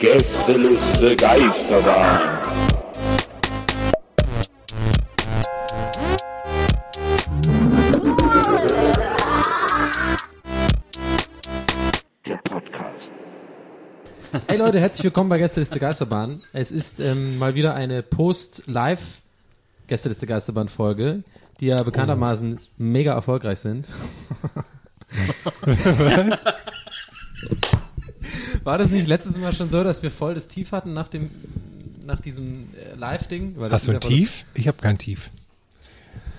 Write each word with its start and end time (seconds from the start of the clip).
Gästeliste 0.00 1.14
Geisterbahn. 1.14 2.18
Der 12.24 12.36
Podcast. 12.38 13.12
Hey 14.46 14.56
Leute, 14.56 14.80
herzlich 14.80 15.04
willkommen 15.04 15.28
bei 15.28 15.36
Gästeliste 15.36 15.78
Geisterbahn. 15.78 16.40
Es 16.54 16.72
ist 16.72 16.98
ähm, 16.98 17.36
mal 17.36 17.54
wieder 17.54 17.74
eine 17.74 18.02
Post-Live 18.02 19.20
Gästeliste 19.86 20.26
Geisterbahn 20.26 20.70
Folge, 20.70 21.24
die 21.60 21.66
ja 21.66 21.82
bekanntermaßen 21.82 22.58
mega 22.78 23.12
erfolgreich 23.12 23.58
sind. 23.58 23.86
War 28.64 28.78
das 28.78 28.90
nicht 28.90 29.06
letztes 29.06 29.38
Mal 29.38 29.52
schon 29.52 29.70
so, 29.70 29.82
dass 29.84 30.02
wir 30.02 30.10
voll 30.10 30.34
das 30.34 30.48
Tief 30.48 30.72
hatten 30.72 30.92
nach 30.92 31.08
dem 31.08 31.30
nach 32.04 32.20
diesem 32.20 32.68
äh, 32.74 32.96
Live-Ding? 32.96 33.56
Hast 33.70 33.86
du 33.86 33.92
ein 33.92 34.00
Tief? 34.00 34.44
Ich 34.54 34.66
habe 34.66 34.78
kein 34.78 34.98
Tief. 34.98 35.30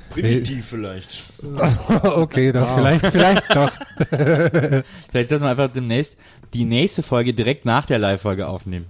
Primitiv 0.09 0.65
vielleicht. 0.65 1.09
okay, 2.03 2.51
doch, 2.51 2.75
vielleicht, 2.75 3.07
vielleicht 3.07 3.55
doch. 3.55 3.71
Vielleicht 5.09 5.29
sollten 5.29 5.45
wir 5.45 5.51
einfach 5.51 5.69
demnächst 5.69 6.17
die 6.53 6.65
nächste 6.65 7.01
Folge 7.01 7.33
direkt 7.33 7.65
nach 7.65 7.85
der 7.85 7.97
Live-Folge 7.97 8.47
aufnehmen. 8.47 8.87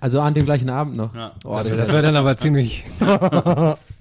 Also 0.00 0.20
an 0.20 0.34
dem 0.34 0.44
gleichen 0.44 0.70
Abend 0.70 0.96
noch. 0.96 1.14
Ja. 1.14 1.32
Oh, 1.44 1.60
Das 1.62 1.90
wäre 1.90 2.02
dann 2.02 2.16
aber 2.16 2.36
ziemlich. 2.36 2.84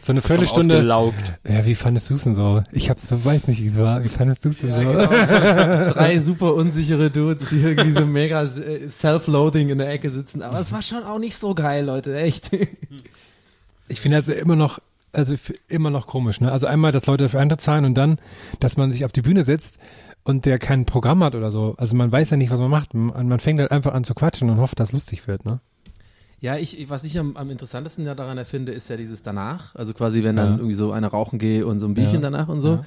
so 0.00 0.12
eine 0.12 0.22
Viertelstunde. 0.22 0.76
Ausgelaugt. 0.76 1.34
Ja, 1.48 1.64
wie 1.66 1.74
fandest 1.74 2.10
du 2.10 2.14
es 2.14 2.24
denn 2.24 2.34
so? 2.34 2.62
Ich 2.72 2.90
hab 2.90 3.00
so, 3.00 3.24
weiß 3.24 3.48
nicht, 3.48 3.62
wie 3.62 3.68
es 3.68 3.78
war. 3.78 4.04
Wie 4.04 4.08
fandest 4.08 4.44
du 4.44 4.50
es 4.50 4.58
denn 4.58 4.74
so? 4.74 4.80
genau. 4.80 5.06
drei 5.92 6.18
super 6.18 6.54
unsichere 6.54 7.10
Dudes, 7.10 7.48
die 7.50 7.60
irgendwie 7.60 7.92
so 7.92 8.06
mega 8.06 8.42
äh, 8.42 8.90
self-loading 8.90 9.70
in 9.70 9.78
der 9.78 9.90
Ecke 9.90 10.10
sitzen. 10.10 10.42
Aber 10.42 10.58
es 10.60 10.72
war 10.72 10.82
schon 10.82 11.02
auch 11.04 11.18
nicht 11.18 11.36
so 11.36 11.54
geil, 11.54 11.84
Leute, 11.84 12.16
echt. 12.16 12.50
Ich 13.88 14.00
finde 14.00 14.18
das 14.18 14.28
immer 14.28 14.56
noch, 14.56 14.78
also 15.12 15.34
immer 15.68 15.90
noch 15.90 16.06
komisch, 16.06 16.40
ne? 16.40 16.52
Also 16.52 16.66
einmal, 16.66 16.92
dass 16.92 17.06
Leute 17.06 17.24
dafür 17.24 17.40
Eintritt 17.40 17.60
zahlen 17.60 17.84
und 17.84 17.94
dann, 17.94 18.18
dass 18.60 18.76
man 18.76 18.90
sich 18.90 19.04
auf 19.04 19.12
die 19.12 19.22
Bühne 19.22 19.44
setzt 19.44 19.78
und 20.24 20.44
der 20.44 20.58
kein 20.58 20.84
Programm 20.84 21.24
hat 21.24 21.34
oder 21.34 21.50
so. 21.50 21.74
Also 21.78 21.96
man 21.96 22.12
weiß 22.12 22.30
ja 22.30 22.36
nicht, 22.36 22.50
was 22.50 22.60
man 22.60 22.70
macht. 22.70 22.92
Man, 22.92 23.28
man 23.28 23.40
fängt 23.40 23.60
halt 23.60 23.70
einfach 23.70 23.94
an 23.94 24.04
zu 24.04 24.14
quatschen 24.14 24.50
und 24.50 24.58
hofft, 24.58 24.78
dass 24.78 24.90
es 24.90 24.92
lustig 24.92 25.26
wird, 25.26 25.44
ne? 25.46 25.60
Ja, 26.40 26.56
ich, 26.56 26.88
was 26.88 27.02
ich 27.04 27.18
am, 27.18 27.36
am 27.36 27.50
interessantesten 27.50 28.06
ja 28.06 28.14
daran 28.14 28.38
erfinde, 28.38 28.72
ist 28.72 28.88
ja 28.88 28.96
dieses 28.96 29.22
danach. 29.22 29.74
Also 29.74 29.92
quasi, 29.94 30.22
wenn 30.22 30.36
Ja. 30.36 30.44
dann 30.44 30.56
irgendwie 30.58 30.74
so 30.74 30.92
einer 30.92 31.08
rauchen 31.08 31.38
gehe 31.38 31.66
und 31.66 31.80
so 31.80 31.86
ein 31.86 31.94
Bierchen 31.94 32.16
Ja. 32.22 32.30
danach 32.30 32.48
und 32.48 32.60
so. 32.60 32.68
Ja. 32.74 32.84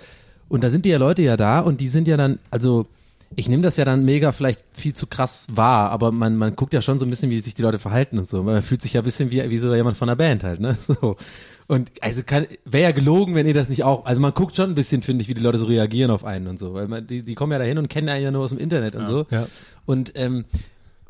Und 0.48 0.64
da 0.64 0.70
sind 0.70 0.86
die 0.86 0.90
ja 0.90 0.98
Leute 0.98 1.22
ja 1.22 1.36
da 1.38 1.60
und 1.60 1.82
die 1.82 1.88
sind 1.88 2.08
ja 2.08 2.18
dann, 2.18 2.40
also 2.50 2.86
ich 3.36 3.48
nehme 3.48 3.64
das 3.64 3.78
ja 3.78 3.86
dann 3.86 4.04
mega 4.04 4.32
vielleicht 4.34 4.64
viel 4.74 4.94
zu 4.94 5.08
krass 5.08 5.48
wahr, 5.54 5.90
aber 5.92 6.12
man, 6.12 6.36
man 6.36 6.56
guckt 6.56 6.74
ja 6.74 6.82
schon 6.82 7.00
so 7.00 7.06
ein 7.06 7.10
bisschen, 7.10 7.30
wie 7.30 7.40
sich 7.40 7.54
die 7.54 7.62
Leute 7.62 7.80
verhalten 7.80 8.20
und 8.20 8.28
so. 8.28 8.44
Man 8.44 8.62
fühlt 8.62 8.82
sich 8.82 8.94
ja 8.94 9.02
ein 9.02 9.06
bisschen 9.06 9.32
wie, 9.32 9.50
wie 9.50 9.58
so 9.58 9.74
jemand 9.74 9.96
von 9.98 10.08
der 10.10 10.16
Band 10.16 10.44
halt, 10.44 10.60
ne? 10.60 10.78
So. 10.86 11.16
Und 11.68 11.90
also 12.02 12.22
kann 12.26 12.48
wäre 12.66 12.84
ja 12.84 12.92
gelogen, 12.92 13.34
wenn 13.34 13.48
ihr 13.48 13.54
das 13.54 13.70
nicht 13.70 13.86
auch. 13.86 14.04
Also 14.06 14.20
man 14.20 14.34
guckt 14.34 14.58
schon 14.58 14.70
ein 14.72 14.76
bisschen, 14.76 15.02
finde 15.02 15.22
ich, 15.22 15.30
wie 15.30 15.34
die 15.34 15.40
Leute 15.42 15.58
so 15.58 15.68
reagieren 15.68 16.12
auf 16.12 16.26
einen 16.26 16.48
und 16.48 16.60
so, 16.60 16.74
weil 16.74 16.90
man, 16.90 17.08
die, 17.08 17.24
die 17.24 17.34
kommen 17.34 17.54
ja 17.54 17.60
dahin 17.60 17.78
und 17.78 17.88
kennen 17.90 18.10
einen 18.10 18.26
ja 18.26 18.32
nur 18.32 18.44
aus 18.44 18.50
dem 18.50 18.60
Internet 18.60 18.96
und 18.96 19.08
so. 19.08 19.26
Ja. 19.30 19.48
Und 19.86 20.12
ähm, 20.16 20.44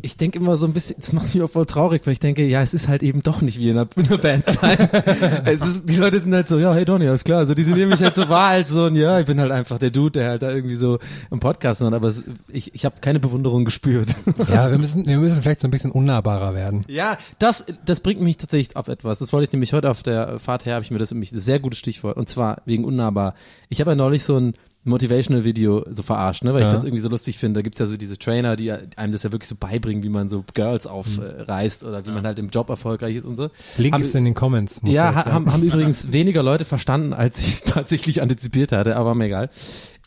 ich 0.04 0.18
denke 0.18 0.40
immer 0.40 0.58
so 0.58 0.66
ein 0.66 0.74
bisschen, 0.74 0.98
das 1.00 1.14
macht 1.14 1.34
mich 1.34 1.44
auch 1.44 1.50
voll 1.50 1.66
traurig, 1.66 2.02
weil 2.06 2.14
ich 2.14 2.20
denke, 2.20 2.44
ja, 2.46 2.62
es 2.62 2.74
ist 2.74 2.88
halt 2.88 3.04
eben 3.04 3.22
doch 3.24 3.42
nicht 3.42 3.60
wie 3.60 3.70
in 3.70 3.78
einer, 3.78 3.88
in 3.96 4.08
einer 4.08 4.18
Band 4.18 4.46
sein. 4.46 4.78
es 5.46 5.62
ist, 5.62 5.90
die 5.90 5.96
Leute 5.96 6.20
sind 6.20 6.34
halt 6.34 6.48
so, 6.48 6.58
ja, 6.60 6.74
hey 6.74 6.86
Donny, 6.86 7.08
alles 7.08 7.24
klar. 7.24 7.40
Also 7.40 7.54
die 7.54 7.64
sind 7.64 7.78
nämlich 7.78 8.02
halt 8.02 8.16
so 8.16 8.28
wahr 8.30 8.50
als 8.50 8.70
so 8.70 8.86
ein, 8.86 8.96
ja, 8.96 9.20
ich 9.20 9.26
bin 9.26 9.40
halt 9.40 9.52
einfach 9.52 9.78
der 9.80 9.92
Dude, 9.92 10.20
der 10.20 10.30
halt 10.30 10.42
da 10.42 10.52
irgendwie 10.52 10.76
so 10.76 11.00
im 11.30 11.40
Podcast 11.40 11.82
macht, 11.82 11.94
aber 11.94 12.08
es, 12.08 12.24
ich, 12.48 12.74
ich 12.74 12.86
habe 12.86 12.96
keine 13.02 13.20
Bewunderung 13.20 13.66
gespürt. 13.66 14.16
Ja, 14.52 14.72
wir 14.72 14.78
müssen, 14.78 15.06
wir 15.06 15.18
müssen 15.18 15.42
vielleicht 15.42 15.62
so 15.62 15.68
ein 15.68 15.72
bisschen 15.72 15.92
unnahbarer 15.92 16.54
werden. 16.56 16.84
ja, 16.88 17.18
das, 17.40 17.66
das 17.86 18.00
bringt 18.00 18.22
mich 18.22 18.38
tatsächlich 18.38 18.76
auf 18.76 18.88
etwas. 18.88 19.20
Das 19.20 19.32
wollte 19.34 19.46
ich 19.46 19.52
nämlich 19.52 19.74
heute 19.74 19.90
auf 19.90 20.04
der 20.04 20.40
Fahrt 20.40 20.66
her, 20.66 20.76
habe 20.76 20.84
ich 20.84 20.92
mir 20.92 21.00
das 21.00 21.12
nämlich 21.12 21.32
ein 21.32 21.40
sehr 21.40 21.60
gutes 21.60 21.80
Stichwort, 21.80 22.18
und 22.18 22.28
zwar 22.28 22.62
wegen 22.66 22.86
unnahbar. 22.86 23.36
Ich 23.70 23.80
habe 23.80 23.92
ja 23.92 23.96
neulich 23.96 24.24
so 24.24 24.38
ein 24.38 24.54
Motivational 24.84 25.44
Video 25.44 25.86
so 25.92 26.02
verarscht, 26.02 26.44
ne, 26.44 26.54
weil 26.54 26.62
ich 26.62 26.68
Ja. 26.68 26.74
das 26.74 26.84
irgendwie 26.84 27.02
so 27.04 27.10
lustig 27.10 27.38
finde. 27.38 27.60
Da 27.60 27.62
gibt's 27.62 27.78
ja 27.80 27.86
so 27.86 27.98
diese 27.98 28.18
Trainer, 28.18 28.56
die 28.56 28.72
einem 28.72 29.12
das 29.14 29.22
ja 29.24 29.32
wirklich 29.32 29.48
so 29.48 29.56
beibringen, 29.56 30.02
wie 30.04 30.10
man 30.10 30.28
so 30.28 30.44
Girls 30.56 30.88
aufreißt 30.88 31.84
oder 31.84 32.06
wie 32.06 32.10
man 32.12 32.26
halt 32.26 32.40
im 32.40 32.50
Job 32.50 32.68
erfolgreich 32.70 33.16
ist 33.18 33.26
und 33.26 33.36
so. 33.36 33.50
Link 33.78 33.94
Haben- 33.94 34.02
ist 34.02 34.16
in 34.16 34.26
den 34.26 34.34
Comments. 34.34 34.82
musst 34.82 34.94
Ja, 34.96 35.14
ha, 35.14 35.26
haben, 35.26 35.52
haben 35.54 35.62
übrigens 35.64 36.12
weniger 36.12 36.42
Leute 36.42 36.66
verstanden, 36.66 37.14
als 37.14 37.40
ich 37.40 37.62
tatsächlich 37.66 38.22
antizipiert 38.22 38.72
hatte, 38.72 38.96
aber 38.96 39.14
mir 39.14 39.26
egal. 39.26 39.50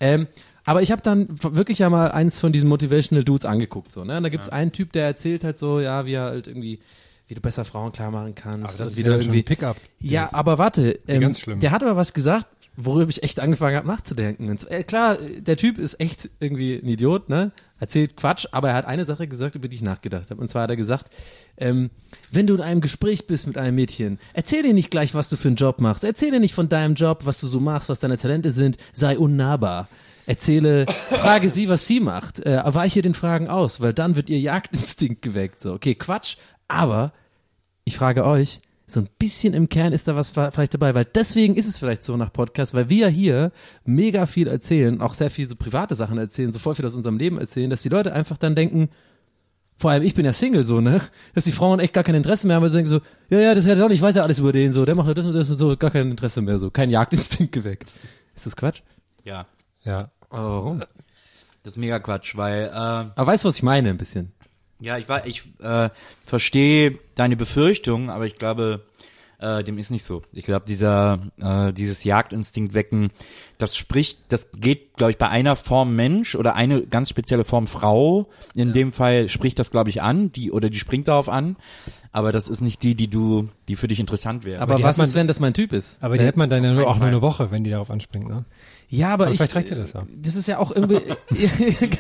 Ähm, 0.01 0.27
aber 0.65 0.83
ich 0.83 0.91
habe 0.91 1.03
dann 1.03 1.29
wirklich 1.43 1.79
ja 1.79 1.91
mal 1.91 2.11
eins 2.11 2.41
von 2.41 2.51
diesen 2.53 2.69
Motivational 2.69 3.23
Dudes 3.23 3.45
angeguckt, 3.45 3.93
so, 3.93 4.03
ne? 4.05 4.17
Und 4.17 4.23
da 4.23 4.29
gibt's 4.29 4.49
einen 4.49 4.73
Typ, 4.73 4.93
der 4.93 5.05
erzählt 5.05 5.45
halt 5.45 5.59
so, 5.59 5.79
ja, 5.79 6.07
wie 6.07 6.15
er 6.15 6.23
halt 6.25 6.47
irgendwie, 6.47 6.81
wie 7.29 7.35
du 7.35 7.41
besser 7.43 7.65
Frauen 7.67 7.93
klar 7.93 8.11
machen 8.11 8.35
kannst. 8.35 8.69
Aber 8.69 8.79
das 8.79 8.91
ist 8.93 8.97
wie 8.97 9.03
ja 9.03 9.15
irgendwie, 9.15 9.43
Pickup. 9.43 9.77
ja, 10.01 10.29
aber 10.33 10.57
warte, 10.59 10.99
ähm, 11.07 11.21
ganz 11.21 11.39
schlimm. 11.41 11.61
der 11.61 11.71
hat 11.71 11.83
aber 11.83 11.97
was 11.97 12.13
gesagt, 12.15 12.47
worüber 12.77 13.11
ich 13.11 13.23
echt 13.23 13.41
angefangen 13.41 13.77
habe 13.77 13.87
nachzudenken. 13.87 14.51
Und 14.51 14.71
äh, 14.71 14.83
klar, 14.83 15.17
der 15.39 15.57
Typ 15.57 15.79
ist 15.79 16.01
echt 16.01 16.31
irgendwie 16.41 16.77
ein 16.77 16.89
Idiot, 16.89 17.29
ne? 17.29 17.53
Erzählt 17.79 18.17
Quatsch, 18.17 18.47
aber 18.53 18.71
er 18.71 18.75
hat 18.75 18.87
eine 18.87 19.05
Sache 19.05 19.29
gesagt, 19.29 19.55
über 19.55 19.69
die 19.69 19.77
ich 19.77 19.83
nachgedacht 19.83 20.31
habe. 20.31 20.41
Und 20.41 20.51
zwar 20.51 20.63
hat 20.63 20.71
er 20.71 20.77
gesagt, 20.77 21.13
ähm, 21.57 21.91
wenn 22.33 22.47
du 22.47 22.55
in 22.55 22.61
einem 22.61 22.81
Gespräch 22.81 23.27
bist 23.27 23.47
mit 23.47 23.59
einem 23.59 23.75
Mädchen, 23.75 24.19
erzähl 24.33 24.63
dir 24.63 24.75
nicht 24.75 24.91
gleich, 24.91 25.15
was 25.15 25.29
du 25.29 25.37
für 25.37 25.49
einen 25.49 25.57
Job 25.57 25.81
machst. 25.81 26.05
Erzähl 26.05 26.31
dir 26.31 26.41
nicht 26.41 26.55
von 26.55 26.69
deinem 26.69 26.95
Job, 26.95 27.21
was 27.25 27.41
du 27.41 27.47
so 27.47 27.61
machst, 27.61 27.89
was 27.89 28.01
deine 28.01 28.17
Talente 28.17 28.53
sind. 28.53 28.77
Sei 28.93 29.19
unnahbar. 29.19 29.89
Erzähle, 30.27 30.87
frage 31.11 31.51
sie, 31.51 31.69
was 31.69 31.87
sie 31.87 32.01
macht. 32.01 32.41
Äh, 32.41 32.63
weiche 32.65 33.03
den 33.03 33.15
Fragen 33.15 33.49
aus, 33.49 33.81
weil 33.81 33.93
dann 33.93 34.17
wird 34.17 34.31
ihr 34.31 34.41
Jagdinstinkt 34.41 35.23
geweckt. 35.23 35.61
So, 35.61 35.75
okay, 35.75 35.95
Quatsch, 35.95 36.37
aber 36.69 37.13
ich 37.85 37.97
frage 37.97 38.25
euch, 38.25 38.61
so 38.87 39.01
ein 39.01 39.09
bisschen 39.19 39.55
im 39.55 39.69
Kern 39.69 39.93
ist 39.93 40.09
da 40.09 40.15
was 40.15 40.33
vielleicht 40.33 40.75
dabei, 40.75 40.95
weil 40.95 41.07
deswegen 41.07 41.57
ist 41.57 41.69
es 41.69 41.79
vielleicht 41.79 42.05
so 42.05 42.17
nach 42.17 42.33
Podcast, 42.33 42.75
weil 42.75 42.91
wir 42.91 43.07
ja 43.07 43.09
hier 43.09 43.53
mega 43.85 44.27
viel 44.27 44.47
erzählen, 44.47 45.01
auch 45.01 45.15
sehr 45.15 45.31
viel 45.31 45.49
so 45.49 45.57
private 45.57 45.95
Sachen 45.95 46.19
erzählen, 46.19 46.53
so 46.53 46.59
voll 46.59 46.75
viel 46.75 46.85
aus 46.85 46.95
unserem 46.95 47.17
Leben 47.17 47.39
erzählen, 47.39 47.71
dass 47.71 47.83
die 47.83 47.89
Leute 47.89 48.13
einfach 48.13 48.37
dann 48.37 48.55
denken, 48.55 48.91
vor 49.77 49.91
allem 49.91 50.03
ich 50.03 50.15
bin 50.15 50.27
ja 50.27 50.35
Single 50.35 50.65
so, 50.65 50.81
ne, 50.81 51.01
dass 51.35 51.45
die 51.45 51.53
Frauen 51.53 51.81
echt 51.81 51.95
gar 51.95 52.05
kein 52.05 52.15
Interesse 52.15 52.47
mehr 52.47 52.57
haben, 52.57 52.63
weil 52.63 52.71
sie 52.71 52.77
denken 52.77 52.91
so, 52.91 53.01
ja, 53.31 53.41
ja, 53.41 53.55
das 53.55 53.65
ist 53.65 53.71
ja 53.71 53.75
doch, 53.75 53.91
ich 53.91 54.03
weiß 54.03 54.17
ja 54.17 54.23
alles 54.23 54.39
über 54.39 54.53
den 54.53 54.73
so, 54.75 54.85
der 54.85 54.95
macht 54.95 55.09
ja 55.09 55.15
das 55.15 55.27
und 55.27 55.33
das 55.33 55.51
und 55.51 55.57
so, 55.57 55.77
gar 55.77 55.91
kein 55.91 56.11
Interesse 56.11 56.43
mehr 56.43 56.59
so, 56.59 56.71
kein 56.71 56.91
Jagdinstinkt 56.91 57.53
geweckt. 57.53 57.91
Ist 58.37 58.45
das 58.45 58.55
Quatsch? 58.55 58.83
Ja. 59.25 59.47
Ja. 59.83 60.11
Aber 60.29 60.55
warum? 60.57 60.79
Das 61.63 61.73
ist 61.73 61.77
mega 61.79 61.99
Quatsch, 61.99 62.37
weil, 62.37 62.65
äh, 62.67 62.71
Aber 62.71 63.27
weißt 63.27 63.45
du, 63.45 63.49
was 63.49 63.57
ich 63.57 63.63
meine, 63.63 63.89
ein 63.89 63.97
bisschen? 63.97 64.34
Ja, 64.81 64.99
ich 64.99 65.09
war, 65.09 65.27
ich 65.27 65.43
äh, 65.63 65.91
verstehe 66.27 66.99
deine 67.15 67.37
Befürchtung, 67.37 68.11
aber 68.11 68.27
ich 68.27 68.37
glaube, 68.37 68.83
äh, 69.39 69.65
dem 69.65 69.79
ist 69.79 69.91
nicht 69.91 70.05
so. 70.05 70.23
Ich 70.33 70.45
glaube, 70.45 70.65
dieser, 70.67 71.19
äh, 71.41 71.73
dieses 71.73 72.05
Jagdinstinkt 72.05 72.75
wecken, 72.75 73.11
das 73.59 73.77
spricht, 73.77 74.21
das 74.29 74.49
geht, 74.59 74.95
glaube 74.95 75.11
ich, 75.13 75.19
bei 75.19 75.29
einer 75.29 75.57
Form 75.57 75.95
Mensch 75.97 76.35
oder 76.35 76.55
eine 76.55 76.83
ganz 76.83 77.11
spezielle 77.11 77.45
Form 77.45 77.67
Frau. 77.67 78.29
In 78.55 78.73
dem 78.73 78.93
Fall 78.93 79.29
spricht 79.29 79.59
das, 79.59 79.71
glaube 79.71 79.91
ich, 79.91 80.03
an, 80.03 80.33
die 80.33 80.51
oder 80.53 80.71
die 80.71 80.79
springt 80.79 81.09
darauf 81.09 81.29
an. 81.29 81.57
aber 82.13 82.31
das 82.31 82.49
ist 82.49 82.61
nicht 82.61 82.83
die, 82.85 82.95
die 82.95 83.09
du, 83.09 83.49
die 83.67 83.75
für 83.75 83.89
dich 83.89 83.99
interessant 83.99 84.45
wäre. 84.45 84.63
Aber, 84.63 84.77
die 84.77 84.83
was 84.85 84.91
hat 84.91 84.99
man- 84.99 85.07
ist, 85.09 85.15
wenn 85.15 85.27
das 85.27 85.41
mein 85.41 85.53
Typ 85.53 85.73
ist? 85.73 85.99
Aber 86.01 86.17
die 86.17 86.25
hat 86.25 86.37
man 86.37 86.49
dann 86.49 86.63
ja 86.63 86.73
nur, 86.73 86.87
auch 86.87 86.99
nur 86.99 87.09
eine 87.09 87.21
Woche, 87.23 87.51
wenn 87.51 87.65
die 87.65 87.71
darauf 87.71 87.91
anspringt, 87.91 88.29
ne? 88.29 88.45
Ja, 88.95 89.09
aber, 89.09 89.25
Aber 89.25 89.33
ich, 89.33 89.39
vielleicht 89.39 89.57
reicht 89.57 89.71
dir 89.71 89.75
das 89.77 89.93
ja. 89.93 90.07
Das 90.17 90.37
ist 90.37 90.47
ja 90.47 90.59
auch 90.59 90.71
irgendwie, 90.71 90.95
ja, 91.31 91.49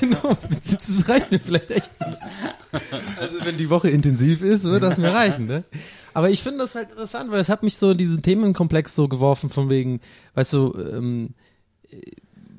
genau, 0.00 0.36
das 0.64 1.08
reicht 1.08 1.32
mir 1.32 1.40
vielleicht 1.40 1.72
echt. 1.72 1.90
Also 3.18 3.38
wenn 3.44 3.56
die 3.56 3.68
Woche 3.68 3.88
intensiv 3.90 4.42
ist, 4.42 4.64
wird 4.64 4.82
das 4.82 4.98
mir 4.98 5.12
reichen, 5.12 5.46
ne? 5.46 5.64
Aber 6.12 6.30
ich 6.30 6.44
finde 6.44 6.58
das 6.58 6.76
halt 6.76 6.90
interessant, 6.90 7.32
weil 7.32 7.40
es 7.40 7.48
hat 7.48 7.64
mich 7.64 7.76
so 7.78 7.90
in 7.90 7.98
diesen 7.98 8.22
Themenkomplex 8.22 8.94
so 8.94 9.08
geworfen 9.08 9.50
von 9.50 9.68
wegen, 9.68 10.00
weißt 10.34 10.52
du, 10.52 10.72
ähm, 10.78 11.34
äh, 11.90 11.96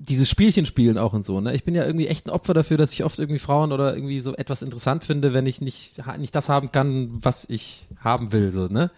dieses 0.07 0.29
Spielchen 0.29 0.65
spielen 0.65 0.97
auch 0.97 1.13
und 1.13 1.25
so, 1.25 1.39
ne? 1.39 1.55
Ich 1.55 1.63
bin 1.63 1.73
ja 1.73 1.85
irgendwie 1.85 2.07
echt 2.07 2.27
ein 2.27 2.31
Opfer 2.31 2.53
dafür, 2.53 2.77
dass 2.77 2.91
ich 2.91 3.05
oft 3.05 3.17
irgendwie 3.19 3.39
Frauen 3.39 3.71
oder 3.71 3.95
irgendwie 3.95 4.19
so 4.19 4.35
etwas 4.35 4.61
interessant 4.61 5.05
finde, 5.05 5.33
wenn 5.33 5.45
ich 5.45 5.61
nicht, 5.61 5.95
nicht 6.17 6.35
das 6.35 6.49
haben 6.49 6.73
kann, 6.73 7.09
was 7.21 7.45
ich 7.49 7.87
haben 8.01 8.33
will, 8.33 8.51
so, 8.51 8.67
ne? 8.67 8.91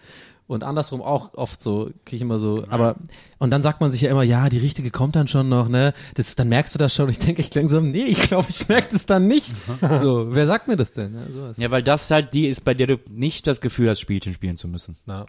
Und 0.48 0.64
andersrum 0.64 1.02
auch 1.02 1.34
oft 1.34 1.62
so, 1.62 1.90
kriege 2.06 2.16
ich 2.16 2.22
immer 2.22 2.38
so, 2.38 2.64
aber, 2.70 2.96
und 3.38 3.50
dann 3.50 3.60
sagt 3.60 3.82
man 3.82 3.90
sich 3.90 4.00
ja 4.00 4.10
immer, 4.10 4.22
ja, 4.22 4.48
die 4.48 4.56
richtige 4.56 4.90
kommt 4.90 5.14
dann 5.14 5.28
schon 5.28 5.50
noch, 5.50 5.68
ne? 5.68 5.92
Das, 6.14 6.34
dann 6.36 6.48
merkst 6.48 6.74
du 6.74 6.78
das 6.78 6.94
schon. 6.94 7.10
Ich 7.10 7.18
denke 7.18 7.42
echt 7.42 7.54
langsam, 7.54 7.90
nee, 7.90 8.06
ich 8.06 8.22
glaube, 8.22 8.46
ich 8.48 8.66
merke 8.66 8.88
das 8.92 9.04
dann 9.04 9.26
nicht. 9.26 9.54
So, 10.02 10.34
wer 10.34 10.46
sagt 10.46 10.66
mir 10.66 10.76
das 10.76 10.92
denn? 10.92 11.14
Ja, 11.14 11.30
sowas. 11.30 11.56
ja, 11.58 11.70
weil 11.70 11.82
das 11.82 12.10
halt 12.10 12.32
die 12.32 12.46
ist, 12.46 12.64
bei 12.64 12.72
der 12.72 12.86
du 12.86 12.98
nicht 13.10 13.46
das 13.46 13.60
Gefühl 13.60 13.90
hast, 13.90 14.00
Spielchen 14.00 14.32
spielen 14.32 14.56
zu 14.56 14.68
müssen. 14.68 14.96
Na. 15.04 15.26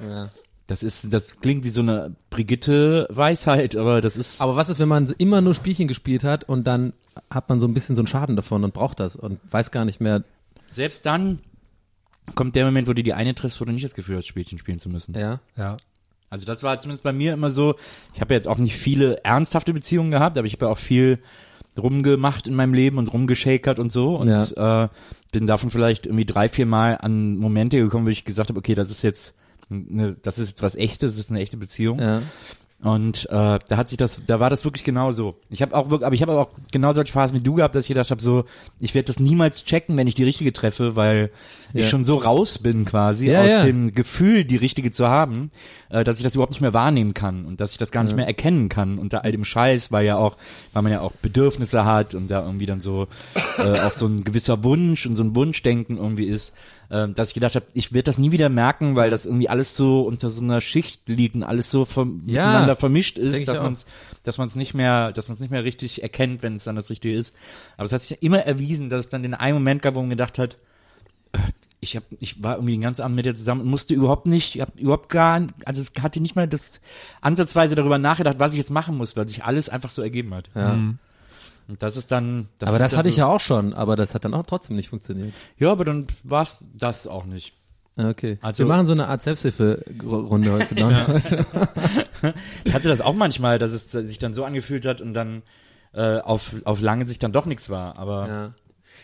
Ja. 0.00 0.28
Das 0.66 0.82
ist, 0.82 1.12
das 1.14 1.40
klingt 1.40 1.64
wie 1.64 1.70
so 1.70 1.80
eine 1.80 2.14
Brigitte-Weisheit, 2.28 3.74
aber 3.74 4.02
das 4.02 4.18
ist, 4.18 4.42
Aber 4.42 4.56
was 4.56 4.68
ist, 4.68 4.78
wenn 4.78 4.88
man 4.88 5.14
immer 5.16 5.40
nur 5.40 5.54
Spielchen 5.54 5.88
gespielt 5.88 6.24
hat 6.24 6.44
und 6.44 6.66
dann 6.66 6.92
hat 7.30 7.48
man 7.48 7.58
so 7.58 7.66
ein 7.66 7.72
bisschen 7.72 7.94
so 7.94 8.00
einen 8.00 8.08
Schaden 8.08 8.36
davon 8.36 8.64
und 8.64 8.74
braucht 8.74 9.00
das 9.00 9.16
und 9.16 9.40
weiß 9.50 9.70
gar 9.70 9.86
nicht 9.86 10.00
mehr, 10.00 10.24
selbst 10.72 11.06
dann 11.06 11.38
kommt 12.34 12.56
der 12.56 12.64
Moment, 12.64 12.88
wo 12.88 12.92
du 12.92 13.02
die 13.02 13.14
eine 13.14 13.34
triffst, 13.34 13.60
wo 13.60 13.64
du 13.64 13.72
nicht 13.72 13.84
das 13.84 13.94
Gefühl 13.94 14.16
hast, 14.16 14.26
Spielchen 14.26 14.58
spielen 14.58 14.78
zu 14.78 14.88
müssen. 14.88 15.14
ja. 15.18 15.40
Ja. 15.56 15.76
Also 16.28 16.44
das 16.44 16.64
war 16.64 16.78
zumindest 16.78 17.04
bei 17.04 17.12
mir 17.12 17.32
immer 17.32 17.50
so. 17.50 17.76
Ich 18.12 18.20
habe 18.20 18.34
ja 18.34 18.38
jetzt 18.38 18.48
auch 18.48 18.58
nicht 18.58 18.74
viele 18.74 19.24
ernsthafte 19.24 19.72
Beziehungen 19.72 20.10
gehabt, 20.10 20.36
aber 20.36 20.46
ich 20.46 20.54
habe 20.54 20.66
ja 20.66 20.72
auch 20.72 20.78
viel 20.78 21.20
rumgemacht 21.78 22.48
in 22.48 22.54
meinem 22.54 22.74
Leben 22.74 22.98
und 22.98 23.12
rumgeschakert 23.12 23.78
und 23.78 23.92
so 23.92 24.16
und 24.16 24.28
äh, 24.28 24.88
bin 25.30 25.46
davon 25.46 25.70
vielleicht 25.70 26.06
irgendwie 26.06 26.24
drei, 26.24 26.48
vier 26.48 26.66
Mal 26.66 26.98
an 27.00 27.36
Momente 27.36 27.78
gekommen, 27.78 28.06
wo 28.06 28.10
ich 28.10 28.24
gesagt 28.24 28.48
habe, 28.48 28.58
okay, 28.58 28.74
das 28.74 28.90
ist 28.90 29.02
jetzt 29.02 29.34
eine, 29.70 30.14
das 30.14 30.38
ist 30.38 30.62
was 30.62 30.74
echtes, 30.74 31.12
das 31.12 31.20
ist 31.20 31.30
eine 31.30 31.40
echte 31.40 31.56
Beziehung. 31.56 32.00
Ja. 32.00 32.22
Und 32.82 33.24
äh, 33.30 33.58
da 33.68 33.76
hat 33.78 33.88
sich 33.88 33.96
das, 33.96 34.20
da 34.26 34.38
war 34.38 34.50
das 34.50 34.64
wirklich 34.66 34.84
genau 34.84 35.10
so. 35.10 35.36
Ich 35.48 35.62
habe 35.62 35.74
auch 35.74 35.88
wirklich, 35.88 36.04
aber 36.06 36.14
ich 36.14 36.20
habe 36.20 36.32
auch 36.38 36.50
genau 36.72 36.92
solche 36.92 37.10
Phasen 37.10 37.34
wie 37.38 37.42
du 37.42 37.54
gehabt, 37.54 37.74
dass 37.74 37.84
ich 37.84 37.88
gedacht 37.88 38.10
habe, 38.10 38.20
so, 38.20 38.44
ich 38.80 38.94
werde 38.94 39.06
das 39.06 39.18
niemals 39.18 39.64
checken, 39.64 39.96
wenn 39.96 40.06
ich 40.06 40.14
die 40.14 40.24
richtige 40.24 40.52
treffe, 40.52 40.94
weil 40.94 41.30
Ja. 41.72 41.80
ich 41.80 41.88
schon 41.88 42.04
so 42.04 42.16
raus 42.16 42.58
bin 42.58 42.84
quasi 42.84 43.28
Ja, 43.30 43.42
aus 43.42 43.50
ja. 43.50 43.64
dem 43.64 43.94
Gefühl, 43.94 44.44
die 44.44 44.56
richtige 44.56 44.90
zu 44.90 45.08
haben, 45.08 45.50
äh, 45.88 46.04
dass 46.04 46.18
ich 46.18 46.22
das 46.22 46.34
überhaupt 46.34 46.52
nicht 46.52 46.60
mehr 46.60 46.74
wahrnehmen 46.74 47.14
kann 47.14 47.46
und 47.46 47.60
dass 47.60 47.72
ich 47.72 47.78
das 47.78 47.90
gar 47.92 48.04
nicht 48.04 48.14
mehr 48.14 48.26
erkennen 48.26 48.68
kann 48.68 48.98
unter 48.98 49.24
all 49.24 49.32
dem 49.32 49.46
Scheiß, 49.46 49.90
weil 49.90 50.04
ja 50.04 50.16
auch, 50.16 50.36
weil 50.74 50.82
man 50.82 50.92
ja 50.92 51.00
auch 51.00 51.12
Bedürfnisse 51.12 51.86
hat 51.86 52.14
und 52.14 52.30
da 52.30 52.44
irgendwie 52.44 52.66
dann 52.66 52.82
so 52.82 53.08
äh, 53.58 53.80
auch 53.80 53.94
so 53.94 54.06
ein 54.06 54.22
gewisser 54.22 54.62
Wunsch 54.64 55.06
und 55.06 55.16
so 55.16 55.24
ein 55.24 55.34
Wunschdenken 55.34 55.96
irgendwie 55.96 56.26
ist, 56.26 56.52
äh, 56.88 57.08
dass 57.08 57.28
ich 57.28 57.34
gedacht 57.34 57.54
habe, 57.54 57.66
ich 57.74 57.92
werde 57.92 58.04
das 58.04 58.18
nie 58.18 58.30
wieder 58.30 58.48
merken, 58.48 58.96
weil 58.96 59.10
das 59.10 59.26
irgendwie 59.26 59.48
alles 59.48 59.76
so 59.76 60.02
unter 60.02 60.30
so 60.30 60.42
einer 60.42 60.60
Schicht 60.60 61.08
liegt 61.08 61.34
und 61.34 61.42
alles 61.42 61.70
so 61.70 61.84
vom, 61.84 62.22
Ja. 62.26 62.46
miteinander 62.46 62.76
vermischt 62.76 63.18
ist, 63.18 63.46
dass 63.48 63.56
man 63.58 63.76
dass 64.22 64.38
man 64.38 64.46
es 64.48 64.54
nicht 64.56 64.74
mehr, 64.74 65.12
dass 65.12 65.28
man 65.28 65.34
es 65.34 65.40
nicht 65.40 65.50
mehr 65.50 65.64
richtig 65.64 66.02
erkennt, 66.02 66.42
wenn 66.42 66.56
es 66.56 66.64
dann 66.64 66.74
das 66.76 66.90
Richtige 66.90 67.16
ist. 67.16 67.34
Aber 67.76 67.84
es 67.84 67.92
hat 67.92 68.00
sich 68.00 68.22
immer 68.22 68.40
erwiesen, 68.40 68.90
dass 68.90 69.00
es 69.00 69.08
dann 69.08 69.22
den 69.22 69.34
einen 69.34 69.54
Moment 69.54 69.82
gab, 69.82 69.94
wo 69.94 70.00
man 70.00 70.10
gedacht 70.10 70.38
hat, 70.38 70.56
äh, 71.32 71.38
ich 71.80 71.94
hab, 71.94 72.02
ich 72.18 72.42
war 72.42 72.54
irgendwie 72.56 72.72
den 72.72 72.80
ganzen 72.80 73.02
Abend 73.02 73.14
mit 73.16 73.26
dir 73.26 73.34
zusammen 73.34 73.60
und 73.60 73.68
musste 73.68 73.94
überhaupt 73.94 74.26
nicht, 74.26 74.56
ich 74.56 74.60
hab 74.62 74.78
überhaupt 74.80 75.08
gar, 75.10 75.46
also 75.64 75.80
es 75.82 75.92
hatte 76.02 76.20
nicht 76.20 76.34
mal 76.34 76.48
das 76.48 76.80
ansatzweise 77.20 77.74
darüber 77.74 77.98
nachgedacht, 77.98 78.38
was 78.38 78.52
ich 78.52 78.58
jetzt 78.58 78.70
machen 78.70 78.96
muss, 78.96 79.14
weil 79.16 79.28
sich 79.28 79.44
alles 79.44 79.68
einfach 79.68 79.90
so 79.90 80.02
ergeben 80.02 80.34
hat. 80.34 80.50
Ja. 80.54 80.76
Und 81.68 81.82
das 81.82 81.96
ist 81.96 82.12
dann, 82.12 82.48
das 82.58 82.68
aber 82.70 82.78
das 82.78 82.96
hatte 82.96 83.08
so, 83.08 83.10
ich 83.12 83.16
ja 83.16 83.26
auch 83.26 83.40
schon, 83.40 83.72
aber 83.74 83.96
das 83.96 84.14
hat 84.14 84.24
dann 84.24 84.34
auch 84.34 84.46
trotzdem 84.46 84.76
nicht 84.76 84.88
funktioniert. 84.88 85.32
Ja, 85.58 85.72
aber 85.72 85.84
dann 85.84 86.06
war 86.22 86.42
es 86.42 86.58
das 86.74 87.06
auch 87.06 87.24
nicht. 87.24 87.54
Ja, 87.96 88.10
Okay. 88.10 88.38
Also- 88.42 88.62
Wir 88.64 88.66
machen 88.68 88.86
so 88.86 88.92
eine 88.92 89.08
Art 89.08 89.22
Selbsthilfe-Runde 89.22 90.52
heute. 90.52 91.44
Ich 92.64 92.74
hatte 92.74 92.88
das 92.88 93.00
auch 93.00 93.14
manchmal, 93.14 93.58
dass 93.58 93.72
es 93.72 93.90
sich 93.90 94.18
dann 94.18 94.32
so 94.32 94.44
angefühlt 94.44 94.86
hat 94.86 95.00
und 95.00 95.14
dann 95.14 95.42
äh, 95.94 96.18
auf, 96.18 96.52
auf 96.64 96.80
lange 96.80 97.08
Sicht 97.08 97.22
dann 97.22 97.32
doch 97.32 97.46
nichts 97.46 97.70
war. 97.70 97.96
Aber 97.98 98.28
Ja. 98.28 98.50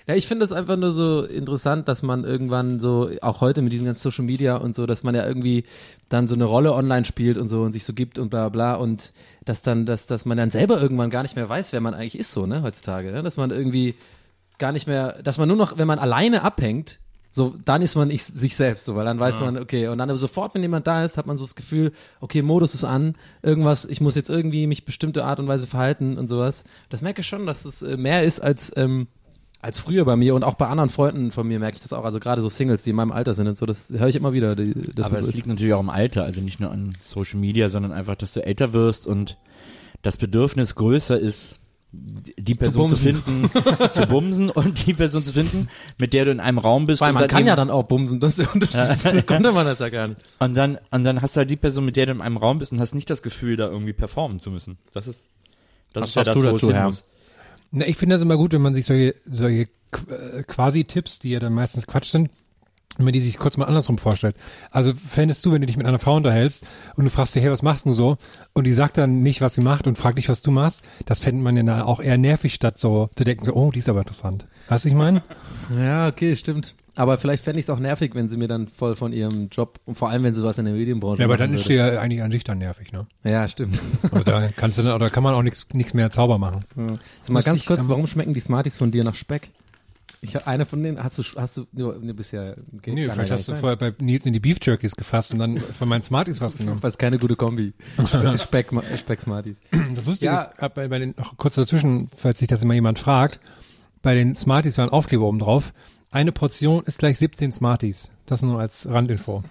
Ja, 0.06 0.14
ich 0.14 0.26
finde 0.26 0.44
es 0.44 0.52
einfach 0.52 0.76
nur 0.76 0.90
so 0.90 1.22
interessant, 1.22 1.88
dass 1.88 2.02
man 2.02 2.24
irgendwann 2.24 2.80
so, 2.80 3.10
auch 3.20 3.40
heute 3.40 3.62
mit 3.62 3.72
diesen 3.72 3.86
ganzen 3.86 4.02
Social 4.02 4.24
Media 4.24 4.56
und 4.56 4.74
so, 4.74 4.86
dass 4.86 5.02
man 5.02 5.14
ja 5.14 5.26
irgendwie 5.26 5.64
dann 6.08 6.28
so 6.28 6.34
eine 6.34 6.44
Rolle 6.44 6.72
online 6.72 7.04
spielt 7.04 7.38
und 7.38 7.48
so 7.48 7.62
und 7.62 7.72
sich 7.72 7.84
so 7.84 7.92
gibt 7.92 8.18
und 8.18 8.30
bla 8.30 8.48
bla 8.48 8.74
und 8.74 9.12
dass 9.44 9.62
dann, 9.62 9.86
dass, 9.86 10.06
dass 10.06 10.24
man 10.24 10.36
dann 10.36 10.50
selber 10.50 10.80
irgendwann 10.80 11.10
gar 11.10 11.22
nicht 11.22 11.36
mehr 11.36 11.48
weiß, 11.48 11.72
wer 11.72 11.80
man 11.80 11.94
eigentlich 11.94 12.18
ist, 12.18 12.32
so, 12.32 12.46
ne, 12.46 12.62
heutzutage, 12.62 13.12
ne? 13.12 13.22
Dass 13.22 13.36
man 13.36 13.50
irgendwie 13.50 13.94
gar 14.58 14.72
nicht 14.72 14.86
mehr, 14.86 15.22
dass 15.22 15.38
man 15.38 15.48
nur 15.48 15.56
noch, 15.56 15.78
wenn 15.78 15.86
man 15.86 15.98
alleine 15.98 16.42
abhängt, 16.42 16.98
so, 17.34 17.54
dann 17.64 17.80
ist 17.80 17.94
man 17.94 18.10
ich, 18.10 18.24
sich 18.24 18.56
selbst, 18.56 18.84
so, 18.84 18.94
weil 18.94 19.06
dann 19.06 19.18
weiß 19.18 19.40
man, 19.40 19.56
okay, 19.56 19.88
und 19.88 19.96
dann 19.96 20.10
aber 20.10 20.18
sofort, 20.18 20.54
wenn 20.54 20.60
jemand 20.60 20.86
da 20.86 21.02
ist, 21.02 21.16
hat 21.16 21.26
man 21.26 21.38
so 21.38 21.44
das 21.44 21.54
Gefühl, 21.54 21.92
okay, 22.20 22.42
Modus 22.42 22.74
ist 22.74 22.84
an, 22.84 23.14
irgendwas, 23.42 23.86
ich 23.86 24.02
muss 24.02 24.16
jetzt 24.16 24.28
irgendwie 24.28 24.66
mich 24.66 24.84
bestimmte 24.84 25.24
Art 25.24 25.40
und 25.40 25.48
Weise 25.48 25.66
verhalten 25.66 26.18
und 26.18 26.28
sowas. 26.28 26.64
Das 26.90 27.00
merke 27.00 27.22
ich 27.22 27.26
schon, 27.26 27.46
dass 27.46 27.64
es 27.64 27.80
äh, 27.80 27.96
mehr 27.96 28.22
ist 28.22 28.40
als, 28.40 28.70
ähm, 28.76 29.06
als 29.62 29.78
früher 29.78 30.04
bei 30.04 30.16
mir 30.16 30.34
und 30.34 30.42
auch 30.44 30.54
bei 30.54 30.66
anderen 30.66 30.90
Freunden 30.90 31.30
von 31.30 31.46
mir 31.46 31.58
merke 31.60 31.76
ich 31.76 31.82
das 31.82 31.92
auch. 31.92 32.04
Also 32.04 32.18
gerade 32.20 32.42
so 32.42 32.48
Singles, 32.48 32.82
die 32.82 32.90
in 32.90 32.96
meinem 32.96 33.12
Alter 33.12 33.32
sind 33.34 33.46
und 33.48 33.56
so, 33.56 33.64
das 33.64 33.90
höre 33.90 34.08
ich 34.08 34.16
immer 34.16 34.32
wieder. 34.32 34.56
Die, 34.56 34.74
das 34.94 35.06
aber 35.06 35.20
es 35.20 35.26
so- 35.26 35.32
liegt 35.32 35.46
natürlich 35.46 35.72
auch 35.72 35.80
im 35.80 35.88
Alter, 35.90 36.24
also 36.24 36.40
nicht 36.40 36.60
nur 36.60 36.70
an 36.72 36.94
Social 37.00 37.38
Media, 37.38 37.68
sondern 37.70 37.92
einfach, 37.92 38.16
dass 38.16 38.32
du 38.32 38.44
älter 38.44 38.72
wirst 38.72 39.06
und 39.06 39.38
das 40.02 40.16
Bedürfnis 40.16 40.74
größer 40.74 41.18
ist, 41.18 41.58
die 41.94 42.54
Person 42.54 42.88
zu, 42.88 43.04
bumsen. 43.04 43.22
finden, 43.22 43.90
zu 43.92 44.06
bumsen 44.08 44.50
und 44.50 44.86
die 44.86 44.94
Person 44.94 45.22
zu 45.22 45.32
finden, 45.34 45.68
mit 45.98 46.14
der 46.14 46.24
du 46.24 46.30
in 46.30 46.40
einem 46.40 46.56
Raum 46.58 46.86
bist. 46.86 47.02
weil 47.02 47.12
man 47.12 47.28
kann 47.28 47.46
ja 47.46 47.54
dann 47.54 47.68
auch 47.70 47.84
bumsen, 47.84 48.18
das 48.18 48.38
ist 48.38 48.38
der 48.40 48.54
Unterschied. 48.54 49.26
Konnte 49.26 49.52
man 49.52 49.66
das 49.66 49.78
ja 49.78 49.90
gar 49.90 50.08
nicht. 50.08 50.20
und 50.38 50.56
dann 50.56 50.78
und 50.90 51.04
dann 51.04 51.20
hast 51.22 51.36
du 51.36 51.40
halt 51.40 51.50
die 51.50 51.56
Person, 51.56 51.84
mit 51.84 51.96
der 51.96 52.06
du 52.06 52.12
in 52.12 52.20
einem 52.22 52.38
Raum 52.38 52.58
bist 52.58 52.72
und 52.72 52.80
hast 52.80 52.94
nicht 52.94 53.10
das 53.10 53.22
Gefühl, 53.22 53.56
da 53.56 53.68
irgendwie 53.68 53.92
performen 53.92 54.40
zu 54.40 54.50
müssen. 54.50 54.78
Das 54.92 55.06
ist 55.06 55.28
das 55.92 56.02
Was 56.02 56.08
ist 56.08 56.14
ja 56.16 56.24
das, 56.24 56.34
du 56.34 56.50
wo 56.50 56.56
es 56.56 56.62
hin 56.62 56.82
muss. 56.82 57.04
Na, 57.72 57.86
ich 57.86 57.96
finde 57.96 58.14
das 58.14 58.22
immer 58.22 58.36
gut, 58.36 58.52
wenn 58.52 58.62
man 58.62 58.74
sich 58.74 58.84
solche, 58.84 59.14
solche 59.24 59.62
äh, 59.62 60.42
Quasi-Tipps, 60.46 61.18
die 61.18 61.30
ja 61.30 61.40
dann 61.40 61.54
meistens 61.54 61.86
Quatsch 61.86 62.10
sind, 62.10 62.30
wenn 62.98 63.06
man 63.06 63.14
die 63.14 63.22
sich 63.22 63.38
kurz 63.38 63.56
mal 63.56 63.64
andersrum 63.64 63.96
vorstellt. 63.96 64.36
Also 64.70 64.92
fändest 64.92 65.44
du, 65.46 65.52
wenn 65.52 65.62
du 65.62 65.66
dich 65.66 65.78
mit 65.78 65.86
einer 65.86 65.98
Frau 65.98 66.16
unterhältst 66.16 66.66
und 66.96 67.04
du 67.04 67.10
fragst 67.10 67.32
sie, 67.32 67.40
hey, 67.40 67.50
was 67.50 67.62
machst 67.62 67.86
du 67.86 67.94
so? 67.94 68.18
Und 68.52 68.66
die 68.66 68.72
sagt 68.72 68.98
dann 68.98 69.22
nicht, 69.22 69.40
was 69.40 69.54
sie 69.54 69.62
macht 69.62 69.86
und 69.86 69.96
fragt 69.96 70.18
dich, 70.18 70.28
was 70.28 70.42
du 70.42 70.50
machst, 70.50 70.82
das 71.06 71.20
fände 71.20 71.42
man 71.42 71.56
ja 71.56 71.84
auch 71.84 72.00
eher 72.00 72.18
nervig, 72.18 72.52
statt 72.52 72.78
so 72.78 73.08
zu 73.16 73.24
denken, 73.24 73.44
so, 73.44 73.54
oh, 73.54 73.70
die 73.70 73.78
ist 73.78 73.88
aber 73.88 74.00
interessant. 74.00 74.46
Weißt 74.68 74.84
du, 74.84 74.88
ich 74.90 74.94
meine? 74.94 75.22
Ja, 75.74 76.08
okay, 76.08 76.36
stimmt. 76.36 76.74
Aber 76.94 77.16
vielleicht 77.16 77.42
fände 77.42 77.58
ich 77.58 77.64
es 77.66 77.70
auch 77.70 77.78
nervig, 77.78 78.14
wenn 78.14 78.28
sie 78.28 78.36
mir 78.36 78.48
dann 78.48 78.68
voll 78.68 78.96
von 78.96 79.12
ihrem 79.14 79.48
Job 79.50 79.80
und 79.86 79.96
vor 79.96 80.10
allem, 80.10 80.24
wenn 80.24 80.34
sie 80.34 80.42
was 80.42 80.58
in 80.58 80.66
der 80.66 80.74
Medienbranche 80.74 81.20
Ja, 81.20 81.26
aber 81.26 81.38
dann 81.38 81.54
ist 81.54 81.64
sie 81.66 81.74
ja 81.74 81.98
eigentlich 81.98 82.22
an 82.22 82.30
sich 82.30 82.44
dann 82.44 82.58
nervig, 82.58 82.92
ne? 82.92 83.06
Ja, 83.24 83.48
stimmt. 83.48 83.80
Aber 84.10 84.24
da 84.24 84.48
kannst 84.54 84.78
du 84.78 84.82
dann, 84.82 84.94
oder 84.94 85.08
kann 85.08 85.22
man 85.22 85.34
auch 85.34 85.42
nichts 85.42 85.66
nichts 85.72 85.94
mehr 85.94 86.10
Zauber 86.10 86.36
machen. 86.36 86.64
Sag 86.76 86.86
mal 86.86 86.98
Muss 87.38 87.44
ganz 87.44 87.60
ich, 87.60 87.66
kurz, 87.66 87.80
ähm, 87.80 87.88
warum 87.88 88.06
schmecken 88.06 88.34
die 88.34 88.40
Smarties 88.40 88.76
von 88.76 88.90
dir 88.90 89.04
nach 89.04 89.14
Speck? 89.14 89.50
Ich 90.24 90.36
habe 90.36 90.46
eine 90.46 90.66
von 90.66 90.82
denen, 90.82 91.02
hast 91.02 91.18
du, 91.18 91.22
hast 91.36 91.56
du, 91.56 91.64
bist 92.14 92.32
ja, 92.32 92.52
geht- 92.80 92.94
Nee, 92.94 93.08
vielleicht 93.10 93.30
ja 93.30 93.34
hast 93.36 93.48
du 93.48 93.52
nicht 93.52 93.60
vorher 93.60 93.76
bei 93.76 93.92
Nils 93.98 94.24
in 94.26 94.32
die 94.34 94.38
Beef 94.38 94.58
Jerkies 94.62 94.94
gefasst 94.94 95.32
und 95.32 95.38
dann 95.40 95.56
von 95.58 95.88
meinen 95.88 96.02
Smarties 96.02 96.40
was 96.40 96.56
genommen. 96.58 96.78
Das 96.80 96.92
ist 96.94 96.98
keine 96.98 97.18
gute 97.18 97.34
Kombi. 97.36 97.72
Speck, 98.06 98.38
Speck, 98.70 98.98
Speck 98.98 99.20
Smarties. 99.20 99.56
Das 99.96 100.06
Lustige 100.06 100.32
Ja. 100.32 100.42
ist, 100.42 100.62
äh, 100.62 100.68
bei, 100.68 100.86
bei 100.88 100.98
den, 101.00 101.14
noch 101.18 101.36
kurz 101.38 101.56
dazwischen, 101.56 102.08
falls 102.16 102.38
sich 102.38 102.46
das 102.48 102.62
immer 102.62 102.74
jemand 102.74 102.98
fragt, 103.00 103.40
bei 104.02 104.14
den 104.14 104.36
Smarties 104.36 104.76
war 104.78 104.84
ein 104.86 104.90
Aufkleber 104.92 105.24
oben 105.24 105.38
drauf. 105.40 105.72
Eine 106.12 106.30
Portion 106.30 106.84
ist 106.84 106.98
gleich 106.98 107.18
17 107.18 107.52
Smarties. 107.52 108.10
Das 108.26 108.42
nur 108.42 108.60
als 108.60 108.86
Randinfo. 108.88 109.42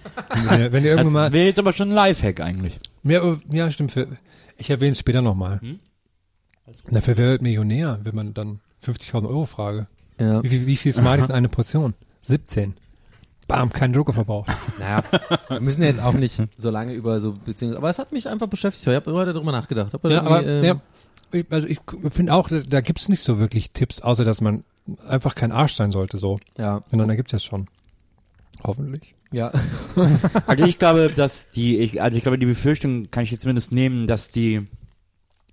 Wenn 0.47 0.61
ihr, 0.61 0.71
wenn 0.71 0.83
ihr 0.85 0.91
irgendwann 0.91 1.13
mal, 1.23 1.33
wäre 1.33 1.47
jetzt 1.47 1.59
aber 1.59 1.73
schon 1.73 1.89
ein 1.89 1.95
Lifehack 1.95 2.39
eigentlich. 2.39 2.79
ja, 3.03 3.37
ja, 3.51 3.69
stimmt, 3.71 3.91
für, 3.91 4.07
ich 4.57 4.69
erwähne 4.69 4.91
es 4.91 4.99
später 4.99 5.21
nochmal. 5.21 5.59
Dafür 6.89 7.17
wer 7.17 7.25
wird 7.31 7.41
Millionär, 7.41 7.99
wenn 8.03 8.15
man 8.15 8.33
dann 8.33 8.59
50.000 8.85 9.27
Euro 9.27 9.45
frage. 9.45 9.87
Ja. 10.19 10.41
Wie, 10.43 10.49
viel- 10.49 10.65
wie 10.67 10.77
viel 10.77 10.93
Smarties 10.93 11.29
in 11.29 11.35
eine 11.35 11.49
Portion? 11.49 11.95
17. 12.21 12.75
Bam, 13.47 13.73
kein 13.73 13.91
Joker 13.93 14.13
verbraucht. 14.13 14.49
Naja, 14.79 15.03
wir 15.49 15.59
müssen 15.59 15.81
ja 15.81 15.89
jetzt 15.89 15.99
auch 16.01 16.13
nicht 16.13 16.41
so 16.57 16.69
lange 16.69 16.93
über 16.93 17.19
so 17.19 17.33
Beziehungen, 17.33 17.75
aber 17.75 17.89
es 17.89 17.99
hat 17.99 18.11
mich 18.11 18.29
einfach 18.29 18.47
beschäftigt. 18.47 18.87
Ich 18.87 18.95
habe 18.95 19.11
heute 19.13 19.33
darüber 19.33 19.51
nachgedacht. 19.51 19.93
Hab 19.93 20.03
Ja, 20.05 20.21
aber 20.23 20.45
ähm, 20.45 20.63
ja, 20.63 20.79
ich- 21.31 21.45
also 21.49 21.67
ich 21.67 21.79
finde 22.09 22.33
auch, 22.33 22.47
da, 22.49 22.59
da 22.59 22.81
gibt's 22.81 23.09
nicht 23.09 23.21
so 23.23 23.39
wirklich 23.39 23.71
Tipps, 23.73 24.01
außer 24.01 24.23
dass 24.23 24.39
man 24.41 24.63
einfach 25.07 25.35
kein 25.35 25.51
Arsch 25.51 25.73
sein 25.73 25.91
sollte, 25.91 26.17
so. 26.17 26.39
ja, 26.57 26.81
Und 26.91 26.99
dann 26.99 27.15
gibt's 27.15 27.31
das 27.31 27.43
schon. 27.43 27.67
Hoffentlich. 28.63 29.15
ja. 29.31 29.51
Also 30.47 30.65
ich 30.65 30.77
glaube, 30.77 31.11
dass 31.15 31.49
die, 31.49 31.77
ich, 31.77 32.01
also 32.01 32.17
ich 32.17 32.23
glaube, 32.23 32.37
die 32.37 32.45
Befürchtung 32.45 33.09
kann 33.11 33.23
ich 33.23 33.31
jetzt 33.31 33.41
zumindest 33.41 33.71
nehmen, 33.71 34.07
dass 34.07 34.29
die 34.29 34.67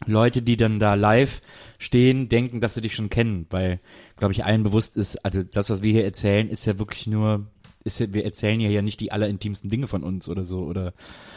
Leute, 0.07 0.43
die 0.43 0.57
dann 0.57 0.79
da 0.79 0.95
live 0.95 1.41
stehen, 1.79 2.29
denken, 2.29 2.61
dass 2.61 2.75
sie 2.75 2.81
dich 2.81 2.95
schon 2.95 3.09
kennen, 3.09 3.47
weil, 3.51 3.81
glaube 4.17 4.33
ich, 4.33 4.45
allen 4.45 4.63
bewusst 4.63 4.97
ist, 4.97 5.25
also 5.25 5.43
das, 5.43 5.71
was 5.71 5.83
wir 5.83 5.93
hier 5.93 6.05
erzählen, 6.05 6.49
ist 6.49 6.67
ja 6.67 6.79
wirklich 6.79 7.07
nur 7.07 7.47
ist 7.89 7.99
ja, 7.99 8.13
wir 8.13 8.25
erzählen 8.25 8.61
ja 8.61 8.69
ja 8.69 8.83
nicht 8.83 9.01
die 9.01 9.11
allerintimsten 9.11 9.69
Dinge 9.69 9.89
von 9.89 10.05
uns 10.05 10.29
oder 10.29 10.45
so 10.45 10.61
oder 10.61 10.93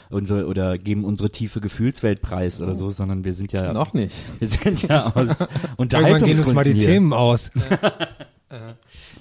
unsere 0.09 0.45
oder 0.45 0.77
geben 0.77 1.03
unsere 1.03 1.29
tiefe 1.29 1.61
Gefühlswelt 1.61 2.21
preis 2.21 2.61
oder 2.61 2.75
so, 2.75 2.89
sondern 2.89 3.23
wir 3.23 3.33
sind 3.33 3.53
ja 3.53 3.73
Noch 3.73 3.93
nicht. 3.93 4.13
wir 4.39 4.47
sind 4.47 4.83
ja 4.83 5.07
aus 5.15 5.41
Irgendwann 5.77 6.23
gehen 6.23 6.39
uns 6.39 6.53
mal 6.53 6.63
die 6.63 6.71
Unterhaltungsgründen 6.71 6.73
hier. 6.73 6.85
Themen 6.85 7.13
aus. 7.13 7.51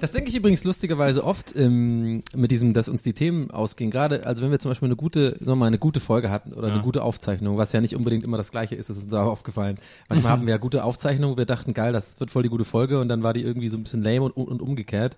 Das 0.00 0.12
denke 0.12 0.30
ich 0.30 0.37
übrigens 0.37 0.64
lustigerweise 0.64 1.25
oft 1.25 1.54
ähm, 1.56 2.22
mit 2.34 2.50
diesem, 2.50 2.72
dass 2.72 2.88
uns 2.88 3.02
die 3.02 3.12
Themen 3.12 3.50
ausgehen. 3.50 3.90
Gerade, 3.90 4.26
also 4.26 4.42
wenn 4.42 4.50
wir 4.50 4.58
zum 4.58 4.70
Beispiel 4.70 4.88
eine 4.88 4.96
gute, 4.96 5.32
sagen 5.32 5.46
wir 5.46 5.56
mal, 5.56 5.66
eine 5.66 5.78
gute 5.78 6.00
Folge 6.00 6.30
hatten 6.30 6.52
oder 6.52 6.72
eine 6.72 6.82
gute 6.82 7.02
Aufzeichnung, 7.02 7.58
was 7.58 7.72
ja 7.72 7.80
nicht 7.80 7.94
unbedingt 7.94 8.25
immer 8.25 8.38
das 8.38 8.50
Gleiche 8.50 8.75
ist, 8.75 8.90
das 8.90 8.96
ist 8.96 9.04
uns 9.04 9.14
auch 9.14 9.30
aufgefallen. 9.30 9.78
Manchmal 10.08 10.32
hatten 10.32 10.46
wir 10.46 10.52
ja 10.52 10.58
gute 10.58 10.84
Aufzeichnungen, 10.84 11.37
wir 11.37 11.44
dachten, 11.44 11.75
geil, 11.75 11.92
das 11.92 12.18
wird 12.18 12.30
voll 12.30 12.42
die 12.42 12.49
gute 12.49 12.64
Folge 12.64 12.99
und 12.99 13.08
dann 13.08 13.22
war 13.22 13.34
die 13.34 13.42
irgendwie 13.42 13.68
so 13.68 13.76
ein 13.76 13.84
bisschen 13.84 14.02
lame 14.02 14.22
und, 14.22 14.32
und 14.32 14.62
umgekehrt. 14.62 15.16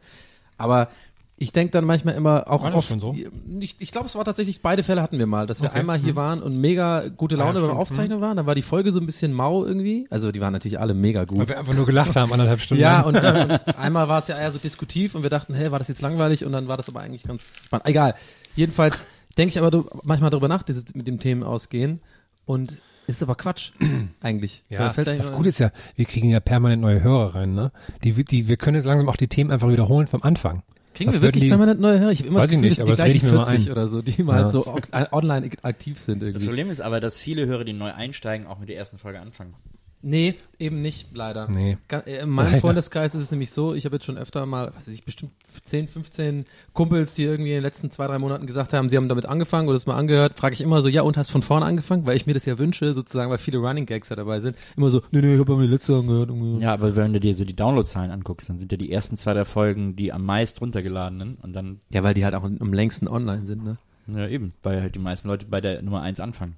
Aber 0.59 0.89
ich 1.37 1.51
denke 1.53 1.73
dann 1.73 1.85
manchmal 1.85 2.15
immer 2.15 2.49
auch 2.49 2.63
War 2.63 2.75
oft, 2.75 2.89
schon 2.89 3.01
so? 3.01 3.17
ich, 3.59 3.75
ich 3.81 3.91
glaube, 3.91 4.07
es 4.07 4.15
war 4.15 4.25
tatsächlich, 4.25 4.63
beide 4.63 4.83
Fälle 4.85 5.03
hatten 5.03 5.19
wir 5.19 5.27
mal, 5.27 5.47
dass 5.49 5.61
wir 5.61 5.71
Okay. 5.71 5.81
einmal 5.81 5.99
hier 5.99 6.15
waren 6.15 6.41
und 6.41 6.57
mega 6.61 7.09
gute 7.09 7.35
Laune 7.37 7.51
Ah, 7.51 7.55
beim 7.55 7.65
stimmt. 7.65 7.79
Aufzeichnen 7.81 8.21
waren, 8.21 8.37
dann 8.37 8.47
war 8.47 8.55
die 8.55 8.63
Folge 8.63 8.93
so 8.93 9.01
ein 9.01 9.07
bisschen 9.07 9.33
mau 9.33 9.65
irgendwie. 9.65 10.07
Also 10.11 10.31
die 10.31 10.41
waren 10.41 10.53
natürlich 10.53 10.79
alle 10.79 10.95
mega 10.95 11.25
gut. 11.25 11.39
Weil 11.39 11.49
wir 11.49 11.59
einfach 11.59 11.75
nur 11.75 11.87
gelacht 11.87 12.15
haben, 12.15 12.33
anderthalb 12.33 12.61
Stunden 12.61 12.81
Ja, 12.83 13.01
und, 13.01 13.17
äh, 13.17 13.59
und 13.67 13.79
einmal 13.79 14.09
war 14.09 14.19
es 14.21 14.29
ja 14.29 14.39
eher 14.39 14.51
so 14.53 14.59
diskutiv 14.59 15.15
und 15.17 15.23
wir 15.25 15.31
dachten, 15.31 15.55
hey, 15.55 15.73
war 15.73 15.79
das 15.81 15.89
jetzt 15.89 16.01
langweilig? 16.03 16.45
Und 16.45 16.53
dann 16.53 16.69
war 16.69 16.77
das 16.77 16.89
aber 16.89 17.01
eigentlich 17.01 17.25
ganz 17.25 17.43
spannend. 17.65 17.87
Egal. 17.87 18.15
Jedenfalls 18.55 19.07
denke 19.37 19.49
ich 19.51 19.59
aber 19.61 19.85
manchmal 20.05 20.31
darüber 20.31 20.47
nach, 20.49 20.63
dieses 20.63 20.95
mit 20.95 21.09
dem 21.09 21.19
Themen 21.19 21.43
ausgehen. 21.43 22.01
Und 22.45 22.79
ist 23.09 23.21
aber 23.23 23.35
Quatsch, 23.35 23.73
eigentlich. 24.21 24.63
Ja, 24.69 24.79
Da 24.79 24.93
fällt 24.93 25.09
eigentlich 25.09 25.23
das 25.23 25.33
Gute 25.33 25.49
ist 25.49 25.59
ja, 25.59 25.73
wir 25.97 26.05
kriegen 26.05 26.29
ja 26.29 26.39
permanent 26.41 26.83
neue 26.83 27.03
Hörer 27.03 27.35
rein, 27.35 27.55
ne? 27.55 27.73
Die, 28.05 28.13
die, 28.25 28.47
wir 28.49 28.57
können 28.57 28.77
jetzt 28.77 28.85
langsam 28.85 29.09
auch 29.09 29.17
die 29.17 29.27
Themen 29.29 29.51
einfach 29.51 29.69
wiederholen 29.71 30.07
vom 30.07 30.23
Anfang. 30.23 30.63
Kriegen 30.95 31.09
Was 31.09 31.17
wir 31.17 31.23
wirklich 31.23 31.45
die- 31.45 31.49
permanent 31.49 31.81
neue 31.81 31.99
Hörer? 32.01 32.11
Ich 32.13 32.19
habe 32.21 32.29
immer 32.29 32.41
das 32.41 32.51
Gefühl, 32.51 32.69
nicht, 32.69 32.79
dass 32.79 32.85
die 32.85 32.91
das 32.91 32.99
gleichen 32.99 33.17
ich 33.17 33.23
mir 33.23 33.33
mal 33.33 33.47
40 33.47 33.67
ein. 33.67 33.73
oder 33.73 33.89
so, 33.89 34.03
die 34.03 34.21
immer 34.21 34.37
Ja. 34.41 34.49
so 34.49 34.77
äh, 34.93 35.07
online 35.11 35.51
aktiv 35.63 35.99
sind 36.01 36.21
Das 36.21 36.29
irgendwie. 36.29 36.47
Problem 36.47 36.71
ist 36.71 36.81
aber, 36.81 37.01
dass 37.01 37.19
viele 37.21 37.47
Hörer, 37.47 37.65
die 37.65 37.73
neu 37.73 37.93
einsteigen, 37.93 38.47
auch 38.47 38.59
mit 38.61 38.69
der 38.69 38.77
ersten 38.77 38.99
Folge 38.99 39.21
anfangen. 39.21 39.55
Nee, 40.05 40.35
eben 40.59 40.83
nicht, 40.83 41.09
leider. 41.15 41.49
Nee. 41.49 41.79
Äh, 41.89 42.23
In 42.23 42.31
meinem 42.31 42.47
Leider. 42.49 42.61
Freundeskreis 42.61 43.15
ist 43.15 43.23
es 43.23 43.31
nämlich 43.31 43.53
so, 43.53 43.73
ich 43.73 43.85
habe 43.85 43.97
jetzt 43.97 44.05
schon 44.05 44.19
öfter 44.19 44.45
mal, 44.47 44.73
was 44.75 44.89
weiß 44.89 44.95
ich, 44.95 45.05
bestimmt 45.05 45.31
10, 45.65 45.87
15 45.87 46.45
Kumpels, 46.73 47.15
die 47.15 47.23
irgendwie 47.23 47.51
in 47.51 47.59
den 47.59 47.63
letzten 47.63 47.91
zwei, 47.91 48.09
drei 48.09 48.19
Monaten 48.19 48.47
gesagt 48.47 48.73
haben, 48.73 48.89
sie 48.89 48.97
haben 48.97 49.09
damit 49.09 49.27
angefangen 49.27 49.69
oder 49.69 49.77
es 49.77 49.87
mal 49.87 49.95
angehört, 49.97 50.37
frage 50.37 50.55
ich 50.55 50.61
immer 50.61 50.83
so, 50.83 50.89
ja 50.89 51.03
und 51.03 51.17
hast 51.17 51.31
von 51.31 51.43
vorne 51.43 51.67
angefangen, 51.67 52.05
weil 52.05 52.17
ich 52.17 52.27
mir 52.27 52.35
das 52.35 52.45
ja 52.47 52.59
wünsche, 52.59 52.93
sozusagen, 52.95 53.31
weil 53.31 53.39
viele 53.39 53.59
Running 53.59 53.87
Gags 53.87 54.09
ja 54.09 54.17
dabei 54.17 54.41
sind. 54.41 54.57
Immer 54.77 54.91
so, 54.91 55.03
nee, 55.13 55.21
nee, 55.21 55.35
ich 55.35 55.41
habe 55.41 55.53
aber 55.53 55.63
die 55.63 55.69
letzte 55.69 55.95
angehört. 55.97 56.31
Ja, 56.61 56.73
aber 56.73 56.97
wenn 56.97 57.13
du 57.13 57.21
dir 57.21 57.35
so 57.35 57.45
die 57.45 57.55
Downloadzahlen 57.57 58.11
anguckst, 58.11 58.49
dann 58.49 58.59
sind 58.59 58.73
ja 58.73 58.79
die 58.79 58.91
ersten 58.91 59.17
zwei 59.17 59.35
der 59.35 59.45
Folgen 59.45 59.95
die 59.95 60.13
am 60.13 60.25
meist 60.25 60.61
runtergeladenen 60.61 61.37
und 61.37 61.53
dann, 61.53 61.81
Ja, 61.91 62.03
weil 62.03 62.15
die 62.15 62.25
halt 62.25 62.35
auch 62.35 62.43
am 62.45 62.73
längsten 62.73 63.07
online 63.07 63.47
sind, 63.47 63.63
ne? 63.65 63.77
ja 64.09 64.27
eben, 64.27 64.53
weil 64.65 64.83
halt 64.83 64.97
die 64.97 64.99
meisten 64.99 65.29
Leute 65.29 65.47
bei 65.47 65.61
der 65.61 65.81
Nummer 65.83 66.03
eins 66.03 66.19
anfangen. 66.19 66.57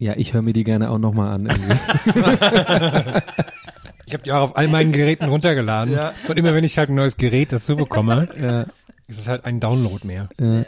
Ja, 0.00 0.14
ich 0.16 0.32
höre 0.32 0.42
mir 0.42 0.54
die 0.54 0.64
gerne 0.64 0.90
auch 0.90 0.98
nochmal 0.98 1.34
an. 1.34 1.48
Ich 4.06 4.14
habe 4.14 4.24
die 4.24 4.32
auch 4.32 4.40
auf 4.40 4.56
all 4.56 4.66
meinen 4.66 4.90
Geräten 4.90 5.26
runtergeladen. 5.26 5.96
Und 6.26 6.36
immer 6.36 6.52
wenn 6.52 6.64
ich 6.64 6.76
halt 6.78 6.88
ein 6.88 6.96
neues 6.96 7.16
Gerät 7.16 7.52
dazu 7.52 7.76
bekomme, 7.76 8.26
ist 9.06 9.20
es 9.20 9.28
halt 9.28 9.44
ein 9.44 9.60
Download 9.60 10.04
mehr. 10.04 10.28
Äh, 10.36 10.64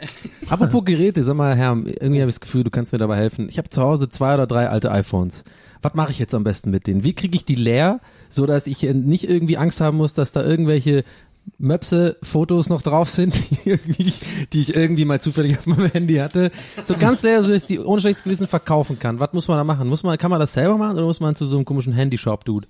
apropos 0.47 0.85
Geräte, 0.85 1.25
sag 1.25 1.35
mal, 1.35 1.53
Herr, 1.53 1.71
irgendwie 1.71 2.21
habe 2.21 2.29
ich 2.29 2.35
das 2.35 2.39
Gefühl, 2.39 2.63
du 2.63 2.69
kannst 2.69 2.93
mir 2.93 2.99
dabei 2.99 3.17
helfen. 3.17 3.49
Ich 3.49 3.57
habe 3.57 3.69
zu 3.69 3.81
Hause 3.81 4.07
zwei 4.07 4.35
oder 4.35 4.47
drei 4.47 4.69
alte 4.69 4.91
iPhones. 4.91 5.43
Was 5.81 5.93
mache 5.93 6.11
ich 6.11 6.19
jetzt 6.19 6.33
am 6.33 6.45
besten 6.45 6.71
mit 6.71 6.87
denen? 6.87 7.03
Wie 7.03 7.11
kriege 7.11 7.35
ich 7.35 7.43
die 7.43 7.55
leer, 7.55 7.99
so 8.29 8.45
dass 8.45 8.65
ich 8.65 8.81
äh, 8.85 8.93
nicht 8.93 9.29
irgendwie 9.29 9.57
Angst 9.57 9.81
haben 9.81 9.97
muss, 9.97 10.13
dass 10.13 10.31
da 10.31 10.41
irgendwelche 10.41 11.03
Möpse 11.57 12.17
Fotos 12.23 12.69
noch 12.69 12.81
drauf 12.81 13.09
sind, 13.09 13.35
die, 13.49 13.69
irgendwie, 13.69 14.13
die 14.51 14.61
ich 14.61 14.75
irgendwie 14.75 15.05
mal 15.05 15.21
zufällig 15.21 15.57
auf 15.57 15.65
meinem 15.65 15.91
Handy 15.91 16.15
hatte. 16.15 16.51
So 16.85 16.97
ganz 16.97 17.23
leer, 17.23 17.43
so 17.43 17.51
dass 17.51 17.63
ich 17.63 17.67
die 17.67 17.79
ohne 17.79 18.01
schlechtes 18.01 18.23
Gewissen 18.23 18.47
verkaufen 18.47 18.99
kann. 18.99 19.19
Was 19.19 19.33
muss 19.33 19.47
man 19.47 19.57
da 19.57 19.63
machen? 19.63 19.87
Muss 19.87 20.03
man, 20.03 20.17
kann 20.17 20.31
man 20.31 20.39
das 20.39 20.53
selber 20.53 20.77
machen 20.77 20.97
oder 20.97 21.05
muss 21.05 21.19
man 21.19 21.35
zu 21.35 21.45
so 21.45 21.55
einem 21.55 21.65
komischen 21.65 21.93
Handyshop-Dude? 21.93 22.67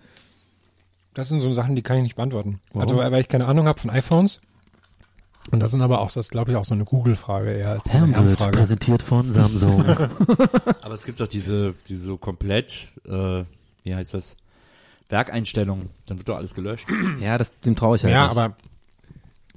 Das 1.14 1.30
sind 1.30 1.42
so 1.42 1.54
Sachen, 1.54 1.76
die 1.76 1.82
kann 1.82 1.98
ich 1.98 2.04
nicht 2.04 2.16
beantworten. 2.16 2.60
Warum? 2.74 2.82
Also, 2.82 3.12
weil 3.12 3.22
ich 3.22 3.28
keine 3.28 3.46
Ahnung 3.46 3.68
habe 3.68 3.80
von 3.80 3.92
iPhones. 3.92 4.42
Und 5.52 5.60
das 5.60 5.72
sind 5.72 5.82
aber 5.82 6.00
auch, 6.00 6.12
das 6.12 6.30
glaube 6.30 6.52
ich 6.52 6.58
auch 6.58 6.66
so 6.66 6.74
eine 6.74 6.86
Google-Frage 6.86 7.52
eher 7.52 7.72
als 7.72 7.90
eine 7.90 8.16
Herrenfrage. 8.16 8.58
präsentiert 8.58 9.04
von 9.04 9.32
Samsung. 9.32 9.84
Aber 10.82 10.94
es 10.94 11.06
gibt 11.06 11.20
doch 11.20 11.28
diese, 11.28 11.74
diese 11.88 12.02
so 12.02 12.18
komplett, 12.18 12.94
äh, 13.06 13.44
wie 13.84 13.94
heißt 13.94 14.14
das, 14.14 14.38
Werkeinstellungen, 15.10 15.90
dann 16.08 16.18
wird 16.18 16.30
doch 16.30 16.38
alles 16.38 16.54
gelöscht. 16.56 16.88
ja, 17.20 17.38
das, 17.38 17.60
dem 17.62 17.76
traue 17.76 17.96
ich 17.98 18.04
halt 18.04 18.14
Ja, 18.14 18.24
nicht. 18.28 18.38
aber 18.38 18.56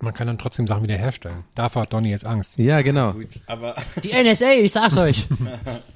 man 0.00 0.12
kann 0.12 0.26
dann 0.26 0.37
trotzdem 0.38 0.67
Sachen 0.67 0.83
wieder 0.83 0.97
herstellen. 0.97 1.45
Davor 1.55 1.83
hat 1.83 1.93
Donny 1.93 2.11
jetzt 2.11 2.26
Angst. 2.26 2.59
Ja, 2.59 2.83
genau. 2.83 3.12
Gut, 3.15 3.29
aber, 3.47 3.76
Die 4.03 4.11
NSA, 4.12 4.53
ich 4.53 4.73
sag's 4.73 4.97
euch. 4.99 5.26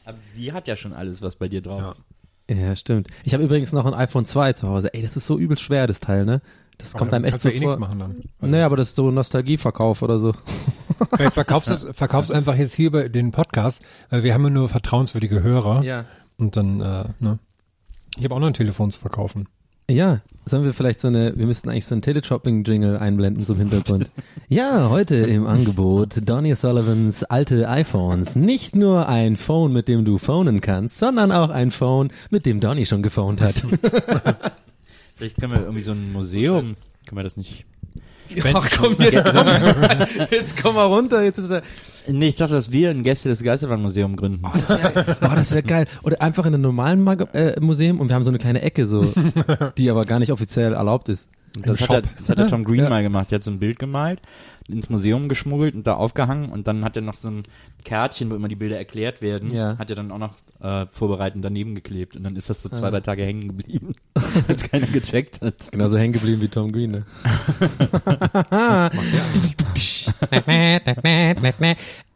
aber 0.06 0.18
die 0.36 0.52
hat 0.52 0.68
ja 0.68 0.76
schon 0.76 0.92
alles, 0.94 1.20
was 1.20 1.36
bei 1.36 1.48
dir 1.48 1.60
drauf 1.60 1.80
Ja. 1.80 1.90
ist. 1.90 2.04
Ja, 2.50 2.74
stimmt. 2.74 3.08
Ich 3.22 3.32
habe 3.34 3.44
übrigens 3.44 3.72
noch 3.72 3.84
ein 3.86 3.94
iPhone 3.94 4.24
2 4.26 4.54
zu 4.54 4.66
Hause. 4.68 4.92
Ey, 4.92 5.02
das 5.02 5.16
ist 5.16 5.26
so 5.26 5.38
übelst 5.38 5.62
schwer, 5.62 5.86
das 5.86 6.00
Teil, 6.00 6.24
ne? 6.24 6.40
Das 6.78 6.94
kommt 6.94 7.12
einem 7.12 7.24
echt 7.24 7.32
kannst 7.34 7.42
so 7.44 7.48
ja 7.50 7.54
eh 7.54 7.58
vor. 7.58 7.66
nichts 7.68 7.78
machen 7.78 7.98
dann. 7.98 8.50
Naja, 8.50 8.64
aber 8.66 8.76
das 8.76 8.88
ist 8.88 8.96
so 8.96 9.10
Nostalgieverkauf 9.10 10.00
oder 10.02 10.18
so. 10.18 10.32
Vielleicht 11.14 11.34
verkaufst 11.34 11.68
du 11.68 11.74
es, 11.74 11.86
verkaufst 11.96 12.32
einfach 12.32 12.56
jetzt 12.56 12.74
hier 12.74 12.90
bei 12.90 13.08
den 13.08 13.30
Podcast, 13.32 13.82
weil 14.08 14.22
wir 14.24 14.32
haben 14.34 14.42
ja 14.44 14.50
nur 14.50 14.68
vertrauenswürdige 14.70 15.42
Hörer. 15.42 15.82
Ja. 15.84 16.06
Und 16.38 16.56
dann, 16.56 16.80
äh, 16.80 17.04
ne? 17.20 17.38
Ich 18.16 18.24
habe 18.24 18.34
auch 18.34 18.40
noch 18.40 18.48
ein 18.48 18.54
Telefon 18.54 18.90
zu 18.90 19.00
verkaufen. 19.00 19.48
Ja, 19.90 20.20
sollen 20.44 20.64
wir 20.64 20.72
vielleicht 20.72 21.00
so 21.00 21.08
eine, 21.08 21.36
wir 21.36 21.46
müssten 21.46 21.68
eigentlich 21.68 21.86
so 21.86 21.94
einen 21.94 22.02
Teleshopping-Jingle 22.02 22.98
einblenden 22.98 23.44
zum 23.44 23.58
Hintergrund. 23.58 24.10
ja, 24.48 24.88
heute 24.88 25.16
im 25.16 25.46
Angebot 25.46 26.28
Donny 26.28 26.54
Sullivans 26.54 27.24
alte 27.24 27.68
iPhones. 27.68 28.36
Nicht 28.36 28.76
nur 28.76 29.08
ein 29.08 29.36
Phone, 29.36 29.72
mit 29.72 29.88
dem 29.88 30.04
du 30.04 30.18
phonen 30.18 30.60
kannst, 30.60 30.98
sondern 30.98 31.32
auch 31.32 31.50
ein 31.50 31.72
Phone, 31.72 32.12
mit 32.30 32.46
dem 32.46 32.60
Donny 32.60 32.86
schon 32.86 33.02
gephont 33.02 33.40
hat. 33.40 33.64
Vielleicht 35.16 35.38
können 35.38 35.52
wir 35.52 35.60
irgendwie 35.60 35.82
so 35.82 35.92
ein 35.92 36.12
Museum, 36.12 36.76
können 37.06 37.18
wir 37.18 37.24
das 37.24 37.36
nicht 37.36 37.64
Ach 38.54 38.68
komm, 38.76 38.96
jetzt 38.98 39.24
komm, 39.24 39.46
jetzt 40.30 40.62
komm 40.62 40.74
mal 40.74 40.84
runter, 40.86 41.22
jetzt 41.22 41.38
ist 41.38 41.50
er, 41.50 41.62
Nee, 42.08 42.28
ich 42.28 42.36
dachte, 42.36 42.54
dass 42.54 42.72
wir 42.72 42.90
ein 42.90 43.02
Gäste 43.02 43.28
des 43.28 43.42
Geisterbahn-Museum 43.42 44.16
gründen. 44.16 44.42
Oh, 44.44 44.50
das 44.58 44.70
wäre 44.70 45.16
oh, 45.20 45.34
das 45.34 45.50
wär 45.52 45.62
geil. 45.62 45.86
Oder 46.02 46.20
einfach 46.22 46.46
in 46.46 46.54
einem 46.54 46.62
normalen 46.62 47.02
Mag 47.02 47.28
äh, 47.34 47.60
Museum 47.60 48.00
und 48.00 48.08
wir 48.08 48.14
haben 48.14 48.22
so 48.22 48.30
eine 48.30 48.38
kleine 48.38 48.62
Ecke, 48.62 48.86
so, 48.86 49.12
die 49.78 49.90
aber 49.90 50.04
gar 50.06 50.18
nicht 50.18 50.32
offiziell 50.32 50.72
erlaubt 50.72 51.08
ist. 51.08 51.28
das, 51.62 51.80
hat 51.82 51.90
er, 51.90 51.96
Shop. 51.96 52.04
das 52.18 52.28
hat 52.30 52.38
der 52.38 52.46
Tom 52.46 52.64
Green 52.64 52.80
Ja. 52.84 52.88
mal 52.88 53.02
gemacht. 53.02 53.30
Der 53.30 53.36
hat 53.36 53.44
so 53.44 53.50
ein 53.50 53.58
Bild 53.58 53.78
gemalt, 53.78 54.20
ins 54.72 54.90
Museum 54.90 55.28
geschmuggelt 55.28 55.74
und 55.74 55.86
da 55.86 55.94
aufgehangen 55.94 56.50
und 56.50 56.66
dann 56.66 56.84
hat 56.84 56.96
er 56.96 57.02
noch 57.02 57.14
so 57.14 57.28
ein 57.28 57.42
Kärtchen, 57.84 58.30
wo 58.30 58.34
immer 58.34 58.48
die 58.48 58.56
Bilder 58.56 58.76
erklärt 58.78 59.22
werden, 59.22 59.52
Ja. 59.52 59.76
hat 59.78 59.90
er 59.90 59.96
dann 59.96 60.10
auch 60.12 60.18
noch 60.18 60.34
äh, 60.60 60.86
vorbereitend 60.92 61.44
daneben 61.44 61.74
geklebt 61.74 62.16
und 62.16 62.24
dann 62.24 62.36
ist 62.36 62.50
das 62.50 62.62
so 62.62 62.68
zwei, 62.68 62.88
Ah. 62.88 62.90
drei 62.90 63.00
Tage 63.00 63.24
hängen 63.24 63.48
geblieben, 63.48 63.94
als 64.48 64.68
keiner 64.70 64.86
gecheckt 64.86 65.40
hat. 65.40 65.70
Genauso 65.72 65.96
hängen 65.98 66.12
geblieben 66.12 66.42
wie 66.42 66.48
Tom 66.48 66.70
Green, 66.72 66.90
ne? 66.90 67.06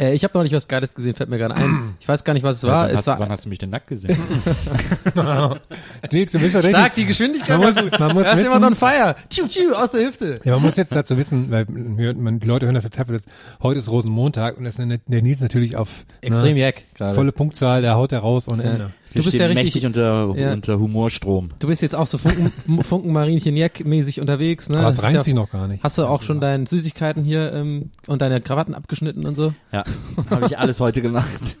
äh, 0.00 0.14
ich 0.14 0.24
habe 0.24 0.36
noch 0.36 0.42
nicht 0.42 0.54
was 0.54 0.66
Geiles 0.66 0.94
gesehen, 0.94 1.14
fällt 1.14 1.30
mir 1.30 1.38
gerade 1.38 1.54
ein. 1.54 1.94
Ich 2.00 2.08
weiß 2.08 2.24
gar 2.24 2.32
nicht, 2.34 2.42
was 2.42 2.56
es 2.58 2.62
war. 2.64 2.84
wann, 2.84 2.90
Es 2.90 2.96
hast, 2.98 3.06
war 3.06 3.18
wann 3.20 3.28
hast 3.30 3.44
du 3.44 3.48
mich 3.50 3.58
denn 3.58 3.70
nackt 3.70 3.86
gesehen? 3.86 4.18
Nils, 6.12 6.32
du 6.32 6.38
bist 6.38 6.54
ja 6.54 6.62
stark, 6.62 6.76
richtig. 6.86 6.94
die 6.94 7.06
Geschwindigkeit. 7.06 7.58
Man 7.58 7.74
muss- 7.74 7.98
man 7.98 8.14
muss 8.14 8.24
da 8.24 8.32
ist 8.32 8.38
wissen- 8.40 8.52
jemand 8.52 8.64
on 8.66 8.74
fire. 8.74 9.14
Tschu, 9.28 9.46
tschu, 9.46 9.72
aus 9.74 9.90
der 9.92 10.06
Hüfte. 10.06 10.40
Ja, 10.44 10.54
man 10.54 10.62
muss 10.62 10.76
jetzt 10.76 10.94
dazu 10.94 11.16
wissen, 11.16 11.50
weil 11.50 11.66
wir- 11.68 12.14
man, 12.14 12.40
die 12.40 12.46
Leute 12.46 12.66
hören 12.66 12.74
das 12.74 12.84
jetzt 12.84 12.98
einfach 12.98 13.12
jetzt, 13.14 13.28
heute 13.62 13.78
ist 13.78 13.88
Rosenmontag 13.90 14.56
und 14.58 14.64
das 14.64 14.78
ist 14.78 14.88
der, 15.06 15.22
Nils 15.22 15.40
natürlich 15.40 15.76
auf 15.76 16.04
Extrem 16.20 16.54
ne, 16.54 16.60
jack 16.60 16.82
gerade. 16.94 17.14
volle 17.14 17.32
Punktzahl, 17.32 17.82
der 17.82 17.94
haut 17.96 18.12
er 18.12 18.20
raus 18.20 18.48
ohne 18.48 18.62
Ende. 18.62 18.90
Wir 19.12 19.22
Du 19.22 19.26
bist 19.26 19.38
ja 19.38 19.46
richtig- 19.46 19.64
mächtig 19.64 19.86
unter, 19.86 20.32
Ja. 20.36 20.52
unter 20.52 20.78
Humorstrom. 20.78 21.48
Du 21.58 21.66
bist 21.66 21.82
jetzt 21.82 21.94
auch 21.96 22.06
so 22.06 22.16
Funken, 22.18 22.52
Funkenmarinchen 22.84 23.56
Jack 23.56 23.84
mäßig 23.84 24.20
unterwegs, 24.20 24.68
ne? 24.68 24.76
Aber 24.78 24.84
Das 24.86 24.94
ist 24.94 25.02
reimt 25.02 25.14
ja- 25.16 25.22
sich 25.24 25.34
noch 25.34 25.50
gar 25.50 25.66
nicht. 25.66 25.82
Hast 25.82 25.98
du 25.98 26.04
auch 26.04 26.22
schon 26.22 26.40
deine 26.40 26.66
Süßigkeiten 26.66 27.24
hier 27.24 27.52
ähm, 27.52 27.90
und 28.06 28.22
deine 28.22 28.40
Krawatten 28.40 28.74
abgeschnitten 28.74 29.26
und 29.26 29.34
so? 29.34 29.52
Ja, 29.72 29.84
habe 30.30 30.46
ich 30.46 30.58
alles 30.58 30.78
heute 30.80 31.02
gemacht. 31.02 31.56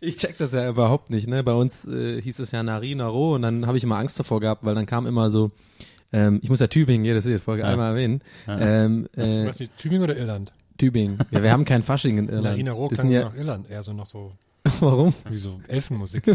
Ich 0.00 0.16
check 0.16 0.38
das 0.38 0.52
ja 0.52 0.68
überhaupt 0.68 1.10
nicht, 1.10 1.26
ne? 1.28 1.42
Bei 1.44 1.52
uns 1.52 1.86
äh, 1.86 2.20
hieß 2.20 2.38
es 2.38 2.50
ja 2.50 2.62
Nari, 2.62 2.94
Naro 2.94 3.34
und 3.34 3.42
dann 3.42 3.66
habe 3.66 3.76
ich 3.76 3.84
immer 3.84 3.96
Angst 3.98 4.18
davor 4.18 4.40
gehabt, 4.40 4.64
weil 4.64 4.74
dann 4.74 4.86
kam 4.86 5.06
immer 5.06 5.28
so, 5.30 5.50
ähm, 6.12 6.38
ich 6.42 6.48
muss 6.48 6.60
ja 6.60 6.66
Tübingen 6.66 7.04
jede 7.04 7.20
Folge 7.38 7.62
Ja. 7.62 7.68
einmal 7.68 7.90
erwähnen. 7.90 8.22
Ähm, 8.48 9.06
äh, 9.16 9.46
Was 9.48 9.60
nicht, 9.60 9.76
Tübingen 9.76 10.02
oder 10.04 10.16
Irland? 10.16 10.52
Tübingen. 10.76 11.18
Ja, 11.30 11.42
wir 11.42 11.52
haben 11.52 11.64
kein 11.64 11.82
Fasching 11.82 12.18
in 12.18 12.28
Irland. 12.28 12.44
Larina 12.46 12.72
Roh 12.72 12.88
klang 12.88 13.08
so 13.08 13.14
ja, 13.14 13.24
nach 13.24 13.34
Irland, 13.34 13.70
eher 13.70 13.82
so 13.82 13.92
noch 13.92 14.06
so, 14.06 14.32
warum? 14.80 15.14
wie 15.30 15.36
so 15.36 15.60
Elfenmusik. 15.68 16.26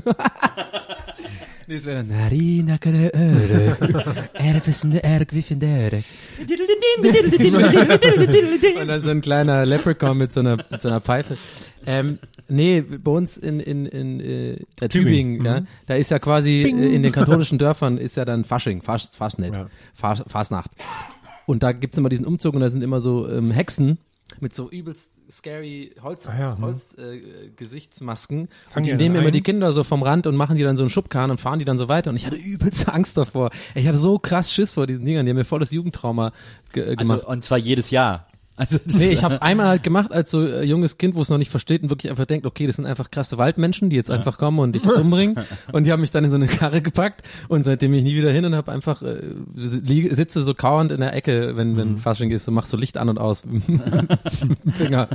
Nee, 1.67 1.75
es 1.75 1.85
wäre 1.85 1.97
dann 1.97 2.07
Nari, 2.07 2.63
Nakare, 2.65 3.11
Öre, 3.13 3.77
Erfissende, 4.33 5.03
Ergwiffende, 5.03 6.03
Und 8.79 8.87
dann 8.87 9.01
so 9.01 9.09
ein 9.09 9.21
kleiner 9.21 9.65
Leprechaun 9.65 10.17
mit 10.17 10.33
so 10.33 10.41
einer, 10.41 10.57
mit 10.57 10.81
so 10.81 10.89
einer 10.89 10.99
Pfeife. 10.99 11.37
Ähm, 11.85 12.19
nee, 12.49 12.81
bei 12.81 13.11
uns 13.11 13.37
in, 13.37 13.59
in, 13.59 13.85
in 13.85 14.19
äh, 14.19 14.57
der 14.79 14.89
Tübingen, 14.89 15.37
Tübingen, 15.37 15.45
ja, 15.45 15.61
da 15.85 15.95
ist 15.95 16.11
ja 16.11 16.19
quasi 16.19 16.63
äh, 16.63 16.93
in 16.93 17.03
den 17.03 17.11
katholischen 17.11 17.57
Dörfern 17.57 17.97
ist 17.97 18.17
ja 18.17 18.25
dann 18.25 18.43
Fasching, 18.43 18.81
Fas, 18.81 19.05
Fasnet, 19.15 19.53
Ja. 19.53 19.67
Fas, 19.93 20.23
Fasnacht. 20.27 20.71
Und 21.45 21.63
da 21.63 21.71
gibt's 21.71 21.97
immer 21.97 22.09
diesen 22.09 22.25
Umzug 22.25 22.53
und 22.55 22.61
da 22.61 22.69
sind 22.69 22.81
immer 22.83 22.99
so 22.99 23.29
ähm, 23.29 23.51
Hexen 23.51 23.97
mit 24.39 24.55
so 24.55 24.69
übelst 24.69 25.11
scary 25.29 25.93
Holz, 26.01 26.27
Ah 26.27 26.39
ja, 26.39 26.55
hm. 26.55 26.63
Holz 26.63 26.95
äh, 26.97 27.49
Gesichtsmasken. 27.55 28.49
Und 28.75 28.85
die 28.85 28.93
nehmen 28.93 29.15
immer 29.15 29.27
ein? 29.27 29.33
die 29.33 29.41
Kinder 29.41 29.73
so 29.73 29.83
vom 29.83 30.03
Rand 30.03 30.27
und 30.27 30.35
machen 30.35 30.57
die 30.57 30.63
dann 30.63 30.77
so 30.77 30.83
einen 30.83 30.89
Schubkarren 30.89 31.31
und 31.31 31.39
fahren 31.39 31.59
die 31.59 31.65
dann 31.65 31.77
so 31.77 31.89
weiter. 31.89 32.09
Und 32.09 32.15
ich 32.15 32.25
hatte 32.25 32.37
übelst 32.37 32.87
Angst 32.93 33.17
davor. 33.17 33.49
Ich 33.75 33.87
hatte 33.87 33.97
so 33.97 34.19
krass 34.19 34.51
Schiss 34.53 34.73
vor 34.73 34.87
diesen 34.87 35.05
Dingern. 35.05 35.25
Die 35.25 35.31
haben 35.31 35.37
mir 35.37 35.45
volles 35.45 35.71
Jugendtrauma 35.71 36.31
ge 36.71 36.93
äh, 36.93 36.95
gemacht. 36.95 37.19
Also, 37.19 37.27
und 37.27 37.43
zwar 37.43 37.57
jedes 37.57 37.89
Jahr. 37.89 38.27
Also, 38.57 38.77
Nee, 38.85 39.11
ich 39.11 39.23
habe 39.23 39.33
es 39.33 39.41
einmal 39.41 39.67
halt 39.67 39.83
gemacht 39.83 40.11
als 40.11 40.29
so 40.29 40.45
äh, 40.45 40.63
junges 40.63 40.97
Kind, 40.97 41.15
wo 41.15 41.21
es 41.21 41.29
noch 41.29 41.37
nicht 41.37 41.49
versteht 41.49 41.83
und 41.83 41.89
wirklich 41.89 42.11
einfach 42.11 42.25
denkt, 42.25 42.45
okay, 42.45 42.67
das 42.67 42.75
sind 42.75 42.85
einfach 42.85 43.09
krasse 43.09 43.37
Waldmenschen, 43.37 43.89
die 43.89 43.95
jetzt 43.95 44.11
einfach 44.11 44.37
kommen 44.37 44.59
und 44.59 44.73
dich 44.73 44.83
jetzt 44.83 44.97
umbringen. 44.97 45.37
Und 45.71 45.85
die 45.85 45.91
haben 45.91 46.01
mich 46.01 46.11
dann 46.11 46.23
in 46.23 46.29
so 46.29 46.35
eine 46.35 46.47
Karre 46.47 46.81
gepackt 46.81 47.23
und 47.47 47.63
seitdem 47.63 47.91
bin 47.91 47.99
ich 47.99 48.03
nie 48.03 48.15
wieder 48.15 48.31
hin 48.31 48.45
und 48.45 48.55
habe 48.55 48.71
einfach 48.71 49.01
äh, 49.01 49.21
liege, 49.55 50.13
sitze 50.13 50.41
so 50.41 50.53
kauernd 50.53 50.91
in 50.91 50.99
der 50.99 51.13
Ecke, 51.13 51.55
wenn 51.55 51.77
wenn 51.77 51.97
Fasching 51.97 52.29
ist, 52.31 52.45
so 52.45 52.51
mach 52.51 52.65
so 52.65 52.77
Licht 52.77 52.97
an 52.97 53.09
und 53.09 53.19
aus 53.19 53.43
Finger. 54.77 55.07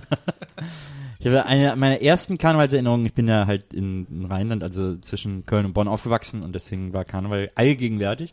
Ich 1.18 1.26
habe 1.26 1.46
eine 1.46 1.76
meiner 1.76 2.00
ersten 2.02 2.38
Karnevalserinnerungen, 2.38 3.06
ich 3.06 3.14
bin 3.14 3.26
ja 3.26 3.46
halt 3.46 3.72
in, 3.72 4.06
in 4.10 4.24
Rheinland, 4.26 4.62
also 4.62 4.96
zwischen 4.98 5.44
Köln 5.46 5.66
und 5.66 5.72
Bonn 5.72 5.88
aufgewachsen 5.88 6.42
und 6.42 6.54
deswegen 6.54 6.92
war 6.92 7.04
Karneval 7.04 7.50
allgegenwärtig. 7.54 8.32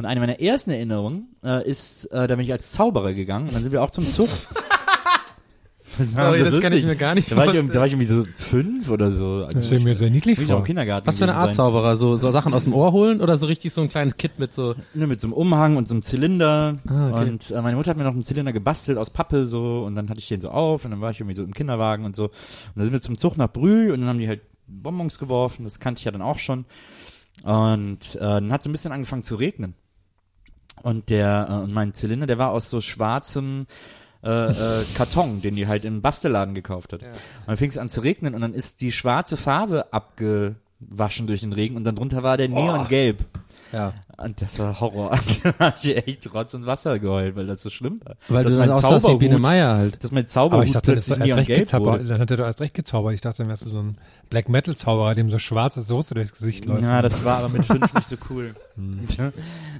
Und 0.00 0.06
eine 0.06 0.18
meiner 0.18 0.40
ersten 0.40 0.70
Erinnerungen 0.70 1.28
äh, 1.44 1.68
ist, 1.68 2.06
äh, 2.06 2.26
da 2.26 2.34
bin 2.34 2.46
ich 2.46 2.52
als 2.52 2.70
Zauberer 2.70 3.12
gegangen 3.12 3.48
und 3.48 3.54
dann 3.54 3.62
sind 3.62 3.70
wir 3.70 3.82
auch 3.82 3.90
zum 3.90 4.02
Zug. 4.02 4.30
Was 5.98 6.16
war 6.16 6.34
Sorry, 6.34 6.38
so 6.38 6.44
das 6.44 6.54
kann 6.54 6.62
lustig? 6.62 6.78
ich 6.78 6.86
mir 6.86 6.96
gar 6.96 7.14
nicht 7.14 7.30
da 7.30 7.36
war, 7.36 7.54
ich, 7.54 7.70
da 7.70 7.80
war 7.80 7.86
ich 7.86 7.92
irgendwie 7.92 8.06
so 8.06 8.22
fünf 8.34 8.88
oder 8.88 9.12
so. 9.12 9.46
Das 9.46 9.66
stelle 9.66 9.82
mir 9.82 9.94
sehr 9.94 10.08
niedlich 10.08 10.38
ich 10.38 10.46
auch 10.46 10.48
im 10.50 10.56
vor. 10.58 10.64
Kindergarten. 10.64 11.06
Was 11.06 11.18
für 11.18 11.24
eine 11.24 11.34
Art 11.34 11.48
sein. 11.48 11.56
Zauberer? 11.56 11.96
So, 11.96 12.16
so 12.16 12.30
Sachen 12.30 12.54
aus 12.54 12.64
dem 12.64 12.72
Ohr 12.72 12.92
holen 12.92 13.20
oder 13.20 13.36
so 13.36 13.44
richtig 13.44 13.74
so 13.74 13.82
ein 13.82 13.90
kleines 13.90 14.16
Kit 14.16 14.38
mit 14.38 14.54
so. 14.54 14.74
Ne, 14.94 15.06
mit 15.06 15.20
so 15.20 15.26
einem 15.26 15.34
Umhang 15.34 15.76
und 15.76 15.86
so 15.86 15.92
einem 15.92 16.00
Zylinder. 16.00 16.78
Ah, 16.88 17.10
okay. 17.10 17.28
Und 17.28 17.50
äh, 17.50 17.60
meine 17.60 17.76
Mutter 17.76 17.90
hat 17.90 17.98
mir 17.98 18.04
noch 18.04 18.14
einen 18.14 18.22
Zylinder 18.22 18.54
gebastelt 18.54 18.96
aus 18.96 19.10
Pappe 19.10 19.46
so 19.46 19.84
und 19.84 19.94
dann 19.96 20.08
hatte 20.08 20.20
ich 20.20 20.28
den 20.28 20.40
so 20.40 20.48
auf 20.48 20.86
und 20.86 20.92
dann 20.92 21.02
war 21.02 21.10
ich 21.10 21.20
irgendwie 21.20 21.34
so 21.34 21.42
im 21.42 21.52
Kinderwagen 21.52 22.06
und 22.06 22.16
so. 22.16 22.24
Und 22.24 22.32
dann 22.76 22.84
sind 22.84 22.92
wir 22.94 23.00
zum 23.02 23.18
Zug 23.18 23.36
nach 23.36 23.52
Brühl 23.52 23.90
und 23.90 24.00
dann 24.00 24.08
haben 24.08 24.18
die 24.18 24.28
halt 24.28 24.40
Bonbons 24.66 25.18
geworfen, 25.18 25.64
das 25.64 25.80
kannte 25.80 25.98
ich 25.98 26.04
ja 26.06 26.12
dann 26.12 26.22
auch 26.22 26.38
schon. 26.38 26.64
Und 27.42 28.14
äh, 28.16 28.18
dann 28.18 28.52
hat 28.52 28.60
es 28.60 28.66
ein 28.66 28.72
bisschen 28.72 28.92
angefangen 28.92 29.24
zu 29.24 29.34
regnen. 29.36 29.74
Und 30.82 31.10
der 31.10 31.48
äh, 31.48 31.52
und 31.54 31.72
mein 31.72 31.94
Zylinder, 31.94 32.26
der 32.26 32.38
war 32.38 32.50
aus 32.50 32.70
so 32.70 32.80
schwarzem 32.80 33.66
äh, 34.22 34.28
äh, 34.28 34.84
Karton, 34.94 35.40
den 35.40 35.56
die 35.56 35.66
halt 35.66 35.84
im 35.84 36.02
Bastelladen 36.02 36.54
gekauft 36.54 36.92
hat. 36.92 37.02
Und 37.02 37.10
dann 37.46 37.56
fing 37.56 37.70
es 37.70 37.78
an 37.78 37.88
zu 37.88 38.00
regnen 38.00 38.34
und 38.34 38.40
dann 38.42 38.54
ist 38.54 38.80
die 38.80 38.92
schwarze 38.92 39.36
Farbe 39.36 39.92
abgewaschen 39.92 41.26
durch 41.26 41.40
den 41.40 41.52
Regen 41.52 41.76
und 41.76 41.84
dann 41.84 41.96
drunter 41.96 42.22
war 42.22 42.36
der 42.36 42.48
Neongelb. 42.48 43.24
Ja. 43.72 43.94
Und 44.16 44.42
das 44.42 44.58
war 44.58 44.80
Horror. 44.80 45.16
da 45.42 45.66
habe 45.66 45.76
ich 45.82 45.96
echt 45.96 46.34
Rotz 46.34 46.52
und 46.54 46.66
Wasser 46.66 46.98
geheult, 46.98 47.36
weil 47.36 47.46
das 47.46 47.62
so 47.62 47.70
schlimm 47.70 48.00
war. 48.04 48.16
Weil 48.28 48.44
dass 48.44 48.52
du 48.52 48.58
mein 48.58 48.70
aussahst 48.70 49.08
wie 49.08 49.16
Biene 49.16 49.38
Meier 49.38 49.76
halt. 49.76 50.02
dass 50.02 50.12
mein 50.12 50.26
Zauberhut 50.26 50.54
Aber 50.54 50.64
ich 50.64 50.72
dachte, 50.72 50.94
das 50.94 51.08
ist 51.08 51.18
erst 51.18 51.38
recht 51.38 51.48
gezaubert. 51.48 52.08
Dann 52.08 52.20
hat 52.20 52.30
er 52.30 52.36
doch 52.36 52.44
erst 52.44 52.60
recht 52.60 52.74
gezaubert. 52.74 53.14
Ich 53.14 53.20
dachte, 53.20 53.42
dann 53.42 53.48
wärst 53.48 53.64
du 53.64 53.70
so 53.70 53.78
ein 53.78 53.96
Black 54.30 54.48
Metal 54.48 54.76
Zauberer, 54.76 55.14
dem 55.16 55.28
so 55.30 55.38
schwarze 55.38 55.82
Soße 55.82 56.14
durchs 56.14 56.32
Gesicht 56.32 56.64
läuft. 56.64 56.82
Ja, 56.82 57.02
das 57.02 57.24
war 57.24 57.38
aber 57.38 57.48
mit 57.48 57.64
fünf 57.64 57.92
nicht 57.92 58.06
so 58.06 58.16
cool. 58.30 58.54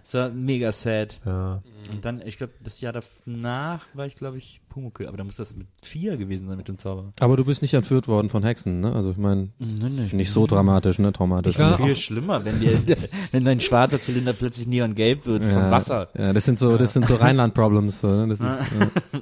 das 0.05 0.15
war 0.15 0.29
mega 0.31 0.73
sad. 0.73 1.21
ja. 1.25 1.63
Und 1.91 2.05
dann, 2.05 2.21
ich 2.25 2.37
glaube, 2.37 2.53
das 2.63 2.81
Jahr 2.81 2.93
danach 2.93 3.85
war 3.95 4.07
ich, 4.07 4.15
glaube 4.15 4.39
ich, 4.39 4.61
Pumuckl. 4.69 5.07
Aber 5.09 5.17
da 5.17 5.25
muss 5.25 5.37
das 5.37 5.57
mit 5.57 5.67
vier 5.83 6.17
gewesen 6.17 6.47
sein 6.47 6.57
mit 6.57 6.69
dem 6.69 6.79
Zauberer. 6.79 7.13
Aber 7.19 7.37
du 7.37 7.45
bist 7.45 7.63
nicht 7.63 7.75
entführt 7.75 8.07
worden 8.07 8.29
von 8.29 8.45
Hexen, 8.45 8.81
ne? 8.81 8.93
Also 8.95 9.11
ich 9.11 9.17
meine, 9.17 9.49
nicht 9.59 10.31
so 10.31 10.47
dramatisch, 10.47 10.99
ne? 10.99 11.13
Traumatisch. 11.13 11.55
Ich 11.55 11.59
war- 11.59 11.79
Viel 11.79 11.97
schlimmer, 11.97 12.45
wenn 12.45 12.61
dir, 12.61 12.79
wenn 13.33 13.45
dein 13.45 13.61
schwarzer 13.61 14.01
Zylinder 14.01 14.33
plötzlich 14.35 14.67
neongelb 14.69 15.27
wird 15.27 15.45
vom 15.45 15.53
ja, 15.53 15.71
Wasser. 15.71 16.09
Ja, 16.17 16.33
das 16.33 16.45
sind 16.45 16.59
so, 16.59 16.77
das 16.77 16.93
sind 16.93 17.07
so 17.07 17.17
Rheinland-Problems. 17.17 18.01
So, 18.01 18.09
ne? 18.09 18.29
Das 18.29 18.41
ist, 18.41 18.47
ja. 18.47 18.91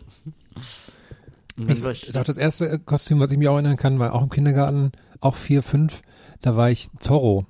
Ich, 1.61 1.85
Ich 2.07 2.13
dachte, 2.13 2.29
das 2.29 2.37
erste 2.39 2.79
Kostüm, 2.79 3.19
was 3.19 3.33
ich 3.33 3.39
mich 3.39 3.49
auch 3.49 3.55
erinnern 3.55 3.77
kann, 3.77 3.99
war 3.99 4.15
auch 4.15 4.23
im 4.23 4.31
Kindergarten, 4.31 4.93
auch 5.21 5.37
vier, 5.37 5.63
fünf. 5.63 6.03
Da 6.41 6.57
war 6.57 6.71
ich 6.71 6.89
Zorro. 6.99 7.47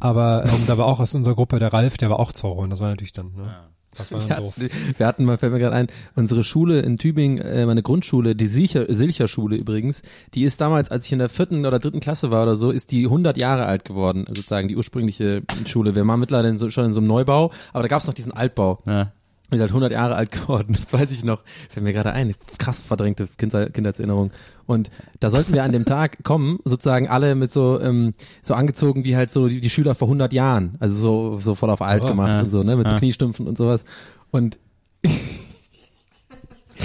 Aber 0.00 0.44
ähm, 0.46 0.62
da 0.66 0.78
war 0.78 0.86
auch 0.86 1.00
aus 1.00 1.14
unserer 1.14 1.34
Gruppe 1.34 1.58
der 1.58 1.72
Ralf, 1.72 1.96
der 1.96 2.10
war 2.10 2.18
auch 2.18 2.32
Zorro. 2.32 2.62
Und 2.62 2.70
das 2.70 2.80
war 2.80 2.88
natürlich 2.88 3.12
dann, 3.12 3.32
ne? 3.36 3.54
Das 3.96 4.10
war 4.10 4.20
dann 4.20 4.28
Ja, 4.30 4.36
doof. 4.40 4.54
wir 4.96 5.06
hatten 5.06 5.26
mal, 5.26 5.36
fällt 5.36 5.52
mir 5.52 5.58
gerade 5.58 5.76
ein, 5.76 5.86
unsere 6.16 6.44
Schule 6.44 6.80
in 6.80 6.96
Tübingen, 6.96 7.38
äh, 7.38 7.66
meine 7.66 7.82
Grundschule, 7.82 8.34
die 8.34 8.46
Silcher, 8.46 8.86
Silcher 8.94 9.28
Schule 9.28 9.56
übrigens, 9.56 10.00
die 10.32 10.44
ist 10.44 10.62
damals, 10.62 10.90
als 10.90 11.04
ich 11.04 11.12
in 11.12 11.18
der 11.18 11.28
vierten 11.28 11.66
oder 11.66 11.78
dritten 11.78 12.00
Klasse 12.00 12.30
war 12.30 12.42
oder 12.44 12.56
so, 12.56 12.70
ist 12.70 12.90
die 12.90 13.04
100 13.04 13.38
Jahre 13.38 13.66
alt 13.66 13.84
geworden, 13.84 14.20
also 14.26 14.36
sozusagen 14.36 14.68
die 14.68 14.76
ursprüngliche 14.78 15.42
Schule. 15.66 15.94
Wir 15.94 16.06
waren 16.06 16.20
mittlerweile 16.20 16.48
in 16.48 16.56
so, 16.56 16.70
schon 16.70 16.86
in 16.86 16.94
so 16.94 17.00
einem 17.00 17.08
Neubau, 17.08 17.52
aber 17.74 17.82
da 17.82 17.88
gab 17.88 18.00
es 18.00 18.06
noch 18.06 18.14
diesen 18.14 18.32
Altbau. 18.32 18.78
ja. 18.86 19.12
Ist 19.52 19.60
halt 19.60 19.70
100 19.70 19.92
Jahre 19.92 20.14
alt 20.16 20.32
geworden, 20.32 20.76
das 20.80 20.92
weiß 20.92 21.10
ich 21.10 21.24
noch. 21.24 21.40
Fällt 21.70 21.84
mir 21.84 21.92
gerade 21.92 22.12
ein, 22.12 22.34
krass 22.58 22.80
verdrängte 22.80 23.28
Kinder 23.38 23.68
Kindheitserinnerung. 23.70 24.30
Und 24.66 24.90
da 25.20 25.30
sollten 25.30 25.52
wir 25.52 25.62
an 25.62 25.72
dem 25.72 25.84
Tag 25.84 26.24
kommen, 26.24 26.58
sozusagen 26.64 27.08
alle 27.08 27.34
mit 27.34 27.52
so 27.52 27.80
ähm, 27.80 28.14
so 28.40 28.54
angezogen 28.54 29.04
wie 29.04 29.14
halt 29.16 29.30
so 29.30 29.48
die, 29.48 29.60
die 29.60 29.70
Schüler 29.70 29.94
vor 29.94 30.08
100 30.08 30.32
Jahren, 30.32 30.76
also 30.80 30.94
so 30.94 31.38
so 31.40 31.54
voll 31.54 31.70
auf 31.70 31.82
alt 31.82 32.02
Oh, 32.02 32.08
gemacht 32.08 32.28
ja. 32.30 32.40
und 32.40 32.50
so, 32.50 32.62
ne, 32.62 32.76
mit 32.76 32.88
so 32.88 32.94
Ja. 32.94 32.98
Kniestümpfen 32.98 33.46
und 33.46 33.58
sowas. 33.58 33.84
Und 34.30 34.58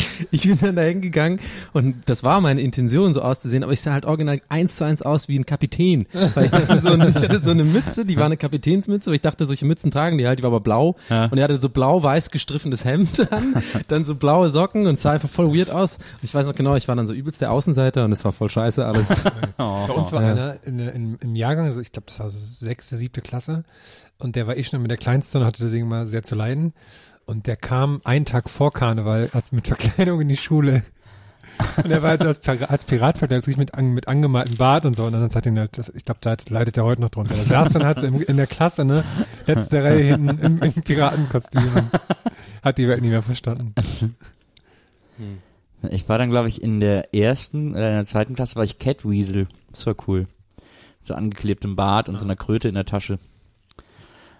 ich 0.31 0.43
bin 0.43 0.57
dann 0.59 0.75
da 0.75 0.81
hingegangen 0.83 1.39
und 1.73 1.95
das 2.05 2.23
war 2.23 2.41
meine 2.41 2.61
Intention, 2.61 3.13
so 3.13 3.21
auszusehen, 3.21 3.63
aber 3.63 3.73
ich 3.73 3.81
sah 3.81 3.93
halt 3.93 4.05
original 4.05 4.41
eins 4.49 4.75
zu 4.75 4.83
eins 4.83 5.01
aus 5.01 5.27
wie 5.27 5.37
ein 5.37 5.45
Kapitän. 5.45 6.07
Weil 6.13 6.45
ich, 6.45 6.51
hatte 6.51 6.79
so 6.79 6.89
eine, 6.89 7.09
ich 7.09 7.15
hatte 7.15 7.41
so 7.41 7.51
eine 7.51 7.63
Mütze, 7.63 8.05
die 8.05 8.17
war 8.17 8.25
eine 8.25 8.37
Kapitänsmütze, 8.37 9.09
aber 9.09 9.15
ich 9.15 9.21
dachte, 9.21 9.45
solche 9.45 9.65
Mützen 9.65 9.91
tragen 9.91 10.17
die 10.17 10.27
halt, 10.27 10.39
die 10.39 10.43
war 10.43 10.49
aber 10.49 10.59
blau. 10.61 10.95
Ja. 11.09 11.25
Und 11.25 11.37
er 11.37 11.43
hatte 11.45 11.59
so 11.59 11.69
blau-weiß 11.69 12.31
gestriffenes 12.31 12.85
Hemd 12.85 13.31
an, 13.31 13.61
dann 13.87 14.05
so 14.05 14.15
blaue 14.15 14.49
Socken 14.49 14.87
und 14.87 14.99
sah 14.99 15.11
einfach 15.11 15.29
voll 15.29 15.55
weird 15.55 15.69
aus. 15.69 15.97
Und 15.97 16.23
ich 16.23 16.33
weiß 16.33 16.45
noch 16.45 16.55
genau, 16.55 16.75
ich 16.75 16.87
war 16.87 16.95
dann 16.95 17.07
so 17.07 17.13
übelst 17.13 17.41
der 17.41 17.51
Außenseiter 17.51 18.05
und 18.05 18.11
es 18.11 18.23
war 18.25 18.31
voll 18.31 18.49
scheiße 18.49 18.85
alles. 18.85 19.07
Bei 19.57 19.93
uns 19.93 20.11
war 20.11 20.21
Ja. 20.21 20.31
einer 20.31 20.55
in, 20.65 20.79
in, 20.79 21.17
im 21.21 21.35
Jahrgang, 21.35 21.65
also 21.65 21.79
ich 21.81 21.91
glaube, 21.91 22.05
das 22.07 22.19
war 22.19 22.29
so 22.29 22.37
sechste, 22.39 22.97
siebte 22.97 23.21
Klasse. 23.21 23.63
Und 24.19 24.35
der 24.35 24.47
war 24.47 24.57
eh 24.57 24.63
schon 24.63 24.81
mit 24.81 24.89
der 24.89 24.97
Kleinste 24.97 25.37
und 25.39 25.45
hatte 25.45 25.63
deswegen 25.63 25.87
mal 25.87 26.07
sehr 26.07 26.23
zu 26.23 26.33
leiden. 26.35 26.73
Und 27.27 27.45
der 27.45 27.57
kam 27.57 27.99
einen 28.05 28.23
Tag 28.23 28.49
vor 28.49 28.71
Karneval 28.71 29.29
als 29.33 29.51
mit 29.51 29.67
Verkleidung 29.67 30.21
in 30.21 30.29
die 30.29 30.37
Schule. 30.37 30.81
Und 31.83 31.91
er 31.91 32.01
war 32.01 32.13
jetzt 32.13 32.25
als, 32.25 32.41
Pir- 32.41 32.69
als 32.69 32.85
Pirat 32.85 33.17
verkleidet, 33.17 33.43
sich 33.43 33.57
mit, 33.57 33.73
an, 33.73 33.93
mit 33.93 34.07
angemaltem 34.07 34.55
Bart 34.55 34.85
und 34.85 34.95
so. 34.95 35.03
Und 35.03 35.11
dann 35.11 35.23
hat 35.23 35.45
ihn 35.45 35.59
halt, 35.59 35.77
das, 35.77 35.89
ich 35.89 36.05
glaube, 36.05 36.19
da 36.21 36.35
leidet 36.47 36.77
er 36.77 36.85
heute 36.85 37.01
noch 37.01 37.09
drunter. 37.09 37.35
Er 37.35 37.43
saß 37.43 37.73
dann 37.73 37.83
halt 37.83 37.99
so 37.99 38.07
im, 38.07 38.21
in 38.21 38.37
der 38.37 38.47
Klasse, 38.47 38.85
ne, 38.85 39.03
letzte 39.45 39.83
Reihe 39.83 40.03
hinten 40.03 40.39
im, 40.39 40.61
im 40.61 40.73
Piratenkostüm. 40.73 41.89
Hat 42.63 42.77
die 42.77 42.87
Welt 42.87 43.01
nie 43.01 43.09
mehr 43.09 43.23
verstanden. 43.23 43.73
Ich 45.89 46.07
war 46.07 46.17
dann, 46.17 46.29
glaube 46.29 46.47
ich, 46.47 46.61
in 46.61 46.79
der 46.79 47.13
ersten 47.13 47.71
oder 47.71 47.89
in 47.89 47.95
der 47.95 48.05
zweiten 48.05 48.35
Klasse 48.35 48.55
war 48.55 48.63
ich 48.63 48.79
Catweasel. 48.79 49.47
Das 49.69 49.85
war 49.85 49.95
cool. 50.07 50.27
So 51.03 51.13
angeklebtem 51.13 51.75
Bart 51.75 52.07
und 52.07 52.19
so 52.19 52.25
einer 52.25 52.37
Kröte 52.37 52.69
in 52.69 52.75
der 52.75 52.85
Tasche. 52.85 53.19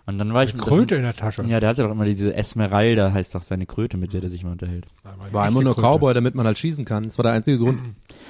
Und 0.08 0.18
dann 0.20 0.34
war 0.34 0.44
ich 0.46 0.58
Kröte 0.58 0.96
in 0.96 1.04
der 1.04 1.14
Tasche. 1.14 1.44
Ja, 1.48 1.60
der 1.60 1.68
hatte 1.68 1.84
doch 1.84 1.92
immer 1.92 2.06
diese 2.06 2.34
Esmeralda, 2.34 3.12
heißt 3.12 3.36
doch 3.36 3.42
seine 3.42 3.66
Kröte, 3.66 3.98
mit 3.98 4.14
der 4.14 4.22
der 4.22 4.30
sich 4.30 4.42
mal 4.44 4.54
unterhält. 4.54 4.86
War 5.34 5.48
immer 5.48 5.62
nur 5.62 5.76
Cowboy, 5.76 6.14
damit 6.14 6.34
man 6.34 6.46
halt 6.46 6.58
schießen 6.58 6.86
kann. 6.86 7.04
Das 7.08 7.18
war 7.18 7.24
der 7.24 7.34
einzige 7.34 7.58
Grund. 7.60 7.80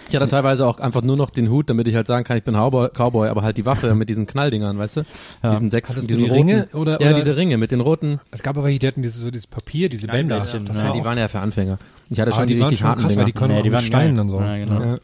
Ich 0.10 0.16
hatte 0.16 0.28
teilweise 0.28 0.66
auch 0.66 0.80
einfach 0.80 1.04
nur 1.04 1.18
noch 1.18 1.30
den 1.30 1.50
Hut, 1.52 1.70
damit 1.70 1.88
ich 1.88 1.94
halt 1.96 2.08
sagen 2.08 2.24
kann, 2.24 2.36
ich 2.38 2.44
bin 2.44 2.56
Cowboy, 2.56 2.90
Cowboy 2.90 3.30
aber 3.30 3.44
halt 3.44 3.58
die 3.58 3.66
Waffe 3.68 3.94
mit 3.94 4.10
diesen 4.10 4.26
Knalldingern, 4.26 4.78
weißt 4.80 4.98
du? 4.98 5.02
Ja. 5.44 5.52
Diesen 5.52 5.70
sechs, 5.70 5.92
Hattest 5.92 6.10
diesen 6.10 6.24
die 6.24 6.30
roten, 6.32 6.50
Ringe 6.50 6.68
oder- 6.74 7.00
Ja, 7.00 7.10
oder- 7.10 7.14
diese 7.18 7.36
Ringe 7.38 7.58
mit 7.58 7.70
den 7.70 7.82
roten. 7.82 8.20
Es 8.32 8.42
gab 8.42 8.58
aber 8.58 8.70
hier, 8.70 8.80
die 8.80 8.88
hatten 8.88 9.04
dieses, 9.04 9.22
so 9.22 9.30
dieses 9.30 9.46
Papier, 9.48 9.88
diese 9.90 10.08
Bänder. 10.08 10.38
Ja, 10.38 10.84
Ja, 10.86 10.94
die 10.94 11.06
waren 11.06 11.18
ja 11.20 11.28
für 11.28 11.40
Anfänger. 11.42 11.78
Ich 12.10 12.20
hatte 12.20 12.32
aber 12.32 12.42
schon 12.42 12.48
die, 12.48 12.56
die 12.56 12.60
waren 12.62 12.68
richtig 12.70 12.80
schon 12.80 12.88
harten 12.90 13.02
krass, 13.04 13.16
weil 13.18 13.26
die 13.26 13.32
Dinger. 13.34 13.40
konnten 13.40 13.54
Nee, 13.54 13.60
auch 13.60 13.64
die 13.64 13.70
mit 13.70 13.78
waren 13.80 13.86
Steinen 13.86 14.20
und 14.20 14.30
so. 14.30 14.40
Ja, 14.40 14.58
genau. 14.58 14.98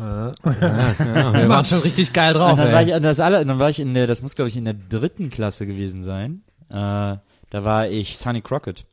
Ja. 0.00 0.32
Ja, 0.44 0.94
ja, 1.02 1.34
wir 1.40 1.48
waren 1.48 1.64
schon 1.64 1.80
richtig 1.80 2.12
geil 2.12 2.32
drauf. 2.32 2.52
und 2.52 2.58
dann 2.58 2.68
ey. 2.68 2.72
war 2.72 2.82
ich, 2.82 2.94
und 2.94 3.02
das 3.02 3.20
alle, 3.20 3.44
dann 3.44 3.58
war 3.58 3.70
ich 3.70 3.80
in 3.80 3.94
der, 3.94 4.06
das 4.06 4.22
muss 4.22 4.34
glaube 4.34 4.48
ich 4.48 4.56
in 4.56 4.64
der 4.64 4.74
dritten 4.74 5.30
Klasse 5.30 5.66
gewesen 5.66 6.02
sein. 6.02 6.42
Äh, 6.70 6.72
da 6.72 7.64
war 7.64 7.88
ich 7.88 8.16
Sonny 8.16 8.40
Crockett. 8.40 8.84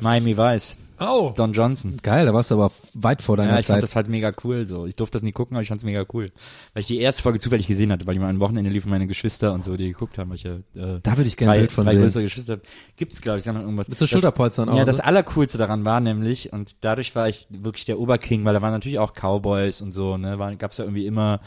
Miami 0.00 0.36
Vice. 0.36 0.78
Oh, 1.00 1.32
Don 1.36 1.52
Johnson. 1.52 1.98
Geil, 2.02 2.24
da 2.26 2.32
warst 2.34 2.50
du 2.50 2.54
aber 2.54 2.70
weit 2.94 3.20
vor 3.22 3.36
deiner 3.36 3.54
Ja, 3.54 3.58
ich 3.58 3.66
fand 3.66 3.78
Zeit. 3.78 3.82
das 3.82 3.96
halt 3.96 4.08
mega 4.08 4.32
cool 4.44 4.66
so. 4.66 4.86
Ich 4.86 4.94
durfte 4.94 5.14
das 5.16 5.22
nie 5.22 5.32
gucken, 5.32 5.56
aber 5.56 5.62
ich 5.62 5.68
fand's 5.68 5.84
mega 5.84 6.04
cool. 6.12 6.30
Weil 6.72 6.82
ich 6.82 6.86
die 6.86 6.98
erste 6.98 7.22
Folge 7.22 7.38
zufällig 7.40 7.66
gesehen 7.66 7.90
hatte, 7.90 8.06
weil 8.06 8.14
die 8.14 8.20
mal 8.20 8.30
am 8.30 8.38
Wochenende 8.40 8.70
liefen 8.70 8.90
meine 8.90 9.06
Geschwister 9.06 9.52
und 9.52 9.64
so, 9.64 9.76
die 9.76 9.88
geguckt 9.88 10.18
haben, 10.18 10.30
weil 10.30 10.36
ich 10.36 10.44
ja, 10.44 10.54
äh, 10.76 11.00
Da 11.02 11.16
würde 11.16 11.24
ich 11.28 11.36
gerne 11.36 11.52
ein 11.52 11.56
drei, 11.56 11.58
Bild 11.62 11.72
von 11.72 11.84
drei 11.84 11.92
sehen. 11.94 12.02
größere 12.02 12.22
Geschwister. 12.22 12.58
Gibt's, 12.96 13.20
glaube 13.20 13.38
ich, 13.38 13.46
irgendwas. 13.46 13.88
Mit 13.88 13.98
so 13.98 14.06
Schulterpolstern 14.06 14.68
auch. 14.68 14.76
Ja, 14.76 14.84
das 14.84 14.98
ne? 14.98 15.04
Allercoolste 15.04 15.58
daran 15.58 15.84
war 15.84 16.00
nämlich, 16.00 16.52
und 16.52 16.76
dadurch 16.82 17.14
war 17.16 17.28
ich 17.28 17.46
wirklich 17.50 17.84
der 17.86 17.98
Oberking, 17.98 18.44
weil 18.44 18.54
da 18.54 18.62
waren 18.62 18.72
natürlich 18.72 18.98
auch 19.00 19.12
Cowboys 19.14 19.82
und 19.82 19.92
so, 19.92 20.16
ne, 20.16 20.38
war, 20.38 20.54
gab's 20.56 20.78
ja 20.78 20.84
irgendwie 20.84 21.06
immer, 21.06 21.40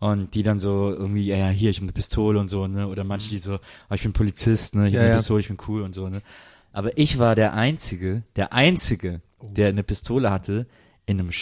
und 0.00 0.34
die 0.34 0.42
dann 0.42 0.58
so 0.58 0.90
irgendwie, 0.96 1.26
ja, 1.26 1.36
ja, 1.36 1.48
hier, 1.48 1.70
ich 1.70 1.76
habe 1.78 1.84
eine 1.86 1.92
Pistole 1.92 2.38
und 2.38 2.48
so, 2.48 2.66
ne, 2.68 2.86
oder 2.86 3.04
manche, 3.04 3.28
die 3.28 3.38
so, 3.38 3.54
ah, 3.88 3.94
ich 3.94 4.02
bin 4.02 4.12
Polizist, 4.12 4.74
ne, 4.76 4.86
ich 4.86 4.92
Ja, 4.92 5.00
habe 5.00 5.04
eine 5.06 5.14
ja. 5.14 5.18
Pistole, 5.18 5.40
ich 5.40 5.48
bin 5.48 5.58
cool 5.68 5.82
und 5.82 5.94
so, 5.94 6.08
ne. 6.08 6.22
Aber 6.78 6.96
ich 6.96 7.18
war 7.18 7.34
der 7.34 7.54
Einzige, 7.54 8.22
der 8.36 8.52
Einzige, 8.52 9.20
der 9.42 9.66
eine 9.70 9.82
Pistole 9.82 10.30
hatte, 10.30 10.68
in 11.06 11.18
einem 11.18 11.32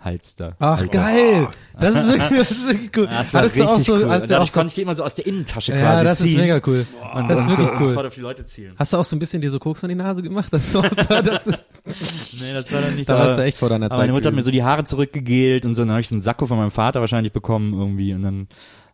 Halster. 0.00 0.56
Ach, 0.58 0.78
Alter. 0.80 0.88
geil. 0.88 1.48
Das 1.78 1.94
ist 1.94 2.08
wirklich, 2.08 2.38
das 2.40 2.50
ist 2.50 2.66
wirklich 2.66 2.90
cool. 2.96 3.06
Das 3.08 3.32
war 3.34 3.42
Hattest 3.42 3.56
du 3.56 3.60
richtig 3.62 3.76
auch 3.76 3.78
so, 3.78 3.94
cool. 3.94 4.10
hast 4.10 4.22
Und 4.22 4.30
du 4.32 4.40
auch 4.40 4.46
so, 4.48 4.52
konnte 4.52 4.66
ich 4.70 4.74
die 4.74 4.82
immer 4.82 4.96
so 4.96 5.04
aus 5.04 5.14
der 5.14 5.26
Innentasche 5.28 5.70
quasi 5.70 5.84
ja, 5.84 6.02
das 6.02 6.18
ziehen. 6.18 6.26
ist 6.30 6.36
mega 6.38 6.60
cool. 6.66 6.84
Und, 7.14 7.28
Das 7.28 7.38
ist 7.38 7.46
wirklich 7.50 7.68
so 7.68 7.84
cool. 7.96 8.06
auf 8.08 8.14
die 8.16 8.20
Leute 8.20 8.44
zielen. 8.44 8.74
Hast 8.76 8.92
du 8.92 8.96
auch 8.96 9.04
so 9.04 9.14
ein 9.14 9.20
bisschen 9.20 9.42
dir 9.42 9.50
so 9.52 9.60
Koks 9.60 9.84
an 9.84 9.90
die 9.90 9.94
Nase 9.94 10.24
gemacht? 10.24 10.52
Das, 10.52 10.74
war, 10.74 10.90
das 10.90 11.46
ist, 11.46 11.58
Nee, 12.40 12.52
das 12.52 12.72
war 12.72 12.80
dann 12.80 12.96
nicht 12.96 13.08
da 13.08 13.16
so. 13.16 13.24
warst 13.24 13.38
du 13.38 13.44
echt 13.44 13.58
vor 13.58 13.68
deiner 13.68 13.86
Aber 13.86 13.94
Zeit. 13.94 13.98
meine 14.00 14.12
Mutter 14.12 14.26
hat 14.30 14.34
mir 14.34 14.42
so 14.42 14.50
die 14.50 14.64
Haare 14.64 14.82
zurückgegelt 14.82 15.64
und 15.64 15.76
so, 15.76 15.82
dann 15.82 15.92
habe 15.92 16.00
ich 16.00 16.08
so 16.08 16.16
einen 16.16 16.22
Sakko 16.22 16.46
von 16.46 16.58
meinem 16.58 16.72
Vater 16.72 16.98
wahrscheinlich 16.98 17.32
bekommen 17.32 17.72
irgendwie 17.72 18.12
und 18.12 18.22
dann 18.22 18.48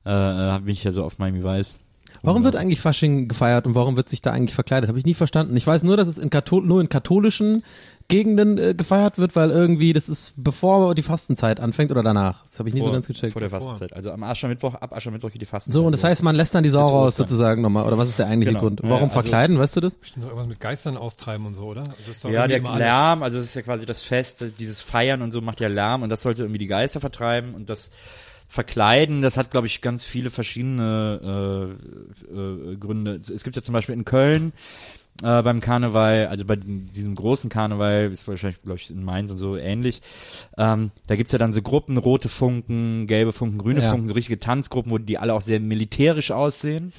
äh, 0.05 0.59
bin 0.61 0.75
ich 0.75 0.85
ja 0.85 0.93
so 0.93 1.05
auf 1.05 1.19
Miami 1.19 1.43
Weiß. 1.43 1.81
Warum 2.23 2.45
wird 2.45 2.57
eigentlich 2.57 2.81
Fasching 2.81 3.29
gefeiert 3.29 3.67
und 3.67 3.75
warum 3.75 3.97
wird 3.97 4.09
sich 4.09 4.23
da 4.23 4.31
eigentlich 4.33 4.55
verkleidet? 4.55 4.89
Habe 4.89 4.99
ich 4.99 5.05
nie 5.07 5.15
verstanden. 5.15 5.57
Ich 5.57 5.67
weiß 5.67 5.83
nur, 5.85 5.97
dass 5.97 6.09
es 6.09 6.19
in 6.19 6.31
Kathol 6.31 6.65
nur 6.65 6.81
in 6.81 6.89
katholischen 6.89 7.63
Gegenden 8.09 8.57
äh, 8.57 8.73
gefeiert 8.75 9.19
wird, 9.19 9.37
weil 9.37 9.51
irgendwie 9.51 9.93
das 9.93 10.09
ist 10.09 10.33
bevor 10.37 10.95
die 10.95 11.03
Fastenzeit 11.03 11.61
anfängt 11.61 11.91
oder 11.91 12.03
danach. 12.03 12.43
Das 12.47 12.59
habe 12.59 12.71
ich 12.71 12.75
nie 12.75 12.81
so 12.81 12.91
ganz 12.91 13.07
gecheckt. 13.07 13.33
vor 13.35 13.41
der 13.41 13.51
Fastenzeit. 13.51 13.93
Also 13.93 14.11
am 14.13 14.23
Aschermittwoch, 14.23 14.75
ab 14.77 14.95
Aschermittwoch 14.95 15.31
geht 15.31 15.43
die 15.43 15.47
Fastenzeit. 15.47 15.79
So, 15.79 15.85
und 15.85 15.93
das 15.93 16.01
los. 16.03 16.11
heißt, 16.11 16.23
man 16.23 16.35
lässt 16.35 16.55
dann 16.55 16.65
die 16.65 16.71
Sau 16.71 16.81
raus 16.89 17.17
sozusagen 17.17 17.61
nochmal. 17.61 17.85
Oder 17.87 17.99
was 17.99 18.09
ist 18.09 18.19
der 18.19 18.27
eigentliche 18.27 18.53
Genau. 18.53 18.63
Grund? 18.65 18.81
Ja, 18.83 18.89
Warum 18.89 19.11
also- 19.11 19.21
verkleiden, 19.21 19.59
weißt 19.59 19.77
du 19.77 19.81
das? 19.81 19.95
Bestimmt 19.97 20.23
noch 20.25 20.31
irgendwas 20.31 20.49
mit 20.49 20.59
Geistern 20.61 20.97
austreiben 20.97 21.45
und 21.47 21.53
so, 21.55 21.65
oder? 21.65 21.85
Also 22.07 22.29
Ja, 22.31 22.47
der. 22.47 22.61
Lärm, 22.63 23.23
also 23.23 23.39
es 23.39 23.45
ist 23.47 23.55
ja 23.55 23.63
quasi 23.63 23.85
das 23.85 24.03
Fest, 24.03 24.43
dieses 24.59 24.81
Feiern 24.81 25.21
und 25.21 25.31
so 25.31 25.43
macht 25.43 25.61
ja 25.61 25.69
Lärm 25.69 26.03
und 26.03 26.09
das 26.09 26.23
sollte 26.23 26.45
irgendwie 26.45 26.59
die 26.59 26.67
Geister 26.67 27.01
vertreiben 27.01 27.55
und 27.55 27.69
das 27.69 27.91
Verkleiden, 28.49 29.21
das 29.23 29.37
hat, 29.37 29.51
glaube 29.51 29.67
ich, 29.67 29.83
ganz 29.83 30.05
viele 30.05 30.31
verschiedene 30.31 31.77
äh, 32.31 32.35
äh, 32.35 32.77
Gründe. 32.77 33.21
Es 33.33 33.45
gibt 33.45 33.57
ja 33.57 33.63
zum 33.63 33.75
Beispiel 33.75 33.95
in 33.95 34.07
Köln 34.07 34.53
äh, 35.23 35.43
beim 35.43 35.61
Karneval, 35.61 36.29
also 36.29 36.45
bei 36.45 36.57
diesem 36.57 37.15
großen 37.15 37.51
Karneval, 37.51 38.11
ist 38.11 38.27
wahrscheinlich, 38.27 38.63
glaube 38.63 38.79
ich, 38.79 38.91
in 38.91 39.05
Mainz 39.05 39.31
und 39.31 39.37
so 39.37 39.57
ähnlich, 39.57 40.01
ähm, 40.57 40.93
da 41.07 41.17
gibt's 41.17 41.33
ja 41.33 41.39
dann 41.39 41.53
so 41.53 41.61
Gruppen, 41.61 41.99
rote 41.99 42.29
Funken, 42.29 43.07
gelbe 43.07 43.33
Funken, 43.33 43.59
grüne 43.59 43.83
Ja. 43.83 43.91
Funken, 43.91 44.09
so 44.09 44.15
richtige 44.15 44.39
Tanzgruppen, 44.39 44.91
wo 44.93 44.99
die 44.99 45.19
alle 45.19 45.35
auch 45.35 45.43
sehr 45.43 45.61
militärisch 45.61 46.31
aussehen. 46.31 46.93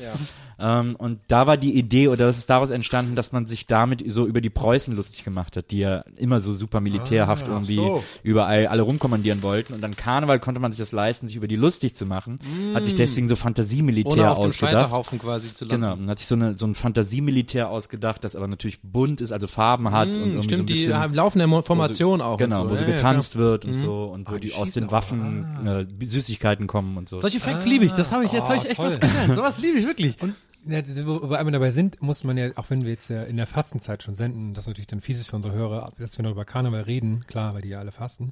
Ähm, 0.60 0.96
und 0.98 1.20
da 1.28 1.48
war 1.48 1.58
die 1.58 1.74
Idee, 1.78 2.08
oder 2.10 2.26
das 2.28 2.38
ist 2.38 2.50
daraus 2.50 2.70
entstanden, 2.70 3.16
dass 3.16 3.32
man 3.32 3.46
sich 3.46 3.66
damit 3.66 4.04
so 4.12 4.26
über 4.28 4.42
die 4.42 4.50
Preußen 4.50 4.96
lustig 4.96 5.24
gemacht 5.24 5.56
hat, 5.56 5.72
die 5.72 5.80
ja 5.80 6.04
immer 6.18 6.40
so 6.40 6.54
super 6.54 6.82
militärhaft 6.82 7.48
Ah, 7.48 7.52
irgendwie 7.54 7.76
so. 7.76 8.04
überall 8.24 8.68
alle 8.68 8.82
rumkommandieren 8.82 9.42
wollten. 9.44 9.74
Und 9.74 9.82
dann 9.82 9.96
Karneval 9.96 10.40
konnte 10.40 10.60
man 10.60 10.72
sich 10.72 10.80
das 10.80 10.92
leisten, 10.92 11.28
sich 11.28 11.38
über 11.38 11.48
die 11.48 11.56
lustig 11.56 11.96
zu 11.96 12.06
machen. 12.06 12.38
Hat 12.74 12.84
sich 12.84 12.96
deswegen 12.96 13.28
so 13.28 13.36
Fantasiemilitär 13.36 14.12
Ohne 14.12 14.32
auf 14.32 14.40
dem 14.40 14.48
ausgedacht. 14.50 14.74
Scheiterhaufen 14.74 15.20
quasi 15.20 15.54
zu 15.54 15.66
landen. 15.66 15.82
Genau, 15.82 15.94
und 15.94 16.10
hat 16.10 16.20
sich 16.20 16.28
so, 16.28 16.36
eine, 16.36 16.58
so 16.58 16.66
ein 16.66 16.76
Fantasiemilitär 16.76 17.70
ausgedacht, 17.70 18.24
das 18.24 18.36
aber 18.36 18.48
natürlich 18.48 18.82
bunt 18.82 19.22
ist, 19.22 19.32
also 19.32 19.48
Farben 19.48 19.92
hat 19.92 20.10
und 20.10 20.16
irgendwie 20.16 20.32
so 20.34 20.40
ein 20.40 20.44
Stimmt, 20.44 20.70
die 20.70 20.74
bisschen 20.74 20.98
haben 20.98 21.14
laufende 21.14 21.64
Formation 21.64 22.22
auch. 22.22 22.38
Genau, 22.38 22.64
und 22.64 22.70
wo 22.70 22.76
so. 22.76 22.80
so 22.80 22.84
Ja, 22.84 22.90
ja, 22.90 22.96
getanzt 22.98 23.36
wird 23.38 23.66
und 23.66 23.76
so 23.76 24.06
und 24.06 24.28
wo 24.30 24.34
Ah, 24.36 24.40
die 24.40 24.48
die 24.50 24.54
aus 24.56 24.72
den. 24.72 24.90
Waffen 24.92 25.46
Ah. 25.66 25.82
äh, 25.82 25.86
Süßigkeiten 26.04 26.68
kommen 26.68 26.98
und 26.98 27.08
so. 27.08 27.20
Solche 27.20 27.40
Facts 27.40 27.66
liebe 27.66 27.86
ich. 27.86 27.92
Das 27.94 28.12
habe 28.12 28.24
ich 28.26 28.32
jetzt 28.32 28.44
Oh, 28.46 28.50
hab 28.50 28.58
ich 28.58 28.66
echt 28.66 28.76
toll. 28.78 28.88
was 28.88 29.00
gelernt. 29.00 29.36
Sowas 29.36 29.60
liebe 29.60 29.78
ich 29.80 29.86
wirklich. 29.86 30.16
Und 30.22 30.34
ja, 30.68 30.82
wo, 31.06 31.22
wo 31.24 31.30
wir 31.30 31.40
einmal 31.40 31.52
dabei 31.54 31.72
sind, 31.72 32.02
muss 32.02 32.24
man 32.24 32.38
ja, 32.38 32.50
auch 32.56 32.70
wenn 32.70 32.84
wir 32.84 32.92
jetzt 32.92 33.10
ja 33.10 33.24
in 33.24 33.38
der 33.38 33.48
Fastenzeit 33.48 34.04
schon 34.04 34.16
senden, 34.16 34.54
das 34.54 34.64
ist 34.66 34.68
natürlich 34.70 34.88
dann 34.88 35.02
fies 35.02 35.20
ist 35.20 35.30
für 35.30 35.36
unsere 35.36 35.54
Hörer, 35.54 35.92
dass 35.98 36.18
wir 36.18 36.24
noch 36.24 36.32
über 36.32 36.46
Karneval 36.46 36.82
reden, 36.82 37.22
klar, 37.28 37.54
weil 37.54 37.62
die 37.62 37.70
ja 37.70 37.80
alle 37.80 37.92
fasten. 37.92 38.32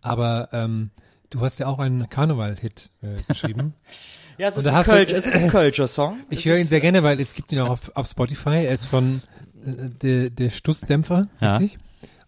Aber 0.00 0.48
ähm, 0.52 0.90
du 1.30 1.40
hast 1.40 1.58
ja 1.58 1.66
auch 1.66 1.78
einen 1.78 2.08
Karneval-Hit 2.08 2.90
äh, 3.02 3.16
geschrieben. 3.28 3.74
Ja, 4.36 4.48
es 4.48 4.56
ist 4.56 4.66
ein, 4.66 4.74
hast 4.74 4.88
du- 4.88 4.92
Kölsch, 4.92 5.12
es 5.12 5.26
ist 5.26 5.36
ein 5.36 5.46
Kölscher 5.48 5.86
Song. 5.86 6.18
Ich 6.28 6.44
höre 6.44 6.56
ihn 6.58 6.66
sehr 6.66 6.80
gerne, 6.80 7.04
weil 7.04 7.20
es 7.20 7.34
gibt 7.34 7.52
ihn 7.52 7.60
auch 7.60 7.70
auf, 7.70 7.92
auf 7.94 8.08
Spotify. 8.08 8.64
Er 8.66 8.72
ist 8.74 8.86
von 8.86 9.22
äh, 9.64 9.90
der, 10.02 10.30
der 10.30 10.50
Stussdämpfer, 10.50 11.28
Ja. 11.40 11.58
richtig? 11.58 11.78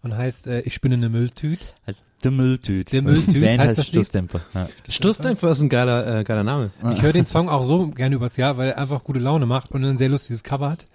Und 0.03 0.15
heißt 0.15 0.47
äh, 0.47 0.61
Ich 0.61 0.73
spinne 0.75 0.95
eine 0.95 1.09
Mülltüte. 1.09 1.65
Heißt 1.85 2.05
der 2.23 2.31
Mülltüt. 2.31 2.91
Der 2.93 3.01
Mülltüt 3.01 3.41
Band 3.41 3.59
heißt 3.59 3.79
heißt? 3.79 3.87
Stoßdämpfer. 3.89 4.41
Ja. 4.53 4.67
Stussdämpfer 4.89 5.51
ist 5.51 5.61
ein 5.61 5.69
geiler, 5.69 6.19
äh, 6.19 6.23
geiler 6.23 6.43
Name. 6.43 6.71
Ich 6.93 7.01
höre 7.01 7.13
den 7.13 7.25
Song 7.25 7.49
auch 7.49 7.63
so 7.63 7.87
gerne 7.87 8.15
übers 8.15 8.37
Jahr, 8.37 8.57
weil 8.57 8.69
er 8.69 8.77
einfach 8.77 9.03
gute 9.03 9.19
Laune 9.19 9.45
macht 9.45 9.71
und 9.71 9.83
ein 9.83 9.97
sehr 9.97 10.09
lustiges 10.09 10.43
Cover 10.43 10.69
hat. 10.69 10.85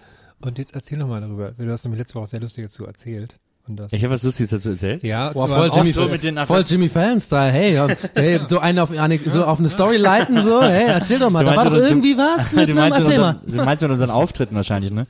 Und 0.41 0.59
jetzt 0.59 0.75
erzähl 0.75 0.99
noch 0.99 1.09
mal 1.09 1.21
darüber. 1.21 1.53
Du 1.53 1.71
hast 1.71 1.85
nämlich 1.85 1.99
letzte 2.01 2.15
Woche 2.17 2.25
auch 2.25 2.29
sehr 2.29 2.41
lustig 2.41 2.65
dazu 2.65 2.85
erzählt. 2.87 3.37
Und 3.69 3.77
das, 3.77 3.93
Ich 3.93 4.03
habe 4.03 4.15
was 4.15 4.25
Lustiges 4.25 4.51
dazu 4.51 4.71
erzählt. 4.71 5.05
ja, 5.05 5.33
Boah, 5.33 5.47
voll 5.47 5.71
Jimmy, 5.73 5.93
so 5.93 6.09
mit 6.09 6.25
den 6.25 6.37
voll 6.47 6.65
Jimmy 6.67 6.89
Fallon-Style. 6.89 7.53
Hey, 7.53 7.75
ja, 7.75 7.87
hey, 8.15 8.41
so 8.49 8.59
eine 8.59 8.83
auf, 8.83 8.91
eine, 8.91 9.19
so 9.19 9.45
auf 9.45 9.61
eine 9.61 9.69
Story 9.69 9.99
leiten, 9.99 10.41
so, 10.43 10.61
hey, 10.63 10.87
erzähl 10.89 11.21
doch 11.21 11.31
mal, 11.31 11.45
Du 11.45 11.51
da 11.51 11.57
war 11.57 11.65
doch 11.67 11.75
du- 11.75 11.81
irgendwie 11.87 12.17
was 12.19 12.53
mit 12.55 12.69
du 12.69 12.73
einem, 12.73 12.93
erzähl 12.93 13.19
mal. 13.21 13.37
unseren, 13.37 13.57
du 13.59 13.65
meinst 13.65 13.83
mit 13.85 13.93
unseren 13.93 14.11
Auftritten 14.11 14.57
wahrscheinlich, 14.57 14.91
ne? 14.91 15.07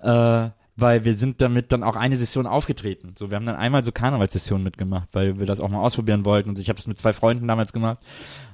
Äh, 0.00 0.48
weil 0.76 1.04
wir 1.04 1.14
sind 1.14 1.40
damit 1.40 1.70
dann 1.70 1.82
auch 1.82 1.96
eine 1.96 2.16
Session 2.16 2.46
aufgetreten. 2.46 3.12
So, 3.14 3.30
wir 3.30 3.36
haben 3.36 3.44
dann 3.44 3.56
einmal 3.56 3.84
so 3.84 3.92
Karnevalssessionen 3.92 4.64
mitgemacht, 4.64 5.08
weil 5.12 5.38
wir 5.38 5.46
das 5.46 5.60
auch 5.60 5.68
mal 5.68 5.80
ausprobieren 5.80 6.24
wollten. 6.24 6.48
Und 6.48 6.58
ich 6.58 6.68
habe 6.68 6.76
das 6.76 6.86
mit 6.86 6.98
zwei 6.98 7.12
Freunden 7.12 7.46
damals 7.46 7.72
gemacht, 7.72 7.98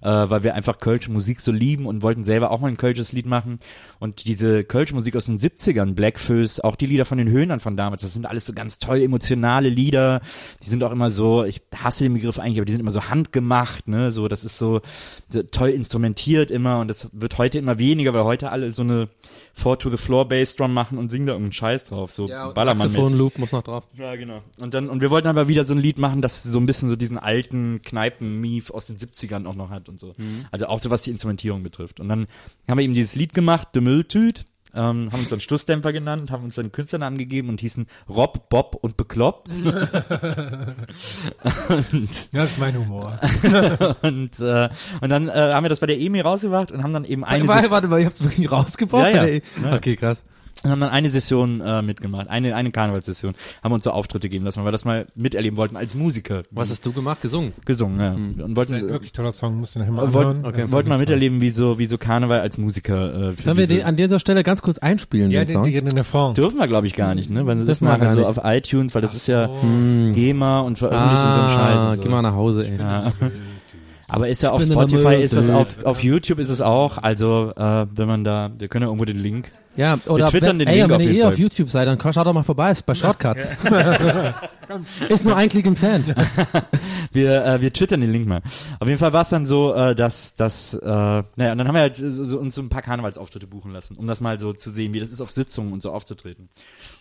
äh, 0.02 0.08
weil 0.08 0.42
wir 0.42 0.54
einfach 0.54 0.78
Kölsche 0.78 1.10
Musik 1.10 1.40
so 1.40 1.52
lieben 1.52 1.86
und 1.86 2.02
wollten 2.02 2.24
selber 2.24 2.50
auch 2.50 2.60
mal 2.60 2.68
ein 2.68 2.76
Kölsches 2.76 3.12
Lied 3.12 3.26
machen. 3.26 3.58
Und 3.98 4.26
diese 4.26 4.64
Kölsche 4.64 4.94
Musik 4.94 5.16
aus 5.16 5.26
den 5.26 5.38
70ern, 5.38 5.94
Blackfoes, 5.94 6.60
auch 6.60 6.76
die 6.76 6.86
Lieder 6.86 7.04
von 7.04 7.18
den 7.18 7.28
Höhnern 7.28 7.60
von 7.60 7.76
damals, 7.76 8.02
das 8.02 8.12
sind 8.12 8.26
alles 8.26 8.46
so 8.46 8.52
ganz 8.52 8.78
toll 8.78 9.02
emotionale 9.02 9.68
Lieder. 9.68 10.20
Die 10.62 10.68
sind 10.68 10.82
auch 10.84 10.92
immer 10.92 11.10
so, 11.10 11.44
ich 11.44 11.62
hasse 11.74 12.04
den 12.04 12.14
Begriff 12.14 12.38
eigentlich, 12.38 12.58
aber 12.58 12.66
die 12.66 12.72
sind 12.72 12.80
immer 12.80 12.90
so 12.90 13.08
handgemacht, 13.08 13.88
ne? 13.88 14.10
So, 14.10 14.28
das 14.28 14.44
ist 14.44 14.58
so, 14.58 14.80
so 15.28 15.42
toll 15.42 15.70
instrumentiert 15.70 16.50
immer 16.50 16.80
und 16.80 16.88
das 16.88 17.08
wird 17.12 17.38
heute 17.38 17.58
immer 17.58 17.78
weniger, 17.78 18.14
weil 18.14 18.24
heute 18.24 18.50
alle 18.50 18.70
so 18.72 18.82
eine 18.82 19.08
Four 19.54 19.78
to 19.78 19.90
the 19.90 19.96
Floor 19.96 20.28
Bass 20.28 20.54
Drum 20.54 20.72
machen 20.72 20.98
und 20.98 21.10
singen 21.10 21.26
da 21.26 21.32
irgendeinen 21.32 21.52
Scheiß 21.52 21.84
drauf, 21.84 22.12
so 22.12 22.28
Ja, 22.28 22.50
Ballermann. 22.50 22.90
Saxophon-Loop 22.90 23.38
muss 23.38 23.52
noch 23.52 23.62
drauf. 23.62 23.84
Ja, 23.96 24.14
genau. 24.14 24.38
Und 24.60 24.74
dann, 24.74 24.88
und 24.88 25.00
wir 25.00 25.10
wollten 25.10 25.26
aber 25.26 25.48
wieder 25.48 25.64
so 25.64 25.74
ein 25.74 25.80
Lied 25.80 25.98
machen, 25.98 26.22
das 26.22 26.44
so 26.44 26.60
ein 26.60 26.66
bisschen 26.66 26.88
so 26.88 26.96
diesen 26.96 27.18
alten 27.18 27.82
Kneipen-Mief 27.82 28.70
aus 28.70 28.86
den 28.86 28.96
70ern 28.96 29.46
auch 29.46 29.56
noch 29.56 29.70
hat 29.70 29.87
und 29.88 29.98
so. 29.98 30.14
Also 30.50 30.66
auch 30.66 30.80
so 30.80 30.90
was 30.90 31.02
die 31.02 31.10
Instrumentierung 31.10 31.62
betrifft. 31.62 32.00
Und 32.00 32.08
dann 32.08 32.26
haben 32.68 32.78
wir 32.78 32.84
eben 32.84 32.94
dieses 32.94 33.16
Lied 33.16 33.34
gemacht, 33.34 33.68
The 33.74 33.80
Mülltüt, 33.80 34.44
ähm, 34.74 35.10
haben 35.12 35.20
uns 35.20 35.30
dann 35.30 35.40
Stussdämpfer 35.40 35.92
genannt, 35.92 36.30
haben 36.30 36.44
uns 36.44 36.56
dann 36.56 36.72
Künstlernamen 36.72 37.16
gegeben 37.16 37.48
und 37.48 37.60
hießen 37.60 37.86
Rob, 38.08 38.50
Bob 38.50 38.76
und 38.80 38.96
Bekloppt. 38.96 39.48
und, 39.58 39.66
Das 42.32 42.50
ist 42.50 42.58
mein 42.58 42.76
Humor. 42.76 43.18
und, 44.02 44.40
äh, 44.40 44.68
und 45.00 45.08
dann 45.08 45.28
äh, 45.28 45.32
haben 45.32 45.64
wir 45.64 45.70
das 45.70 45.80
bei 45.80 45.86
der 45.86 45.98
EMI 45.98 46.20
rausgebracht 46.20 46.70
und 46.70 46.82
haben 46.82 46.92
dann 46.92 47.04
eben 47.04 47.24
eine 47.24 47.48
Warte, 47.48 47.70
warte 47.70 47.88
mal, 47.88 48.00
ihr 48.00 48.06
habt 48.06 48.22
wirklich 48.22 48.50
rausgebracht? 48.50 49.14
Ja, 49.14 49.24
ja. 49.24 49.40
Ja. 49.62 49.74
Okay, 49.74 49.96
krass. 49.96 50.24
Und 50.64 50.70
haben 50.70 50.80
dann 50.80 50.90
eine 50.90 51.08
Session 51.08 51.60
äh, 51.60 51.82
mitgemacht, 51.82 52.28
eine, 52.30 52.54
eine 52.54 52.70
Karnevalssession, 52.70 53.34
haben 53.62 53.72
uns 53.72 53.84
so 53.84 53.90
Auftritte 53.90 54.28
geben 54.28 54.44
lassen, 54.44 54.58
weil 54.60 54.66
wir 54.66 54.72
das 54.72 54.84
mal 54.84 55.06
miterleben 55.14 55.56
wollten 55.56 55.76
als 55.76 55.94
Musiker. 55.94 56.42
Was 56.50 56.70
hast 56.70 56.84
du 56.86 56.92
gemacht? 56.92 57.20
Gesungen? 57.22 57.52
gesungen, 57.64 58.00
ja. 58.00 58.12
Und 58.44 58.54
Das 58.54 58.68
ist 58.68 58.74
ein 58.74 58.80
wollten, 58.82 58.92
wirklich 58.92 59.12
toller 59.12 59.32
Song, 59.32 59.58
musst 59.58 59.74
du 59.74 59.78
nachher 59.80 59.92
mal 59.92 60.02
äh, 60.04 60.06
anhören. 60.08 60.42
wollten, 60.42 60.46
okay. 60.46 60.72
wollten 60.72 60.88
mal 60.88 60.98
miterleben, 60.98 61.40
wie 61.40 61.50
so, 61.50 61.78
wie 61.78 61.86
so 61.86 61.98
Karneval 61.98 62.40
als 62.40 62.58
Musiker. 62.58 63.30
Äh, 63.30 63.42
Sollen 63.42 63.56
wir 63.56 63.66
den 63.66 63.82
an 63.82 63.96
dieser 63.96 64.18
Stelle 64.18 64.42
ganz 64.42 64.62
kurz 64.62 64.78
einspielen, 64.78 65.30
Ja, 65.30 65.40
den 65.40 65.46
die, 65.48 65.52
Song? 65.54 65.62
die 65.64 65.74
in 65.76 65.94
der 65.94 66.04
Form. 66.04 66.34
Dürfen 66.34 66.58
wir, 66.58 66.68
glaube 66.68 66.86
ich, 66.86 66.94
gar 66.94 67.14
nicht, 67.14 67.30
ne? 67.30 67.46
Weil 67.46 67.56
das, 67.58 67.66
Das 67.66 67.80
nachher 67.80 67.98
gar 68.06 68.14
so 68.14 68.26
auf 68.26 68.40
iTunes, 68.44 68.94
weil 68.94 69.02
das 69.02 69.14
ist 69.14 69.26
ja 69.26 69.48
Hm. 69.60 70.12
GEMA 70.14 70.60
und 70.60 70.78
veröffentlicht 70.78 71.24
und 71.26 71.32
so 71.34 71.40
ein 71.40 71.50
Scheiß. 71.50 71.80
Ah, 71.80 71.88
Und 71.90 71.96
so. 71.96 72.02
geh 72.02 72.08
mal 72.08 72.22
nach 72.22 72.34
Hause, 72.34 72.66
ey. 72.66 72.78
Ja. 72.78 73.12
Aber 74.10 74.28
ist 74.28 74.42
ja 74.42 74.52
auf 74.52 74.62
Spotify, 74.64 75.16
ist 75.22 75.36
das 75.36 75.50
auf, 75.50 75.84
auf 75.84 76.02
YouTube 76.02 76.38
ist 76.38 76.48
es 76.48 76.62
auch. 76.62 76.96
Also, 76.98 77.52
äh, 77.56 77.86
wenn 77.94 78.08
man 78.08 78.24
da, 78.24 78.50
wir 78.58 78.68
können 78.68 78.82
ja 78.84 78.88
irgendwo 78.88 79.04
den 79.04 79.18
Link. 79.18 79.52
Ja, 79.76 79.98
oder 80.06 80.26
twittern 80.26 80.58
wenn, 80.58 80.66
den 80.66 80.68
ey, 80.68 80.78
Link 80.78 80.90
wenn 80.90 80.96
auf 80.96 81.02
ihr 81.02 81.22
Fall. 81.22 81.32
auf 81.32 81.38
YouTube 81.38 81.70
seid, 81.70 81.86
dann 81.86 82.00
schaut 82.00 82.26
doch 82.26 82.32
mal 82.32 82.42
vorbei, 82.42 82.72
ist 82.72 82.84
bei 82.84 82.94
Shortcuts. 82.94 83.50
ist 85.08 85.24
nur 85.24 85.36
ein 85.36 85.48
Klick 85.48 85.66
entfernt. 85.66 86.14
Wir, 87.12 87.42
äh, 87.42 87.60
wir 87.62 87.72
twittern 87.72 88.02
den 88.02 88.12
Link 88.12 88.26
mal. 88.26 88.42
Auf 88.78 88.86
jeden 88.86 88.98
Fall 88.98 89.14
war 89.14 89.22
es 89.22 89.30
dann 89.30 89.46
so, 89.46 89.72
äh, 89.72 89.94
dass, 89.94 90.34
dass, 90.34 90.74
äh, 90.74 90.86
naja, 90.86 91.52
und 91.52 91.58
dann 91.58 91.66
haben 91.66 91.74
wir 91.74 91.80
halt 91.80 91.94
so, 91.94 92.10
so, 92.10 92.38
uns 92.38 92.54
so 92.54 92.60
ein 92.60 92.68
paar 92.68 92.82
Karnevalsauftritte 92.82 93.46
buchen 93.46 93.72
lassen, 93.72 93.96
um 93.96 94.06
das 94.06 94.20
mal 94.20 94.38
so 94.38 94.52
zu 94.52 94.70
sehen, 94.70 94.92
wie 94.92 95.00
das 95.00 95.10
ist, 95.10 95.22
auf 95.22 95.32
Sitzungen 95.32 95.72
und 95.72 95.80
so 95.80 95.90
aufzutreten. 95.90 96.50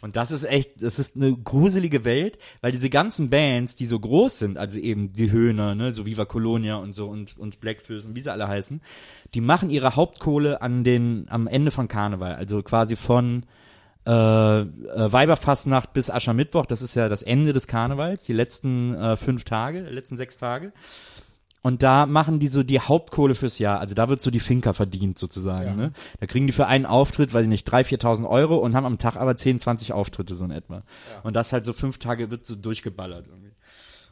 Und 0.02 0.16
das 0.16 0.32
ist 0.32 0.46
echt, 0.46 0.82
das 0.82 0.98
ist 0.98 1.18
eine 1.18 1.36
gruselige 1.36 2.06
Welt, 2.06 2.38
weil 2.62 2.72
diese 2.72 2.90
ganzen 2.90 3.30
Bands, 3.30 3.76
die 3.76 3.86
so 3.86 4.00
groß 4.00 4.40
sind, 4.40 4.58
also 4.58 4.80
eben 4.80 5.12
die 5.12 5.30
Höhner, 5.30 5.76
ne, 5.76 5.92
so 5.92 6.06
Viva 6.06 6.24
Colonia 6.24 6.78
und 6.78 6.94
so 6.94 7.08
und, 7.08 7.38
und 7.38 7.60
Blackfoes 7.60 8.06
und 8.06 8.16
wie 8.16 8.22
sie 8.22 8.32
alle 8.32 8.48
heißen, 8.48 8.82
die 9.34 9.42
machen 9.42 9.70
ihre 9.70 9.96
Hauptkohle 9.96 10.62
an 10.62 10.84
den, 10.84 11.28
am 11.30 11.48
Ende 11.48 11.72
von 11.72 11.88
Karneval, 11.88 12.36
also 12.36 12.62
quasi 12.64 12.96
von 12.96 13.44
äh, 14.06 14.12
äh, 14.12 14.66
Weiberfastnacht 15.12 15.92
bis 15.94 16.10
Aschermittwoch, 16.10 16.66
das 16.66 16.82
ist 16.82 16.96
ja 16.96 17.10
das 17.10 17.24
Ende 17.24 17.52
des 17.52 17.68
Karnevals, 17.68 18.24
die 18.24 18.34
letzten 18.34 18.96
äh, 18.96 19.16
fünf 19.18 19.44
Tage, 19.44 19.82
letzten 19.82 20.16
sechs 20.16 20.38
Tage. 20.38 20.72
Und 21.62 21.84
da 21.84 22.06
machen 22.06 22.40
die 22.40 22.48
so 22.48 22.64
die 22.64 22.80
Hauptkohle 22.80 23.36
fürs 23.36 23.60
Jahr. 23.60 23.82
Also 23.82 23.94
da 23.94 24.08
wird 24.08 24.22
so 24.22 24.32
die 24.32 24.40
Finker 24.40 24.74
verdient 24.74 25.18
sozusagen. 25.18 25.68
Ja. 25.68 25.76
Ne? 25.76 25.92
Da 26.22 26.26
kriegen 26.26 26.48
die 26.48 26.54
für 26.54 26.68
einen 26.68 26.86
Auftritt, 26.86 27.34
weiß 27.34 27.44
ich 27.44 27.50
nicht, 27.50 27.68
3.000, 27.68 28.00
4.000 28.00 28.30
Euro 28.30 28.56
und 28.56 28.74
haben 28.74 28.86
am 28.86 29.00
Tag 29.00 29.18
aber 29.18 29.36
10, 29.36 29.60
20 29.60 29.92
Auftritte 29.92 30.36
so 30.36 30.46
in 30.46 30.52
etwa. 30.52 30.84
Und 31.24 31.36
das 31.36 31.52
halt 31.52 31.66
so 31.66 31.74
fünf 31.74 31.98
Tage 31.98 32.32
wird 32.32 32.46
so 32.46 32.56
durchgeballert 32.56 33.28
irgendwie. 33.28 33.47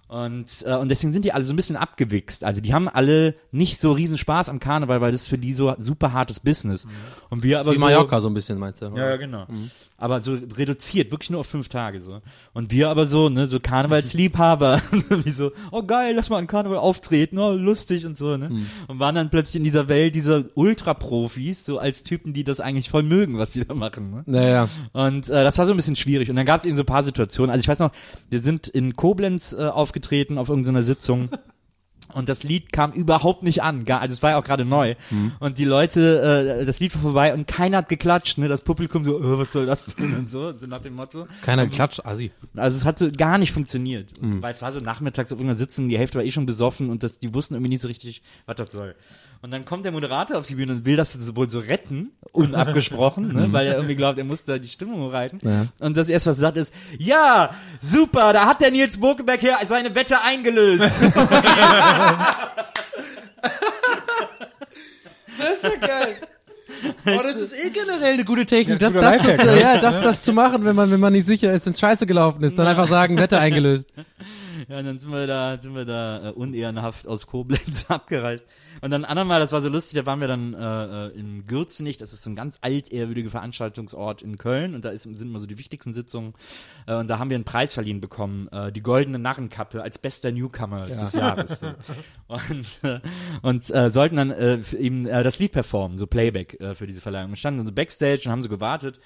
Und, 0.07 0.63
äh, 0.65 0.75
und 0.75 0.89
deswegen 0.89 1.11
sind 1.13 1.25
die 1.25 1.33
alle 1.33 1.43
so 1.45 1.53
ein 1.53 1.55
bisschen 1.55 1.77
abgewichst. 1.77 2.43
Also 2.43 2.61
die 2.61 2.73
haben 2.75 2.87
alle 2.87 3.33
nicht 3.51 3.79
so 3.79 3.91
riesen 3.91 4.19
Spaß 4.19 4.49
am 4.49 4.59
Karneval, 4.59 5.01
weil 5.01 5.11
das 5.11 5.23
ist 5.23 5.27
für 5.29 5.39
die 5.39 5.51
so 5.51 5.73
super 5.79 6.13
hartes 6.13 6.39
Business. 6.39 6.87
Und 7.31 7.41
wir 7.41 7.59
aber 7.59 7.71
Wie 7.71 7.77
so, 7.77 7.81
Mallorca 7.81 8.21
so 8.21 8.27
ein 8.27 8.35
bisschen, 8.35 8.59
meinst 8.59 8.81
du? 8.81 8.85
ja, 8.85 9.09
ja, 9.09 9.15
genau. 9.15 9.47
Aber 9.97 10.21
so 10.21 10.37
reduziert, 10.57 11.11
wirklich 11.11 11.29
nur 11.29 11.39
auf 11.39 11.47
fünf 11.47 11.69
Tage 11.69 12.01
so. 12.01 12.21
Und 12.53 12.71
wir 12.71 12.89
aber 12.89 13.05
so, 13.05 13.29
ne, 13.29 13.47
so 13.47 13.59
Karnevalsliebhaber, 13.59 14.81
wie 15.23 15.29
so, 15.31 15.53
oh 15.71 15.83
geil, 15.83 16.13
lass 16.15 16.29
mal 16.29 16.37
an 16.37 16.47
Karneval 16.47 16.77
auftreten, 16.77 17.39
oh 17.39 17.53
lustig 17.53 18.05
und 18.05 18.15
so, 18.15 18.37
ne. 18.37 18.51
Und 18.87 18.99
waren 18.99 19.15
dann 19.15 19.29
plötzlich 19.31 19.55
in 19.55 19.63
dieser 19.63 19.87
Welt 19.87 20.13
dieser 20.13 20.43
Ultra-Profis, 20.53 21.65
so 21.65 21.79
als 21.79 22.03
Typen, 22.03 22.33
die 22.33 22.43
das 22.43 22.59
eigentlich 22.59 22.89
voll 22.89 23.03
mögen, 23.03 23.37
was 23.39 23.53
sie 23.53 23.65
da 23.65 23.73
machen, 23.73 24.11
ne. 24.11 24.23
Naja. 24.27 24.69
Und 24.93 25.29
äh, 25.29 25.43
das 25.43 25.57
war 25.57 25.65
so 25.65 25.73
ein 25.73 25.77
bisschen 25.77 25.95
schwierig. 25.95 26.29
Und 26.29 26.35
dann 26.35 26.45
gab 26.45 26.59
es 26.59 26.65
eben 26.65 26.75
so 26.75 26.83
ein 26.83 26.87
paar 26.87 27.03
Situationen. 27.03 27.49
Also 27.49 27.61
ich 27.61 27.67
weiß 27.67 27.79
noch, 27.79 27.91
wir 28.29 28.39
sind 28.39 28.67
in 28.67 28.93
Koblenz 28.93 29.53
äh, 29.53 29.65
aufgetreten 29.95 30.37
auf 30.37 30.49
irgendeiner 30.49 30.83
Sitzung. 30.83 31.29
Und 32.13 32.29
das 32.29 32.43
Lied 32.43 32.71
kam 32.71 32.93
überhaupt 32.93 33.43
nicht 33.43 33.61
an. 33.61 33.83
Gar, 33.83 33.99
also 33.99 34.13
es 34.13 34.23
war 34.23 34.31
ja 34.31 34.37
auch 34.37 34.43
gerade 34.43 34.63
neu. 34.63 34.95
Und 35.39 35.57
die 35.57 35.65
Leute, 35.65 36.59
äh, 36.61 36.65
das 36.65 36.79
Lied 36.79 36.93
war 36.95 37.01
vorbei 37.01 37.33
und 37.33 37.47
keiner 37.47 37.77
hat 37.77 37.89
geklatscht. 37.89 38.37
Ne? 38.37 38.47
Das 38.47 38.61
Publikum 38.61 39.03
so, 39.03 39.17
oh, 39.17 39.37
was 39.37 39.51
soll 39.51 39.65
das 39.65 39.95
denn? 39.95 40.15
Und 40.15 40.29
so, 40.29 40.57
so 40.57 40.67
nach 40.67 40.79
dem 40.79 40.95
Motto. 40.95 41.27
Keiner 41.41 41.67
klatscht, 41.67 42.05
Assi. 42.05 42.31
Also 42.55 42.77
es 42.77 42.85
hat 42.85 42.99
so 42.99 43.11
gar 43.11 43.37
nicht 43.37 43.51
funktioniert. 43.51 44.17
Und, 44.19 44.41
Weil 44.41 44.51
es 44.51 44.61
war 44.61 44.71
so 44.71 44.79
nachmittags 44.79 45.31
auf 45.31 45.39
irgendeiner 45.39 45.57
Sitzung, 45.57 45.89
die 45.89 45.97
Hälfte 45.97 46.19
war 46.19 46.25
eh 46.25 46.31
schon 46.31 46.45
besoffen 46.45 46.89
und 46.89 47.03
das, 47.03 47.19
die 47.19 47.33
wussten 47.33 47.55
irgendwie 47.55 47.69
nicht 47.69 47.81
so 47.81 47.87
richtig, 47.87 48.21
was 48.45 48.55
das 48.55 48.71
soll. 48.71 48.95
Und 49.41 49.51
dann 49.51 49.65
kommt 49.65 49.85
der 49.85 49.91
Moderator 49.91 50.37
auf 50.37 50.47
die 50.47 50.55
Bühne 50.55 50.73
und 50.73 50.85
will 50.85 50.95
das 50.95 51.13
so 51.13 51.35
wohl 51.35 51.49
so 51.49 51.59
retten, 51.59 52.11
unabgesprochen, 52.31 53.31
ne, 53.33 53.47
weil 53.51 53.67
er 53.67 53.75
irgendwie 53.75 53.95
glaubt, 53.95 54.17
er 54.17 54.23
muss 54.23 54.43
da 54.43 54.57
die 54.57 54.67
Stimmung 54.67 55.09
reiten. 55.09 55.39
Ja. 55.43 55.67
Und 55.79 55.95
das 55.97 56.09
erste, 56.09 56.29
was 56.31 56.37
er 56.37 56.41
sagt, 56.41 56.57
ist, 56.57 56.73
ja, 56.97 57.51
super, 57.79 58.33
da 58.33 58.45
hat 58.45 58.61
der 58.61 58.71
Nils 58.71 58.97
Bokeberg 58.99 59.39
hier 59.39 59.57
seine 59.65 59.93
Wette 59.93 60.21
eingelöst. 60.21 60.89
Das 65.37 65.57
ist 65.57 65.63
ja 65.63 65.87
geil. 65.87 66.15
Oh, 67.05 67.21
das 67.23 67.35
ist 67.35 67.53
eh 67.53 67.69
generell 67.69 68.13
eine 68.13 68.25
gute 68.25 68.45
Technik, 68.45 68.81
Ja, 68.81 68.89
das, 68.89 68.93
das, 68.93 69.21
zu, 69.21 69.59
ja, 69.59 69.77
das, 69.79 70.01
das 70.01 70.23
zu 70.23 70.33
machen, 70.33 70.65
wenn 70.65 70.75
man, 70.75 70.91
wenn 70.91 70.99
man 70.99 71.13
nicht 71.13 71.27
sicher 71.27 71.51
ist, 71.51 71.65
wenn 71.65 71.75
Scheiße 71.75 72.05
gelaufen 72.05 72.43
ist, 72.43 72.57
dann 72.57 72.67
einfach 72.67 72.87
sagen, 72.87 73.17
Wetter 73.17 73.39
eingelöst. 73.39 73.87
Ja, 74.69 74.79
und 74.79 74.85
dann 74.85 74.99
sind 74.99 75.11
wir 75.11 75.27
da, 75.27 75.59
sind 75.59 75.75
wir 75.75 75.85
da 75.85 76.29
äh, 76.29 76.31
unehrenhaft 76.31 77.07
aus 77.07 77.27
Koblenz 77.27 77.85
abgereist. 77.89 78.47
Und 78.81 78.91
dann 78.91 79.05
andermal, 79.05 79.39
das 79.39 79.51
war 79.51 79.61
so 79.61 79.69
lustig, 79.69 79.95
da 79.95 80.05
waren 80.05 80.19
wir 80.19 80.27
dann 80.27 80.53
äh, 80.53 81.07
äh, 81.07 81.19
in 81.19 81.45
Gürzenich, 81.45 81.97
das 81.97 82.13
ist 82.13 82.23
so 82.23 82.29
ein 82.29 82.35
ganz 82.35 82.57
altehrwürdiger 82.61 83.29
Veranstaltungsort 83.29 84.21
in 84.21 84.37
Köln 84.37 84.73
und 84.75 84.83
da 84.83 84.89
ist, 84.89 85.03
sind 85.03 85.21
immer 85.21 85.39
so 85.39 85.47
die 85.47 85.57
wichtigsten 85.57 85.93
Sitzungen. 85.93 86.33
Äh, 86.87 86.95
und 86.95 87.07
da 87.07 87.19
haben 87.19 87.29
wir 87.29 87.35
einen 87.35 87.43
Preis 87.43 87.73
verliehen 87.73 88.01
bekommen, 88.01 88.47
äh, 88.49 88.71
die 88.71 88.81
Goldene 88.81 89.19
Narrenkappe 89.19 89.81
als 89.81 89.97
bester 89.97 90.31
Newcomer 90.31 90.85
des 90.85 91.13
Jahres. 91.13 91.59
So. 91.59 91.67
Und, 92.27 92.79
äh, 92.81 93.01
und 93.43 93.69
äh, 93.69 93.89
sollten 93.91 94.15
dann 94.15 94.31
äh, 94.31 94.59
eben 94.79 95.05
äh, 95.05 95.21
das 95.21 95.37
Lied 95.37 95.51
performen, 95.51 95.99
so 95.99 96.07
Playback 96.07 96.59
äh, 96.59 96.73
für 96.73 96.87
diese 96.87 96.99
Verleihung. 96.99 97.29
Wir 97.29 97.35
standen 97.35 97.59
dann 97.59 97.67
so 97.67 97.73
Backstage 97.73 98.23
und 98.25 98.31
haben 98.31 98.41
so 98.41 98.49
gewartet 98.49 98.99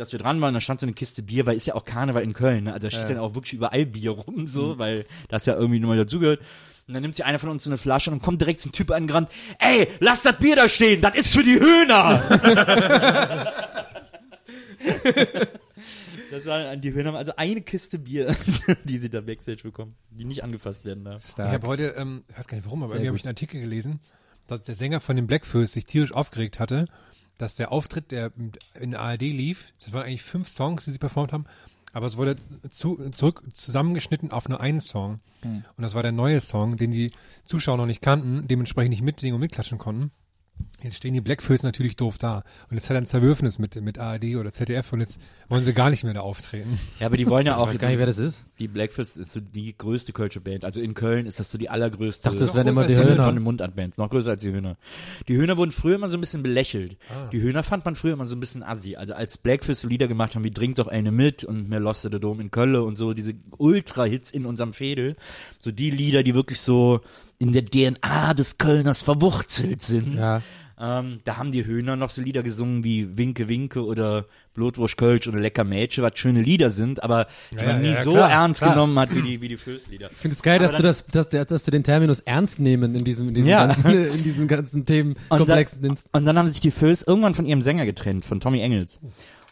dass 0.00 0.12
wir 0.12 0.18
dran 0.18 0.40
waren, 0.40 0.54
da 0.54 0.60
stand 0.60 0.80
so 0.80 0.86
eine 0.86 0.94
Kiste 0.94 1.22
Bier, 1.22 1.44
weil 1.46 1.56
ist 1.56 1.66
ja 1.66 1.74
auch 1.74 1.84
Karneval 1.84 2.22
in 2.22 2.32
Köln, 2.32 2.64
ne? 2.64 2.72
Also 2.72 2.88
da 2.88 2.90
steht 2.90 3.10
dann 3.10 3.18
auch 3.18 3.34
wirklich 3.34 3.52
überall 3.52 3.84
Bier 3.84 4.12
rum, 4.12 4.46
so, 4.46 4.78
weil 4.78 5.04
das 5.28 5.44
ja 5.46 5.54
irgendwie 5.54 5.78
nur 5.78 5.90
mal 5.90 5.98
dazugehört. 5.98 6.40
Und 6.88 6.94
dann 6.94 7.02
nimmt 7.02 7.14
sich 7.14 7.24
einer 7.24 7.38
von 7.38 7.50
uns 7.50 7.64
so 7.64 7.70
eine 7.70 7.76
Flasche 7.76 8.10
und 8.10 8.22
kommt 8.22 8.40
direkt 8.40 8.64
ein 8.64 8.72
Typ 8.72 8.90
angerannt, 8.90 9.28
ey, 9.58 9.86
lass 10.00 10.22
das 10.22 10.38
Bier 10.38 10.56
da 10.56 10.68
stehen, 10.68 11.02
das 11.02 11.14
ist 11.14 11.36
für 11.36 11.44
die 11.44 11.60
Höhner! 11.60 12.22
das 16.30 16.46
war, 16.46 16.76
die 16.76 16.92
Höhner 16.92 17.14
also 17.14 17.32
eine 17.36 17.60
Kiste 17.60 17.98
Bier, 17.98 18.34
die 18.84 18.96
sie 18.96 19.10
da 19.10 19.20
Backstage 19.20 19.62
bekommen, 19.62 19.94
die 20.10 20.24
nicht 20.24 20.42
angefasst 20.42 20.86
werden 20.86 21.04
darf. 21.04 21.22
Ich 21.28 21.38
habe 21.38 21.66
heute, 21.66 21.94
ähm, 21.98 22.24
ich 22.28 22.38
weiß 22.38 22.48
gar 22.48 22.56
nicht 22.56 22.64
warum, 22.64 22.82
aber 22.82 22.94
irgendwie 22.94 23.08
habe 23.08 23.18
ich 23.18 23.24
einen 23.24 23.32
Artikel 23.32 23.60
gelesen, 23.60 24.00
dass 24.46 24.62
der 24.62 24.74
Sänger 24.74 25.00
von 25.00 25.16
den 25.16 25.26
Blackfoes 25.26 25.74
sich 25.74 25.84
tierisch 25.84 26.12
aufgeregt 26.12 26.58
hatte, 26.58 26.86
dass 27.40 27.56
der 27.56 27.72
Auftritt, 27.72 28.10
der 28.10 28.32
in 28.78 28.90
der 28.90 29.00
ARD 29.00 29.22
lief, 29.22 29.72
das 29.82 29.92
waren 29.92 30.04
eigentlich 30.04 30.22
fünf 30.22 30.48
Songs, 30.48 30.84
die 30.84 30.90
sie 30.90 30.98
performt 30.98 31.32
haben, 31.32 31.46
aber 31.92 32.06
es 32.06 32.16
wurde 32.16 32.36
zu, 32.70 33.10
zurück 33.10 33.42
zusammengeschnitten 33.52 34.30
auf 34.30 34.48
nur 34.48 34.60
einen 34.60 34.80
Song. 34.80 35.20
Und 35.76 35.82
das 35.82 35.94
war 35.94 36.02
der 36.02 36.12
neue 36.12 36.40
Song, 36.40 36.76
den 36.76 36.92
die 36.92 37.12
Zuschauer 37.44 37.76
noch 37.76 37.86
nicht 37.86 38.02
kannten, 38.02 38.46
dementsprechend 38.46 38.90
nicht 38.90 39.02
mitsingen 39.02 39.34
und 39.34 39.40
mitklatschen 39.40 39.78
konnten. 39.78 40.10
Jetzt 40.82 40.96
stehen 40.96 41.12
die 41.12 41.20
Blackfoes 41.20 41.62
natürlich 41.62 41.96
doof 41.96 42.16
da. 42.16 42.44
Und 42.70 42.76
jetzt 42.76 42.88
hat 42.88 42.96
er 42.96 43.02
ein 43.02 43.06
Zerwürfnis 43.06 43.58
mit, 43.58 43.80
mit 43.82 43.98
ARD 43.98 44.36
oder 44.36 44.50
ZDF 44.52 44.92
und 44.92 45.00
jetzt 45.00 45.20
wollen 45.48 45.62
sie 45.62 45.74
gar 45.74 45.90
nicht 45.90 46.04
mehr 46.04 46.14
da 46.14 46.20
auftreten. 46.20 46.78
Ja, 47.00 47.06
aber 47.06 47.18
die 47.18 47.26
wollen 47.26 47.46
ja 47.46 47.56
auch. 47.56 47.66
Ich 47.68 47.74
weiß 47.74 47.78
gar 47.78 47.88
nicht, 47.88 47.98
wer 47.98 48.06
das 48.06 48.18
ist. 48.18 48.46
Die 48.58 48.68
Blackfist 48.68 49.18
ist 49.18 49.32
so 49.32 49.40
die 49.40 49.76
größte 49.76 50.12
Kölsche 50.12 50.40
Band. 50.40 50.64
Also 50.64 50.80
in 50.80 50.94
Köln 50.94 51.26
ist 51.26 51.38
das 51.38 51.50
so 51.50 51.58
die 51.58 51.68
allergrößte. 51.68 52.24
dachte, 52.24 52.38
das 52.38 52.54
wären 52.54 52.68
immer 52.68 52.86
die 52.86 52.96
Höhner. 52.96 53.24
Von 53.24 53.34
den 53.34 53.44
Mundartbands. 53.44 53.98
Noch 53.98 54.08
größer 54.08 54.30
als 54.30 54.42
die 54.42 54.52
Höhner. 54.52 54.76
Die 55.28 55.36
Höhner 55.36 55.56
wurden 55.56 55.70
früher 55.70 55.96
immer 55.96 56.08
so 56.08 56.16
ein 56.16 56.20
bisschen 56.20 56.42
belächelt. 56.42 56.96
Die 57.32 57.42
Höhner 57.42 57.62
fand 57.62 57.84
man 57.84 57.94
früher 57.94 58.14
immer 58.14 58.24
so 58.24 58.36
ein 58.36 58.40
bisschen 58.40 58.62
assi. 58.62 58.96
Also 58.96 59.14
als 59.14 59.36
Blackfist 59.36 59.82
so 59.82 59.88
Lieder 59.88 60.08
gemacht 60.08 60.34
haben 60.34 60.44
wie 60.44 60.50
Drink 60.50 60.76
doch 60.76 60.88
eine 60.88 61.12
mit 61.12 61.44
und 61.44 61.68
Mir 61.68 61.80
loste 61.80 62.08
der 62.08 62.20
Dom 62.20 62.40
in 62.40 62.50
Köln 62.50 62.70
und 62.76 62.96
so, 62.96 63.14
diese 63.14 63.34
Ultra-Hits 63.56 64.30
in 64.30 64.46
unserem 64.46 64.72
Fädel. 64.72 65.16
So 65.58 65.70
die 65.70 65.90
Lieder, 65.90 66.22
die 66.22 66.34
wirklich 66.34 66.60
so 66.60 67.00
in 67.40 67.50
der 67.52 67.64
DNA 67.64 68.34
des 68.34 68.58
Kölners 68.58 69.02
verwurzelt 69.02 69.82
sind. 69.82 70.14
Ja. 70.16 70.40
Ähm, 70.82 71.20
da 71.24 71.36
haben 71.36 71.50
die 71.50 71.66
Höhner 71.66 71.96
noch 71.96 72.08
so 72.08 72.22
Lieder 72.22 72.42
gesungen 72.42 72.84
wie 72.84 73.18
Winke 73.18 73.48
Winke 73.48 73.84
oder 73.84 74.24
Blutwurst 74.54 74.96
Kölsch 74.96 75.28
oder 75.28 75.38
Lecker 75.38 75.62
Mädchen, 75.64 76.02
was 76.04 76.12
schöne 76.18 76.40
Lieder 76.40 76.70
sind, 76.70 77.02
aber 77.02 77.26
die 77.50 77.56
Ja, 77.56 77.64
man 77.64 77.82
nie 77.82 77.88
ja, 77.88 78.02
so 78.02 78.12
klar, 78.12 78.30
ernst 78.30 78.60
klar. 78.62 78.72
genommen 78.74 78.98
hat 78.98 79.14
wie 79.14 79.20
die, 79.20 79.40
wie 79.42 79.48
die 79.48 79.58
Fößlieder. 79.58 80.10
Ich 80.10 80.16
finde 80.16 80.36
es 80.36 80.42
geil, 80.42 80.58
dass 80.58 80.74
du 80.76 80.82
das, 80.82 81.04
dass, 81.06 81.28
dass, 81.28 81.64
du 81.64 81.70
den 81.70 81.84
Terminus 81.84 82.20
ernst 82.20 82.60
nehmen 82.60 82.94
in 82.94 83.04
diesem, 83.04 83.28
in 83.28 83.34
diesem 83.34 83.50
Ja. 83.50 83.66
ganzen, 83.66 83.90
in 84.14 84.22
diesem 84.22 84.48
ganzen 84.48 84.86
Themenkomplex 84.86 85.72
Und 85.72 85.82
dann, 85.82 85.88
nimmst. 85.88 86.06
und 86.12 86.24
dann 86.24 86.38
haben 86.38 86.48
sich 86.48 86.60
die 86.60 86.70
Föß 86.70 87.02
irgendwann 87.02 87.34
von 87.34 87.44
ihrem 87.44 87.60
Sänger 87.60 87.84
getrennt, 87.84 88.24
von 88.24 88.40
Tommy 88.40 88.60
Engels. 88.60 89.00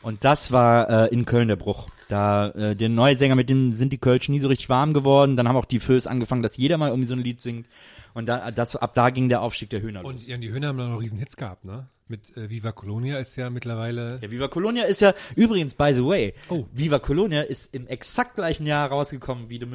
Und 0.01 0.24
das 0.24 0.51
war 0.53 0.88
äh, 0.88 1.14
in 1.14 1.27
Köln 1.27 1.48
der 1.48 1.57
Bruch. 1.57 1.88
Da 2.09 2.49
äh, 2.51 2.75
der 2.75 2.88
neue 2.88 3.14
Sänger, 3.14 3.35
mit 3.35 3.51
dem 3.51 3.73
sind 3.73 3.92
die 3.92 3.99
Kölsch 3.99 4.29
nie 4.29 4.38
so 4.38 4.49
richtig 4.49 4.68
warm 4.68 4.94
geworden. 4.94 5.37
Dann 5.37 5.47
haben 5.47 5.57
auch 5.57 5.66
die 5.66 5.81
Föß 5.81 6.07
angefangen, 6.07 6.42
dass 6.42 6.57
jeder 6.57 6.79
mal 6.79 6.88
irgendwie 6.88 7.07
so 7.07 7.14
ein 7.14 7.21
Lied 7.21 7.40
singt. 7.40 7.68
Und 8.14 8.27
da, 8.27 8.51
das, 8.51 8.75
ab 8.77 8.94
da 8.94 9.11
ging 9.11 9.29
der 9.29 9.42
Aufstieg 9.42 9.71
der 9.71 9.83
Höhner 9.83 10.03
los. 10.03 10.11
Und 10.11 10.27
ja, 10.27 10.37
die 10.38 10.51
Höhner 10.51 10.68
haben 10.68 10.79
da 10.79 10.88
noch 10.88 11.01
riesen 11.01 11.18
Hits 11.18 11.37
gehabt, 11.37 11.64
ne? 11.64 11.87
Mit 12.09 12.35
äh, 12.38 12.49
Viva 12.49 12.73
Colonia 12.73 13.18
ist 13.18 13.37
ja 13.37 13.51
mittlerweile. 13.51 14.18
Ja, 14.23 14.31
Viva 14.31 14.49
Colonia 14.49 14.85
ist 14.85 15.01
ja, 15.03 15.12
übrigens, 15.37 15.75
by 15.75 15.92
the 15.92 16.05
way, 16.05 16.33
Oh. 16.49 16.66
Viva 16.73 16.99
Colonia 16.99 17.42
ist 17.42 17.75
im 17.75 17.87
exakt 17.87 18.37
gleichen 18.37 18.66
Jahr 18.66 18.88
rausgekommen 18.88 19.51
wie 19.51 19.59
The 19.59 19.66